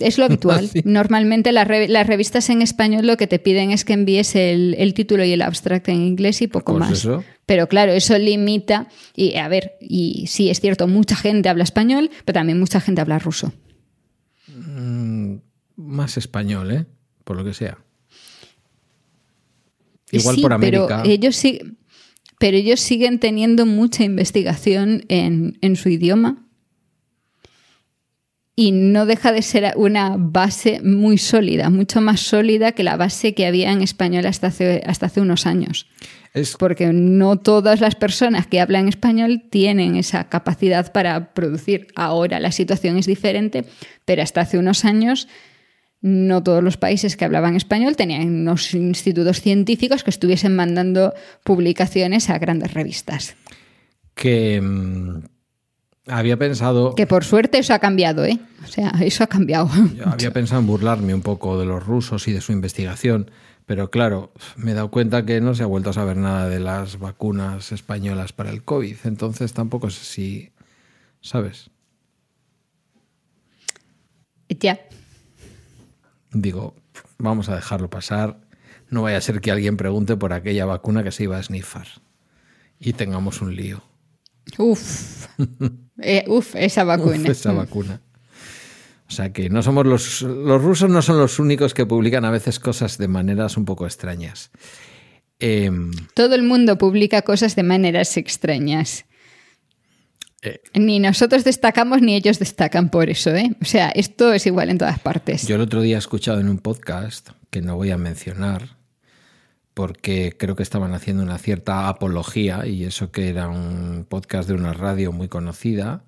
Es 0.00 0.18
lo 0.18 0.24
habitual. 0.26 0.68
Sí. 0.72 0.82
Normalmente 0.84 1.52
las, 1.52 1.66
re- 1.68 1.88
las 1.88 2.06
revistas 2.06 2.48
en 2.50 2.62
español 2.62 3.06
lo 3.06 3.16
que 3.16 3.26
te 3.26 3.38
piden 3.38 3.70
es 3.72 3.84
que 3.84 3.92
envíes 3.92 4.34
el, 4.36 4.74
el 4.78 4.94
título 4.94 5.24
y 5.24 5.32
el 5.32 5.42
abstract 5.42 5.88
en 5.88 6.02
inglés 6.02 6.40
y 6.42 6.46
poco 6.46 6.72
Pues 6.72 6.80
más. 6.88 6.92
eso. 6.92 7.24
Pero 7.46 7.68
claro, 7.68 7.92
eso 7.92 8.16
limita. 8.18 8.88
Y 9.16 9.36
a 9.36 9.48
ver, 9.48 9.72
y 9.80 10.26
sí 10.28 10.48
es 10.50 10.60
cierto, 10.60 10.86
mucha 10.88 11.16
gente 11.16 11.48
habla 11.48 11.64
español, 11.64 12.10
pero 12.24 12.34
también 12.34 12.58
mucha 12.58 12.80
gente 12.80 13.00
habla 13.00 13.18
ruso. 13.18 13.52
Más 15.76 16.16
español, 16.16 16.70
¿eh? 16.70 16.86
Por 17.24 17.36
lo 17.36 17.44
que 17.44 17.54
sea. 17.54 17.78
Igual 20.10 20.36
Sí, 20.36 20.42
por 20.42 20.52
América. 20.52 21.00
Pero 21.02 21.10
ellos, 21.14 21.36
sí, 21.36 21.60
pero 22.38 22.56
ellos 22.56 22.80
siguen 22.80 23.18
teniendo 23.18 23.66
mucha 23.66 24.04
investigación 24.04 25.04
en, 25.08 25.58
en 25.62 25.76
su 25.76 25.88
idioma. 25.88 26.46
Y 28.54 28.72
no 28.72 29.06
deja 29.06 29.32
de 29.32 29.40
ser 29.40 29.72
una 29.76 30.16
base 30.18 30.80
muy 30.82 31.16
sólida, 31.16 31.70
mucho 31.70 32.02
más 32.02 32.20
sólida 32.20 32.72
que 32.72 32.82
la 32.82 32.96
base 32.96 33.34
que 33.34 33.46
había 33.46 33.72
en 33.72 33.80
español 33.80 34.26
hasta 34.26 34.48
hace, 34.48 34.82
hasta 34.86 35.06
hace 35.06 35.22
unos 35.22 35.46
años. 35.46 35.86
Es 36.34 36.56
Porque 36.58 36.92
no 36.92 37.38
todas 37.38 37.80
las 37.80 37.94
personas 37.94 38.46
que 38.46 38.60
hablan 38.60 38.88
español 38.88 39.42
tienen 39.50 39.96
esa 39.96 40.28
capacidad 40.28 40.92
para 40.92 41.32
producir. 41.32 41.88
Ahora 41.94 42.40
la 42.40 42.52
situación 42.52 42.98
es 42.98 43.06
diferente, 43.06 43.64
pero 44.04 44.22
hasta 44.22 44.42
hace 44.42 44.58
unos 44.58 44.84
años 44.84 45.28
no 46.02 46.42
todos 46.42 46.64
los 46.64 46.76
países 46.76 47.16
que 47.16 47.24
hablaban 47.24 47.54
español 47.54 47.96
tenían 47.96 48.26
unos 48.28 48.74
institutos 48.74 49.40
científicos 49.40 50.02
que 50.02 50.10
estuviesen 50.10 50.56
mandando 50.56 51.14
publicaciones 51.44 52.28
a 52.28 52.38
grandes 52.38 52.74
revistas. 52.74 53.36
que 54.14 54.60
mm, 54.60 55.22
había 56.06 56.36
pensado. 56.36 56.94
Que 56.94 57.06
por 57.06 57.24
suerte 57.24 57.58
eso 57.58 57.74
ha 57.74 57.78
cambiado, 57.78 58.24
¿eh? 58.24 58.38
O 58.64 58.66
sea, 58.66 58.90
eso 59.00 59.24
ha 59.24 59.26
cambiado. 59.26 59.70
Yo 59.94 60.08
había 60.08 60.32
pensado 60.32 60.60
en 60.60 60.66
burlarme 60.66 61.14
un 61.14 61.22
poco 61.22 61.58
de 61.58 61.66
los 61.66 61.84
rusos 61.84 62.26
y 62.28 62.32
de 62.32 62.40
su 62.40 62.52
investigación, 62.52 63.30
pero 63.66 63.90
claro, 63.90 64.32
me 64.56 64.72
he 64.72 64.74
dado 64.74 64.90
cuenta 64.90 65.24
que 65.24 65.40
no 65.40 65.54
se 65.54 65.62
ha 65.62 65.66
vuelto 65.66 65.90
a 65.90 65.94
saber 65.94 66.16
nada 66.16 66.48
de 66.48 66.60
las 66.60 66.98
vacunas 66.98 67.72
españolas 67.72 68.32
para 68.32 68.50
el 68.50 68.64
COVID, 68.64 68.96
entonces 69.04 69.52
tampoco 69.52 69.90
sé 69.90 70.04
si, 70.04 70.52
¿sabes? 71.20 71.70
Ya. 74.48 74.80
Digo, 76.32 76.74
vamos 77.18 77.48
a 77.48 77.54
dejarlo 77.54 77.88
pasar, 77.88 78.40
no 78.90 79.02
vaya 79.02 79.18
a 79.18 79.22
ser 79.22 79.40
que 79.40 79.50
alguien 79.50 79.76
pregunte 79.76 80.16
por 80.16 80.32
aquella 80.32 80.66
vacuna 80.66 81.02
que 81.02 81.12
se 81.12 81.24
iba 81.24 81.38
a 81.38 81.42
snifar 81.42 81.86
y 82.78 82.92
tengamos 82.92 83.40
un 83.40 83.54
lío. 83.54 83.82
Uf. 84.58 85.28
Eh, 86.02 86.24
uf, 86.28 86.54
esa 86.56 86.84
vacuna. 86.84 87.16
Uf, 87.16 87.28
esa 87.28 87.52
vacuna. 87.52 88.00
O 89.08 89.14
sea 89.14 89.32
que 89.32 89.50
no 89.50 89.62
somos 89.62 89.86
los, 89.86 90.22
los 90.22 90.62
rusos 90.62 90.88
no 90.88 91.02
son 91.02 91.18
los 91.18 91.38
únicos 91.38 91.74
que 91.74 91.84
publican 91.84 92.24
a 92.24 92.30
veces 92.30 92.58
cosas 92.58 92.96
de 92.96 93.08
maneras 93.08 93.58
un 93.58 93.66
poco 93.66 93.84
extrañas. 93.84 94.50
Em, 95.38 95.90
Todo 96.14 96.34
el 96.34 96.44
mundo 96.44 96.78
publica 96.78 97.22
cosas 97.22 97.54
de 97.54 97.62
maneras 97.62 98.16
extrañas. 98.16 99.04
Eh. 100.40 100.60
Ni 100.74 100.98
nosotros 100.98 101.44
destacamos 101.44 102.00
ni 102.00 102.14
ellos 102.14 102.38
destacan 102.38 102.90
por 102.90 103.10
eso, 103.10 103.30
¿eh? 103.34 103.50
O 103.60 103.64
sea, 103.64 103.90
esto 103.90 104.32
es 104.32 104.46
igual 104.46 104.70
en 104.70 104.78
todas 104.78 104.98
partes. 104.98 105.46
Yo 105.46 105.56
el 105.56 105.60
otro 105.62 105.82
día 105.82 105.96
he 105.96 105.98
escuchado 105.98 106.40
en 106.40 106.48
un 106.48 106.58
podcast, 106.58 107.30
que 107.50 107.60
no 107.60 107.76
voy 107.76 107.90
a 107.90 107.98
mencionar, 107.98 108.76
porque 109.74 110.34
creo 110.38 110.54
que 110.56 110.62
estaban 110.62 110.92
haciendo 110.94 111.22
una 111.22 111.38
cierta 111.38 111.88
apología, 111.88 112.66
y 112.66 112.84
eso 112.84 113.10
que 113.10 113.28
era 113.28 113.48
un 113.48 114.06
podcast 114.08 114.48
de 114.48 114.54
una 114.54 114.72
radio 114.72 115.12
muy 115.12 115.28
conocida, 115.28 116.04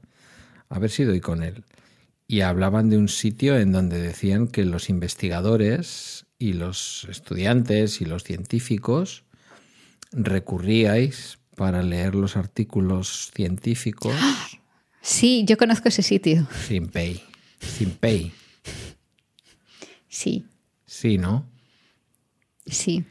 a 0.69 0.79
ver 0.79 0.91
si 0.91 1.05
doy 1.05 1.21
con 1.21 1.43
él. 1.43 1.65
Y 2.27 2.41
hablaban 2.41 2.89
de 2.91 2.97
un 2.99 3.09
sitio 3.09 3.59
en 3.59 3.73
donde 3.73 4.01
decían 4.01 4.49
que 4.49 4.65
los 4.65 4.89
investigadores 4.89 6.27
y 6.39 6.55
los 6.55 7.07
estudiantes 7.11 8.01
y 8.01 8.07
los 8.07 8.25
científicos 8.25 9.25
recurríais 10.13 11.39
para 11.57 11.83
leer 11.83 12.15
los 12.15 12.37
artículos 12.37 13.31
científicos 13.35 14.13
Sí, 15.03 15.45
yo 15.47 15.59
conozco 15.59 15.89
ese 15.89 16.03
sitio. 16.03 16.47
sin 16.67 16.89
pay. 16.89 17.23
Sin 17.61 17.91
pay. 17.91 18.33
Sí, 20.09 20.47
Sí, 20.87 21.19
¿no? 21.19 21.47
sí. 22.67 23.05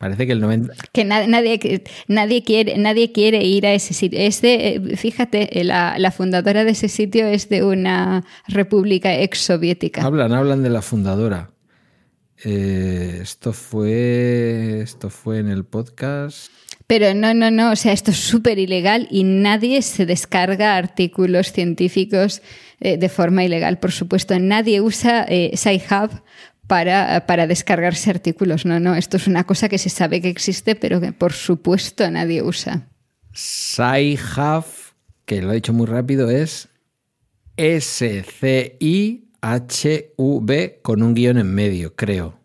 Parece 0.00 0.26
que 0.26 0.32
el 0.32 0.40
90... 0.40 0.72
Que 0.92 1.04
na- 1.04 1.26
nadie, 1.26 1.58
que- 1.58 1.84
nadie, 2.08 2.42
quiere, 2.42 2.78
nadie 2.78 3.12
quiere 3.12 3.44
ir 3.44 3.66
a 3.66 3.74
ese 3.74 3.92
sitio. 3.92 4.18
Es 4.18 4.40
de, 4.40 4.54
eh, 4.68 4.96
fíjate, 4.96 5.60
eh, 5.60 5.62
la, 5.64 5.98
la 5.98 6.10
fundadora 6.10 6.64
de 6.64 6.70
ese 6.70 6.88
sitio 6.88 7.26
es 7.26 7.50
de 7.50 7.62
una 7.64 8.24
república 8.48 9.14
ex 9.20 9.38
soviética. 9.40 10.00
Hablan, 10.02 10.32
hablan 10.32 10.62
de 10.62 10.70
la 10.70 10.80
fundadora. 10.80 11.50
Eh, 12.44 13.18
esto 13.20 13.52
fue. 13.52 14.80
Esto 14.82 15.10
fue 15.10 15.38
en 15.40 15.48
el 15.48 15.64
podcast. 15.64 16.50
Pero 16.86 17.12
no, 17.14 17.34
no, 17.34 17.50
no, 17.52 17.70
o 17.70 17.76
sea, 17.76 17.92
esto 17.92 18.10
es 18.10 18.16
súper 18.16 18.58
ilegal 18.58 19.06
y 19.12 19.22
nadie 19.22 19.80
se 19.82 20.06
descarga 20.06 20.76
artículos 20.76 21.52
científicos 21.52 22.42
eh, 22.80 22.96
de 22.96 23.08
forma 23.08 23.44
ilegal, 23.44 23.78
por 23.78 23.92
supuesto. 23.92 24.36
Nadie 24.40 24.80
usa 24.80 25.24
eh, 25.28 25.52
SciHub 25.54 26.10
para, 26.70 27.26
para, 27.26 27.48
descargarse 27.48 28.10
artículos. 28.10 28.64
No, 28.64 28.78
no, 28.78 28.94
esto 28.94 29.16
es 29.16 29.26
una 29.26 29.42
cosa 29.42 29.68
que 29.68 29.76
se 29.76 29.88
sabe 29.88 30.20
que 30.20 30.28
existe, 30.28 30.76
pero 30.76 31.00
que 31.00 31.12
por 31.12 31.32
supuesto 31.32 32.08
nadie 32.08 32.42
usa. 32.44 32.86
SciHub, 33.34 34.64
que 35.24 35.42
lo 35.42 35.50
he 35.50 35.56
dicho 35.56 35.72
muy 35.72 35.86
rápido, 35.86 36.30
es 36.30 36.68
S-C-I-H-V 39.50 40.80
con 40.82 41.02
un 41.02 41.14
guion 41.14 41.38
en 41.38 41.52
medio, 41.52 41.96
creo. 41.96 42.38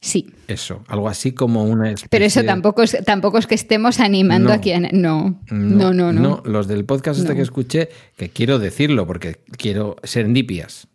Sí. 0.00 0.32
Eso, 0.48 0.82
algo 0.88 1.10
así 1.10 1.32
como 1.32 1.64
una 1.64 1.88
especie... 1.90 2.08
Pero 2.08 2.24
eso 2.24 2.42
tampoco 2.44 2.82
es, 2.82 2.96
tampoco 3.04 3.36
es 3.36 3.46
que 3.46 3.54
estemos 3.54 4.00
animando 4.00 4.48
No. 4.48 4.54
a 4.54 4.58
quien... 4.58 4.88
No, 4.92 5.42
no, 5.50 5.92
no, 5.92 6.10
no. 6.10 6.42
los 6.46 6.68
del 6.68 6.86
podcast 6.86 7.18
este 7.20 7.32
No. 7.32 7.36
que 7.36 7.42
escuché, 7.42 7.90
que 8.16 8.30
quiero 8.30 8.58
decirlo 8.58 9.06
porque 9.06 9.42
quiero 9.58 9.96
serendipias. 10.04 10.88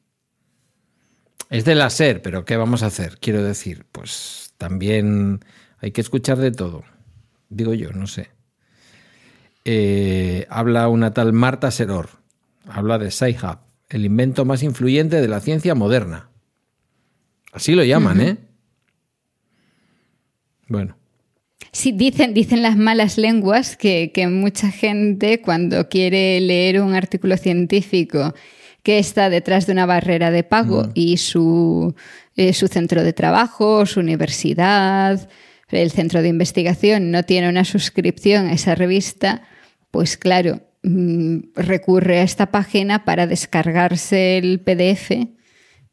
Es 1.50 1.66
de 1.66 1.76
la 1.76 1.90
SER, 1.90 2.22
pero 2.22 2.46
¿qué 2.46 2.58
vamos 2.58 2.84
a 2.84 2.88
hacer? 2.88 3.18
Quiero 3.20 3.44
decir, 3.44 3.86
pues 3.92 4.54
también 4.58 5.40
hay 5.80 5.92
que 5.92 6.02
escuchar 6.02 6.38
de 6.38 6.52
todo. 6.52 6.84
Digo 7.50 7.74
yo, 7.74 7.92
no 7.92 8.06
sé. 8.06 8.30
Eh, 9.66 10.46
habla 10.50 10.88
una 10.88 11.14
tal 11.14 11.34
Marta 11.34 11.72
Seror. 11.72 12.10
Habla 12.68 13.00
de 13.00 13.10
SciHub, 13.10 13.58
el 13.90 14.06
invento 14.06 14.46
más 14.46 14.62
influyente 14.62 15.20
de 15.22 15.28
la 15.28 15.40
ciencia 15.40 15.74
moderna. 15.74 16.30
Así 17.52 17.74
lo 17.74 17.84
llaman, 17.84 18.22
¿eh? 18.22 18.38
Bueno. 20.68 20.96
Sí, 21.72 21.92
dicen, 21.92 22.36
dicen 22.36 22.62
las 22.62 22.78
malas 22.78 23.18
lenguas 23.18 23.76
que, 23.76 24.12
que 24.14 24.28
mucha 24.28 24.70
gente 24.70 25.42
cuando 25.42 25.90
quiere 25.90 26.40
leer 26.42 26.82
un 26.82 26.94
artículo 26.94 27.38
científico 27.38 28.36
que 28.84 29.00
está 29.00 29.30
detrás 29.30 29.66
de 29.66 29.74
una 29.74 29.86
barrera 29.86 30.32
de 30.32 30.44
pago 30.44 30.84
Mm. 30.84 30.92
y 30.94 31.18
su, 31.18 31.96
eh, 32.36 32.54
su 32.54 32.68
centro 32.68 33.04
de 33.04 33.14
trabajo, 33.14 33.86
su 33.86 34.00
universidad, 34.00 35.30
el 35.70 35.92
centro 35.92 36.22
de 36.22 36.30
investigación 36.30 37.12
no 37.12 37.24
tiene 37.24 37.50
una 37.50 37.66
suscripción 37.66 38.48
a 38.48 38.54
esa 38.54 38.76
revista, 38.76 39.44
pues 39.92 40.18
claro, 40.18 40.62
mm, 40.84 41.40
recurre 41.56 42.20
a 42.20 42.24
esta 42.24 42.52
página 42.52 43.06
para 43.06 43.28
descargarse 43.28 44.38
el 44.38 44.62
PDF 44.62 45.28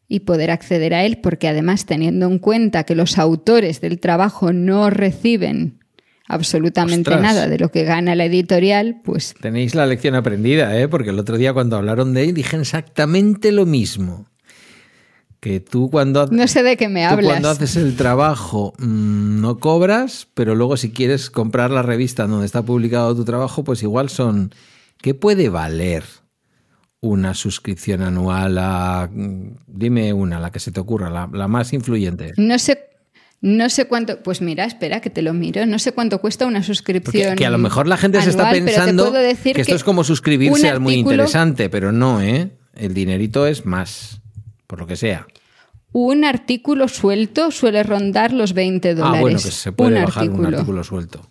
y 0.09 0.21
poder 0.21 0.51
acceder 0.51 0.95
a 0.95 1.05
él, 1.05 1.19
porque 1.19 1.49
además 1.49 1.85
teniendo 1.85 2.27
en 2.27 2.39
cuenta 2.39 2.85
que 2.85 2.95
los 2.95 3.19
autores 3.19 3.81
del 3.81 3.99
trabajo 3.99 4.53
no 4.53 4.89
reciben 4.91 5.81
absolutamente 6.29 7.11
Ostras. 7.11 7.23
nada 7.23 7.49
de 7.49 7.59
lo 7.59 7.71
que 7.71 7.85
gana 7.85 8.15
la 8.15 8.25
editorial, 8.25 9.01
pues 9.05 9.35
Tenéis 9.41 9.75
la 9.75 9.87
lección 9.87 10.15
aprendida, 10.15 10.79
¿eh? 10.79 10.89
Porque 10.89 11.11
el 11.11 11.19
otro 11.19 11.37
día 11.37 11.53
cuando 11.53 11.77
hablaron 11.77 12.15
de 12.15 12.25
él 12.25 12.35
dije 12.35 12.57
exactamente 12.57 13.53
lo 13.53 13.67
mismo. 13.67 14.27
Que 15.41 15.61
tú 15.61 15.91
cuando, 15.91 16.27
no 16.29 16.49
sé 16.49 16.63
de 16.63 16.77
qué 16.77 16.89
me 16.89 17.07
tú 17.07 17.13
hablas. 17.13 17.31
cuando 17.33 17.51
haces 17.51 17.77
el 17.77 17.95
trabajo 17.97 18.73
mm, 18.79 19.41
no 19.41 19.59
cobras, 19.59 20.27
pero 20.35 20.55
luego 20.55 20.77
si 20.77 20.91
quieres 20.91 21.31
comprar 21.31 21.71
la 21.71 21.83
revista 21.83 22.27
donde 22.27 22.47
está 22.47 22.63
publicado 22.63 23.15
tu 23.15 23.25
trabajo, 23.25 23.63
pues 23.63 23.83
igual 23.83 24.09
son... 24.09 24.53
¿Qué 25.01 25.15
puede 25.15 25.51
valer 25.51 26.05
una 27.01 27.35
suscripción 27.35 28.03
anual 28.03 28.57
a... 28.59 29.09
mm, 29.13 29.51
Dime 29.69 30.13
una, 30.15 30.41
la 30.41 30.51
que 30.51 30.59
se 30.59 30.73
te 30.73 30.81
ocurra, 30.81 31.11
la, 31.11 31.29
la 31.33 31.47
más 31.49 31.73
influyente. 31.75 32.33
No 32.39 32.59
sé, 32.59 32.81
no 33.41 33.69
sé 33.69 33.87
cuánto, 33.87 34.23
pues 34.23 34.41
mira, 34.41 34.65
espera 34.65 35.01
que 35.01 35.11
te 35.11 35.23
lo 35.23 35.33
miro, 35.35 35.67
no 35.67 35.79
sé 35.79 35.93
cuánto 35.93 36.21
cuesta 36.21 36.47
una 36.47 36.59
Porque 36.61 36.75
suscripción. 36.75 37.37
que 37.37 37.47
a 37.47 37.51
lo 37.51 37.59
mejor 37.59 37.87
la 37.87 37.97
gente 37.97 38.21
se 38.23 38.31
está 38.31 38.49
anual, 38.49 38.65
pero 38.65 38.67
te 38.67 38.73
pensando 38.75 39.11
puedo 39.11 39.23
decir 39.23 39.55
que 39.55 39.61
esto 39.63 39.77
es 39.77 39.85
como 39.85 40.05
suscribirse 40.05 40.69
al 40.69 40.81
muy 40.81 40.95
interesante, 40.95 41.69
pero 41.71 41.93
no, 41.93 42.21
¿eh? 42.23 42.51
El 42.75 42.93
dinerito 42.95 43.47
es 43.47 43.65
más, 43.67 44.21
por 44.67 44.79
lo 44.81 44.87
que 44.87 44.97
sea. 44.97 45.27
Un 45.93 46.25
artículo 46.25 46.89
suelto 46.89 47.51
suele 47.51 47.83
rondar 47.83 48.33
los 48.33 48.53
20 48.53 48.95
dólares. 48.95 49.17
Ah, 49.17 49.21
bueno, 49.21 49.39
que 49.39 49.51
se 49.51 49.73
puede 49.73 49.99
un 49.99 50.05
bajar 50.05 50.23
artículo. 50.25 50.49
un 50.49 50.55
artículo 50.55 50.85
suelto. 50.85 51.27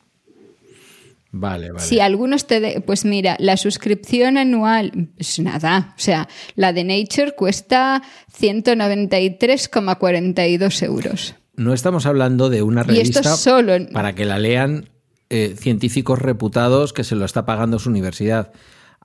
Vale, 1.37 1.71
vale. 1.71 1.85
Si 1.85 1.99
algunos 1.99 2.47
te... 2.47 2.61
de- 2.61 2.79
pues 2.81 3.03
mira, 3.03 3.35
la 3.39 3.57
suscripción 3.57 4.37
anual 4.37 5.09
es 5.17 5.37
nada. 5.39 5.93
O 5.97 5.99
sea, 5.99 6.29
la 6.55 6.71
de 6.71 6.85
Nature 6.85 7.33
cuesta 7.35 8.01
193,42 8.39 10.83
euros. 10.83 11.35
No 11.57 11.73
estamos 11.73 12.05
hablando 12.05 12.49
de 12.49 12.61
una 12.63 12.81
Y 12.81 12.99
esto 12.99 13.19
revista 13.21 13.35
solo 13.37 13.73
en- 13.75 13.87
para 13.87 14.13
que 14.15 14.25
la 14.25 14.39
lean 14.39 14.89
eh, 15.29 15.55
científicos 15.57 16.19
reputados 16.19 16.93
que 16.93 17.03
se 17.03 17.15
lo 17.15 17.25
está 17.25 17.45
pagando 17.45 17.79
su 17.79 17.89
universidad. 17.89 18.51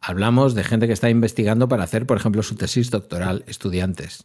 Hablamos 0.02 0.54
de 0.54 0.64
gente 0.64 0.86
que 0.86 0.92
está 0.92 1.08
investigando 1.10 1.68
para 1.68 1.84
hacer, 1.84 2.06
por 2.06 2.16
ejemplo, 2.18 2.42
su 2.42 2.56
tesis 2.56 2.90
doctoral, 2.90 3.44
estudiantes. 3.46 4.24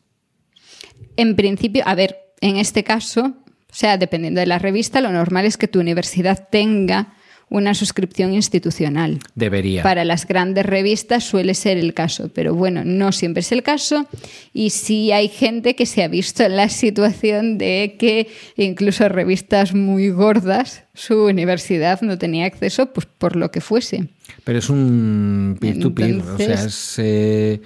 En 1.18 1.36
principio, 1.36 1.84
a 1.86 1.96
ver, 1.96 2.18
en 2.42 2.58
este 2.58 2.84
caso, 2.84 3.22
o 3.48 3.74
sea, 3.74 3.98
dependiendo 3.98 4.40
de 4.40 4.46
la 4.48 4.60
revista, 4.60 5.02
lo 5.02 5.12
normal 5.12 5.46
es 5.46 5.58
que 5.58 5.68
tu 5.68 5.80
universidad 5.80 6.48
tenga 6.50 7.14
una 7.50 7.74
suscripción 7.74 8.34
institucional. 8.34 9.20
Debería. 9.36 9.84
Para 9.84 10.04
las 10.04 10.28
grandes 10.28 10.66
revistas 10.66 11.24
suele 11.24 11.54
ser 11.54 11.78
el 11.78 11.94
caso, 11.94 12.30
pero 12.34 12.56
bueno, 12.56 12.84
no 12.84 13.12
siempre 13.12 13.42
es 13.42 13.52
el 13.52 13.64
caso 13.64 14.08
y 14.54 14.72
sí 14.72 15.12
hay 15.12 15.30
gente 15.30 15.76
que 15.76 15.86
se 15.86 16.04
ha 16.04 16.08
visto 16.08 16.44
en 16.44 16.56
la 16.56 16.70
situación 16.70 17.58
de 17.58 17.96
que 18.00 18.28
incluso 18.58 19.08
revistas 19.10 19.74
muy 19.74 20.10
gordas 20.10 20.84
su 20.94 21.26
universidad 21.26 22.02
no 22.02 22.18
tenía 22.18 22.46
acceso 22.46 22.92
pues 22.94 23.06
por 23.06 23.36
lo 23.36 23.52
que 23.52 23.62
fuese. 23.62 24.08
Pero 24.44 24.60
es 24.60 24.70
un 24.70 25.58
peer-to-peer, 25.60 26.22
o 26.22 26.38
sea, 26.38 26.66
es 26.66 26.96
eh, 26.98 27.62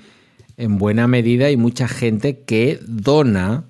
en 0.57 0.77
buena 0.77 1.07
medida 1.07 1.45
hay 1.45 1.57
mucha 1.57 1.88
gente 1.88 2.39
que 2.39 2.80
dona 2.85 3.64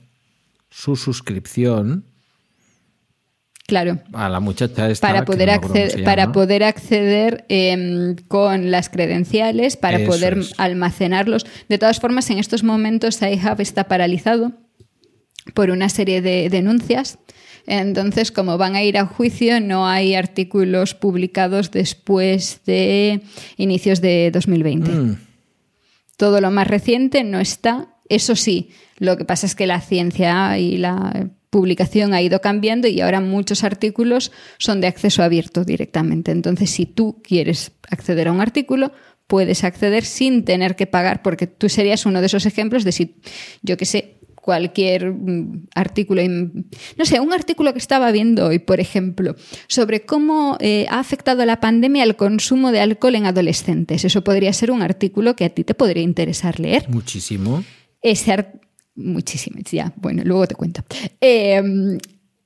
su 0.69 0.95
suscripción 0.95 2.03
Claro. 3.69 3.99
a 4.13 4.27
la 4.27 4.39
muchacha 4.39 4.89
esta. 4.89 5.07
para 5.07 5.23
poder, 5.25 5.47
no 5.47 5.53
acceder, 5.53 6.03
para 6.03 6.31
poder 6.31 6.63
acceder 6.63 7.45
con 8.27 8.71
las 8.71 8.89
credenciales, 8.89 9.77
para 9.77 9.99
Eso 9.99 10.07
poder 10.11 10.39
es. 10.39 10.53
almacenarlos. 10.59 11.45
De 11.69 11.77
todas 11.77 11.99
formas, 11.99 12.29
en 12.29 12.39
estos 12.39 12.63
momentos 12.63 13.21
iHub 13.21 13.61
está 13.61 13.85
paralizado 13.85 14.51
por 15.53 15.69
una 15.69 15.89
serie 15.89 16.21
de 16.21 16.49
denuncias. 16.49 17.19
Entonces, 17.67 18.31
como 18.31 18.57
van 18.57 18.75
a 18.75 18.83
ir 18.83 18.97
a 18.97 19.05
juicio, 19.05 19.59
no 19.61 19.87
hay 19.87 20.15
artículos 20.15 20.95
publicados 20.95 21.69
después 21.71 22.61
de 22.65 23.21
inicios 23.57 24.01
de 24.01 24.31
2020. 24.33 24.89
Mm, 24.91 25.17
Todo 26.17 26.41
lo 26.41 26.49
más 26.51 26.67
reciente 26.67 27.23
no 27.23 27.39
está. 27.39 27.89
Eso 28.09 28.35
sí, 28.35 28.71
lo 28.97 29.17
que 29.17 29.25
pasa 29.25 29.45
es 29.45 29.53
que 29.55 29.67
la 29.67 29.81
ciencia 29.81 30.57
y 30.57 30.77
la 30.77 31.29
publicación 31.49 32.13
ha 32.13 32.21
ido 32.21 32.41
cambiando 32.41 32.87
y 32.87 33.01
ahora 33.01 33.21
muchos 33.21 33.63
artículos 33.63 34.31
son 34.57 34.81
de 34.81 34.87
acceso 34.87 35.23
abierto 35.23 35.63
directamente. 35.63 36.31
Entonces, 36.31 36.69
si 36.69 36.85
tú 36.85 37.21
quieres 37.23 37.71
acceder 37.89 38.27
a 38.27 38.31
un 38.31 38.41
artículo, 38.41 38.91
puedes 39.27 39.63
acceder 39.63 40.05
sin 40.05 40.43
tener 40.45 40.75
que 40.75 40.87
pagar, 40.87 41.21
porque 41.21 41.47
tú 41.47 41.69
serías 41.69 42.05
uno 42.05 42.19
de 42.19 42.27
esos 42.27 42.45
ejemplos 42.45 42.83
de 42.83 42.91
si, 42.91 43.15
yo 43.61 43.77
qué 43.77 43.85
sé, 43.85 44.15
cualquier 44.35 45.11
mm, 45.11 45.67
artículo, 45.75 46.21
no 46.27 47.05
sé, 47.05 47.19
un 47.19 47.33
artículo 47.33 47.71
que 47.73 47.77
estaba 47.77 48.11
viendo 48.11 48.47
hoy, 48.47 48.57
por 48.59 48.79
ejemplo, 48.79 49.35
sobre 49.67 50.05
cómo 50.05 50.57
eh, 50.59 50.87
ha 50.89 50.99
afectado 50.99 51.45
la 51.45 51.59
pandemia 51.59 52.03
el 52.03 52.15
consumo 52.15 52.71
de 52.71 52.79
alcohol 52.79 53.15
en 53.15 53.25
adolescentes. 53.27 54.05
Eso 54.05 54.23
podría 54.23 54.51
ser 54.53 54.71
un 54.71 54.81
artículo 54.81 55.35
que 55.35 55.45
a 55.45 55.49
ti 55.49 55.63
te 55.63 55.75
podría 55.75 56.01
interesar 56.03 56.59
leer. 56.59 56.89
muchísimo. 56.89 57.63
Ese 58.01 58.31
ar- 58.31 58.59
muchísimo, 58.99 59.59
ya, 59.71 59.93
bueno, 59.95 60.23
luego 60.25 60.47
te 60.47 60.55
cuento. 60.55 60.81
Eh, 61.21 61.61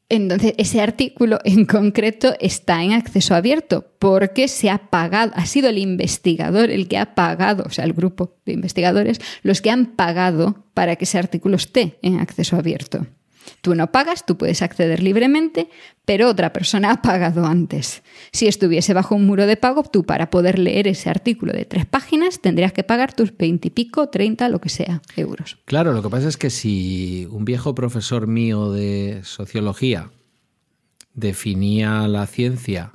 entonces, 0.10 0.54
ese 0.58 0.80
artículo 0.80 1.40
en 1.44 1.66
concreto 1.66 2.36
está 2.40 2.84
en 2.84 2.92
acceso 2.92 3.34
abierto 3.34 3.88
porque 3.98 4.48
se 4.48 4.70
ha 4.70 4.78
pagado, 4.78 5.32
ha 5.36 5.48
sido 5.48 5.70
el 5.70 5.80
investigador 5.80 6.70
el 6.70 6.88
que 6.88 7.00
ha 7.00 7.16
pagado, 7.16 7.64
o 7.66 7.72
sea, 7.72 7.86
el 7.86 7.94
grupo 7.94 8.36
de 8.46 8.54
investigadores, 8.54 9.20
los 9.42 9.62
que 9.62 9.72
han 9.72 9.88
pagado 9.96 10.66
para 10.76 10.98
que 10.98 11.06
ese 11.06 11.18
artículo 11.18 11.56
esté 11.56 11.98
en 12.04 12.20
acceso 12.20 12.58
abierto. 12.58 13.08
Tú 13.62 13.76
no 13.76 13.92
pagas, 13.92 14.26
tú 14.26 14.38
puedes 14.38 14.62
acceder 14.62 15.02
libremente, 15.02 15.70
pero 16.06 16.30
otra 16.30 16.54
persona 16.54 16.92
ha 16.94 17.02
pagado 17.02 17.46
antes. 17.46 18.04
Si 18.32 18.48
estuviese 18.48 18.94
bajo 18.94 19.16
un 19.16 19.26
muro 19.26 19.46
de 19.46 19.58
pago, 19.58 19.84
tú 19.84 20.04
para 20.04 20.30
poder 20.30 20.60
leer 20.60 20.88
ese 20.88 21.10
artículo 21.10 21.54
de 21.54 21.66
tres 21.66 21.86
páginas 21.86 22.40
tendrías 22.40 22.74
que 22.74 22.84
pagar 22.84 23.14
tus 23.14 23.36
veintipico, 23.36 24.10
treinta, 24.10 24.50
lo 24.50 24.60
que 24.60 24.70
sea, 24.70 25.02
euros. 25.16 25.58
Claro, 25.66 25.94
lo 25.94 26.02
que 26.02 26.10
pasa 26.10 26.28
es 26.28 26.38
que 26.38 26.50
si 26.50 27.28
un 27.32 27.46
viejo 27.46 27.76
profesor 27.76 28.28
mío 28.28 28.72
de 28.72 29.22
sociología 29.24 30.12
definía 31.14 32.08
la 32.08 32.26
ciencia 32.28 32.94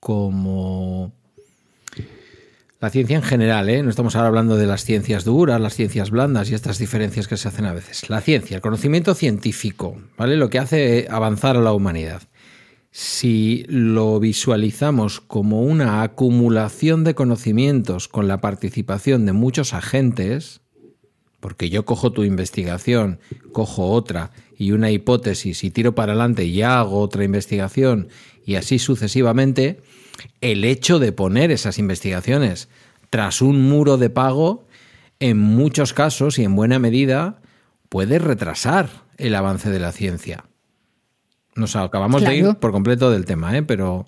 como 0.00 1.12
La 2.80 2.90
ciencia 2.90 3.16
en 3.16 3.24
general, 3.24 3.68
¿eh? 3.68 3.82
no 3.82 3.90
estamos 3.90 4.14
ahora 4.14 4.28
hablando 4.28 4.56
de 4.56 4.66
las 4.66 4.84
ciencias 4.84 5.24
duras, 5.24 5.60
las 5.60 5.74
ciencias 5.74 6.10
blandas 6.10 6.48
y 6.48 6.54
estas 6.54 6.78
diferencias 6.78 7.26
que 7.26 7.36
se 7.36 7.48
hacen 7.48 7.64
a 7.64 7.72
veces. 7.72 8.08
La 8.08 8.20
ciencia, 8.20 8.54
el 8.54 8.62
conocimiento 8.62 9.16
científico, 9.16 9.96
¿vale? 10.16 10.36
Lo 10.36 10.48
que 10.48 10.60
hace 10.60 11.08
avanzar 11.10 11.56
a 11.56 11.60
la 11.60 11.72
humanidad. 11.72 12.22
Si 12.92 13.64
lo 13.68 14.20
visualizamos 14.20 15.20
como 15.20 15.62
una 15.62 16.02
acumulación 16.02 17.02
de 17.02 17.16
conocimientos 17.16 18.06
con 18.06 18.28
la 18.28 18.40
participación 18.40 19.26
de 19.26 19.32
muchos 19.32 19.74
agentes, 19.74 20.60
porque 21.40 21.70
yo 21.70 21.84
cojo 21.84 22.12
tu 22.12 22.22
investigación, 22.22 23.18
cojo 23.50 23.90
otra 23.90 24.30
y 24.58 24.72
una 24.72 24.90
hipótesis 24.90 25.62
y 25.62 25.70
tiro 25.70 25.94
para 25.94 26.12
adelante 26.12 26.44
y 26.44 26.62
hago 26.62 27.00
otra 27.00 27.22
investigación 27.24 28.08
y 28.44 28.56
así 28.56 28.78
sucesivamente, 28.78 29.80
el 30.40 30.64
hecho 30.64 30.98
de 30.98 31.12
poner 31.12 31.52
esas 31.52 31.78
investigaciones 31.78 32.68
tras 33.08 33.40
un 33.40 33.68
muro 33.68 33.96
de 33.96 34.10
pago, 34.10 34.66
en 35.20 35.38
muchos 35.38 35.92
casos 35.92 36.38
y 36.38 36.44
en 36.44 36.56
buena 36.56 36.78
medida, 36.78 37.40
puede 37.88 38.18
retrasar 38.18 38.88
el 39.16 39.34
avance 39.34 39.70
de 39.70 39.78
la 39.78 39.92
ciencia. 39.92 40.44
Nos 41.54 41.76
acabamos 41.76 42.22
de 42.22 42.36
ir 42.36 42.54
por 42.56 42.72
completo 42.72 43.10
del 43.10 43.24
tema, 43.24 43.56
¿eh? 43.56 43.62
pero 43.62 44.06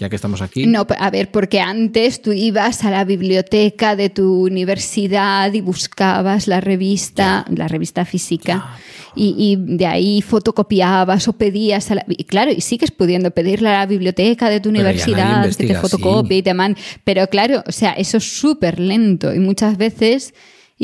ya 0.00 0.08
que 0.08 0.16
estamos 0.16 0.40
aquí. 0.40 0.66
No, 0.66 0.86
a 0.98 1.10
ver, 1.10 1.30
porque 1.30 1.60
antes 1.60 2.22
tú 2.22 2.32
ibas 2.32 2.84
a 2.84 2.90
la 2.90 3.04
biblioteca 3.04 3.96
de 3.96 4.08
tu 4.08 4.46
universidad 4.46 5.52
y 5.52 5.60
buscabas 5.60 6.48
la 6.48 6.62
revista, 6.62 7.44
la 7.54 7.68
revista 7.68 8.06
física, 8.06 8.78
y, 9.14 9.56
de 9.58 9.86
ahí 9.86 10.22
fotocopiabas 10.22 11.28
o 11.28 11.34
pedías 11.34 11.90
a 11.90 11.96
la, 11.96 12.04
y 12.08 12.24
claro, 12.24 12.50
y 12.50 12.62
sigues 12.62 12.90
pudiendo 12.90 13.30
pedirle 13.32 13.68
a 13.68 13.80
la 13.80 13.86
biblioteca 13.86 14.48
de 14.48 14.60
tu 14.60 14.70
universidad 14.70 15.44
que 15.54 15.66
te 15.66 15.74
fotocopie 15.74 16.38
y 16.38 16.42
te 16.42 16.54
mande, 16.54 16.80
pero 17.04 17.26
claro, 17.26 17.62
o 17.66 17.72
sea, 17.72 17.92
eso 17.92 18.16
es 18.16 18.38
súper 18.38 18.80
lento 18.80 19.34
y 19.34 19.38
muchas 19.38 19.76
veces 19.76 20.32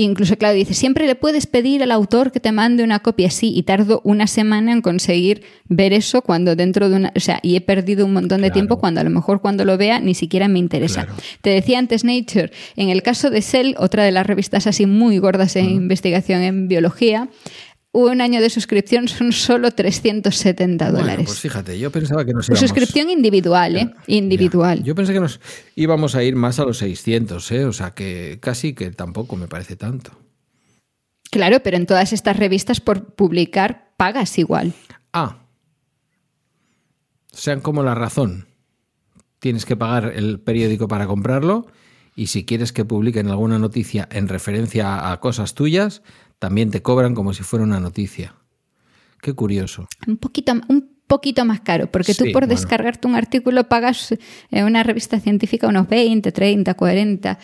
incluso, 0.03 0.37
claro, 0.37 0.55
dice, 0.55 0.75
siempre 0.75 1.07
le 1.07 1.15
puedes 1.15 1.47
pedir 1.47 1.83
al 1.83 1.91
autor 1.91 2.31
que 2.31 2.41
te 2.41 2.53
mande 2.53 2.85
una 2.85 3.01
copia, 3.01 3.31
sí, 3.31 3.53
y 3.57 3.63
tardo 3.63 4.01
una 4.05 4.27
semana 4.27 4.73
en 4.73 4.83
conseguir 4.83 5.43
ver 5.69 5.93
eso 5.93 6.23
cuando 6.23 6.55
dentro 6.55 6.89
de 6.89 6.97
una, 6.97 7.13
o 7.17 7.21
sea, 7.21 7.41
y 7.43 7.57
he 7.57 7.61
perdido 7.61 8.05
un 8.05 8.13
montón 8.13 8.43
de 8.43 8.51
tiempo 8.51 8.79
cuando 8.79 9.01
a 9.01 9.05
lo 9.05 9.11
mejor 9.11 9.41
cuando 9.41 9.65
lo 9.65 9.77
vea 9.77 9.99
ni 10.01 10.15
siquiera 10.15 10.49
me 10.49 10.59
interesa. 10.59 11.07
Te 11.41 11.51
decía 11.51 11.79
antes 11.79 12.05
Nature, 12.05 12.51
en 12.77 12.91
el 12.91 13.03
caso 13.03 13.31
de 13.31 13.43
Cell, 13.43 13.75
otra 13.79 14.05
de 14.05 14.13
las 14.13 14.27
revistas 14.27 14.67
así 14.67 14.87
muy 14.87 15.19
gordas 15.19 15.57
en 15.57 15.71
investigación 15.71 16.43
en 16.43 16.69
biología, 16.69 17.29
un 18.05 18.21
año 18.21 18.41
de 18.41 18.51
suscripción 18.51 19.09
son 19.09 19.33
solo 19.33 19.71
370 19.71 20.91
dólares. 20.91 21.27
pues 21.27 21.41
fíjate, 21.41 21.79
yo 21.79 21.91
pensaba 21.91 22.25
que 22.25 22.33
nos 22.33 22.49
íbamos... 22.49 22.61
Suscripción 22.61 23.11
individual, 23.11 23.77
¿eh? 23.77 23.95
Individual. 24.07 24.83
Yo 24.83 24.95
pensé 24.95 25.13
que 25.13 25.21
nos 25.21 25.41
íbamos 25.75 26.15
a 26.15 26.23
ir 26.23 26.37
más 26.37 26.59
a 26.59 26.65
los 26.65 26.79
600, 26.79 27.51
¿eh? 27.53 27.65
O 27.65 27.73
sea, 27.73 27.93
que 27.93 28.39
casi 28.41 28.75
que 28.75 28.91
tampoco 28.91 29.37
me 29.37 29.49
parece 29.49 29.77
tanto. 29.77 30.13
Claro, 31.31 31.61
pero 31.63 31.77
en 31.77 31.87
todas 31.87 32.13
estas 32.13 32.37
revistas 32.37 32.81
por 32.81 33.15
publicar 33.15 33.93
pagas 33.97 34.39
igual. 34.39 34.75
Ah. 35.13 35.39
Sean 37.33 37.61
como 37.61 37.83
la 37.83 37.95
razón. 37.95 38.47
Tienes 39.39 39.67
que 39.67 39.77
pagar 39.77 40.13
el 40.15 40.41
periódico 40.41 40.89
para 40.89 41.07
comprarlo 41.07 41.67
y 42.15 42.29
si 42.29 42.47
quieres 42.47 42.73
que 42.73 42.87
publiquen 42.87 43.29
alguna 43.29 43.59
noticia 43.59 44.09
en 44.11 44.29
referencia 44.29 45.13
a 45.13 45.21
cosas 45.21 45.55
tuyas, 45.55 46.03
también 46.39 46.71
te 46.71 46.83
cobran 46.83 47.15
como 47.15 47.33
si 47.33 47.43
fuera 47.43 47.65
una 47.65 47.81
noticia. 47.81 48.35
Qué 49.21 49.33
curioso. 49.33 49.89
Un 50.07 50.19
poquito, 50.19 50.53
un 50.69 50.97
poquito 51.07 51.45
más 51.45 51.61
caro, 51.61 51.91
porque 51.91 52.15
tú 52.15 52.25
por 52.33 52.47
descargarte 52.47 53.07
un 53.09 53.15
artículo 53.15 53.69
pagas 53.69 54.15
en 54.51 54.65
una 54.65 54.83
revista 54.83 55.21
científica 55.21 55.69
unos 55.69 55.89
20, 55.89 56.33
30, 56.33 56.75
40, 56.75 57.39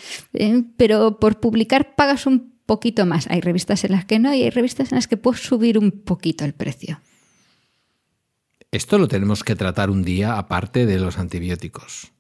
pero 0.77 1.19
por 1.19 1.41
publicar 1.41 1.95
pagas 1.95 2.27
un 2.27 2.53
poquito 2.67 3.07
más. 3.07 3.29
Hay 3.31 3.41
revistas 3.41 3.85
en 3.85 3.93
las 3.93 4.05
que 4.05 4.19
no 4.19 4.35
y 4.35 4.43
hay 4.43 4.51
revistas 4.51 4.93
en 4.93 4.97
las 4.97 5.09
que 5.09 5.17
puedes 5.17 5.41
subir 5.41 5.79
un 5.79 5.91
poquito 5.91 6.45
el 6.45 6.55
precio. 6.55 7.01
Esto 8.71 8.99
lo 8.99 9.09
tenemos 9.09 9.45
que 9.45 9.55
tratar 9.55 9.91
un 9.91 10.03
día 10.03 10.39
aparte 10.39 10.87
de 10.87 10.99
los 10.99 11.19
antibióticos, 11.19 12.13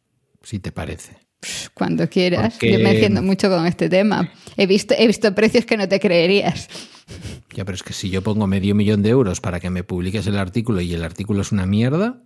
si 0.42 0.58
te 0.58 0.70
parece. 0.70 1.21
Cuando 1.74 2.08
quieras. 2.08 2.58
Yo 2.60 2.78
me 2.78 2.92
entiendo 2.92 3.22
mucho 3.22 3.48
con 3.48 3.66
este 3.66 3.88
tema. 3.88 4.32
He 4.56 4.66
visto, 4.66 4.94
he 4.96 5.06
visto 5.06 5.34
precios 5.34 5.64
que 5.64 5.76
no 5.76 5.88
te 5.88 5.98
creerías. 5.98 6.68
Ya, 7.54 7.64
pero 7.64 7.74
es 7.74 7.82
que 7.82 7.92
si 7.92 8.10
yo 8.10 8.22
pongo 8.22 8.46
medio 8.46 8.74
millón 8.74 9.02
de 9.02 9.10
euros 9.10 9.40
para 9.40 9.60
que 9.60 9.70
me 9.70 9.84
publiques 9.84 10.26
el 10.26 10.38
artículo 10.38 10.80
y 10.80 10.94
el 10.94 11.04
artículo 11.04 11.42
es 11.42 11.52
una 11.52 11.66
mierda. 11.66 12.22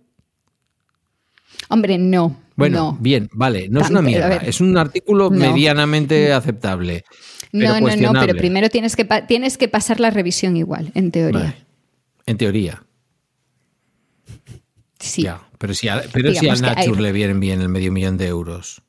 Hombre, 1.69 1.97
no. 1.97 2.39
Bueno, 2.55 2.97
bien, 2.99 3.29
vale, 3.33 3.67
no 3.69 3.81
es 3.81 3.89
una 3.89 4.01
mierda. 4.01 4.37
Es 4.37 4.61
un 4.61 4.77
artículo 4.77 5.29
medianamente 5.29 6.33
aceptable. 6.33 7.03
no, 7.51 7.79
no, 7.79 7.95
no, 7.95 8.19
pero 8.19 8.35
primero 8.35 8.69
tienes 8.69 8.95
que, 8.95 9.05
tienes 9.27 9.57
que 9.57 9.67
pasar 9.67 9.99
la 9.99 10.09
revisión 10.09 10.57
igual, 10.57 10.91
en 10.95 11.11
teoría. 11.11 11.55
En 12.25 12.37
teoría. 12.37 12.83
Sí. 14.99 15.27
pero 15.57 15.73
si 15.73 15.87
a, 15.87 16.03
pero 16.11 16.33
si 16.33 16.49
a 16.49 16.55
Nature 16.55 17.01
le 17.01 17.11
vienen 17.11 17.39
bien 17.39 17.61
el 17.61 17.69
medio 17.69 17.91
millón 17.91 18.17
de 18.17 18.27
euros. 18.27 18.81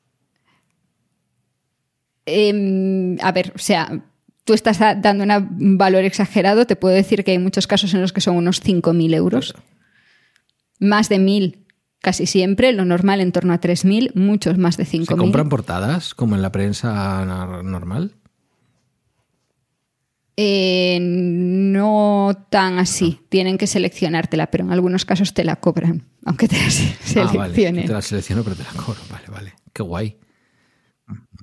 Em, 2.28 3.16
a 3.20 3.32
ver, 3.32 3.52
o 3.54 3.58
sea, 3.58 4.02
tú 4.44 4.54
estás 4.54 4.78
dando 4.78 5.24
un 5.24 5.78
valor 5.78 6.04
exagerado, 6.04 6.66
te 6.66 6.76
puedo 6.76 6.94
decir 6.94 7.24
que 7.24 7.32
hay 7.32 7.38
muchos 7.38 7.66
casos 7.66 7.94
en 7.94 8.00
los 8.00 8.12
que 8.12 8.20
son 8.20 8.36
unos 8.36 8.62
5.000 8.62 9.14
euros. 9.14 9.54
Más 10.78 11.08
de 11.08 11.18
1.000 11.18 11.64
casi 12.00 12.26
siempre, 12.26 12.72
lo 12.72 12.84
normal 12.84 13.20
en 13.20 13.32
torno 13.32 13.52
a 13.52 13.60
3.000, 13.60 14.14
muchos 14.14 14.58
más 14.58 14.76
de 14.76 14.84
5.000. 14.84 15.06
¿Se 15.06 15.16
compran 15.16 15.48
portadas 15.48 16.14
como 16.14 16.36
en 16.36 16.42
la 16.42 16.52
prensa 16.52 17.24
normal? 17.64 18.14
Eh, 20.40 20.98
no 21.00 22.46
tan 22.48 22.78
así, 22.78 23.20
tienen 23.28 23.58
que 23.58 23.66
seleccionártela, 23.66 24.52
pero 24.52 24.64
en 24.64 24.70
algunos 24.70 25.04
casos 25.04 25.34
te 25.34 25.42
la 25.42 25.56
cobran, 25.56 26.04
aunque 26.24 26.46
te 26.46 26.56
la 26.56 26.70
seleccionen. 26.70 27.28
Ah, 27.34 27.36
vale. 27.36 27.82
Te 27.82 27.92
la 27.92 28.02
selecciono, 28.02 28.44
pero 28.44 28.54
te 28.54 28.62
la 28.62 28.70
cobro. 28.70 29.00
Vale, 29.10 29.24
vale. 29.28 29.54
Qué 29.72 29.82
guay. 29.82 30.16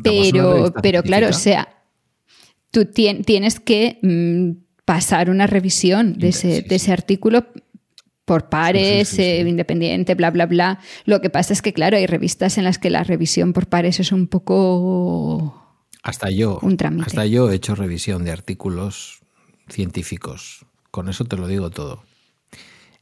Pero, 0.04 0.74
pero 0.82 1.04
claro, 1.04 1.30
o 1.30 1.34
sea, 1.34 1.84
tú 2.72 2.86
tienes 2.86 3.60
que 3.60 4.00
mm, 4.02 4.64
pasar 4.84 5.30
una 5.30 5.48
revisión 5.48 6.18
de 6.18 6.30
ese, 6.30 6.92
artículo 6.92 7.46
por 8.26 8.50
pares, 8.50 9.18
eh, 9.20 9.42
independiente, 9.42 10.16
bla, 10.16 10.32
bla, 10.32 10.46
bla. 10.46 10.80
Lo 11.06 11.22
que 11.22 11.30
pasa 11.30 11.54
es 11.54 11.62
que, 11.62 11.74
claro, 11.74 11.98
hay 11.98 12.08
revistas 12.08 12.58
en 12.58 12.64
las 12.64 12.78
que 12.78 12.90
la 12.90 13.04
revisión 13.04 13.54
por 13.54 13.68
pares 13.68 14.00
es 14.00 14.12
un 14.12 14.28
poco... 14.28 15.62
Hasta 16.04 16.30
yo, 16.30 16.60
un 16.62 16.78
hasta 17.02 17.26
yo 17.26 17.50
he 17.50 17.56
hecho 17.56 17.74
revisión 17.74 18.26
de 18.26 18.32
artículos 18.32 19.22
científicos. 19.70 20.66
Con 20.92 21.10
eso 21.10 21.26
te 21.26 21.36
lo 21.36 21.48
digo 21.48 21.72
todo 21.72 22.04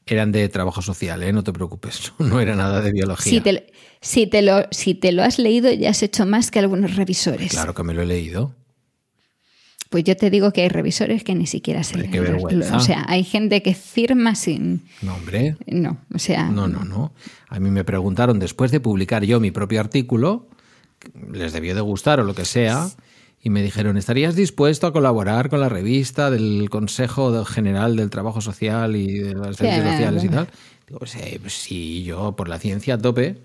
eran 0.06 0.32
de 0.32 0.50
trabajo 0.50 0.82
social, 0.82 1.24
¿eh? 1.24 1.32
no 1.32 1.44
te 1.44 1.54
preocupes, 1.54 2.14
no 2.20 2.40
era 2.40 2.56
nada 2.56 2.82
de 2.82 2.92
biología. 2.92 3.32
Si 3.32 3.42
te, 3.42 3.72
si, 4.04 4.28
te 4.28 4.42
lo, 4.42 4.68
si 4.72 4.94
te 4.94 5.12
lo 5.12 5.24
has 5.24 5.40
leído, 5.40 5.72
ya 5.72 5.90
has 5.90 6.04
hecho 6.04 6.26
más 6.26 6.52
que 6.52 6.60
algunos 6.60 6.96
revisores. 6.96 7.52
Claro 7.52 7.74
que 7.74 7.84
me 7.84 7.94
lo 7.94 8.02
he 8.02 8.06
leído. 8.06 8.54
Pues 9.90 10.04
yo 10.04 10.18
te 10.18 10.30
digo 10.30 10.52
que 10.52 10.64
hay 10.64 10.70
revisores 10.70 11.24
que 11.24 11.36
ni 11.36 11.48
siquiera 11.48 11.84
se 11.84 11.98
leen. 11.98 12.12
vergüenza. 12.12 12.78
O 12.78 12.80
sea, 12.80 13.06
hay 13.08 13.24
gente 13.24 13.62
que 13.62 13.74
firma 13.76 14.36
sin. 14.36 14.82
No, 15.02 15.16
hombre. 15.16 15.56
No, 15.68 16.00
o 16.14 16.20
sea. 16.20 16.50
No, 16.50 16.68
no, 16.68 16.84
no. 16.84 17.14
A 17.48 17.60
mí 17.60 17.70
me 17.72 17.84
preguntaron 17.84 18.40
después 18.40 18.72
de 18.72 18.80
publicar 18.80 19.24
yo 19.24 19.40
mi 19.40 19.52
propio 19.52 19.80
artículo, 19.80 20.48
les 21.32 21.54
debió 21.54 21.76
de 21.76 21.82
gustar 21.82 22.20
o 22.20 22.24
lo 22.24 22.34
que 22.34 22.46
sea 22.46 22.90
y 23.42 23.50
me 23.50 23.62
dijeron, 23.62 23.98
¿estarías 23.98 24.36
dispuesto 24.36 24.88
a 24.88 24.94
colaborar 24.94 25.50
con 25.50 25.60
la 25.60 25.70
revista 25.70 26.32
del 26.32 26.70
Consejo 26.70 27.46
General 27.46 27.96
del 27.96 28.10
Trabajo 28.10 28.42
Social 28.42 28.96
y 28.96 29.20
de 29.20 29.36
las 29.36 29.58
Ciencias 29.58 29.92
Sociales 29.92 30.24
y 30.24 30.30
tal? 30.30 30.48
Digo, 30.88 31.00
pues, 31.00 31.16
pues, 31.42 31.54
sí, 31.54 32.04
yo 32.04 32.36
por 32.36 32.48
la 32.50 32.58
ciencia 32.58 32.96
a 32.96 32.98
tope. 32.98 33.44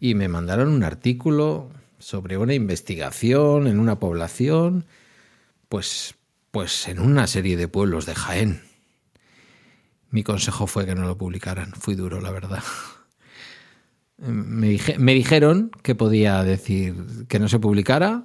Y 0.00 0.14
me 0.14 0.28
mandaron 0.28 0.68
un 0.68 0.82
artículo 0.82 1.70
sobre 1.98 2.38
una 2.38 2.54
investigación 2.54 3.66
en 3.66 3.78
una 3.78 4.00
población, 4.00 4.86
pues, 5.68 6.14
pues 6.50 6.88
en 6.88 6.98
una 6.98 7.26
serie 7.26 7.56
de 7.56 7.68
pueblos 7.68 8.06
de 8.06 8.14
Jaén. 8.14 8.62
Mi 10.10 10.24
consejo 10.24 10.66
fue 10.66 10.86
que 10.86 10.94
no 10.94 11.06
lo 11.06 11.16
publicaran. 11.18 11.72
Fui 11.72 11.94
duro, 11.94 12.20
la 12.20 12.32
verdad. 12.32 12.64
Me, 14.16 14.78
me 14.98 15.14
dijeron 15.14 15.70
que 15.82 15.94
podía 15.94 16.42
decir 16.42 16.94
que 17.28 17.38
no 17.38 17.48
se 17.48 17.58
publicara 17.58 18.24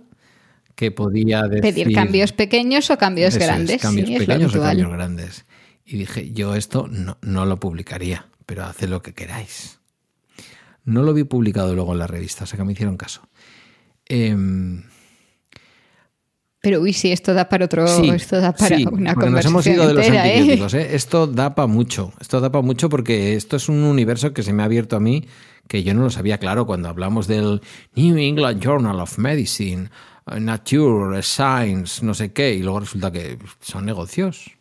que 0.76 0.92
podía 0.92 1.44
decir, 1.44 1.62
Pedir 1.62 1.94
cambios 1.94 2.34
pequeños 2.34 2.90
o 2.92 2.98
cambios 2.98 3.38
grandes. 3.38 3.82
cambios 3.82 4.10
pequeños 4.10 4.56
o 4.56 4.62
cambios 4.62 4.92
grandes. 4.92 5.46
Y 5.86 5.98
dije, 5.98 6.32
yo 6.32 6.56
esto 6.56 6.88
no, 6.90 7.18
no, 7.22 7.46
lo 7.46 7.60
publicaría, 7.60 8.28
pero 8.46 8.66
haced 8.66 8.90
lo 8.90 9.02
que 9.02 9.14
queráis. 9.14 9.80
No 10.86 11.04
lo 11.04 11.14
vi 11.14 11.24
publicado 11.24 11.76
luego 11.76 11.94
en 11.94 12.00
la 12.00 12.08
revista, 12.08 12.46
o 12.46 12.48
sea 12.48 12.58
que 12.58 12.64
me 12.64 12.74
hicieron 12.74 12.98
caso. 12.98 13.22
Em, 14.08 14.84
pero 16.66 16.82
uy, 16.82 16.94
sí, 16.94 17.12
esto 17.12 17.36
da 17.36 17.48
para 17.48 17.66
otro, 17.66 17.86
esto 17.86 18.42
da 18.42 18.52
para 18.52 18.78
una 18.90 19.14
conversación 19.14 19.34
nos 19.34 19.46
hemos 19.46 19.68
ido 19.68 19.88
de 19.88 19.94
los 19.94 20.08
¿eh? 20.08 20.18
antibióticos, 20.18 20.74
¿eh? 20.74 20.96
Esto 20.96 21.28
da 21.28 21.54
para 21.54 21.68
mucho, 21.68 22.12
esto 22.20 22.42
da 22.42 22.52
para 22.52 22.64
mucho 22.64 22.90
porque 22.90 23.36
esto 23.36 23.56
es 23.58 23.70
un 23.70 23.84
universo 23.84 24.34
que 24.34 24.42
se 24.42 24.52
me 24.52 24.64
ha 24.64 24.66
abierto 24.66 24.96
a 24.96 25.00
mí 25.00 25.28
que 25.68 25.84
yo 25.84 25.94
no 25.94 26.02
lo 26.02 26.10
sabía 26.10 26.40
claro 26.40 26.66
cuando 26.66 26.90
hablamos 26.90 27.28
del 27.28 27.62
New 27.94 28.18
England 28.18 28.64
Journal 28.64 29.00
of 29.00 29.20
Medicine, 29.20 29.90
eh, 30.26 30.40
Nature, 30.40 31.22
Science, 31.22 32.04
no 32.04 32.16
sé 32.16 32.34
qué, 32.34 32.56
y 32.56 32.64
luego 32.64 32.80
resulta 32.80 33.12
que 33.12 33.38
son 33.62 33.86
negocios. 33.86 34.52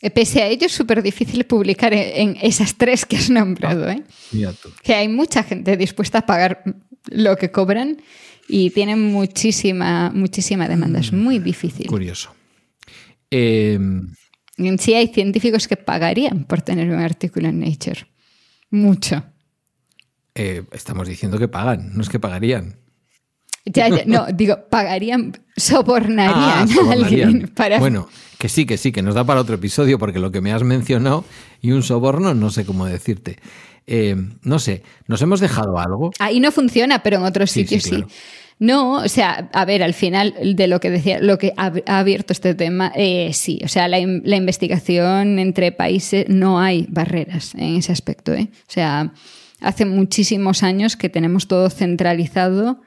Eh, 0.00 0.10
pese 0.10 0.42
a 0.42 0.46
ello, 0.46 0.66
es 0.66 0.72
súper 0.72 1.02
difícil 1.02 1.44
publicar 1.44 1.92
en, 1.92 2.36
esas 2.40 2.76
tres 2.76 3.04
que 3.04 3.16
has 3.16 3.30
nombrado. 3.30 3.88
¿eh? 3.90 4.02
Que 4.82 4.94
hay 4.94 5.08
mucha 5.08 5.42
gente 5.42 5.76
dispuesta 5.76 6.18
a 6.18 6.26
pagar 6.26 6.62
lo 7.10 7.36
que 7.36 7.50
cobran 7.50 8.00
y 8.48 8.70
tienen 8.70 9.00
muchísima, 9.00 10.10
muchísima 10.10 10.68
demanda. 10.68 11.00
Es 11.00 11.12
muy 11.12 11.38
difícil. 11.38 11.86
Curioso. 11.86 12.32
Eh, 13.30 13.78
sí 14.78 14.94
hay 14.94 15.08
científicos 15.08 15.68
que 15.68 15.76
pagarían 15.76 16.44
por 16.44 16.62
tener 16.62 16.88
un 16.88 17.00
artículo 17.00 17.48
en 17.48 17.60
Nature. 17.60 18.06
Mucho. 18.70 19.24
Eh, 20.34 20.62
estamos 20.72 21.08
diciendo 21.08 21.38
que 21.38 21.48
pagan, 21.48 21.94
no 21.94 22.02
es 22.02 22.08
que 22.08 22.20
pagarían. 22.20 22.76
Ya, 23.64 23.88
no, 24.06 24.26
digo, 24.34 24.56
pagarían, 24.70 25.32
sobornarían, 25.56 26.36
ah, 26.36 26.66
a 26.88 26.92
alguien 26.92 27.50
para... 27.54 27.78
Bueno, 27.78 28.08
que 28.38 28.48
sí, 28.48 28.66
que 28.66 28.76
sí, 28.76 28.92
que 28.92 29.02
nos 29.02 29.14
da 29.14 29.24
para 29.24 29.40
otro 29.40 29.56
episodio, 29.56 29.98
porque 29.98 30.18
lo 30.18 30.30
que 30.30 30.40
me 30.40 30.52
has 30.52 30.62
mencionado 30.62 31.24
y 31.60 31.72
un 31.72 31.82
soborno, 31.82 32.34
no 32.34 32.50
sé 32.50 32.64
cómo 32.64 32.86
decirte. 32.86 33.38
Eh, 33.86 34.16
no 34.42 34.58
sé, 34.58 34.82
¿nos 35.06 35.22
hemos 35.22 35.40
dejado 35.40 35.78
algo? 35.78 36.12
Ahí 36.18 36.40
no 36.40 36.52
funciona, 36.52 37.02
pero 37.02 37.16
en 37.16 37.24
otros 37.24 37.50
sitios 37.50 37.82
sí. 37.82 38.04
No, 38.60 38.94
o 38.94 39.08
sea, 39.08 39.48
a 39.52 39.64
ver, 39.64 39.84
al 39.84 39.94
final 39.94 40.34
de 40.42 40.66
lo 40.66 40.80
que 40.80 40.90
decía, 40.90 41.20
lo 41.20 41.38
que 41.38 41.52
ha, 41.56 41.72
abierto 41.86 42.32
este 42.32 42.54
tema, 42.54 42.92
eh, 42.96 43.30
sí, 43.32 43.60
o 43.64 43.68
sea, 43.68 43.86
la, 43.86 44.00
investigación 44.00 45.38
entre 45.38 45.70
países 45.70 46.28
no 46.28 46.58
hay 46.60 46.86
barreras 46.88 47.54
en 47.54 47.76
ese 47.76 47.92
aspecto. 47.92 48.34
¿eh? 48.34 48.48
O 48.52 48.72
sea, 48.72 49.12
hace 49.60 49.84
muchísimos 49.84 50.64
años 50.64 50.96
que 50.96 51.08
tenemos 51.08 51.46
todo 51.46 51.70
centralizado 51.70 52.80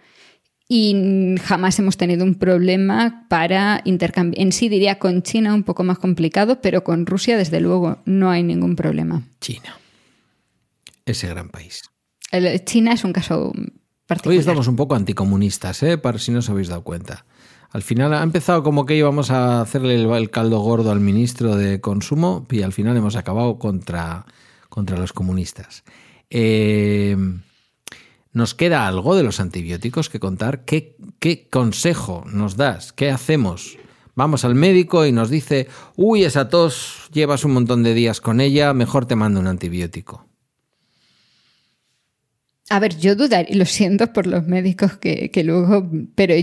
y 0.74 1.36
jamás 1.44 1.78
hemos 1.80 1.98
tenido 1.98 2.24
un 2.24 2.36
problema 2.36 3.26
para 3.28 3.82
intercambiar. 3.84 4.42
En 4.42 4.54
sí 4.54 4.70
diría 4.70 5.00
con 5.00 5.22
China 5.22 5.54
un 5.54 5.64
poco 5.64 5.84
más 5.84 6.00
complicado, 6.00 6.62
pero 6.62 6.86
con 6.86 7.06
Rusia 7.06 7.38
desde 7.38 7.60
luego 7.60 7.98
no 8.06 8.30
hay 8.30 8.42
ningún 8.42 8.78
problema. 8.78 9.22
China, 9.42 9.78
ese 11.06 11.28
gran 11.28 11.50
país. 11.50 11.82
China 12.64 12.94
es 12.94 13.04
un 13.04 13.12
caso 13.12 13.52
Hoy 14.26 14.38
estamos 14.38 14.70
un 14.70 14.78
poco 14.78 14.96
anticomunistas, 14.96 15.84
¿eh? 15.84 15.98
para 15.98 16.20
si 16.20 16.32
no 16.32 16.40
os 16.40 16.50
habéis 16.50 16.70
dado 16.70 16.86
cuenta. 16.86 17.26
Al 17.72 17.82
final 17.82 18.14
ha 18.14 18.24
empezado 18.24 18.64
como 18.64 18.86
que 18.86 18.96
íbamos 18.96 19.30
a 19.30 19.60
hacerle 19.60 19.96
el, 19.96 20.30
caldo 20.30 20.62
gordo 20.62 20.92
al 20.92 21.02
ministro 21.02 21.58
de 21.58 21.82
Consumo 21.82 22.48
y 22.50 22.62
al 22.62 22.72
final 22.72 22.96
hemos 22.96 23.18
acabado 23.18 23.60
contra, 23.60 24.26
contra 24.70 24.98
los 24.98 25.12
comunistas. 25.12 25.84
Eh, 26.30 27.18
¿Nos 28.34 28.56
queda 28.56 28.88
algo 28.88 29.16
de 29.16 29.24
los 29.24 29.40
antibióticos 29.40 30.10
que 30.10 30.20
contar? 30.20 30.64
¿Qué, 30.64 30.96
¿Qué 31.20 31.50
consejo 31.50 32.24
nos 32.28 32.56
das? 32.56 32.94
¿Qué 32.94 33.12
hacemos? 33.12 33.78
Vamos 34.16 34.46
al 34.46 34.56
médico 34.56 35.06
y 35.06 35.12
nos 35.12 35.30
dice, 35.30 35.68
uy, 35.96 36.24
esa 36.24 36.50
tos 36.50 37.10
llevas 37.12 37.44
un 37.46 37.54
montón 37.54 37.84
de 37.84 37.94
días 37.94 38.22
con 38.22 38.40
ella, 38.42 38.74
mejor 38.74 39.06
te 39.06 39.16
mando 39.16 39.40
un 39.40 39.48
antibiótico. 39.48 40.28
A 42.70 42.80
ver, 42.80 42.98
yo 42.98 43.16
dudaría, 43.16 43.56
lo 43.56 43.66
siento 43.66 44.14
por 44.14 44.28
los 44.28 44.48
médicos 44.48 44.98
que, 44.98 45.30
luego, 45.44 45.90
pero 46.16 46.36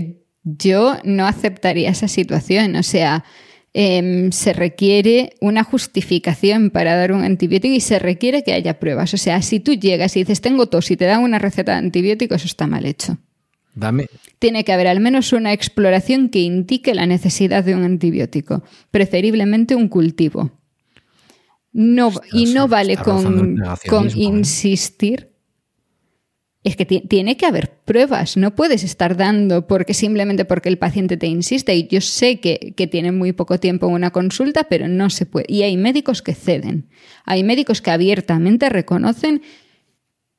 yo 0.43 0.97
no 1.03 1.25
aceptaría 1.25 1.89
esa 1.89 2.07
situación. 2.07 2.75
O 2.75 2.83
sea, 2.83 3.23
em, 3.73 4.31
se 4.31 4.53
requiere 4.53 5.33
una 5.41 5.63
justificación 5.63 6.69
para 6.69 6.95
dar 6.95 7.11
un 7.11 7.23
antibiótico 7.23 7.73
y 7.73 7.81
se 7.81 7.99
requiere 7.99 8.43
que 8.43 8.53
haya 8.53 8.79
pruebas. 8.79 9.13
O 9.13 9.17
sea, 9.17 9.41
si 9.41 9.59
tú 9.59 9.73
llegas 9.73 10.15
y 10.15 10.21
dices 10.21 10.41
tengo 10.41 10.67
tos 10.67 10.91
y 10.91 10.97
te 10.97 11.05
dan 11.05 11.23
una 11.23 11.39
receta 11.39 11.73
de 11.73 11.79
antibiótico, 11.79 12.35
eso 12.35 12.47
está 12.47 12.67
mal 12.67 12.85
hecho. 12.85 13.17
Dame. 13.75 14.07
Tiene 14.39 14.63
que 14.63 14.73
haber 14.73 14.87
al 14.87 14.99
menos 14.99 15.31
una 15.31 15.53
exploración 15.53 16.29
que 16.29 16.39
indique 16.39 16.93
la 16.93 17.05
necesidad 17.05 17.63
de 17.63 17.75
un 17.75 17.83
antibiótico, 17.83 18.63
preferiblemente 18.91 19.75
un 19.75 19.87
cultivo. 19.87 20.51
No, 21.71 22.11
y 22.33 22.53
no 22.53 22.67
vale 22.67 22.97
con, 22.97 23.61
con 23.87 24.07
¿eh? 24.07 24.11
insistir 24.15 25.28
es 26.69 26.75
que 26.75 26.85
tiene 26.85 27.37
que 27.37 27.45
haber 27.45 27.71
pruebas, 27.85 28.37
no 28.37 28.55
puedes 28.55 28.83
estar 28.83 29.17
dando 29.17 29.67
porque 29.67 29.93
simplemente 29.93 30.45
porque 30.45 30.69
el 30.69 30.77
paciente 30.77 31.17
te 31.17 31.27
insiste. 31.27 31.75
Y 31.75 31.87
yo 31.87 32.01
sé 32.01 32.39
que, 32.39 32.73
que 32.75 32.87
tienen 32.87 33.17
muy 33.17 33.33
poco 33.33 33.59
tiempo 33.59 33.87
en 33.87 33.93
una 33.93 34.11
consulta, 34.11 34.65
pero 34.65 34.87
no 34.87 35.09
se 35.09 35.25
puede. 35.25 35.45
Y 35.49 35.63
hay 35.63 35.77
médicos 35.77 36.21
que 36.21 36.33
ceden. 36.33 36.89
Hay 37.25 37.43
médicos 37.43 37.81
que 37.81 37.91
abiertamente 37.91 38.69
reconocen 38.69 39.41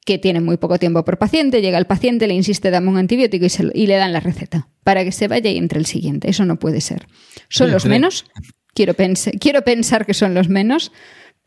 que 0.04 0.18
tienen 0.18 0.44
muy 0.44 0.56
poco 0.56 0.78
tiempo 0.78 1.04
por 1.04 1.18
paciente, 1.18 1.60
llega 1.60 1.78
el 1.78 1.86
paciente, 1.86 2.26
le 2.26 2.34
insiste, 2.34 2.70
dame 2.70 2.88
un 2.88 2.96
antibiótico 2.96 3.46
y, 3.46 3.82
y 3.82 3.86
le 3.86 3.96
dan 3.96 4.12
la 4.12 4.20
receta 4.20 4.68
para 4.82 5.04
que 5.04 5.12
se 5.12 5.28
vaya 5.28 5.50
y 5.50 5.58
entre 5.58 5.78
el 5.78 5.86
siguiente. 5.86 6.30
Eso 6.30 6.44
no 6.44 6.58
puede 6.58 6.80
ser. 6.80 7.06
Son 7.48 7.70
los 7.70 7.86
menos, 7.86 8.24
quiero, 8.74 8.94
quiero 9.38 9.62
pensar 9.62 10.06
que 10.06 10.14
son 10.14 10.34
los 10.34 10.48
menos, 10.48 10.90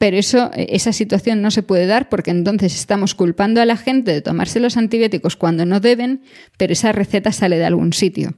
pero 0.04 0.18
eso, 0.18 0.52
esa 0.58 0.92
situación 0.92 1.42
no 1.42 1.50
se 1.50 1.64
puede 1.64 1.86
dar 1.86 2.10
porque 2.10 2.32
entonces 2.32 2.76
estamos 2.76 3.16
culpando 3.16 3.62
a 3.62 3.66
la 3.66 3.78
gente 3.78 4.12
de 4.12 4.20
tomarse 4.20 4.60
los 4.60 4.76
antibióticos 4.76 5.38
cuando 5.38 5.66
no 5.66 5.80
deben, 5.80 6.24
pero 6.58 6.74
esa 6.74 6.92
receta 6.92 7.32
sale 7.32 7.58
de 7.58 7.64
algún 7.64 7.94
sitio. 7.94 8.34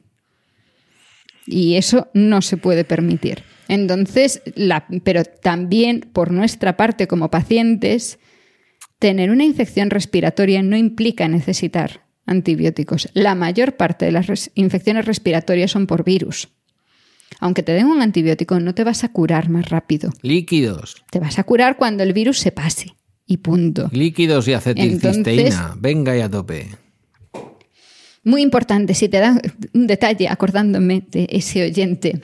Y 1.47 1.77
eso 1.77 2.11
no 2.13 2.43
se 2.43 2.57
puede 2.57 2.83
permitir. 2.83 3.41
Entonces, 3.67 4.43
pero 5.03 5.23
también 5.23 6.01
por 6.13 6.29
nuestra 6.29 6.77
parte 6.77 7.07
como 7.07 7.31
pacientes, 7.31 8.19
tener 8.99 9.31
una 9.31 9.43
infección 9.43 9.89
respiratoria 9.89 10.61
no 10.61 10.77
implica 10.77 11.27
necesitar 11.27 12.05
antibióticos. 12.27 13.09
La 13.13 13.33
mayor 13.33 13.75
parte 13.75 14.05
de 14.05 14.11
las 14.11 14.51
infecciones 14.53 15.05
respiratorias 15.05 15.71
son 15.71 15.87
por 15.87 16.03
virus. 16.03 16.47
Aunque 17.39 17.63
te 17.63 17.73
den 17.73 17.87
un 17.87 18.01
antibiótico, 18.01 18.59
no 18.59 18.73
te 18.73 18.83
vas 18.83 19.03
a 19.03 19.09
curar 19.09 19.49
más 19.49 19.69
rápido. 19.69 20.11
Líquidos. 20.21 21.03
Te 21.11 21.19
vas 21.19 21.39
a 21.39 21.43
curar 21.43 21.77
cuando 21.77 22.03
el 22.03 22.13
virus 22.13 22.39
se 22.39 22.51
pase. 22.51 22.95
Y 23.27 23.37
punto. 23.37 23.89
Líquidos 23.91 24.47
y 24.47 24.53
acetilcisteína. 24.53 25.75
Venga 25.77 26.15
y 26.15 26.21
a 26.21 26.29
tope. 26.29 26.69
Muy 28.23 28.41
importante, 28.41 28.93
si 28.93 29.09
te 29.09 29.19
da 29.19 29.39
un 29.73 29.87
detalle 29.87 30.27
acordándome 30.27 31.05
de 31.11 31.27
ese 31.29 31.63
oyente, 31.63 32.21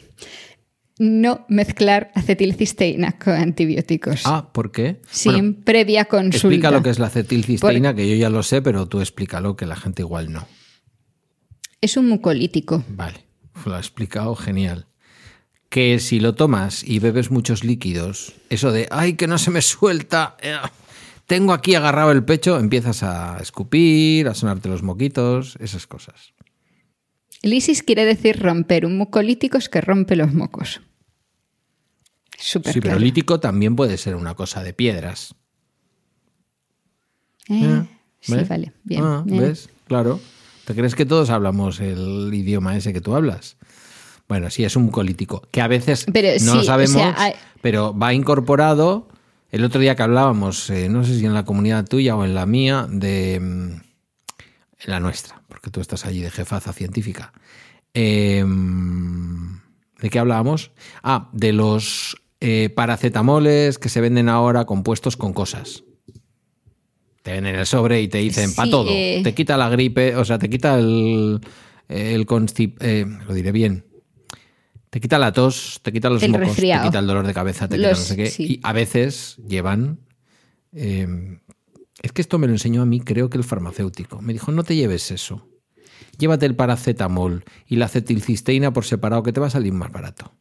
no 0.97 1.45
mezclar 1.47 2.11
acetilcisteína 2.15 3.19
con 3.19 3.33
antibióticos. 3.33 4.23
Ah, 4.25 4.51
¿por 4.51 4.71
qué? 4.71 5.01
Sin 5.09 5.61
previa 5.61 6.05
consulta. 6.05 6.37
Explica 6.37 6.71
lo 6.71 6.81
que 6.81 6.89
es 6.89 6.99
la 6.99 7.07
acetilcisteína, 7.07 7.95
que 7.95 8.09
yo 8.09 8.15
ya 8.15 8.29
lo 8.29 8.41
sé, 8.41 8.61
pero 8.61 8.87
tú 8.87 8.99
explícalo, 8.99 9.55
que 9.55 9.65
la 9.67 9.75
gente 9.75 10.01
igual 10.01 10.31
no. 10.31 10.47
Es 11.81 11.97
un 11.97 12.07
mucolítico. 12.07 12.83
Vale, 12.89 13.25
lo 13.65 13.75
ha 13.75 13.79
explicado 13.79 14.35
genial 14.35 14.87
que 15.71 15.99
si 15.99 16.19
lo 16.19 16.35
tomas 16.35 16.83
y 16.83 16.99
bebes 16.99 17.31
muchos 17.31 17.63
líquidos, 17.63 18.33
eso 18.49 18.73
de, 18.73 18.89
ay, 18.91 19.13
que 19.13 19.25
no 19.25 19.37
se 19.37 19.51
me 19.51 19.61
suelta, 19.61 20.35
eh, 20.41 20.57
tengo 21.27 21.53
aquí 21.53 21.75
agarrado 21.75 22.11
el 22.11 22.25
pecho, 22.25 22.59
empiezas 22.59 23.03
a 23.03 23.37
escupir, 23.39 24.27
a 24.27 24.35
sonarte 24.35 24.67
los 24.67 24.83
moquitos, 24.83 25.55
esas 25.61 25.87
cosas. 25.87 26.33
Lisis 27.41 27.83
quiere 27.83 28.03
decir 28.03 28.37
romper. 28.41 28.85
Un 28.85 28.97
mucolítico 28.97 29.57
es 29.57 29.69
que 29.69 29.79
rompe 29.79 30.17
los 30.17 30.33
mocos. 30.33 30.81
Súper 32.37 32.73
sí, 32.73 32.81
pero 32.81 32.99
lítico 32.99 33.39
también 33.39 33.77
puede 33.77 33.95
ser 33.95 34.15
una 34.15 34.35
cosa 34.35 34.63
de 34.63 34.73
piedras. 34.73 35.35
Eh, 37.47 37.61
eh, 37.63 37.83
sí, 38.19 38.35
vale, 38.49 38.73
bien. 38.83 39.03
Ah, 39.05 39.23
¿Ves? 39.25 39.69
Claro. 39.87 40.19
¿Te 40.65 40.75
crees 40.75 40.95
que 40.95 41.05
todos 41.05 41.29
hablamos 41.29 41.79
el 41.79 42.29
idioma 42.33 42.75
ese 42.75 42.91
que 42.91 42.99
tú 42.99 43.15
hablas? 43.15 43.55
Bueno, 44.31 44.49
sí, 44.49 44.63
es 44.63 44.77
un 44.77 44.83
mucolítico, 44.83 45.45
que 45.51 45.59
a 45.59 45.67
veces 45.67 46.05
no 46.07 46.55
lo 46.55 46.63
sabemos, 46.63 47.03
pero 47.59 47.93
va 47.93 48.13
incorporado. 48.13 49.09
El 49.49 49.65
otro 49.65 49.81
día 49.81 49.97
que 49.97 50.03
hablábamos, 50.03 50.69
eh, 50.69 50.87
no 50.87 51.03
sé 51.03 51.19
si 51.19 51.25
en 51.25 51.33
la 51.33 51.43
comunidad 51.43 51.85
tuya 51.85 52.15
o 52.15 52.23
en 52.23 52.33
la 52.33 52.45
mía, 52.45 52.87
de 52.89 53.41
mm, 53.41 53.71
en 53.73 53.81
la 54.85 55.01
nuestra, 55.01 55.41
porque 55.49 55.69
tú 55.69 55.81
estás 55.81 56.05
allí 56.05 56.21
de 56.21 56.31
jefaza 56.31 56.71
científica. 56.71 57.33
Em, 57.93 59.59
¿De 59.99 60.09
qué 60.09 60.17
hablábamos? 60.17 60.71
Ah, 61.03 61.29
de 61.33 61.51
los 61.51 62.15
eh, 62.39 62.69
paracetamoles 62.73 63.79
que 63.79 63.89
se 63.89 63.99
venden 63.99 64.29
ahora 64.29 64.63
compuestos 64.63 65.17
con 65.17 65.33
cosas. 65.33 65.83
Te 67.21 67.33
venden 67.33 67.55
el 67.55 67.65
sobre 67.65 68.01
y 68.01 68.07
te 68.07 68.19
dicen 68.19 68.55
para 68.55 68.71
todo. 68.71 68.91
Eh. 68.91 69.19
Te 69.25 69.33
quita 69.33 69.57
la 69.57 69.67
gripe, 69.67 70.15
o 70.15 70.23
sea, 70.23 70.39
te 70.39 70.49
quita 70.49 70.79
el, 70.79 71.41
el 71.89 72.25
constip, 72.25 72.81
lo 72.81 73.33
diré 73.33 73.51
bien, 73.51 73.90
te 74.91 74.99
quita 75.01 75.17
la 75.17 75.31
tos, 75.31 75.79
te 75.81 75.91
quita 75.91 76.09
los 76.11 76.21
mocos, 76.29 76.55
te 76.55 76.61
quita 76.61 76.99
el 76.99 77.07
dolor 77.07 77.25
de 77.25 77.33
cabeza, 77.33 77.67
te 77.67 77.77
quita 77.77 77.89
no 77.89 77.95
sé 77.95 78.15
qué. 78.15 78.31
Y 78.37 78.59
a 78.61 78.73
veces 78.73 79.37
llevan. 79.47 79.99
Eh, 80.73 81.39
es 82.03 82.11
que 82.11 82.21
esto 82.21 82.37
me 82.37 82.45
lo 82.47 82.53
enseñó 82.53 82.81
a 82.81 82.85
mí, 82.85 82.99
creo 82.99 83.29
que 83.29 83.37
el 83.37 83.43
farmacéutico. 83.43 84.21
Me 84.21 84.33
dijo: 84.33 84.51
no 84.51 84.63
te 84.63 84.75
lleves 84.75 85.09
eso. 85.11 85.47
Llévate 86.17 86.45
el 86.45 86.55
paracetamol 86.55 87.43
y 87.67 87.77
la 87.77 87.85
acetilcisteína 87.85 88.71
por 88.73 88.85
separado, 88.85 89.23
que 89.23 89.33
te 89.33 89.39
va 89.39 89.47
a 89.47 89.49
salir 89.49 89.73
más 89.73 89.91
barato. 89.91 90.33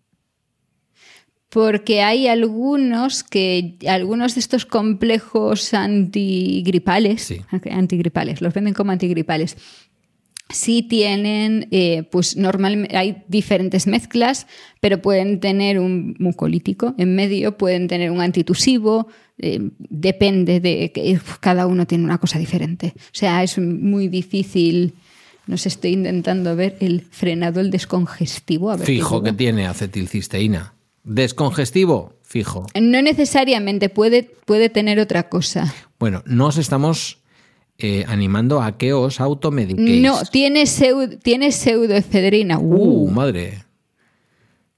porque 1.49 2.03
hay 2.03 2.29
algunos 2.29 3.25
que 3.25 3.77
algunos 3.89 4.35
de 4.35 4.41
estos 4.41 4.67
complejos 4.67 5.75
antigripales, 5.75 7.23
Sí. 7.23 7.41
antigripales, 7.73 8.41
los 8.41 8.55
venden 8.55 8.73
como 8.73 8.93
antigripales. 8.93 9.57
Sí 10.53 10.83
tienen, 10.83 11.69
eh, 11.71 12.03
pues 12.11 12.37
normalmente 12.37 12.97
hay 12.97 13.23
diferentes 13.29 13.87
mezclas, 13.87 14.47
pero 14.81 15.01
pueden 15.01 15.41
tener 15.41 15.79
un 15.79 16.17
mucolítico 16.19 16.95
en 16.99 17.15
medio, 17.15 17.57
pueden 17.57 17.87
tener 17.89 18.11
un 18.11 18.21
antitusivo, 18.21 19.09
eh, 19.39 19.71
depende 19.79 20.61
de 20.61 20.93
que 20.93 21.13
uf, 21.15 21.39
cada 21.39 21.67
uno 21.67 21.87
tiene 21.87 22.05
una 22.05 22.19
cosa 22.19 22.39
diferente. 22.39 22.93
O 22.97 23.13
sea, 23.13 23.43
es 23.43 23.59
muy 23.59 24.09
difícil. 24.09 24.95
No 25.47 25.57
sé, 25.57 25.69
estoy 25.69 25.93
intentando 25.93 26.55
ver 26.55 26.77
el 26.81 27.03
frenador 27.11 27.71
descongestivo. 27.71 28.71
A 28.71 28.77
ver 28.77 28.87
qué 28.87 28.93
Fijo 28.93 29.23
que 29.23 29.33
tiene 29.33 29.67
acetilcisteína. 29.67 30.75
Descongestivo, 31.05 32.13
fijo. 32.23 32.67
No 32.79 33.01
necesariamente, 33.01 33.89
puede, 33.89 34.31
puede 34.45 34.69
tener 34.69 35.01
otra 35.01 35.29
cosa. 35.29 35.73
Bueno, 35.99 36.23
nos 36.27 36.59
estamos 36.59 37.19
eh, 37.81 38.05
animando 38.09 38.63
a 38.63 38.77
que 38.79 38.93
os 38.93 39.21
automediquéis. 39.21 40.03
No, 40.03 40.23
tiene, 40.25 40.67
pseudo, 40.67 41.19
tiene 41.19 41.51
pseudoefedrina. 41.53 42.59
Uh, 42.59 43.05
Uh, 43.07 43.11
madre. 43.11 43.65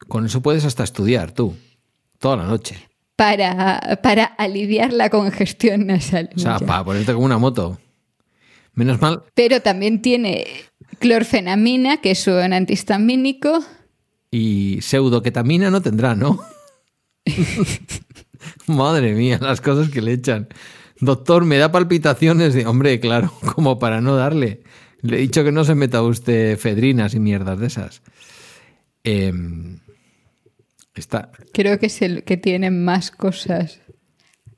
Con 0.08 0.26
eso 0.26 0.40
puedes 0.42 0.64
hasta 0.64 0.84
estudiar 0.84 1.32
tú. 1.32 1.54
Toda 2.18 2.36
la 2.36 2.44
noche. 2.46 2.76
para, 3.16 4.00
para 4.02 4.24
aliviar 4.24 4.92
la 4.92 5.08
congestión 5.10 5.86
nasal. 5.86 6.30
O 6.34 6.38
sea, 6.38 6.58
Ya. 6.58 6.66
para 6.66 6.84
ponerte 6.84 7.12
como 7.12 7.26
una 7.26 7.38
moto. 7.38 7.78
Menos 8.74 9.00
mal. 9.00 9.22
Pero 9.34 9.60
también 9.60 10.00
tiene 10.02 10.46
clorfenamina, 10.98 11.98
que 12.00 12.12
es 12.12 12.26
un 12.26 12.52
antihistamínico. 12.52 13.62
Y 14.30 14.80
pseudoketamina 14.80 15.70
no 15.70 15.82
tendrá, 15.82 16.14
¿no? 16.14 16.40
Madre 18.66 19.12
mía, 19.14 19.38
las 19.40 19.60
cosas 19.60 19.88
que 19.90 20.00
le 20.02 20.12
echan. 20.14 20.48
Doctor, 21.02 21.44
me 21.44 21.58
da 21.58 21.72
palpitaciones 21.72 22.54
de. 22.54 22.64
Hombre, 22.64 23.00
claro, 23.00 23.32
como 23.54 23.80
para 23.80 24.00
no 24.00 24.14
darle. 24.14 24.62
Le 25.00 25.16
he 25.16 25.20
dicho 25.20 25.42
que 25.42 25.50
no 25.50 25.64
se 25.64 25.74
meta 25.74 26.00
usted 26.00 26.56
fedrinas 26.56 27.14
y 27.14 27.18
mierdas 27.18 27.58
de 27.58 27.66
esas. 27.66 28.02
Em, 29.02 29.80
está. 30.94 31.32
Creo 31.52 31.80
que 31.80 31.86
es 31.86 32.02
el 32.02 32.22
que 32.22 32.36
tiene 32.36 32.70
más 32.70 33.10
cosas. 33.10 33.80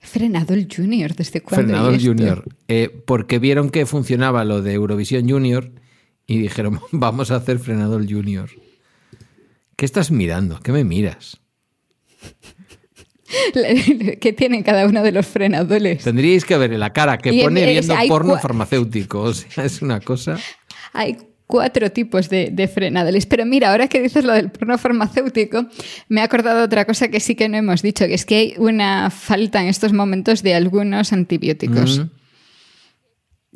Frenador 0.01 0.59
Junior, 0.71 1.15
¿desde 1.15 1.41
cuándo? 1.41 1.89
Hay 1.89 1.95
esto? 1.95 2.09
Junior. 2.09 2.45
Eh, 2.69 2.91
porque 3.07 3.39
vieron 3.39 3.71
que 3.71 3.87
funcionaba 3.87 4.45
lo 4.45 4.61
de 4.61 4.75
Eurovisión 4.75 5.27
Junior 5.27 5.73
y 6.27 6.41
dijeron, 6.41 6.79
vamos 6.93 7.31
a 7.31 7.37
hacer 7.37 7.59
Frenador 7.59 8.07
Junior. 8.07 8.51
¿Qué 9.77 9.87
estás 9.87 10.11
mirando? 10.11 10.61
¿Qué 10.61 10.73
me 10.73 10.85
miras? 10.85 11.41
¿Qué 14.21 14.33
tienen 14.33 14.63
cada 14.63 14.87
uno 14.87 15.03
de 15.03 15.13
los 15.13 15.27
frenadores? 15.27 16.05
Tendríais 16.05 16.45
que 16.45 16.57
ver 16.57 16.71
la 16.73 16.93
cara 16.93 17.19
que 17.19 17.33
Y 17.33 17.43
pone 17.43 17.67
viendo 17.67 17.95
porno 18.09 18.39
farmacéutico. 18.39 19.21
O 19.21 19.35
sea, 19.35 19.65
es 19.65 19.83
una 19.83 20.01
cosa. 20.01 20.39
Hay 20.93 21.17
cuatro 21.47 21.91
tipos 21.91 22.29
de, 22.29 22.51
de 22.53 22.69
frenadores. 22.69 23.27
Pero 23.27 23.47
mira, 23.47 23.71
ahora 23.71 23.89
que 23.89 24.01
dices 24.01 24.25
lo 24.25 24.33
del 24.33 24.51
porno 24.51 24.79
farmacéutico, 24.79 25.67
me 26.09 26.21
he 26.21 26.25
acordado 26.25 26.59
de 26.59 26.65
otra 26.65 26.85
cosa 26.85 27.09
que 27.09 27.21
sí 27.21 27.35
que 27.35 27.49
no 27.49 27.57
hemos 27.57 27.83
dicho, 27.83 28.07
que 28.07 28.15
es 28.15 28.25
que 28.25 28.37
hay 28.37 28.55
una 28.59 29.11
falta 29.11 29.63
en 29.63 29.69
estos 29.69 29.93
momentos 29.93 30.43
de 30.43 30.55
algunos 30.55 31.13
antibióticos. 31.13 32.03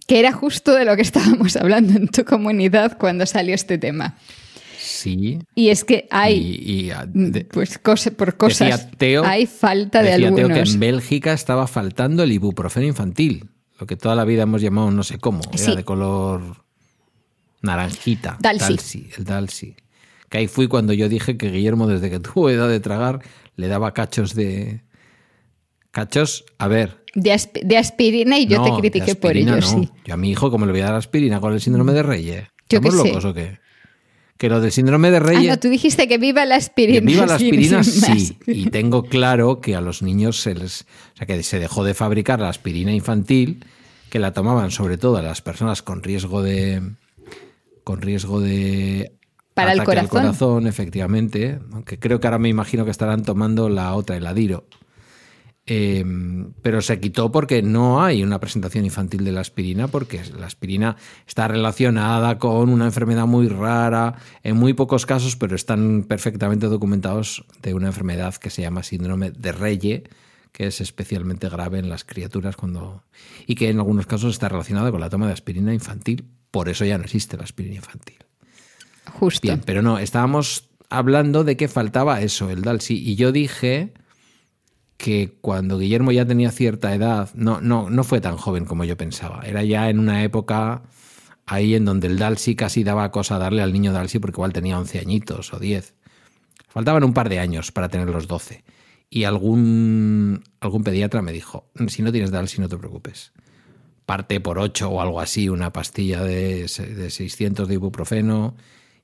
Que 0.06 0.20
era 0.20 0.32
justo 0.32 0.74
de 0.74 0.84
lo 0.84 0.96
que 0.96 1.02
estábamos 1.02 1.56
hablando 1.60 1.94
en 1.98 2.08
tu 2.08 2.24
comunidad 2.24 2.96
cuando 2.98 3.26
salió 3.26 3.54
este 3.54 3.78
tema. 3.78 4.16
Sí. 5.00 5.38
Y 5.54 5.68
es 5.68 5.84
que 5.84 6.06
hay, 6.10 6.34
Y, 6.36 6.88
y, 6.88 6.92
mm, 7.14 7.30
de- 7.32 7.44
pues 7.44 7.78
cosa, 7.78 8.10
por 8.10 8.36
cosas, 8.36 8.68
decía 8.80 8.90
Teo- 8.98 9.24
hay 9.24 9.46
falta 9.46 10.02
de 10.02 10.10
decía 10.10 10.28
Teo 10.28 10.34
que 10.36 10.42
algunos. 10.54 10.74
en 10.74 10.80
Bélgica 10.80 11.32
estaba 11.32 11.66
faltando 11.66 12.22
el 12.22 12.32
ibuprofeno 12.32 12.86
infantil. 12.86 13.48
Lo 13.78 13.86
que 13.86 13.96
toda 13.96 14.14
la 14.16 14.24
vida 14.24 14.42
hemos 14.42 14.60
llamado 14.60 14.90
no 14.90 15.02
sé 15.04 15.18
cómo. 15.18 15.40
Era 15.52 15.76
de 15.76 15.84
color 15.84 16.64
naranjita. 17.62 18.38
Dalsi. 18.40 19.08
el 19.16 19.24
Dalsi. 19.24 19.76
Que 20.28 20.38
ahí 20.38 20.46
fui 20.48 20.68
cuando 20.68 20.92
yo 20.92 21.08
dije 21.08 21.36
que 21.36 21.50
Guillermo, 21.50 21.86
desde 21.86 22.10
que 22.10 22.20
tuvo 22.20 22.50
edad 22.50 22.68
de 22.68 22.80
tragar, 22.80 23.20
le 23.56 23.68
daba 23.68 23.94
cachos 23.94 24.34
de. 24.34 24.82
Cachos, 25.90 26.44
a 26.58 26.68
ver. 26.68 27.02
De, 27.14 27.32
asp- 27.32 27.62
de 27.64 27.76
aspirina 27.78 28.38
y 28.38 28.46
yo 28.46 28.58
no, 28.58 28.64
te 28.76 28.80
critiqué 28.80 29.14
por 29.14 29.36
ello, 29.36 29.56
no. 29.56 29.62
sí. 29.62 29.88
Yo 30.04 30.14
a 30.14 30.16
mi 30.16 30.30
hijo, 30.30 30.50
¿cómo 30.50 30.66
le 30.66 30.72
voy 30.72 30.82
a 30.82 30.86
dar 30.86 30.94
aspirina 30.96 31.40
con 31.40 31.52
el 31.54 31.60
síndrome 31.60 31.92
de 31.92 32.02
Reyes? 32.02 32.44
Yo 32.68 32.78
¿Estamos 32.78 33.00
sé. 33.02 33.08
locos 33.08 33.24
o 33.24 33.34
qué? 33.34 33.58
Que 34.38 34.48
lo 34.48 34.60
del 34.60 34.70
síndrome 34.72 35.10
de 35.10 35.16
Ah, 35.18 35.20
Reyes. 35.20 35.50
no, 35.50 35.58
tú 35.58 35.68
dijiste 35.68 36.06
que 36.08 36.16
viva 36.16 36.44
la 36.46 36.54
Que 36.54 36.58
aspirina. 36.58 37.00
viva 37.00 37.26
la 37.26 37.34
aspirina, 37.36 37.82
sí. 37.84 38.38
Y 38.46 38.70
tengo 38.70 39.02
claro 39.02 39.60
que 39.60 39.74
a 39.74 39.80
los 39.80 40.00
niños 40.00 40.40
se 40.40 40.54
les. 40.54 40.82
O 41.14 41.16
sea, 41.18 41.26
que 41.26 41.42
se 41.42 41.58
dejó 41.58 41.82
de 41.84 41.92
fabricar 41.94 42.38
la 42.40 42.48
aspirina 42.48 42.92
infantil, 42.94 43.64
que 44.10 44.18
la 44.20 44.32
tomaban 44.32 44.70
sobre 44.70 44.96
todo 44.96 45.16
a 45.16 45.22
las 45.22 45.42
personas 45.42 45.82
con 45.82 46.02
riesgo 46.04 46.40
de. 46.42 46.80
con 47.84 48.00
riesgo 48.00 48.40
de. 48.40 49.12
Para 49.54 49.72
el 49.72 49.80
ataque 49.80 49.98
al 49.98 50.08
corazón. 50.08 50.22
corazón, 50.36 50.66
efectivamente. 50.68 51.58
Aunque 51.72 51.98
creo 51.98 52.20
que 52.20 52.28
ahora 52.28 52.38
me 52.38 52.48
imagino 52.48 52.84
que 52.84 52.92
estarán 52.92 53.24
tomando 53.24 53.68
la 53.68 53.92
otra, 53.94 54.16
el 54.16 54.26
Adiro. 54.28 54.66
Eh, 55.70 56.02
pero 56.62 56.80
se 56.80 56.98
quitó 56.98 57.30
porque 57.30 57.60
no 57.60 58.02
hay 58.02 58.22
una 58.22 58.40
presentación 58.40 58.86
infantil 58.86 59.22
de 59.22 59.32
la 59.32 59.42
aspirina, 59.42 59.86
porque 59.86 60.22
la 60.38 60.46
aspirina 60.46 60.96
está 61.26 61.46
relacionada 61.46 62.38
con 62.38 62.70
una 62.70 62.86
enfermedad 62.86 63.26
muy 63.26 63.48
rara, 63.48 64.14
en 64.42 64.56
muy 64.56 64.72
pocos 64.72 65.04
casos, 65.04 65.36
pero 65.36 65.54
están 65.54 66.04
perfectamente 66.08 66.68
documentados 66.68 67.44
de 67.60 67.74
una 67.74 67.88
enfermedad 67.88 68.34
que 68.36 68.48
se 68.48 68.62
llama 68.62 68.82
síndrome 68.82 69.30
de 69.30 69.52
Reye, 69.52 70.04
que 70.52 70.68
es 70.68 70.80
especialmente 70.80 71.50
grave 71.50 71.80
en 71.80 71.90
las 71.90 72.02
criaturas 72.02 72.56
cuando 72.56 73.04
y 73.46 73.54
que 73.54 73.68
en 73.68 73.76
algunos 73.76 74.06
casos 74.06 74.32
está 74.32 74.48
relacionada 74.48 74.90
con 74.90 75.00
la 75.00 75.10
toma 75.10 75.26
de 75.26 75.34
aspirina 75.34 75.74
infantil. 75.74 76.24
Por 76.50 76.70
eso 76.70 76.86
ya 76.86 76.96
no 76.96 77.04
existe 77.04 77.36
la 77.36 77.42
aspirina 77.42 77.76
infantil. 77.76 78.16
Justo. 79.12 79.46
Bien, 79.46 79.60
pero 79.66 79.82
no, 79.82 79.98
estábamos 79.98 80.70
hablando 80.88 81.44
de 81.44 81.58
que 81.58 81.68
faltaba 81.68 82.22
eso, 82.22 82.48
el 82.48 82.62
Dalsi. 82.62 82.94
Y 82.96 83.16
yo 83.16 83.32
dije 83.32 83.92
que 84.98 85.38
cuando 85.40 85.78
Guillermo 85.78 86.12
ya 86.12 86.26
tenía 86.26 86.50
cierta 86.50 86.92
edad, 86.92 87.30
no, 87.34 87.60
no, 87.60 87.88
no 87.88 88.04
fue 88.04 88.20
tan 88.20 88.36
joven 88.36 88.64
como 88.64 88.84
yo 88.84 88.96
pensaba. 88.96 89.42
Era 89.46 89.62
ya 89.62 89.88
en 89.88 90.00
una 90.00 90.24
época 90.24 90.82
ahí 91.46 91.76
en 91.76 91.84
donde 91.84 92.08
el 92.08 92.18
Dalsi 92.18 92.56
casi 92.56 92.82
daba 92.84 93.10
cosa 93.12 93.38
darle 93.38 93.62
al 93.62 93.72
niño 93.72 93.92
Dalsi 93.92 94.18
porque 94.18 94.34
igual 94.34 94.52
tenía 94.52 94.78
11 94.78 94.98
añitos 94.98 95.54
o 95.54 95.60
10. 95.60 95.94
Faltaban 96.68 97.04
un 97.04 97.14
par 97.14 97.28
de 97.28 97.38
años 97.38 97.70
para 97.70 97.88
tener 97.88 98.08
los 98.10 98.26
12. 98.26 98.64
Y 99.08 99.24
algún, 99.24 100.42
algún 100.60 100.82
pediatra 100.82 101.22
me 101.22 101.32
dijo, 101.32 101.70
si 101.86 102.02
no 102.02 102.10
tienes 102.10 102.32
Dalsi 102.32 102.60
no 102.60 102.68
te 102.68 102.76
preocupes. 102.76 103.32
Parte 104.04 104.40
por 104.40 104.58
8 104.58 104.90
o 104.90 105.00
algo 105.00 105.20
así, 105.20 105.48
una 105.48 105.72
pastilla 105.72 106.24
de, 106.24 106.62
de 106.62 107.10
600 107.10 107.68
de 107.68 107.74
ibuprofeno 107.74 108.56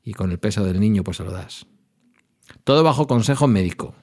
y 0.02 0.12
con 0.12 0.32
el 0.32 0.40
peso 0.40 0.64
del 0.64 0.80
niño 0.80 1.04
pues 1.04 1.18
se 1.18 1.24
lo 1.24 1.30
das. 1.30 1.66
Todo 2.64 2.82
bajo 2.82 3.06
consejo 3.06 3.46
médico. 3.46 3.94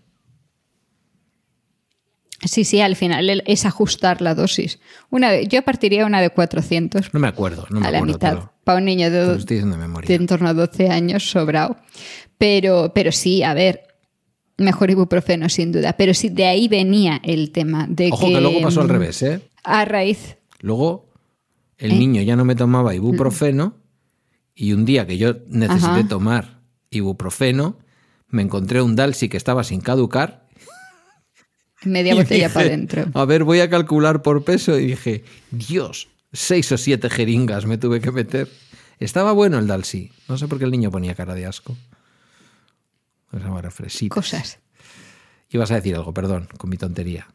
Sí, 2.44 2.64
sí, 2.64 2.82
al 2.82 2.96
final 2.96 3.44
es 3.46 3.66
ajustar 3.66 4.22
la 4.22 4.34
dosis. 4.36 4.80
Una 5.10 5.32
de- 5.32 5.48
yo 5.48 5.62
partiría 5.62 6.06
una 6.06 6.22
de 6.22 6.30
400 6.32 7.14
No 7.14 7.20
me 7.20 7.28
acuerdo, 7.28 7.68
no 7.70 7.80
me 7.80 7.88
a 7.88 7.92
la 7.92 7.98
acuerdo. 8.00 8.14
mitad. 8.16 8.30
te 8.30 8.36
lo- 8.36 8.54
Para 8.64 8.78
un 8.80 8.86
niño 8.86 9.10
de, 9.12 9.38
de 9.38 10.16
en 10.16 10.28
torno 10.28 10.50
a 10.50 10.54
12 10.54 10.90
años, 10.90 11.30
sobrado. 11.30 11.78
Pero, 12.38 12.92
pero 12.96 13.12
sí, 13.12 13.44
a 13.44 13.54
ver, 13.54 13.84
mejor 14.58 14.90
ibuprofeno 14.92 15.50
sin 15.50 15.72
duda. 15.72 15.94
Pero 15.94 16.14
sí, 16.14 16.30
de 16.30 16.46
ahí 16.46 16.68
venía 16.68 17.20
el 17.24 17.52
tema 17.52 17.86
de 17.90 18.10
Ojo 18.12 18.28
que... 18.28 18.34
que 18.34 18.42
luego 18.42 18.62
pasó 18.62 18.82
al 18.82 18.88
mm, 18.88 18.92
revés, 18.92 19.22
¿eh? 19.24 19.42
A 19.64 19.86
raíz... 19.86 20.38
Luego 20.60 21.10
el 21.78 21.92
¿Eh? 21.94 21.96
niño 21.96 22.22
ya 22.22 22.36
no 22.36 22.46
me 22.46 22.56
tomaba 22.56 22.94
ibuprofeno 22.96 23.76
y 24.54 24.74
un 24.74 24.86
día 24.86 25.08
que 25.08 25.18
yo 25.18 25.36
necesité 25.48 26.00
Ajá. 26.02 26.08
tomar 26.08 26.60
ibuprofeno, 26.92 27.78
me 28.28 28.42
encontré 28.44 28.82
un 28.82 28.96
Dalsi 28.96 29.28
que 29.30 29.38
estaba 29.38 29.64
sin 29.64 29.82
caducar. 29.82 30.48
Media 31.84 32.16
botella 32.16 32.50
para 32.50 32.68
adentro. 32.68 33.06
A 33.14 33.26
ver, 33.26 33.44
voy 33.44 33.60
a 33.60 33.70
calcular 33.70 34.22
por 34.22 34.44
peso 34.44 34.78
y 34.80 34.88
dije, 34.88 35.24
Dios, 35.50 36.10
seis 36.32 36.72
o 36.72 36.78
siete 36.78 37.10
jeringas 37.10 37.66
me 37.66 37.78
tuve 37.78 38.02
que 38.02 38.12
meter. 38.12 38.50
Estaba 39.00 39.32
bueno 39.32 39.58
el 39.58 39.68
Dalsi. 39.68 40.12
No 40.28 40.38
sé 40.38 40.48
por 40.48 40.60
qué 40.60 40.66
el 40.66 40.72
niño 40.72 40.92
ponía 40.92 41.16
cara 41.16 41.34
de 41.34 41.46
asco. 41.46 41.76
Refresito. 43.32 44.14
Cosas. 44.14 44.60
Ibas 45.50 45.72
a 45.72 45.76
decir 45.76 45.96
algo, 45.96 46.14
perdón, 46.14 46.48
con 46.58 46.70
mi 46.70 46.78
tontería. 46.78 47.28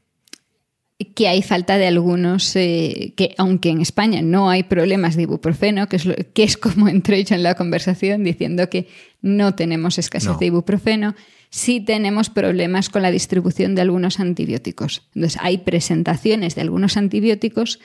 Que 1.14 1.28
hay 1.28 1.43
falta 1.43 1.77
de 1.77 1.86
algunos, 1.86 2.56
eh, 2.56 3.12
que 3.16 3.35
aunque 3.36 3.68
en 3.70 3.81
España 3.82 4.23
no 4.23 4.48
hay 4.48 4.62
problemas 4.62 5.14
de 5.16 5.23
ibuprofeno, 5.23 5.89
que 5.89 5.97
es, 5.97 6.06
lo- 6.06 6.14
que 6.32 6.43
es 6.43 6.56
como 6.56 6.89
entré 6.89 7.23
yo 7.24 7.35
en 7.35 7.43
la 7.43 7.55
conversación 7.55 8.24
diciendo 8.24 8.68
que 8.70 8.89
no 9.20 9.55
tenemos 9.55 9.98
escasez 9.98 10.31
No. 10.32 10.39
de 10.39 10.47
ibuprofeno, 10.47 11.14
sí 11.51 11.81
tenemos 11.81 12.31
problemas 12.31 12.89
con 12.89 13.02
la 13.02 13.10
distribución 13.10 13.74
de 13.74 13.82
algunos 13.82 14.20
antibióticos. 14.20 15.02
Entonces 15.14 15.39
hay 15.43 15.59
presentaciones 15.59 16.55
de 16.55 16.62
algunos 16.62 16.97
antibióticos 16.97 17.78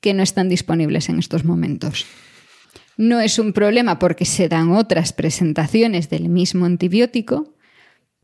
que 0.00 0.14
no 0.14 0.22
están 0.22 0.48
disponibles 0.48 1.08
en 1.08 1.18
estos 1.18 1.44
momentos. 1.44 2.06
No 2.96 3.20
es 3.20 3.38
un 3.38 3.52
problema 3.52 3.98
porque 3.98 4.24
se 4.24 4.48
dan 4.48 4.70
otras 4.72 5.12
presentaciones 5.12 6.10
del 6.10 6.28
mismo 6.28 6.64
antibiótico, 6.64 7.53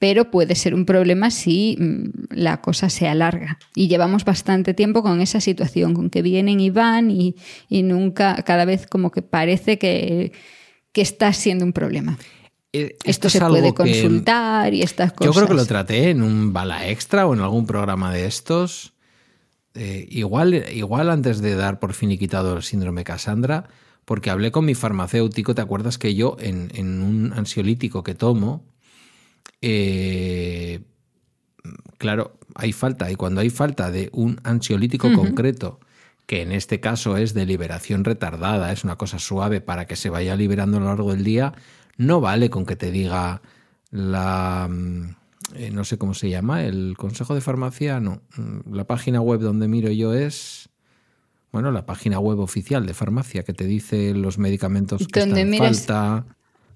pero 0.01 0.31
puede 0.31 0.55
ser 0.55 0.75
un 0.75 0.87
problema 0.87 1.31
si 1.31 1.77
mm, 1.79 2.09
la 2.31 2.63
cosa 2.63 2.89
se 2.89 3.07
alarga. 3.07 3.59
Y 3.75 3.87
llevamos 3.87 4.25
bastante 4.25 4.73
tiempo 4.75 5.03
con 5.03 5.21
esa 5.21 5.41
situación, 5.41 5.95
con 5.95 6.09
que 6.09 6.23
vienen 6.23 6.59
y 6.59 6.71
van 6.71 7.11
y, 7.11 7.37
nunca, 7.69 8.43
cada 8.43 8.65
vez 8.65 8.87
como 8.87 9.13
que 9.13 9.23
parece 9.23 9.79
que, 9.79 10.33
está 10.95 11.33
siendo 11.35 11.65
un 11.65 11.73
problema. 11.73 12.19
Eh, 12.73 12.97
esto, 13.05 13.29
se 13.29 13.41
puede 13.41 13.75
consultar 13.75 14.73
y 14.73 14.83
estas 14.83 15.13
cosas. 15.13 15.35
Yo 15.35 15.39
creo 15.39 15.49
que 15.49 15.55
lo 15.55 15.67
traté 15.67 16.11
en 16.11 16.23
un 16.23 16.53
bala 16.53 16.89
extra 16.89 17.27
o 17.27 17.35
en 17.35 17.41
algún 17.41 17.67
programa 17.67 18.13
de 18.13 18.27
estos. 18.27 18.95
Eh, 19.75 20.07
igual, 20.11 20.65
igual 20.73 21.11
antes 21.11 21.41
de 21.43 21.55
dar 21.57 21.79
por 21.79 21.93
fin 21.93 22.11
y 22.11 22.19
quitado 22.19 22.57
el 22.57 22.63
síndrome 22.63 23.05
Cassandra, 23.05 23.69
porque 24.07 24.31
hablé 24.31 24.51
con 24.51 24.65
mi 24.65 24.75
farmacéutico, 24.75 25.55
¿te 25.55 25.61
acuerdas 25.61 25.99
que 25.99 26.15
yo 26.15 26.37
en, 26.41 26.71
en 26.75 27.03
un 27.03 27.33
ansiolítico 27.35 28.03
que 28.03 28.15
tomo, 28.15 28.70
eh, 29.63 30.81
claro, 31.99 32.39
hay 32.55 32.73
falta, 32.73 33.11
y 33.11 33.17
cuando 33.17 33.41
hay 33.41 33.51
falta 33.51 33.91
de 33.91 34.11
un 34.13 34.41
ansiolítico 34.45 35.13
concreto, 35.13 35.81
que 36.27 36.43
en 36.43 36.53
este 36.53 36.81
caso 36.81 37.17
es 37.17 37.35
de 37.35 37.47
liberación 37.47 38.05
retardada, 38.05 38.73
es 38.73 38.85
una 38.85 38.97
cosa 38.97 39.19
suave 39.19 39.61
para 39.61 39.87
que 39.87 39.97
se 39.97 40.11
vaya 40.11 40.37
liberando 40.37 40.77
a 40.77 40.81
lo 40.81 40.87
largo 40.87 41.13
del 41.13 41.25
día, 41.25 41.53
no 41.97 42.21
vale 42.21 42.51
con 42.51 42.65
que 42.65 42.77
te 42.77 42.91
diga 42.91 43.43
la... 43.91 44.69
Mm, 44.71 45.17
eh, 45.57 45.71
no 45.73 45.83
sé 45.85 45.99
cómo 45.99 46.15
se 46.15 46.31
llama, 46.31 46.63
el 46.65 46.95
Consejo 46.97 47.35
de 47.35 47.41
Farmacia, 47.41 47.99
no, 47.99 48.23
mm, 48.37 48.73
la 48.73 48.85
página 48.85 49.21
web 49.21 49.41
donde 49.41 49.69
miro 49.69 49.91
yo 49.91 50.15
es... 50.15 50.69
Bueno, 51.53 51.73
la 51.73 51.85
página 51.85 52.21
web 52.21 52.39
oficial 52.39 52.87
de 52.87 52.95
farmacia 52.95 53.43
que 53.43 53.53
te 53.53 53.65
dice 53.65 54.15
los 54.15 54.39
medicamentos 54.39 55.09
que 55.09 55.19
están 55.19 55.37
en 55.37 55.59
falta. 55.59 56.25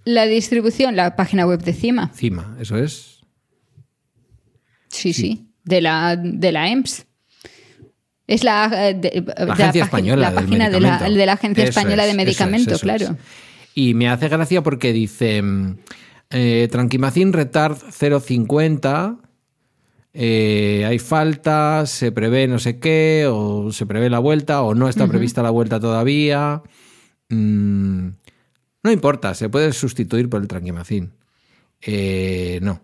La 0.05 0.27
distribución, 0.27 0.97
la 0.97 1.17
página 1.17 1.47
web 1.47 1.63
de 1.63 1.73
CIMA. 1.73 2.11
CIMA, 2.15 2.57
eso 2.61 2.77
es. 2.77 3.23
Sí, 4.89 5.13
sí, 5.13 5.49
de, 5.65 5.81
la, 5.81 6.17
de 6.17 6.53
la 6.53 6.69
EMS. 6.69 7.07
Es 8.27 8.43
la, 8.43 8.71
eh, 8.73 9.25
agencia 9.37 9.85
española 9.85 10.31
la 10.31 10.35
página 10.35 10.71
de 10.71 10.81
la, 10.81 10.99
de 10.99 11.27
la, 11.27 11.33
Agencia 11.35 11.65
Española 11.65 12.07
de 12.07 12.15
Medicamento, 12.15 12.79
claro. 12.79 13.17
Y 13.75 13.93
me 13.95 14.09
hace 14.09 14.29
gracia 14.29 14.63
porque 14.63 14.93
dice 14.93 15.43
eh, 16.31 16.69
Tranquimacin 16.71 17.33
Retard 17.33 17.77
050, 17.91 19.19
eh, 20.15 20.85
hay 20.87 20.99
falta, 21.01 21.85
se 21.87 22.13
prevé 22.13 22.47
no 22.47 22.59
sé 22.59 22.79
qué, 22.79 23.27
o 23.29 23.73
se 23.73 23.85
prevé 23.85 24.09
la 24.09 24.21
vuelta, 24.21 24.63
o 24.63 24.75
no 24.75 24.89
está 24.89 25.07
prevista 25.07 25.43
la 25.43 25.51
vuelta 25.51 25.81
todavía. 25.81 26.63
Mm, 27.29 28.09
no 28.85 28.93
importa, 28.93 29.35
se 29.35 29.49
puede 29.49 29.73
sustituir 29.73 30.29
por 30.29 30.43
el 30.43 30.47
tranquimacín. 30.47 31.11
Eh, 31.81 32.61
no. 32.63 32.83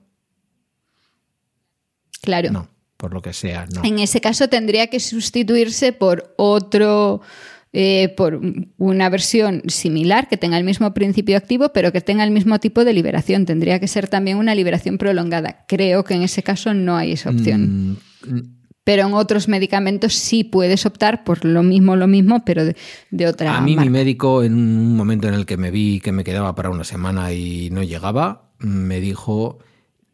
Claro. 2.22 2.50
No, 2.50 2.68
por 2.96 3.12
lo 3.12 3.20
que 3.20 3.34
sea, 3.34 3.66
no. 3.66 3.84
En 3.84 3.98
ese 3.98 4.20
caso 4.22 4.48
tendría 4.48 4.86
que 4.86 4.98
sustituirse 4.98 5.92
por 5.92 6.34
otro, 6.38 7.20
eh, 7.74 8.14
por 8.16 8.40
una 8.78 9.10
versión 9.10 9.62
similar 9.68 10.26
que 10.28 10.38
tenga 10.38 10.56
el 10.56 10.64
mismo 10.64 10.92
principio 10.94 11.36
activo, 11.36 11.70
pero 11.74 11.92
que 11.92 12.00
tenga 12.00 12.24
el 12.24 12.30
mismo 12.30 12.58
tipo 12.58 12.84
de 12.86 12.94
liberación. 12.94 13.44
Tendría 13.44 13.78
que 13.78 13.86
ser 13.86 14.08
también 14.08 14.38
una 14.38 14.54
liberación 14.54 14.96
prolongada. 14.96 15.66
Creo 15.68 16.04
que 16.04 16.14
en 16.14 16.22
ese 16.22 16.42
caso 16.42 16.72
no 16.72 16.96
hay 16.96 17.12
esa 17.12 17.28
opción. 17.28 17.98
Mm, 18.26 18.59
pero 18.90 19.06
en 19.06 19.14
otros 19.14 19.46
medicamentos 19.46 20.14
sí 20.14 20.42
puedes 20.42 20.84
optar 20.84 21.22
por 21.22 21.44
lo 21.44 21.62
mismo, 21.62 21.94
lo 21.94 22.08
mismo, 22.08 22.44
pero 22.44 22.64
de, 22.64 23.26
otra 23.28 23.56
A 23.56 23.60
mí 23.60 23.76
mi 23.76 23.88
médico, 23.88 24.42
en 24.42 24.54
un 24.54 24.96
momento 24.96 25.28
en 25.28 25.34
el 25.34 25.46
que 25.46 25.56
me 25.56 25.70
vi 25.70 26.00
que 26.00 26.10
me 26.10 26.24
quedaba 26.24 26.56
para 26.56 26.70
una 26.70 26.82
semana 26.82 27.32
y 27.32 27.70
no 27.70 27.84
llegaba, 27.84 28.50
me 28.58 28.98
dijo, 28.98 29.60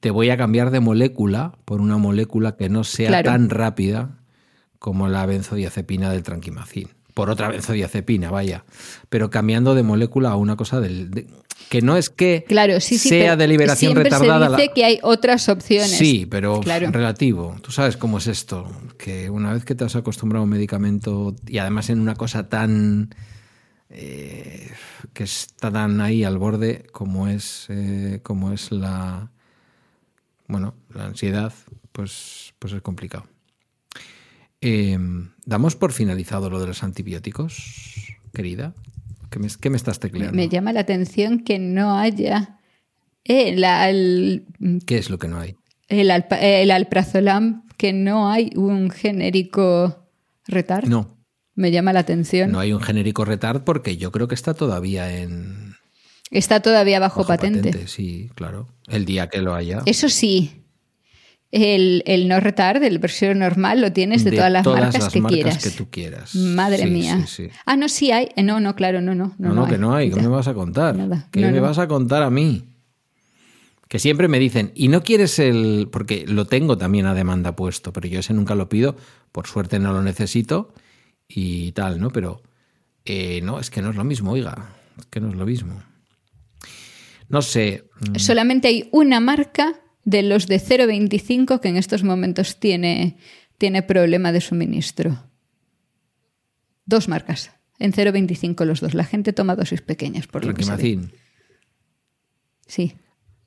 te 0.01 0.11
voy 0.11 0.29
a 0.29 0.37
cambiar 0.37 0.71
de 0.73 0.81
molécula 0.81 1.57
por 1.65 1.81
una 1.81 1.97
molécula 1.97 2.57
que 2.57 2.69
no 2.69 2.85
sea 2.85 3.23
tan 3.23 3.49
rápida 3.49 4.19
como 4.79 5.09
la 5.09 5.25
benzodiazepina 5.25 6.11
del 6.11 6.23
tranquimacín. 6.23 6.91
Por 7.15 7.31
otra 7.31 7.49
benzodiazepina, 7.49 8.31
vaya. 8.31 8.67
Pero 9.09 9.31
cambiando 9.31 9.75
de 9.75 9.85
molécula 9.85 10.33
a 10.33 10.37
una 10.37 10.57
cosa 10.57 10.81
del 10.81 11.29
que 11.69 11.83
no 11.83 11.97
es 11.97 12.11
que 12.11 12.45
claro, 12.47 12.81
sí, 12.81 12.99
sí, 12.99 13.09
sea 13.09 13.37
de 13.37 13.49
liberación 13.49 13.95
retardada. 13.95 14.57
Se 14.57 14.63
dice 14.63 14.73
que 14.75 14.85
hay 14.85 14.99
otras 15.03 15.49
opciones. 15.49 15.91
Sí, 15.91 16.27
pero 16.27 16.61
relativo. 16.63 17.57
Tú 17.61 17.73
sabes 17.73 17.97
cómo 17.97 18.19
es 18.19 18.27
esto, 18.27 18.71
que 18.99 19.31
una 19.31 19.53
vez 19.53 19.65
que 19.65 19.75
te 19.75 19.85
has 19.85 19.97
acostumbrado 19.97 20.43
a 20.43 20.45
un 20.45 20.51
medicamento 20.51 21.35
y 21.47 21.59
además 21.59 21.91
en 21.91 22.01
una 22.01 22.15
cosa 22.15 22.49
tan 22.49 23.15
eh, 23.91 24.71
que 25.13 25.25
está 25.25 25.73
tan 25.73 26.01
ahí 26.01 26.25
al 26.25 26.39
borde 26.39 26.87
como 26.93 27.29
es 27.29 27.67
eh, 27.69 28.21
como 28.23 28.53
es 28.53 28.71
la 28.71 29.31
bueno 30.47 30.75
la 30.95 31.07
ansiedad, 31.07 31.53
pues 31.93 32.55
pues 32.59 32.73
es 32.73 32.83
complicado. 32.83 33.27
Em, 34.61 35.31
damos 35.45 35.77
por 35.77 35.93
finalizado 35.93 36.49
lo 36.49 36.61
de 36.61 36.67
los 36.67 36.83
antibióticos, 36.83 38.17
querida. 38.33 38.75
¿Qué 39.61 39.71
me, 39.71 39.77
estás 39.77 40.01
tecleando? 40.01 40.35
Me 40.35 40.49
llama 40.49 40.73
la 40.73 40.81
atención 40.81 41.41
que 41.41 41.59
no 41.59 41.99
haya. 41.99 42.59
Eh, 43.25 43.55
¿Qué 44.87 44.99
es 44.99 45.11
lo 45.11 45.19
que 45.19 45.29
no 45.29 45.39
hay? 45.39 45.57
El, 45.89 46.11
el 46.41 46.71
alprazolam, 46.71 47.67
que 47.77 47.93
no 47.93 48.31
hay 48.31 48.51
un 48.57 48.91
genérico 48.91 50.09
retard. 50.47 50.87
No. 50.87 51.19
Me 51.55 51.71
llama 51.71 51.93
la 51.93 52.01
atención. 52.01 52.53
No 52.53 52.61
hay 52.61 52.73
un 52.73 52.81
genérico 52.81 53.25
retard 53.25 53.63
porque 53.63 53.97
yo 53.97 54.13
creo 54.13 54.29
que 54.29 54.35
está 54.35 54.55
todavía 54.55 55.21
en. 55.21 55.75
Está 56.31 56.61
todavía 56.61 56.99
bajo, 56.99 57.27
patente. 57.27 57.87
Sí, 57.89 58.31
claro. 58.35 58.69
El 58.89 59.05
día 59.05 59.29
que 59.29 59.41
lo 59.41 59.55
haya. 59.55 59.83
Eso 59.87 60.09
sí, 60.09 60.66
el, 61.65 62.29
no 62.29 62.41
retard, 62.41 62.83
el 62.83 62.99
versión 62.99 63.39
normal, 63.39 63.81
lo 63.81 63.93
tienes 63.93 64.25
de, 64.25 64.33
todas 64.33 64.53
las 64.53 64.67
marcas 64.67 65.09
que 65.09 65.23
quieras. 65.23 65.63
que 65.63 65.71
tú 65.71 65.89
quieras. 65.91 66.35
Madre 66.35 66.87
mía. 66.87 67.25
Ah, 67.65 67.77
no, 67.77 67.89
sí 67.89 68.11
hay. 68.13 68.29
No, 68.43 68.61
no, 68.61 68.75
claro, 68.75 69.01
no, 69.01 69.15
no. 69.15 69.35
No, 69.39 69.55
no, 69.55 69.67
que 69.67 69.79
no 69.79 69.95
hay. 69.95 70.11
¿Qué 70.11 70.21
me 70.21 70.29
vas 70.29 70.49
a 70.49 70.55
contar? 70.55 70.97
¿Qué 71.31 71.41
me 71.41 71.61
vas 71.61 71.79
a 71.79 71.89
contar 71.89 72.23
a 72.23 72.31
mí? 72.31 72.65
Que 73.89 73.99
siempre 73.99 74.27
me 74.27 74.39
dicen, 74.41 74.73
¿y 74.75 74.89
no 74.89 75.03
quieres 75.03 75.39
el...? 75.39 75.89
Porque 75.93 76.25
lo 76.27 76.45
tengo 76.47 76.77
también 76.77 77.07
a 77.07 77.15
demanda 77.15 77.55
puesto, 77.55 77.93
pero 77.93 78.09
yo 78.09 78.19
ese 78.19 78.35
nunca 78.35 78.57
lo 78.57 78.69
pido. 78.69 78.97
Por 79.31 79.47
suerte 79.47 79.79
no 79.79 79.93
lo 79.93 80.03
necesito 80.03 80.75
y 81.29 81.71
tal, 81.73 82.01
¿no? 82.01 82.11
Pero 82.11 82.43
eh, 83.05 83.41
no, 83.43 83.61
es 83.61 83.71
que 83.71 83.83
no 83.83 83.91
es 83.91 83.97
lo 83.97 84.03
mismo, 84.03 84.33
oiga. 84.33 84.75
Es 84.99 85.07
que 85.07 85.21
no 85.21 85.29
es 85.31 85.37
lo 85.37 85.47
mismo. 85.47 85.81
No 87.29 87.43
sé. 87.43 87.89
Mm. 88.01 88.17
Solamente 88.17 88.69
hay 88.69 88.89
una 88.93 89.21
marca 89.21 89.81
de 90.07 90.23
los 90.23 90.47
de 90.47 90.61
0,25 90.61 91.61
que 91.61 91.69
en 91.69 91.77
estos 91.77 92.05
momentos 92.05 92.59
tiene, 92.59 93.19
tiene 93.59 93.83
problema 93.83 94.33
de 94.33 94.41
suministro. 94.41 95.25
Dos 96.87 97.09
marcas, 97.09 97.51
en 97.81 97.93
0,25 97.93 98.65
los 98.65 98.81
dos. 98.81 98.95
La 98.95 99.05
gente 99.05 99.33
toma 99.33 99.57
dosis 99.57 99.83
pequeñas, 99.83 100.29
por 100.29 100.45
lo 100.47 100.55
que 100.55 100.63
Sí. 102.69 102.95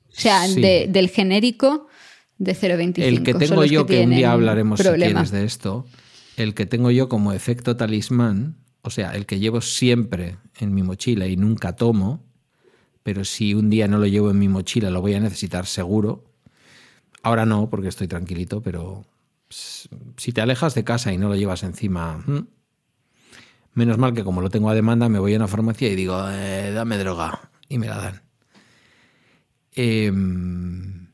O 0.08 0.20
sea, 0.20 0.46
del 0.48 1.08
genérico 1.08 1.88
de 2.36 2.54
0,25. 2.54 3.02
El 3.02 3.22
que 3.22 3.34
tengo 3.34 3.64
yo, 3.64 3.86
que, 3.86 4.02
un 4.02 4.10
día 4.10 4.32
hablaremos 4.32 4.80
si 4.80 4.86
quieres 4.86 5.30
de 5.30 5.44
esto, 5.44 5.86
el 6.36 6.52
que 6.54 6.66
tengo 6.66 6.90
yo 6.90 7.08
como 7.08 7.32
efecto 7.32 7.76
talismán, 7.76 8.58
o 8.82 8.90
sea, 8.90 9.12
el 9.12 9.24
que 9.24 9.38
llevo 9.38 9.62
siempre 9.62 10.36
en 10.58 10.74
mi 10.74 10.82
mochila 10.82 11.26
y 11.26 11.36
nunca 11.36 11.74
tomo, 11.74 12.22
pero 13.02 13.24
si 13.24 13.54
un 13.54 13.70
día 13.70 13.88
no 13.88 13.96
lo 13.96 14.06
llevo 14.06 14.30
en 14.30 14.38
mi 14.38 14.48
mochila 14.48 14.90
lo 14.90 15.00
voy 15.00 15.14
a 15.14 15.20
necesitar 15.20 15.64
seguro, 15.64 16.29
Ahora 17.22 17.44
no, 17.44 17.68
porque 17.68 17.88
estoy 17.88 18.08
tranquilito, 18.08 18.62
pero 18.62 19.04
si 19.50 20.32
te 20.32 20.40
alejas 20.40 20.74
de 20.74 20.84
casa 20.84 21.12
y 21.12 21.18
no 21.18 21.28
lo 21.28 21.36
llevas 21.36 21.62
encima, 21.62 22.24
menos 23.74 23.98
mal 23.98 24.14
que 24.14 24.24
como 24.24 24.40
lo 24.40 24.50
tengo 24.50 24.70
a 24.70 24.74
demanda, 24.74 25.08
me 25.08 25.18
voy 25.18 25.34
a 25.34 25.36
una 25.36 25.48
farmacia 25.48 25.88
y 25.88 25.96
digo, 25.96 26.16
eh, 26.30 26.72
dame 26.72 26.98
droga, 26.98 27.50
y 27.68 27.78
me 27.78 27.88
la 27.88 27.96
dan. 27.98 28.22
Em, 29.72 31.08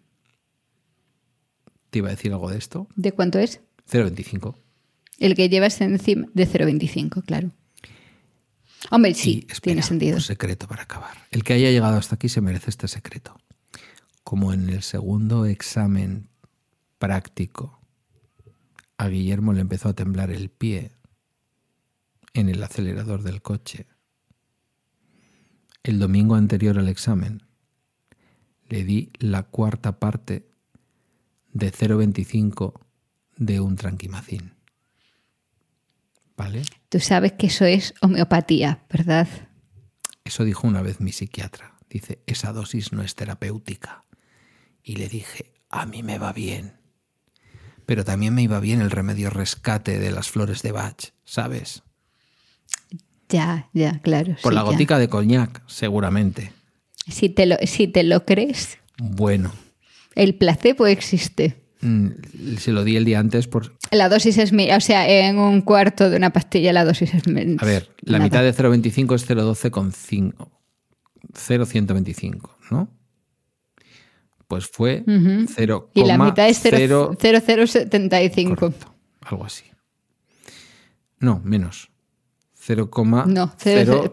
¿Te 1.91 1.99
iba 1.99 2.09
a 2.09 2.13
decir 2.13 2.33
algo 2.33 2.51
de 2.51 2.59
esto? 2.59 2.89
¿De 2.95 3.13
cuánto 3.13 3.39
es? 3.39 3.61
0,25. 3.91 4.55
El 5.19 5.35
que 5.35 5.49
llevas 5.49 5.81
encima 5.81 6.29
de 6.35 6.47
0,25, 6.47 7.25
claro. 7.25 7.51
Hombre, 8.91 9.15
sí, 9.15 9.47
tiene 9.63 9.83
sentido. 9.83 10.17
Un 10.17 10.23
secreto 10.23 10.69
para 10.69 10.83
acabar. 10.83 11.17
El 11.31 11.43
que 11.43 11.55
haya 11.55 11.71
llegado 11.71 11.97
hasta 11.97 12.17
aquí 12.17 12.29
se 12.29 12.41
merece 12.41 12.71
este 12.71 12.87
secreto 12.87 13.37
como 14.27 14.53
en 14.53 14.69
el 14.71 14.83
segundo 14.83 15.47
examen 15.47 16.31
práctico, 16.99 17.81
a 18.99 19.07
Guillermo 19.07 19.53
le 19.53 19.61
empezó 19.61 19.91
a 19.91 19.95
temblar 19.95 20.33
el 20.33 20.51
pie 20.51 20.91
en 22.35 22.49
el 22.49 22.61
acelerador 22.61 23.23
del 23.23 23.41
coche. 23.41 23.87
El 25.85 26.01
domingo 26.01 26.35
anterior 26.35 26.77
al 26.77 26.89
examen 26.89 27.45
le 28.69 28.83
di 28.83 29.13
la 29.21 29.45
cuarta 29.45 30.01
parte 30.01 30.49
de 31.53 31.73
0,25 31.73 32.81
de 33.37 33.61
un 33.61 33.77
tranquimacín. 33.77 34.57
¿Vale? 36.37 36.63
Tú 36.89 36.99
sabes 36.99 37.35
que 37.35 37.47
eso 37.47 37.65
es 37.65 37.95
homeopatía, 38.03 38.83
¿verdad? 38.91 39.29
Eso 40.25 40.43
dijo 40.43 40.67
una 40.67 40.83
vez 40.83 41.01
mi 41.01 41.13
psiquiatra. 41.13 41.77
Dice, 41.89 42.25
esa 42.27 42.53
dosis 42.53 42.93
no 42.93 43.03
es 43.03 43.15
terapéutica. 43.15 44.03
Y 44.89 44.95
le 44.97 45.09
dije, 45.09 45.53
a 45.69 45.85
mí 45.85 46.05
me 46.05 46.17
va 46.17 46.33
bien. 46.33 46.75
Pero 47.87 48.05
también 48.05 48.35
me 48.35 48.43
iba 48.43 48.61
bien 48.61 48.81
el 48.81 48.93
remedio 48.93 49.31
rescate 49.31 49.99
de 49.99 50.13
las 50.13 50.29
flores 50.31 50.63
de 50.63 50.71
Bach, 50.71 51.13
¿sabes? 51.25 51.83
Ya, 53.29 53.69
ya, 53.73 53.99
claro. 54.03 54.37
Por 54.43 54.53
sí, 54.53 54.55
la 54.55 54.63
ya. 54.65 54.71
gotica 54.71 54.99
de 55.01 55.09
coñac, 55.09 55.61
seguramente. 55.67 56.53
Si 57.09 57.29
te, 57.29 57.47
lo, 57.47 57.57
si 57.65 57.89
te 57.89 58.05
lo 58.05 58.25
crees, 58.25 58.79
Bueno, 58.99 59.53
el 60.15 60.37
placebo 60.37 60.87
existe. 60.87 61.57
mm, 61.81 62.09
se 62.59 62.71
lo 62.71 62.85
di 62.85 62.95
el 62.97 63.05
día 63.05 63.19
antes 63.19 63.49
por... 63.49 63.77
La 63.91 64.09
dosis 64.09 64.39
es, 64.39 64.53
o 64.53 64.81
sea, 64.81 65.09
en 65.29 65.39
un 65.39 65.63
cuarto 65.63 66.11
de 66.11 66.17
una 66.17 66.31
pastilla 66.31 66.73
la 66.73 66.85
dosis 66.85 67.13
es... 67.15 67.23
A 67.27 67.65
ver, 67.65 67.91
la 68.03 68.19
nada. 68.19 68.25
mitad 68.25 68.43
de 68.45 68.55
0,25 68.55 69.15
es 69.17 69.29
0,12 69.29 69.71
con 69.71 69.93
5. 69.93 70.53
0,125, 71.35 72.57
¿no? 72.71 72.89
Pues 74.49 74.67
fue. 74.69 75.05
0, 75.07 75.91
Y 75.95 76.05
la 76.05 76.19
mitad 76.19 76.49
es 76.49 76.61
0, 76.63 77.17
0,075. 77.19 78.57
correcto, 78.57 78.95
algo 79.23 79.45
así. 79.45 79.65
No, 81.19 81.41
menos. 81.45 81.91
0, 82.55 82.89
No, 83.27 83.53
0, 83.59 84.13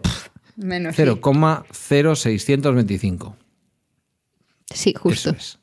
menos. 0.56 0.96
sí. 0.96 1.02
0,0625. 1.02 3.36
Sí, 4.72 4.94
justo. 4.94 5.30
Eso 5.30 5.38
es. 5.38 5.58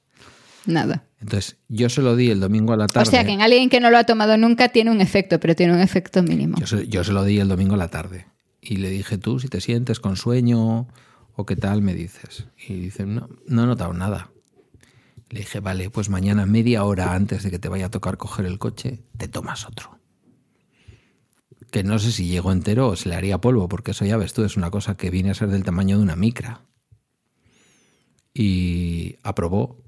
Nada. 0.66 1.06
Entonces, 1.20 1.58
yo 1.68 1.90
se 1.90 2.02
lo 2.02 2.16
di 2.16 2.30
el 2.30 2.40
domingo 2.40 2.74
a 2.74 2.78
la 2.78 2.88
tarde. 2.88 3.08
O 3.08 3.12
sea 3.12 3.26
que 3.26 3.32
en 3.32 3.42
alguien 3.42 3.70
que 3.70 3.80
no 3.80 3.90
lo 3.90 3.98
ha 3.98 4.04
tomado 4.06 4.38
nunca 4.38 4.70
tiene 4.70 4.92
un 4.92 5.02
efecto, 5.02 5.40
pero 5.40 5.56
tiene 5.56 5.74
un 5.74 5.80
efecto 5.80 6.22
mínimo. 6.24 6.58
Yo 6.60 6.68
se, 6.68 6.88
yo 6.88 7.04
se 7.04 7.12
lo 7.12 7.24
di 7.24 7.40
el 7.40 7.48
domingo 7.48 7.74
a 7.74 7.78
la 7.78 7.88
tarde. 7.90 8.28
Y 8.62 8.78
le 8.78 8.90
dije, 8.90 9.18
tú, 9.18 9.40
si 9.40 9.48
te 9.48 9.60
sientes 9.60 10.00
con 10.00 10.16
sueño 10.18 10.88
o 11.34 11.46
qué 11.46 11.56
tal, 11.56 11.82
me 11.82 11.96
dices. 11.96 12.46
Y 12.68 12.74
dice, 12.76 13.06
no, 13.06 13.28
no 13.48 13.64
he 13.64 13.68
notado 13.68 13.94
nada. 13.94 14.30
Le 15.32 15.40
dije, 15.40 15.62
vale, 15.62 15.90
pues 15.90 16.10
mañana 16.10 16.46
media 16.46 16.84
hora 16.84 17.14
antes 17.14 17.44
de 17.44 17.52
que 17.52 17.58
te 17.58 17.70
vaya 17.70 17.86
a 17.86 17.90
tocar 17.90 18.18
coger 18.18 18.46
el 18.46 18.60
coche, 18.60 19.00
te 19.18 19.30
tomas 19.30 19.66
otro. 19.66 19.98
Que 21.72 21.86
no 21.86 22.00
sé 22.00 22.12
si 22.12 22.28
llego 22.28 22.52
entero 22.52 22.90
o 22.90 22.96
se 22.98 23.08
le 23.08 23.16
haría 23.16 23.40
polvo, 23.40 23.70
porque 23.70 23.92
eso 23.92 24.04
ya 24.04 24.18
ves 24.18 24.34
tú, 24.34 24.44
es 24.44 24.58
una 24.58 24.72
cosa 24.72 24.98
que 24.98 25.10
viene 25.10 25.32
a 25.32 25.34
ser 25.34 25.48
del 25.48 25.64
tamaño 25.64 25.96
de 25.96 26.04
una 26.04 26.18
micra. 26.18 26.66
Y 28.34 29.16
aprobó, 29.24 29.82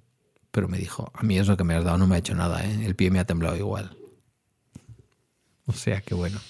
pero 0.51 0.69
me 0.69 0.77
dijo, 0.77 1.11
a 1.13 1.23
mí 1.23 1.37
eso 1.37 1.57
que 1.57 1.65
me 1.65 1.75
has 1.75 1.83
dado 1.83 1.97
no 1.97 2.07
me 2.07 2.15
ha 2.15 2.19
hecho 2.19 2.35
nada, 2.35 2.65
¿eh? 2.65 2.85
el 2.85 2.95
pie 2.95 3.11
me 3.11 3.19
ha 3.19 3.25
temblado 3.25 3.57
igual. 3.57 3.97
O 5.65 5.71
sea 5.71 6.01
que 6.01 6.13
bueno. 6.13 6.41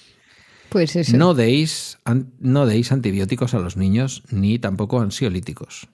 Pues 0.70 0.96
eso. 0.96 1.16
No 1.16 1.34
deis, 1.34 1.98
no 2.40 2.66
deis 2.66 2.90
antibióticos 2.90 3.54
a 3.54 3.60
los 3.60 3.76
niños 3.76 4.24
ni 4.28 4.58
tampoco 4.58 5.00
ansiolíticos. 5.00 5.88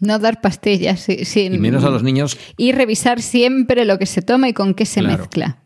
No 0.00 0.18
dar 0.18 0.40
pastillas 0.40 1.00
sí- 1.00 1.24
sin... 1.24 1.54
Y 1.54 1.58
menos 1.58 1.82
a 1.84 1.90
los 1.90 2.02
niños, 2.02 2.36
Y 2.56 2.72
revisar 2.72 3.22
siempre 3.22 3.84
lo 3.84 3.98
que 3.98 4.06
se 4.06 4.20
toma 4.22 4.48
y 4.48 4.52
con 4.52 4.74
qué 4.74 4.84
se 4.86 5.00
Claro. 5.00 5.18
mezcla. 5.24 5.62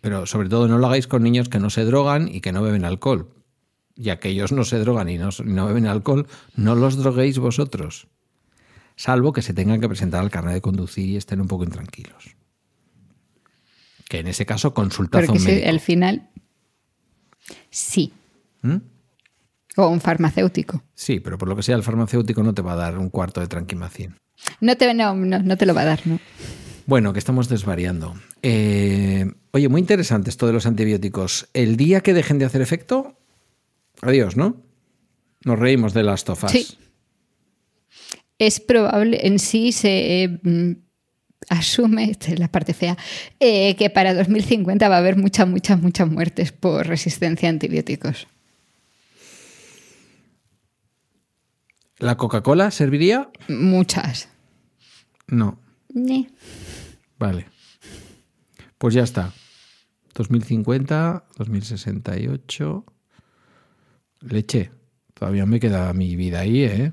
pero 0.00 0.24
sobre 0.26 0.48
todo 0.48 0.66
no 0.68 0.78
lo 0.78 0.86
hagáis 0.86 1.06
con 1.06 1.22
niños 1.22 1.48
que 1.50 1.58
no 1.60 1.68
se 1.70 1.84
drogan 1.84 2.28
y 2.28 2.40
que 2.40 2.52
no 2.52 2.62
beben 2.62 2.84
alcohol. 2.84 3.28
Ya 3.96 4.18
que 4.18 4.30
ellos 4.30 4.50
no 4.50 4.64
se 4.64 4.78
drogan 4.78 5.08
y 5.10 5.18
no, 5.18 5.30
beben 5.66 5.86
alcohol, 5.86 6.26
no 6.56 6.74
los 6.74 6.96
droguéis 6.96 7.38
vosotros. 7.38 8.08
Salvo 8.96 9.32
que 9.32 9.42
se 9.42 9.52
tengan 9.54 9.80
que 9.80 9.88
presentar 9.88 10.20
al 10.22 10.30
carnet 10.30 10.54
de 10.54 10.60
conducir 10.62 11.08
y 11.10 11.16
estén 11.16 11.40
un 11.40 11.48
poco 11.48 11.64
intranquilos. 11.64 12.34
Que 14.08 14.20
en 14.20 14.28
ese 14.28 14.46
caso 14.46 14.72
consultad 14.74 15.24
a 15.28 15.32
un 15.32 15.42
médico. 15.44 15.68
al 15.68 15.80
final... 15.80 16.28
Sí. 17.70 18.12
¿Mm? 18.62 18.76
O 19.76 19.88
un 19.88 20.00
farmacéutico. 20.00 20.82
Sí, 20.94 21.20
pero 21.20 21.36
por 21.36 21.48
lo 21.48 21.56
que 21.56 21.62
sea, 21.62 21.76
el 21.76 21.82
farmacéutico 21.82 22.42
no 22.42 22.54
te 22.54 22.62
va 22.62 22.72
a 22.72 22.76
dar 22.76 22.98
un 22.98 23.10
cuarto 23.10 23.40
de 23.40 23.48
tranquimacin. 23.48 24.16
No 24.60 24.76
te, 24.76 24.92
no, 24.94 25.14
no, 25.14 25.38
no 25.40 25.56
te 25.56 25.66
lo 25.66 25.74
va 25.74 25.82
a 25.82 25.86
dar, 25.86 26.00
¿no? 26.04 26.18
Bueno, 26.86 27.12
que 27.12 27.18
estamos 27.18 27.48
desvariando. 27.48 28.14
Eh, 28.42 29.26
oye, 29.52 29.68
muy 29.68 29.80
interesante 29.80 30.30
esto 30.30 30.46
de 30.46 30.52
los 30.52 30.66
antibióticos. 30.66 31.48
El 31.54 31.76
día 31.76 32.02
que 32.02 32.12
dejen 32.12 32.38
de 32.38 32.44
hacer 32.44 32.60
efecto, 32.60 33.18
adiós, 34.02 34.36
¿no? 34.36 34.62
Nos 35.44 35.58
reímos 35.58 35.94
de 35.94 36.02
las 36.02 36.24
tofas. 36.24 36.52
Sí. 36.52 36.66
Es 38.38 38.60
probable, 38.60 39.26
en 39.26 39.38
sí 39.38 39.72
se 39.72 40.24
eh, 40.24 40.28
mm, 40.42 40.72
asume, 41.48 42.10
esta 42.10 42.32
es 42.32 42.38
la 42.38 42.48
parte 42.48 42.74
fea, 42.74 42.98
eh, 43.40 43.76
que 43.76 43.88
para 43.88 44.12
2050 44.12 44.88
va 44.88 44.96
a 44.96 44.98
haber 44.98 45.16
muchas, 45.16 45.48
muchas, 45.48 45.80
muchas 45.80 46.08
muertes 46.08 46.52
por 46.52 46.86
resistencia 46.86 47.48
a 47.48 47.50
antibióticos. 47.50 48.26
¿La 51.98 52.16
Coca-Cola 52.16 52.70
serviría? 52.70 53.30
Muchas. 53.48 54.28
No. 55.26 55.58
Ni. 55.88 56.28
Vale. 57.18 57.46
Pues 58.78 58.94
ya 58.94 59.02
está. 59.02 59.32
2050, 60.14 61.24
2068. 61.38 62.84
Leche. 64.20 64.70
Todavía 65.14 65.46
me 65.46 65.60
queda 65.60 65.92
mi 65.92 66.16
vida 66.16 66.40
ahí, 66.40 66.64
¿eh? 66.64 66.92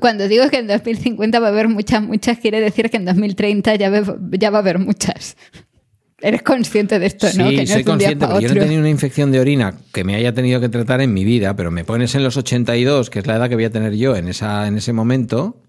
Cuando 0.00 0.26
digo 0.26 0.50
que 0.50 0.58
en 0.58 0.66
2050 0.66 1.38
va 1.38 1.46
a 1.46 1.50
haber 1.50 1.68
muchas, 1.68 2.02
muchas, 2.02 2.38
quiere 2.38 2.60
decir 2.60 2.90
que 2.90 2.96
en 2.96 3.04
2030 3.04 3.76
ya, 3.76 3.90
ve- 3.90 4.16
ya 4.38 4.50
va 4.50 4.58
a 4.58 4.60
haber 4.60 4.80
muchas. 4.80 5.36
Eres 6.26 6.42
consciente 6.42 6.98
de 6.98 7.06
esto, 7.06 7.26
¿no? 7.36 7.50
Sí, 7.50 7.56
Que 7.56 7.64
no 7.66 7.72
soy 7.74 7.84
consciente, 7.84 8.26
porque 8.26 8.42
yo 8.44 8.48
no 8.48 8.54
he 8.54 8.58
tenido 8.64 8.80
una 8.80 8.88
infección 8.88 9.30
de 9.30 9.40
orina 9.40 9.74
que 9.92 10.04
me 10.04 10.14
haya 10.14 10.32
tenido 10.32 10.58
que 10.58 10.70
tratar 10.70 11.02
en 11.02 11.12
mi 11.12 11.22
vida, 11.24 11.54
pero 11.54 11.70
me 11.70 11.84
pones 11.84 12.14
en 12.14 12.22
los 12.24 12.36
82, 12.38 13.10
que 13.10 13.18
es 13.18 13.26
la 13.26 13.36
edad 13.36 13.48
que 13.50 13.56
voy 13.56 13.64
a 13.64 13.70
tener 13.70 13.92
yo 13.94 14.16
en, 14.16 14.28
esa, 14.28 14.66
en 14.66 14.78
ese 14.78 14.94
momento, 14.94 15.60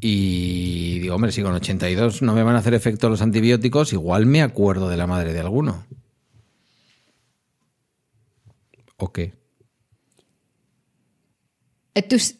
y 0.00 1.00
digo, 1.00 1.16
hombre, 1.16 1.32
si 1.32 1.42
con 1.42 1.54
82 1.54 2.22
no 2.22 2.34
me 2.34 2.42
van 2.44 2.54
a 2.54 2.58
hacer 2.60 2.74
efecto 2.74 3.08
los 3.08 3.20
antibióticos, 3.20 3.92
igual 3.92 4.26
me 4.26 4.42
acuerdo 4.42 4.88
de 4.88 4.96
la 4.96 5.06
madre 5.08 5.32
de 5.32 5.40
alguno. 5.40 5.84
¿O 8.96 9.12
qué? 9.12 9.32
Eh, 11.94 12.02
¿Tú 12.02 12.16
s- 12.16 12.36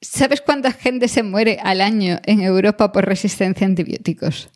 sabes 0.00 0.40
cuánta 0.40 0.72
gente 0.72 1.08
se 1.08 1.22
muere 1.22 1.58
al 1.62 1.80
año 1.80 2.20
en 2.26 2.40
Europa 2.42 2.92
por 2.92 3.06
resistencia 3.06 3.66
a 3.66 3.70
antibióticos? 3.70 4.50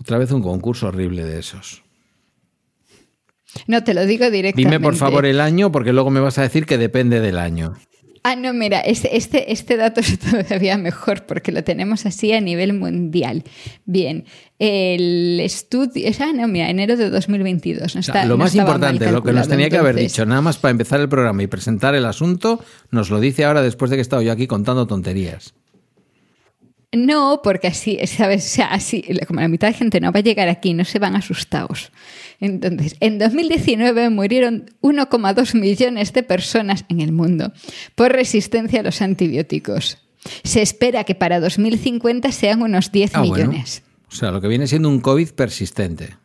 Otra 0.00 0.18
vez 0.18 0.30
un 0.32 0.42
concurso 0.42 0.88
horrible 0.88 1.24
de 1.24 1.38
esos. 1.38 1.82
No, 3.66 3.82
te 3.82 3.94
lo 3.94 4.06
digo 4.06 4.30
directamente. 4.30 4.76
Dime 4.76 4.80
por 4.80 4.94
favor 4.94 5.26
el 5.26 5.40
año, 5.40 5.72
porque 5.72 5.92
luego 5.92 6.10
me 6.10 6.20
vas 6.20 6.38
a 6.38 6.42
decir 6.42 6.66
que 6.66 6.78
depende 6.78 7.20
del 7.20 7.38
año. 7.38 7.74
Ah, 8.24 8.36
no, 8.36 8.52
mira, 8.52 8.80
este, 8.80 9.16
este, 9.16 9.52
este 9.52 9.76
dato 9.76 10.00
es 10.02 10.18
todavía 10.18 10.76
mejor 10.76 11.24
porque 11.24 11.50
lo 11.50 11.64
tenemos 11.64 12.04
así 12.04 12.32
a 12.32 12.40
nivel 12.40 12.74
mundial. 12.74 13.44
Bien, 13.86 14.24
el 14.58 15.40
estudio... 15.40 16.10
Ah, 16.20 16.32
no, 16.34 16.46
mira, 16.46 16.68
enero 16.68 16.96
de 16.96 17.10
2022. 17.10 17.94
No 17.94 18.00
O 18.00 18.02
sea, 18.02 18.14
está- 18.14 18.24
lo 18.24 18.36
no 18.36 18.44
más 18.44 18.54
importante, 18.54 19.10
lo 19.10 19.22
que 19.22 19.32
nos 19.32 19.48
tenía 19.48 19.70
que 19.70 19.78
haber 19.78 19.96
dicho, 19.96 20.26
nada 20.26 20.42
más 20.42 20.58
para 20.58 20.70
empezar 20.72 21.00
el 21.00 21.08
programa 21.08 21.42
y 21.42 21.46
presentar 21.46 21.94
el 21.94 22.04
asunto, 22.04 22.62
nos 22.90 23.08
lo 23.10 23.18
dice 23.20 23.44
ahora 23.44 23.62
después 23.62 23.90
de 23.90 23.96
que 23.96 24.00
he 24.00 24.02
estado 24.02 24.22
yo 24.22 24.32
aquí 24.32 24.46
contando 24.46 24.86
tonterías. 24.86 25.54
No, 26.92 27.40
porque 27.44 27.66
así, 27.68 27.98
¿sabes? 28.06 28.46
O 28.46 28.48
sea, 28.48 28.66
así, 28.68 29.04
como 29.26 29.40
la 29.40 29.48
mitad 29.48 29.68
de 29.68 29.74
gente 29.74 30.00
no 30.00 30.10
va 30.10 30.20
a 30.20 30.22
llegar 30.22 30.48
aquí, 30.48 30.72
no 30.72 30.86
se 30.86 30.98
van 30.98 31.16
asustados. 31.16 31.92
Entonces, 32.40 32.96
en 33.00 33.18
2019 33.18 34.08
murieron 34.08 34.70
1,2 34.80 35.54
millones 35.54 36.14
de 36.14 36.22
personas 36.22 36.86
en 36.88 37.00
el 37.02 37.12
mundo 37.12 37.52
por 37.94 38.12
resistencia 38.12 38.80
a 38.80 38.82
los 38.84 39.02
antibióticos. 39.02 39.98
Se 40.44 40.62
espera 40.62 41.04
que 41.04 41.14
para 41.14 41.40
2050 41.40 42.32
sean 42.32 42.62
unos 42.62 42.90
10 42.90 43.10
Ah, 43.14 43.20
bueno. 43.20 43.34
millones. 43.48 43.82
O 44.10 44.14
sea, 44.14 44.30
lo 44.30 44.40
que 44.40 44.48
viene 44.48 44.66
siendo 44.66 44.88
un 44.88 45.00
COVID 45.00 45.28
persistente. 45.32 46.16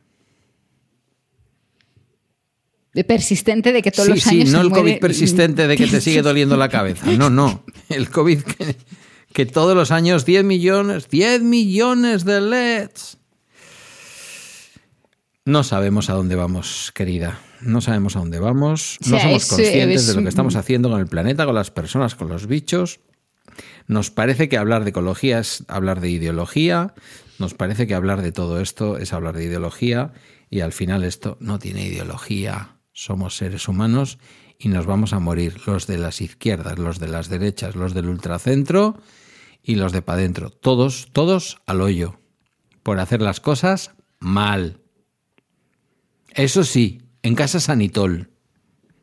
De 2.93 3.03
persistente 3.03 3.71
de 3.73 3.81
que 3.81 3.91
todos 3.91 4.05
sí, 4.05 4.13
los 4.13 4.23
sí, 4.23 4.29
años 4.41 4.51
no 4.51 4.59
se 4.59 4.63
el 4.65 4.69
muere- 4.69 4.81
COVID 4.81 4.99
persistente 4.99 5.67
de 5.67 5.77
que 5.77 5.87
te 5.87 5.99
sigue 5.99 6.21
doliendo 6.21 6.55
la 6.55 6.69
cabeza. 6.69 7.05
No, 7.17 7.29
no. 7.29 7.63
El 7.89 8.09
COVID 8.09 8.41
que, 8.43 8.75
que 9.33 9.45
todos 9.45 9.75
los 9.75 9.91
años 9.91 10.25
10 10.25 10.43
millones, 10.43 11.09
10 11.09 11.41
millones 11.41 12.23
de 12.25 12.41
LEDs. 12.41 13.17
No 15.45 15.63
sabemos 15.63 16.09
a 16.09 16.13
dónde 16.13 16.35
vamos, 16.35 16.91
querida. 16.93 17.39
No 17.61 17.81
sabemos 17.81 18.15
a 18.15 18.19
dónde 18.19 18.39
vamos. 18.39 18.97
O 19.05 19.09
No 19.09 19.19
somos 19.19 19.43
es- 19.43 19.49
conscientes 19.49 20.01
es 20.01 20.07
de 20.07 20.13
lo 20.15 20.21
que 20.23 20.29
estamos 20.29 20.55
haciendo 20.55 20.89
con 20.89 20.99
el 21.01 21.07
planeta, 21.07 21.45
con 21.45 21.55
las 21.55 21.71
personas, 21.71 22.15
con 22.15 22.29
los 22.29 22.47
bichos. 22.47 23.01
Nos 23.87 24.09
parece 24.09 24.47
que 24.47 24.57
hablar 24.57 24.83
de 24.83 24.91
ecología 24.91 25.39
es 25.39 25.65
hablar 25.67 25.99
de 25.99 26.09
ideología. 26.09 26.93
Nos 27.39 27.53
parece 27.53 27.87
que 27.87 27.95
hablar 27.95 28.21
de 28.21 28.31
todo 28.31 28.61
esto 28.61 28.97
es 28.97 29.11
hablar 29.11 29.35
de 29.35 29.43
ideología. 29.45 30.13
Y 30.49 30.61
al 30.61 30.71
final 30.71 31.03
esto 31.03 31.37
no 31.41 31.59
tiene 31.59 31.85
ideología. 31.87 32.77
Somos 32.93 33.35
seres 33.35 33.67
humanos 33.67 34.19
y 34.59 34.69
nos 34.69 34.85
vamos 34.85 35.11
a 35.11 35.19
morir. 35.19 35.55
Los 35.65 35.87
de 35.87 35.97
las 35.97 36.21
izquierdas, 36.21 36.79
los 36.79 36.99
de 36.99 37.07
las 37.09 37.27
derechas, 37.27 37.75
los 37.75 37.93
del 37.93 38.07
ultracentro 38.07 38.97
y 39.63 39.75
los 39.75 39.91
de 39.93 40.01
pa' 40.01 40.17
dentro. 40.17 40.49
Todos, 40.49 41.09
todos 41.13 41.61
al 41.65 41.81
hoyo. 41.81 42.19
Por 42.83 42.99
hacer 42.99 43.21
las 43.21 43.39
cosas 43.39 43.91
mal. 44.19 44.81
Eso 46.33 46.63
sí, 46.63 47.01
en 47.21 47.35
casa 47.35 47.59
sanitol. 47.59 48.29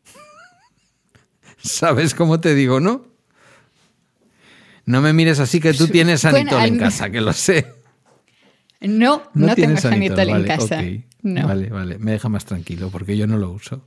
¿Sabes 1.56 2.14
cómo 2.14 2.40
te 2.40 2.54
digo, 2.54 2.78
no? 2.78 3.08
No 4.84 5.00
me 5.00 5.12
mires 5.12 5.38
así 5.40 5.60
que 5.60 5.72
tú 5.72 5.88
tienes 5.88 6.22
Bueno, 6.22 6.38
Anitol 6.38 6.62
en 6.62 6.78
casa, 6.78 7.10
que 7.10 7.20
lo 7.20 7.32
sé. 7.32 7.72
No, 8.80 9.22
no, 9.34 9.46
tengo 9.46 9.54
tienes 9.54 9.80
Sanitol 9.82 10.28
en 10.28 10.44
casa. 10.44 10.82
No. 11.22 11.46
Vale, 11.46 11.68
vale, 11.68 11.98
me 11.98 12.12
deja 12.12 12.28
más 12.28 12.44
tranquilo 12.44 12.90
porque 12.90 13.16
yo 13.16 13.26
no 13.26 13.36
lo 13.36 13.50
uso. 13.50 13.86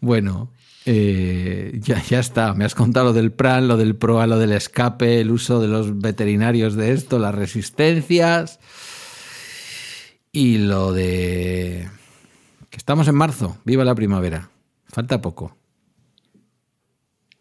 Bueno, 0.00 0.52
eh, 0.88 1.78
ya, 1.82 2.00
ya 2.00 2.20
está. 2.20 2.54
Me 2.54 2.64
has 2.64 2.76
contado 2.76 3.06
lo 3.06 3.12
del 3.12 3.32
PRAN, 3.32 3.66
lo 3.66 3.76
del 3.76 3.96
PROA, 3.96 4.28
lo 4.28 4.38
del 4.38 4.52
escape, 4.52 5.20
el 5.20 5.32
uso 5.32 5.60
de 5.60 5.66
los 5.66 5.98
veterinarios 5.98 6.76
de 6.76 6.92
esto, 6.92 7.18
las 7.18 7.34
resistencias 7.34 8.60
y 10.30 10.58
lo 10.58 10.92
de 10.92 11.88
que 12.70 12.76
estamos 12.76 13.08
en 13.08 13.16
marzo. 13.16 13.58
Viva 13.64 13.84
la 13.84 13.96
primavera. 13.96 14.50
Falta 14.84 15.20
poco. 15.20 15.56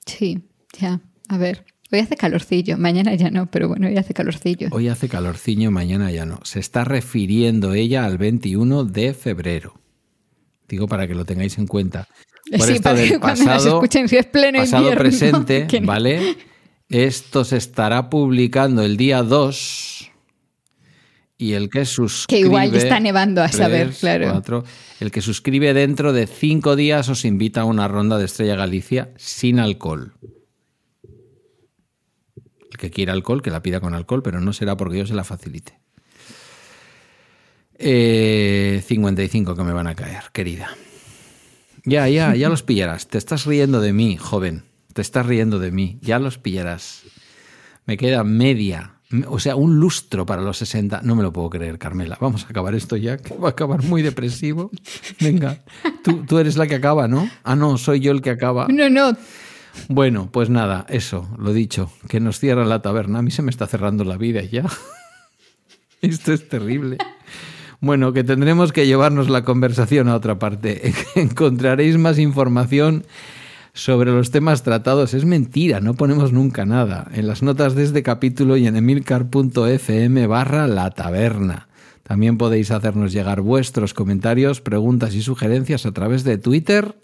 Sí, 0.08 0.44
ya. 0.80 1.02
A 1.30 1.38
ver. 1.38 1.66
Hoy 1.92 2.00
hace 2.00 2.18
calorcillo. 2.18 2.80
Mañana 2.80 3.14
ya 3.14 3.30
no, 3.30 3.46
pero 3.52 3.68
bueno, 3.68 3.88
hoy 3.88 3.96
hace 3.98 4.16
calorcillo. 4.16 4.70
Hoy 4.72 4.88
hace 4.88 5.08
calorciño, 5.08 5.70
mañana 5.70 6.12
ya 6.12 6.26
no. 6.26 6.40
Se 6.44 6.60
está 6.60 6.84
refiriendo 6.84 7.76
ella 7.76 8.06
al 8.06 8.18
21 8.18 8.86
de 8.86 9.14
febrero. 9.14 9.80
Digo 10.68 10.88
para 10.88 11.08
que 11.08 11.14
lo 11.14 11.26
tengáis 11.26 11.60
en 11.60 11.68
cuenta. 11.68 12.08
Por 12.52 12.62
Sí, 12.68 12.74
esto 12.74 12.84
para 12.84 13.00
del 13.00 13.10
que 13.10 13.20
cuando 13.20 13.44
nos 13.44 13.54
pasado, 13.54 13.76
escuchen, 13.76 14.08
si 14.08 14.18
es 14.18 14.26
pleno 14.28 14.60
pasado 14.60 14.84
invierno, 14.84 15.02
presente, 15.02 15.68
que. 15.70 15.80
¿vale? 15.80 16.38
Esto 16.90 17.44
se 17.44 17.58
estará 17.58 18.10
publicando 18.10 18.84
el 18.84 18.96
día 18.98 19.24
2 19.24 20.12
y 21.38 21.54
el 21.54 21.70
que 21.70 21.86
suscribe... 21.86 22.42
Que 22.42 22.46
igual 22.48 22.72
ya 22.72 22.78
está 22.78 23.00
nevando, 23.00 23.42
a 23.42 23.50
saber, 23.50 23.88
tres, 23.88 24.00
claro. 24.00 24.32
cuatro, 24.32 24.64
el 25.00 25.12
que 25.12 25.22
suscribe 25.22 25.74
dentro 25.74 26.14
de 26.14 26.28
cinco 26.28 26.76
días 26.76 27.10
os 27.10 27.26
invita 27.26 27.62
a 27.62 27.66
una 27.66 27.88
ronda 27.88 28.18
de 28.18 28.26
Estrella 28.26 28.56
Galicia 28.56 29.10
sin 29.18 29.60
alcohol. 29.60 30.14
El 32.72 32.78
que 32.78 32.92
quiera 32.92 33.14
alcohol, 33.14 33.42
que 33.42 33.52
la 33.52 33.62
pida 33.62 33.80
con 33.80 33.94
alcohol, 33.94 34.22
pero 34.24 34.40
no 34.40 34.54
será 34.54 34.78
porque 34.78 35.00
yo 35.00 35.08
se 35.08 35.14
la 35.14 35.24
facilite. 35.24 35.80
Eh, 37.78 38.82
55 38.86 39.56
que 39.56 39.64
me 39.64 39.74
van 39.74 39.88
a 39.88 39.96
caer, 39.96 40.24
querida. 40.32 40.70
Ya, 41.86 42.10
ya, 42.10 42.36
ya 42.36 42.50
los 42.50 42.64
pillarás. 42.64 43.08
Te 43.08 43.18
estás 43.18 43.46
riendo 43.46 43.80
de 43.80 43.94
mí, 43.94 44.18
joven. 44.18 44.64
Te 44.94 45.02
estás 45.02 45.26
riendo 45.26 45.60
de 45.60 45.72
mí. 45.72 46.00
Ya 46.02 46.20
los 46.20 46.38
pillarás. 46.38 47.04
Me 47.86 47.98
queda 47.98 48.24
media, 48.24 48.96
o 49.28 49.40
sea, 49.40 49.56
un 49.56 49.80
lustro 49.80 50.26
para 50.26 50.42
los 50.42 50.58
60. 50.58 51.02
No 51.04 51.16
me 51.16 51.22
lo 51.22 51.32
puedo 51.32 51.50
creer, 51.52 51.78
Carmela. 51.78 52.18
Vamos 52.20 52.46
a 52.46 52.50
acabar 52.50 52.74
esto 52.74 52.98
ya, 52.98 53.18
que 53.18 53.36
va 53.36 53.50
a 53.50 53.52
acabar 53.52 53.84
muy 53.84 54.02
depresivo. 54.02 54.72
Venga, 55.20 55.64
tú, 56.04 56.26
tú 56.26 56.40
eres 56.40 56.58
la 56.58 56.66
que 56.66 56.76
acaba, 56.76 57.08
¿no? 57.08 57.30
Ah, 57.44 57.56
no, 57.56 57.78
soy 57.78 58.00
yo 58.00 58.12
el 58.12 58.22
que 58.22 58.32
acaba. 58.32 58.68
No, 58.68 58.90
no. 58.90 59.16
Bueno, 59.90 60.30
pues 60.32 60.50
nada, 60.50 60.86
eso, 60.90 61.30
lo 61.38 61.54
dicho, 61.54 61.92
que 62.08 62.20
nos 62.20 62.40
cierra 62.40 62.66
la 62.66 62.82
taberna. 62.82 63.20
A 63.20 63.22
mí 63.22 63.30
se 63.30 63.42
me 63.42 63.52
está 63.52 63.68
cerrando 63.68 64.04
la 64.04 64.18
vida 64.18 64.42
ya. 64.42 64.66
Esto 66.02 66.34
es 66.34 66.50
terrible. 66.50 66.98
Bueno, 67.86 68.14
que 68.14 68.24
tendremos 68.24 68.72
que 68.74 68.88
llevarnos 68.88 69.30
la 69.30 69.44
conversación 69.44 70.10
a 70.10 70.16
otra 70.16 70.40
parte. 70.40 70.92
Encontraréis 71.16 72.00
más 72.00 72.18
información 72.18 73.06
sobre 73.74 74.12
los 74.12 74.32
temas 74.32 74.64
tratados. 74.64 75.14
Es 75.14 75.24
mentira, 75.24 75.82
no 75.82 75.94
ponemos 75.94 76.34
nunca 76.34 76.66
nada. 76.66 77.08
En 77.14 77.28
las 77.28 77.44
notas 77.44 77.76
de 77.76 77.84
este 77.84 78.02
capítulo 78.02 78.58
y 78.58 78.66
en 78.66 78.76
emilcar.fm 78.76 80.26
barra 80.26 80.68
la 80.68 80.90
taberna. 80.90 81.68
También 82.02 82.40
podéis 82.40 82.72
hacernos 82.72 83.14
llegar 83.14 83.42
vuestros 83.42 83.94
comentarios, 83.94 84.62
preguntas 84.62 85.14
y 85.14 85.22
sugerencias 85.22 85.86
a 85.86 85.92
través 85.92 86.24
de 86.24 86.40
Twitter, 86.40 86.98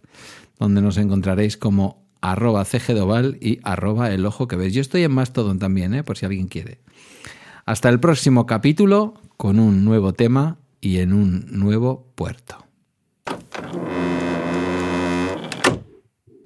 donde 0.58 0.82
nos 0.82 0.98
encontraréis 0.98 1.58
como 1.58 2.08
arroba 2.22 2.66
cgdoval 2.66 3.38
y 3.40 3.60
arroba 3.62 4.10
el 4.10 4.26
ojo 4.26 4.48
que 4.48 4.56
ves. 4.56 4.74
Yo 4.74 4.82
estoy 4.82 5.04
en 5.04 5.12
Mastodon 5.12 5.60
también, 5.60 5.94
¿eh? 5.94 6.04
por 6.04 6.18
si 6.18 6.26
alguien 6.26 6.48
quiere. 6.48 6.80
Hasta 7.68 7.88
el 7.90 8.00
próximo 8.00 8.48
capítulo 8.48 9.14
con 9.38 9.60
un 9.60 9.86
nuevo 9.86 10.14
tema 10.14 10.58
y 10.82 10.98
en 10.98 11.14
un 11.14 11.46
nuevo 11.52 12.12
puerto. 12.16 12.66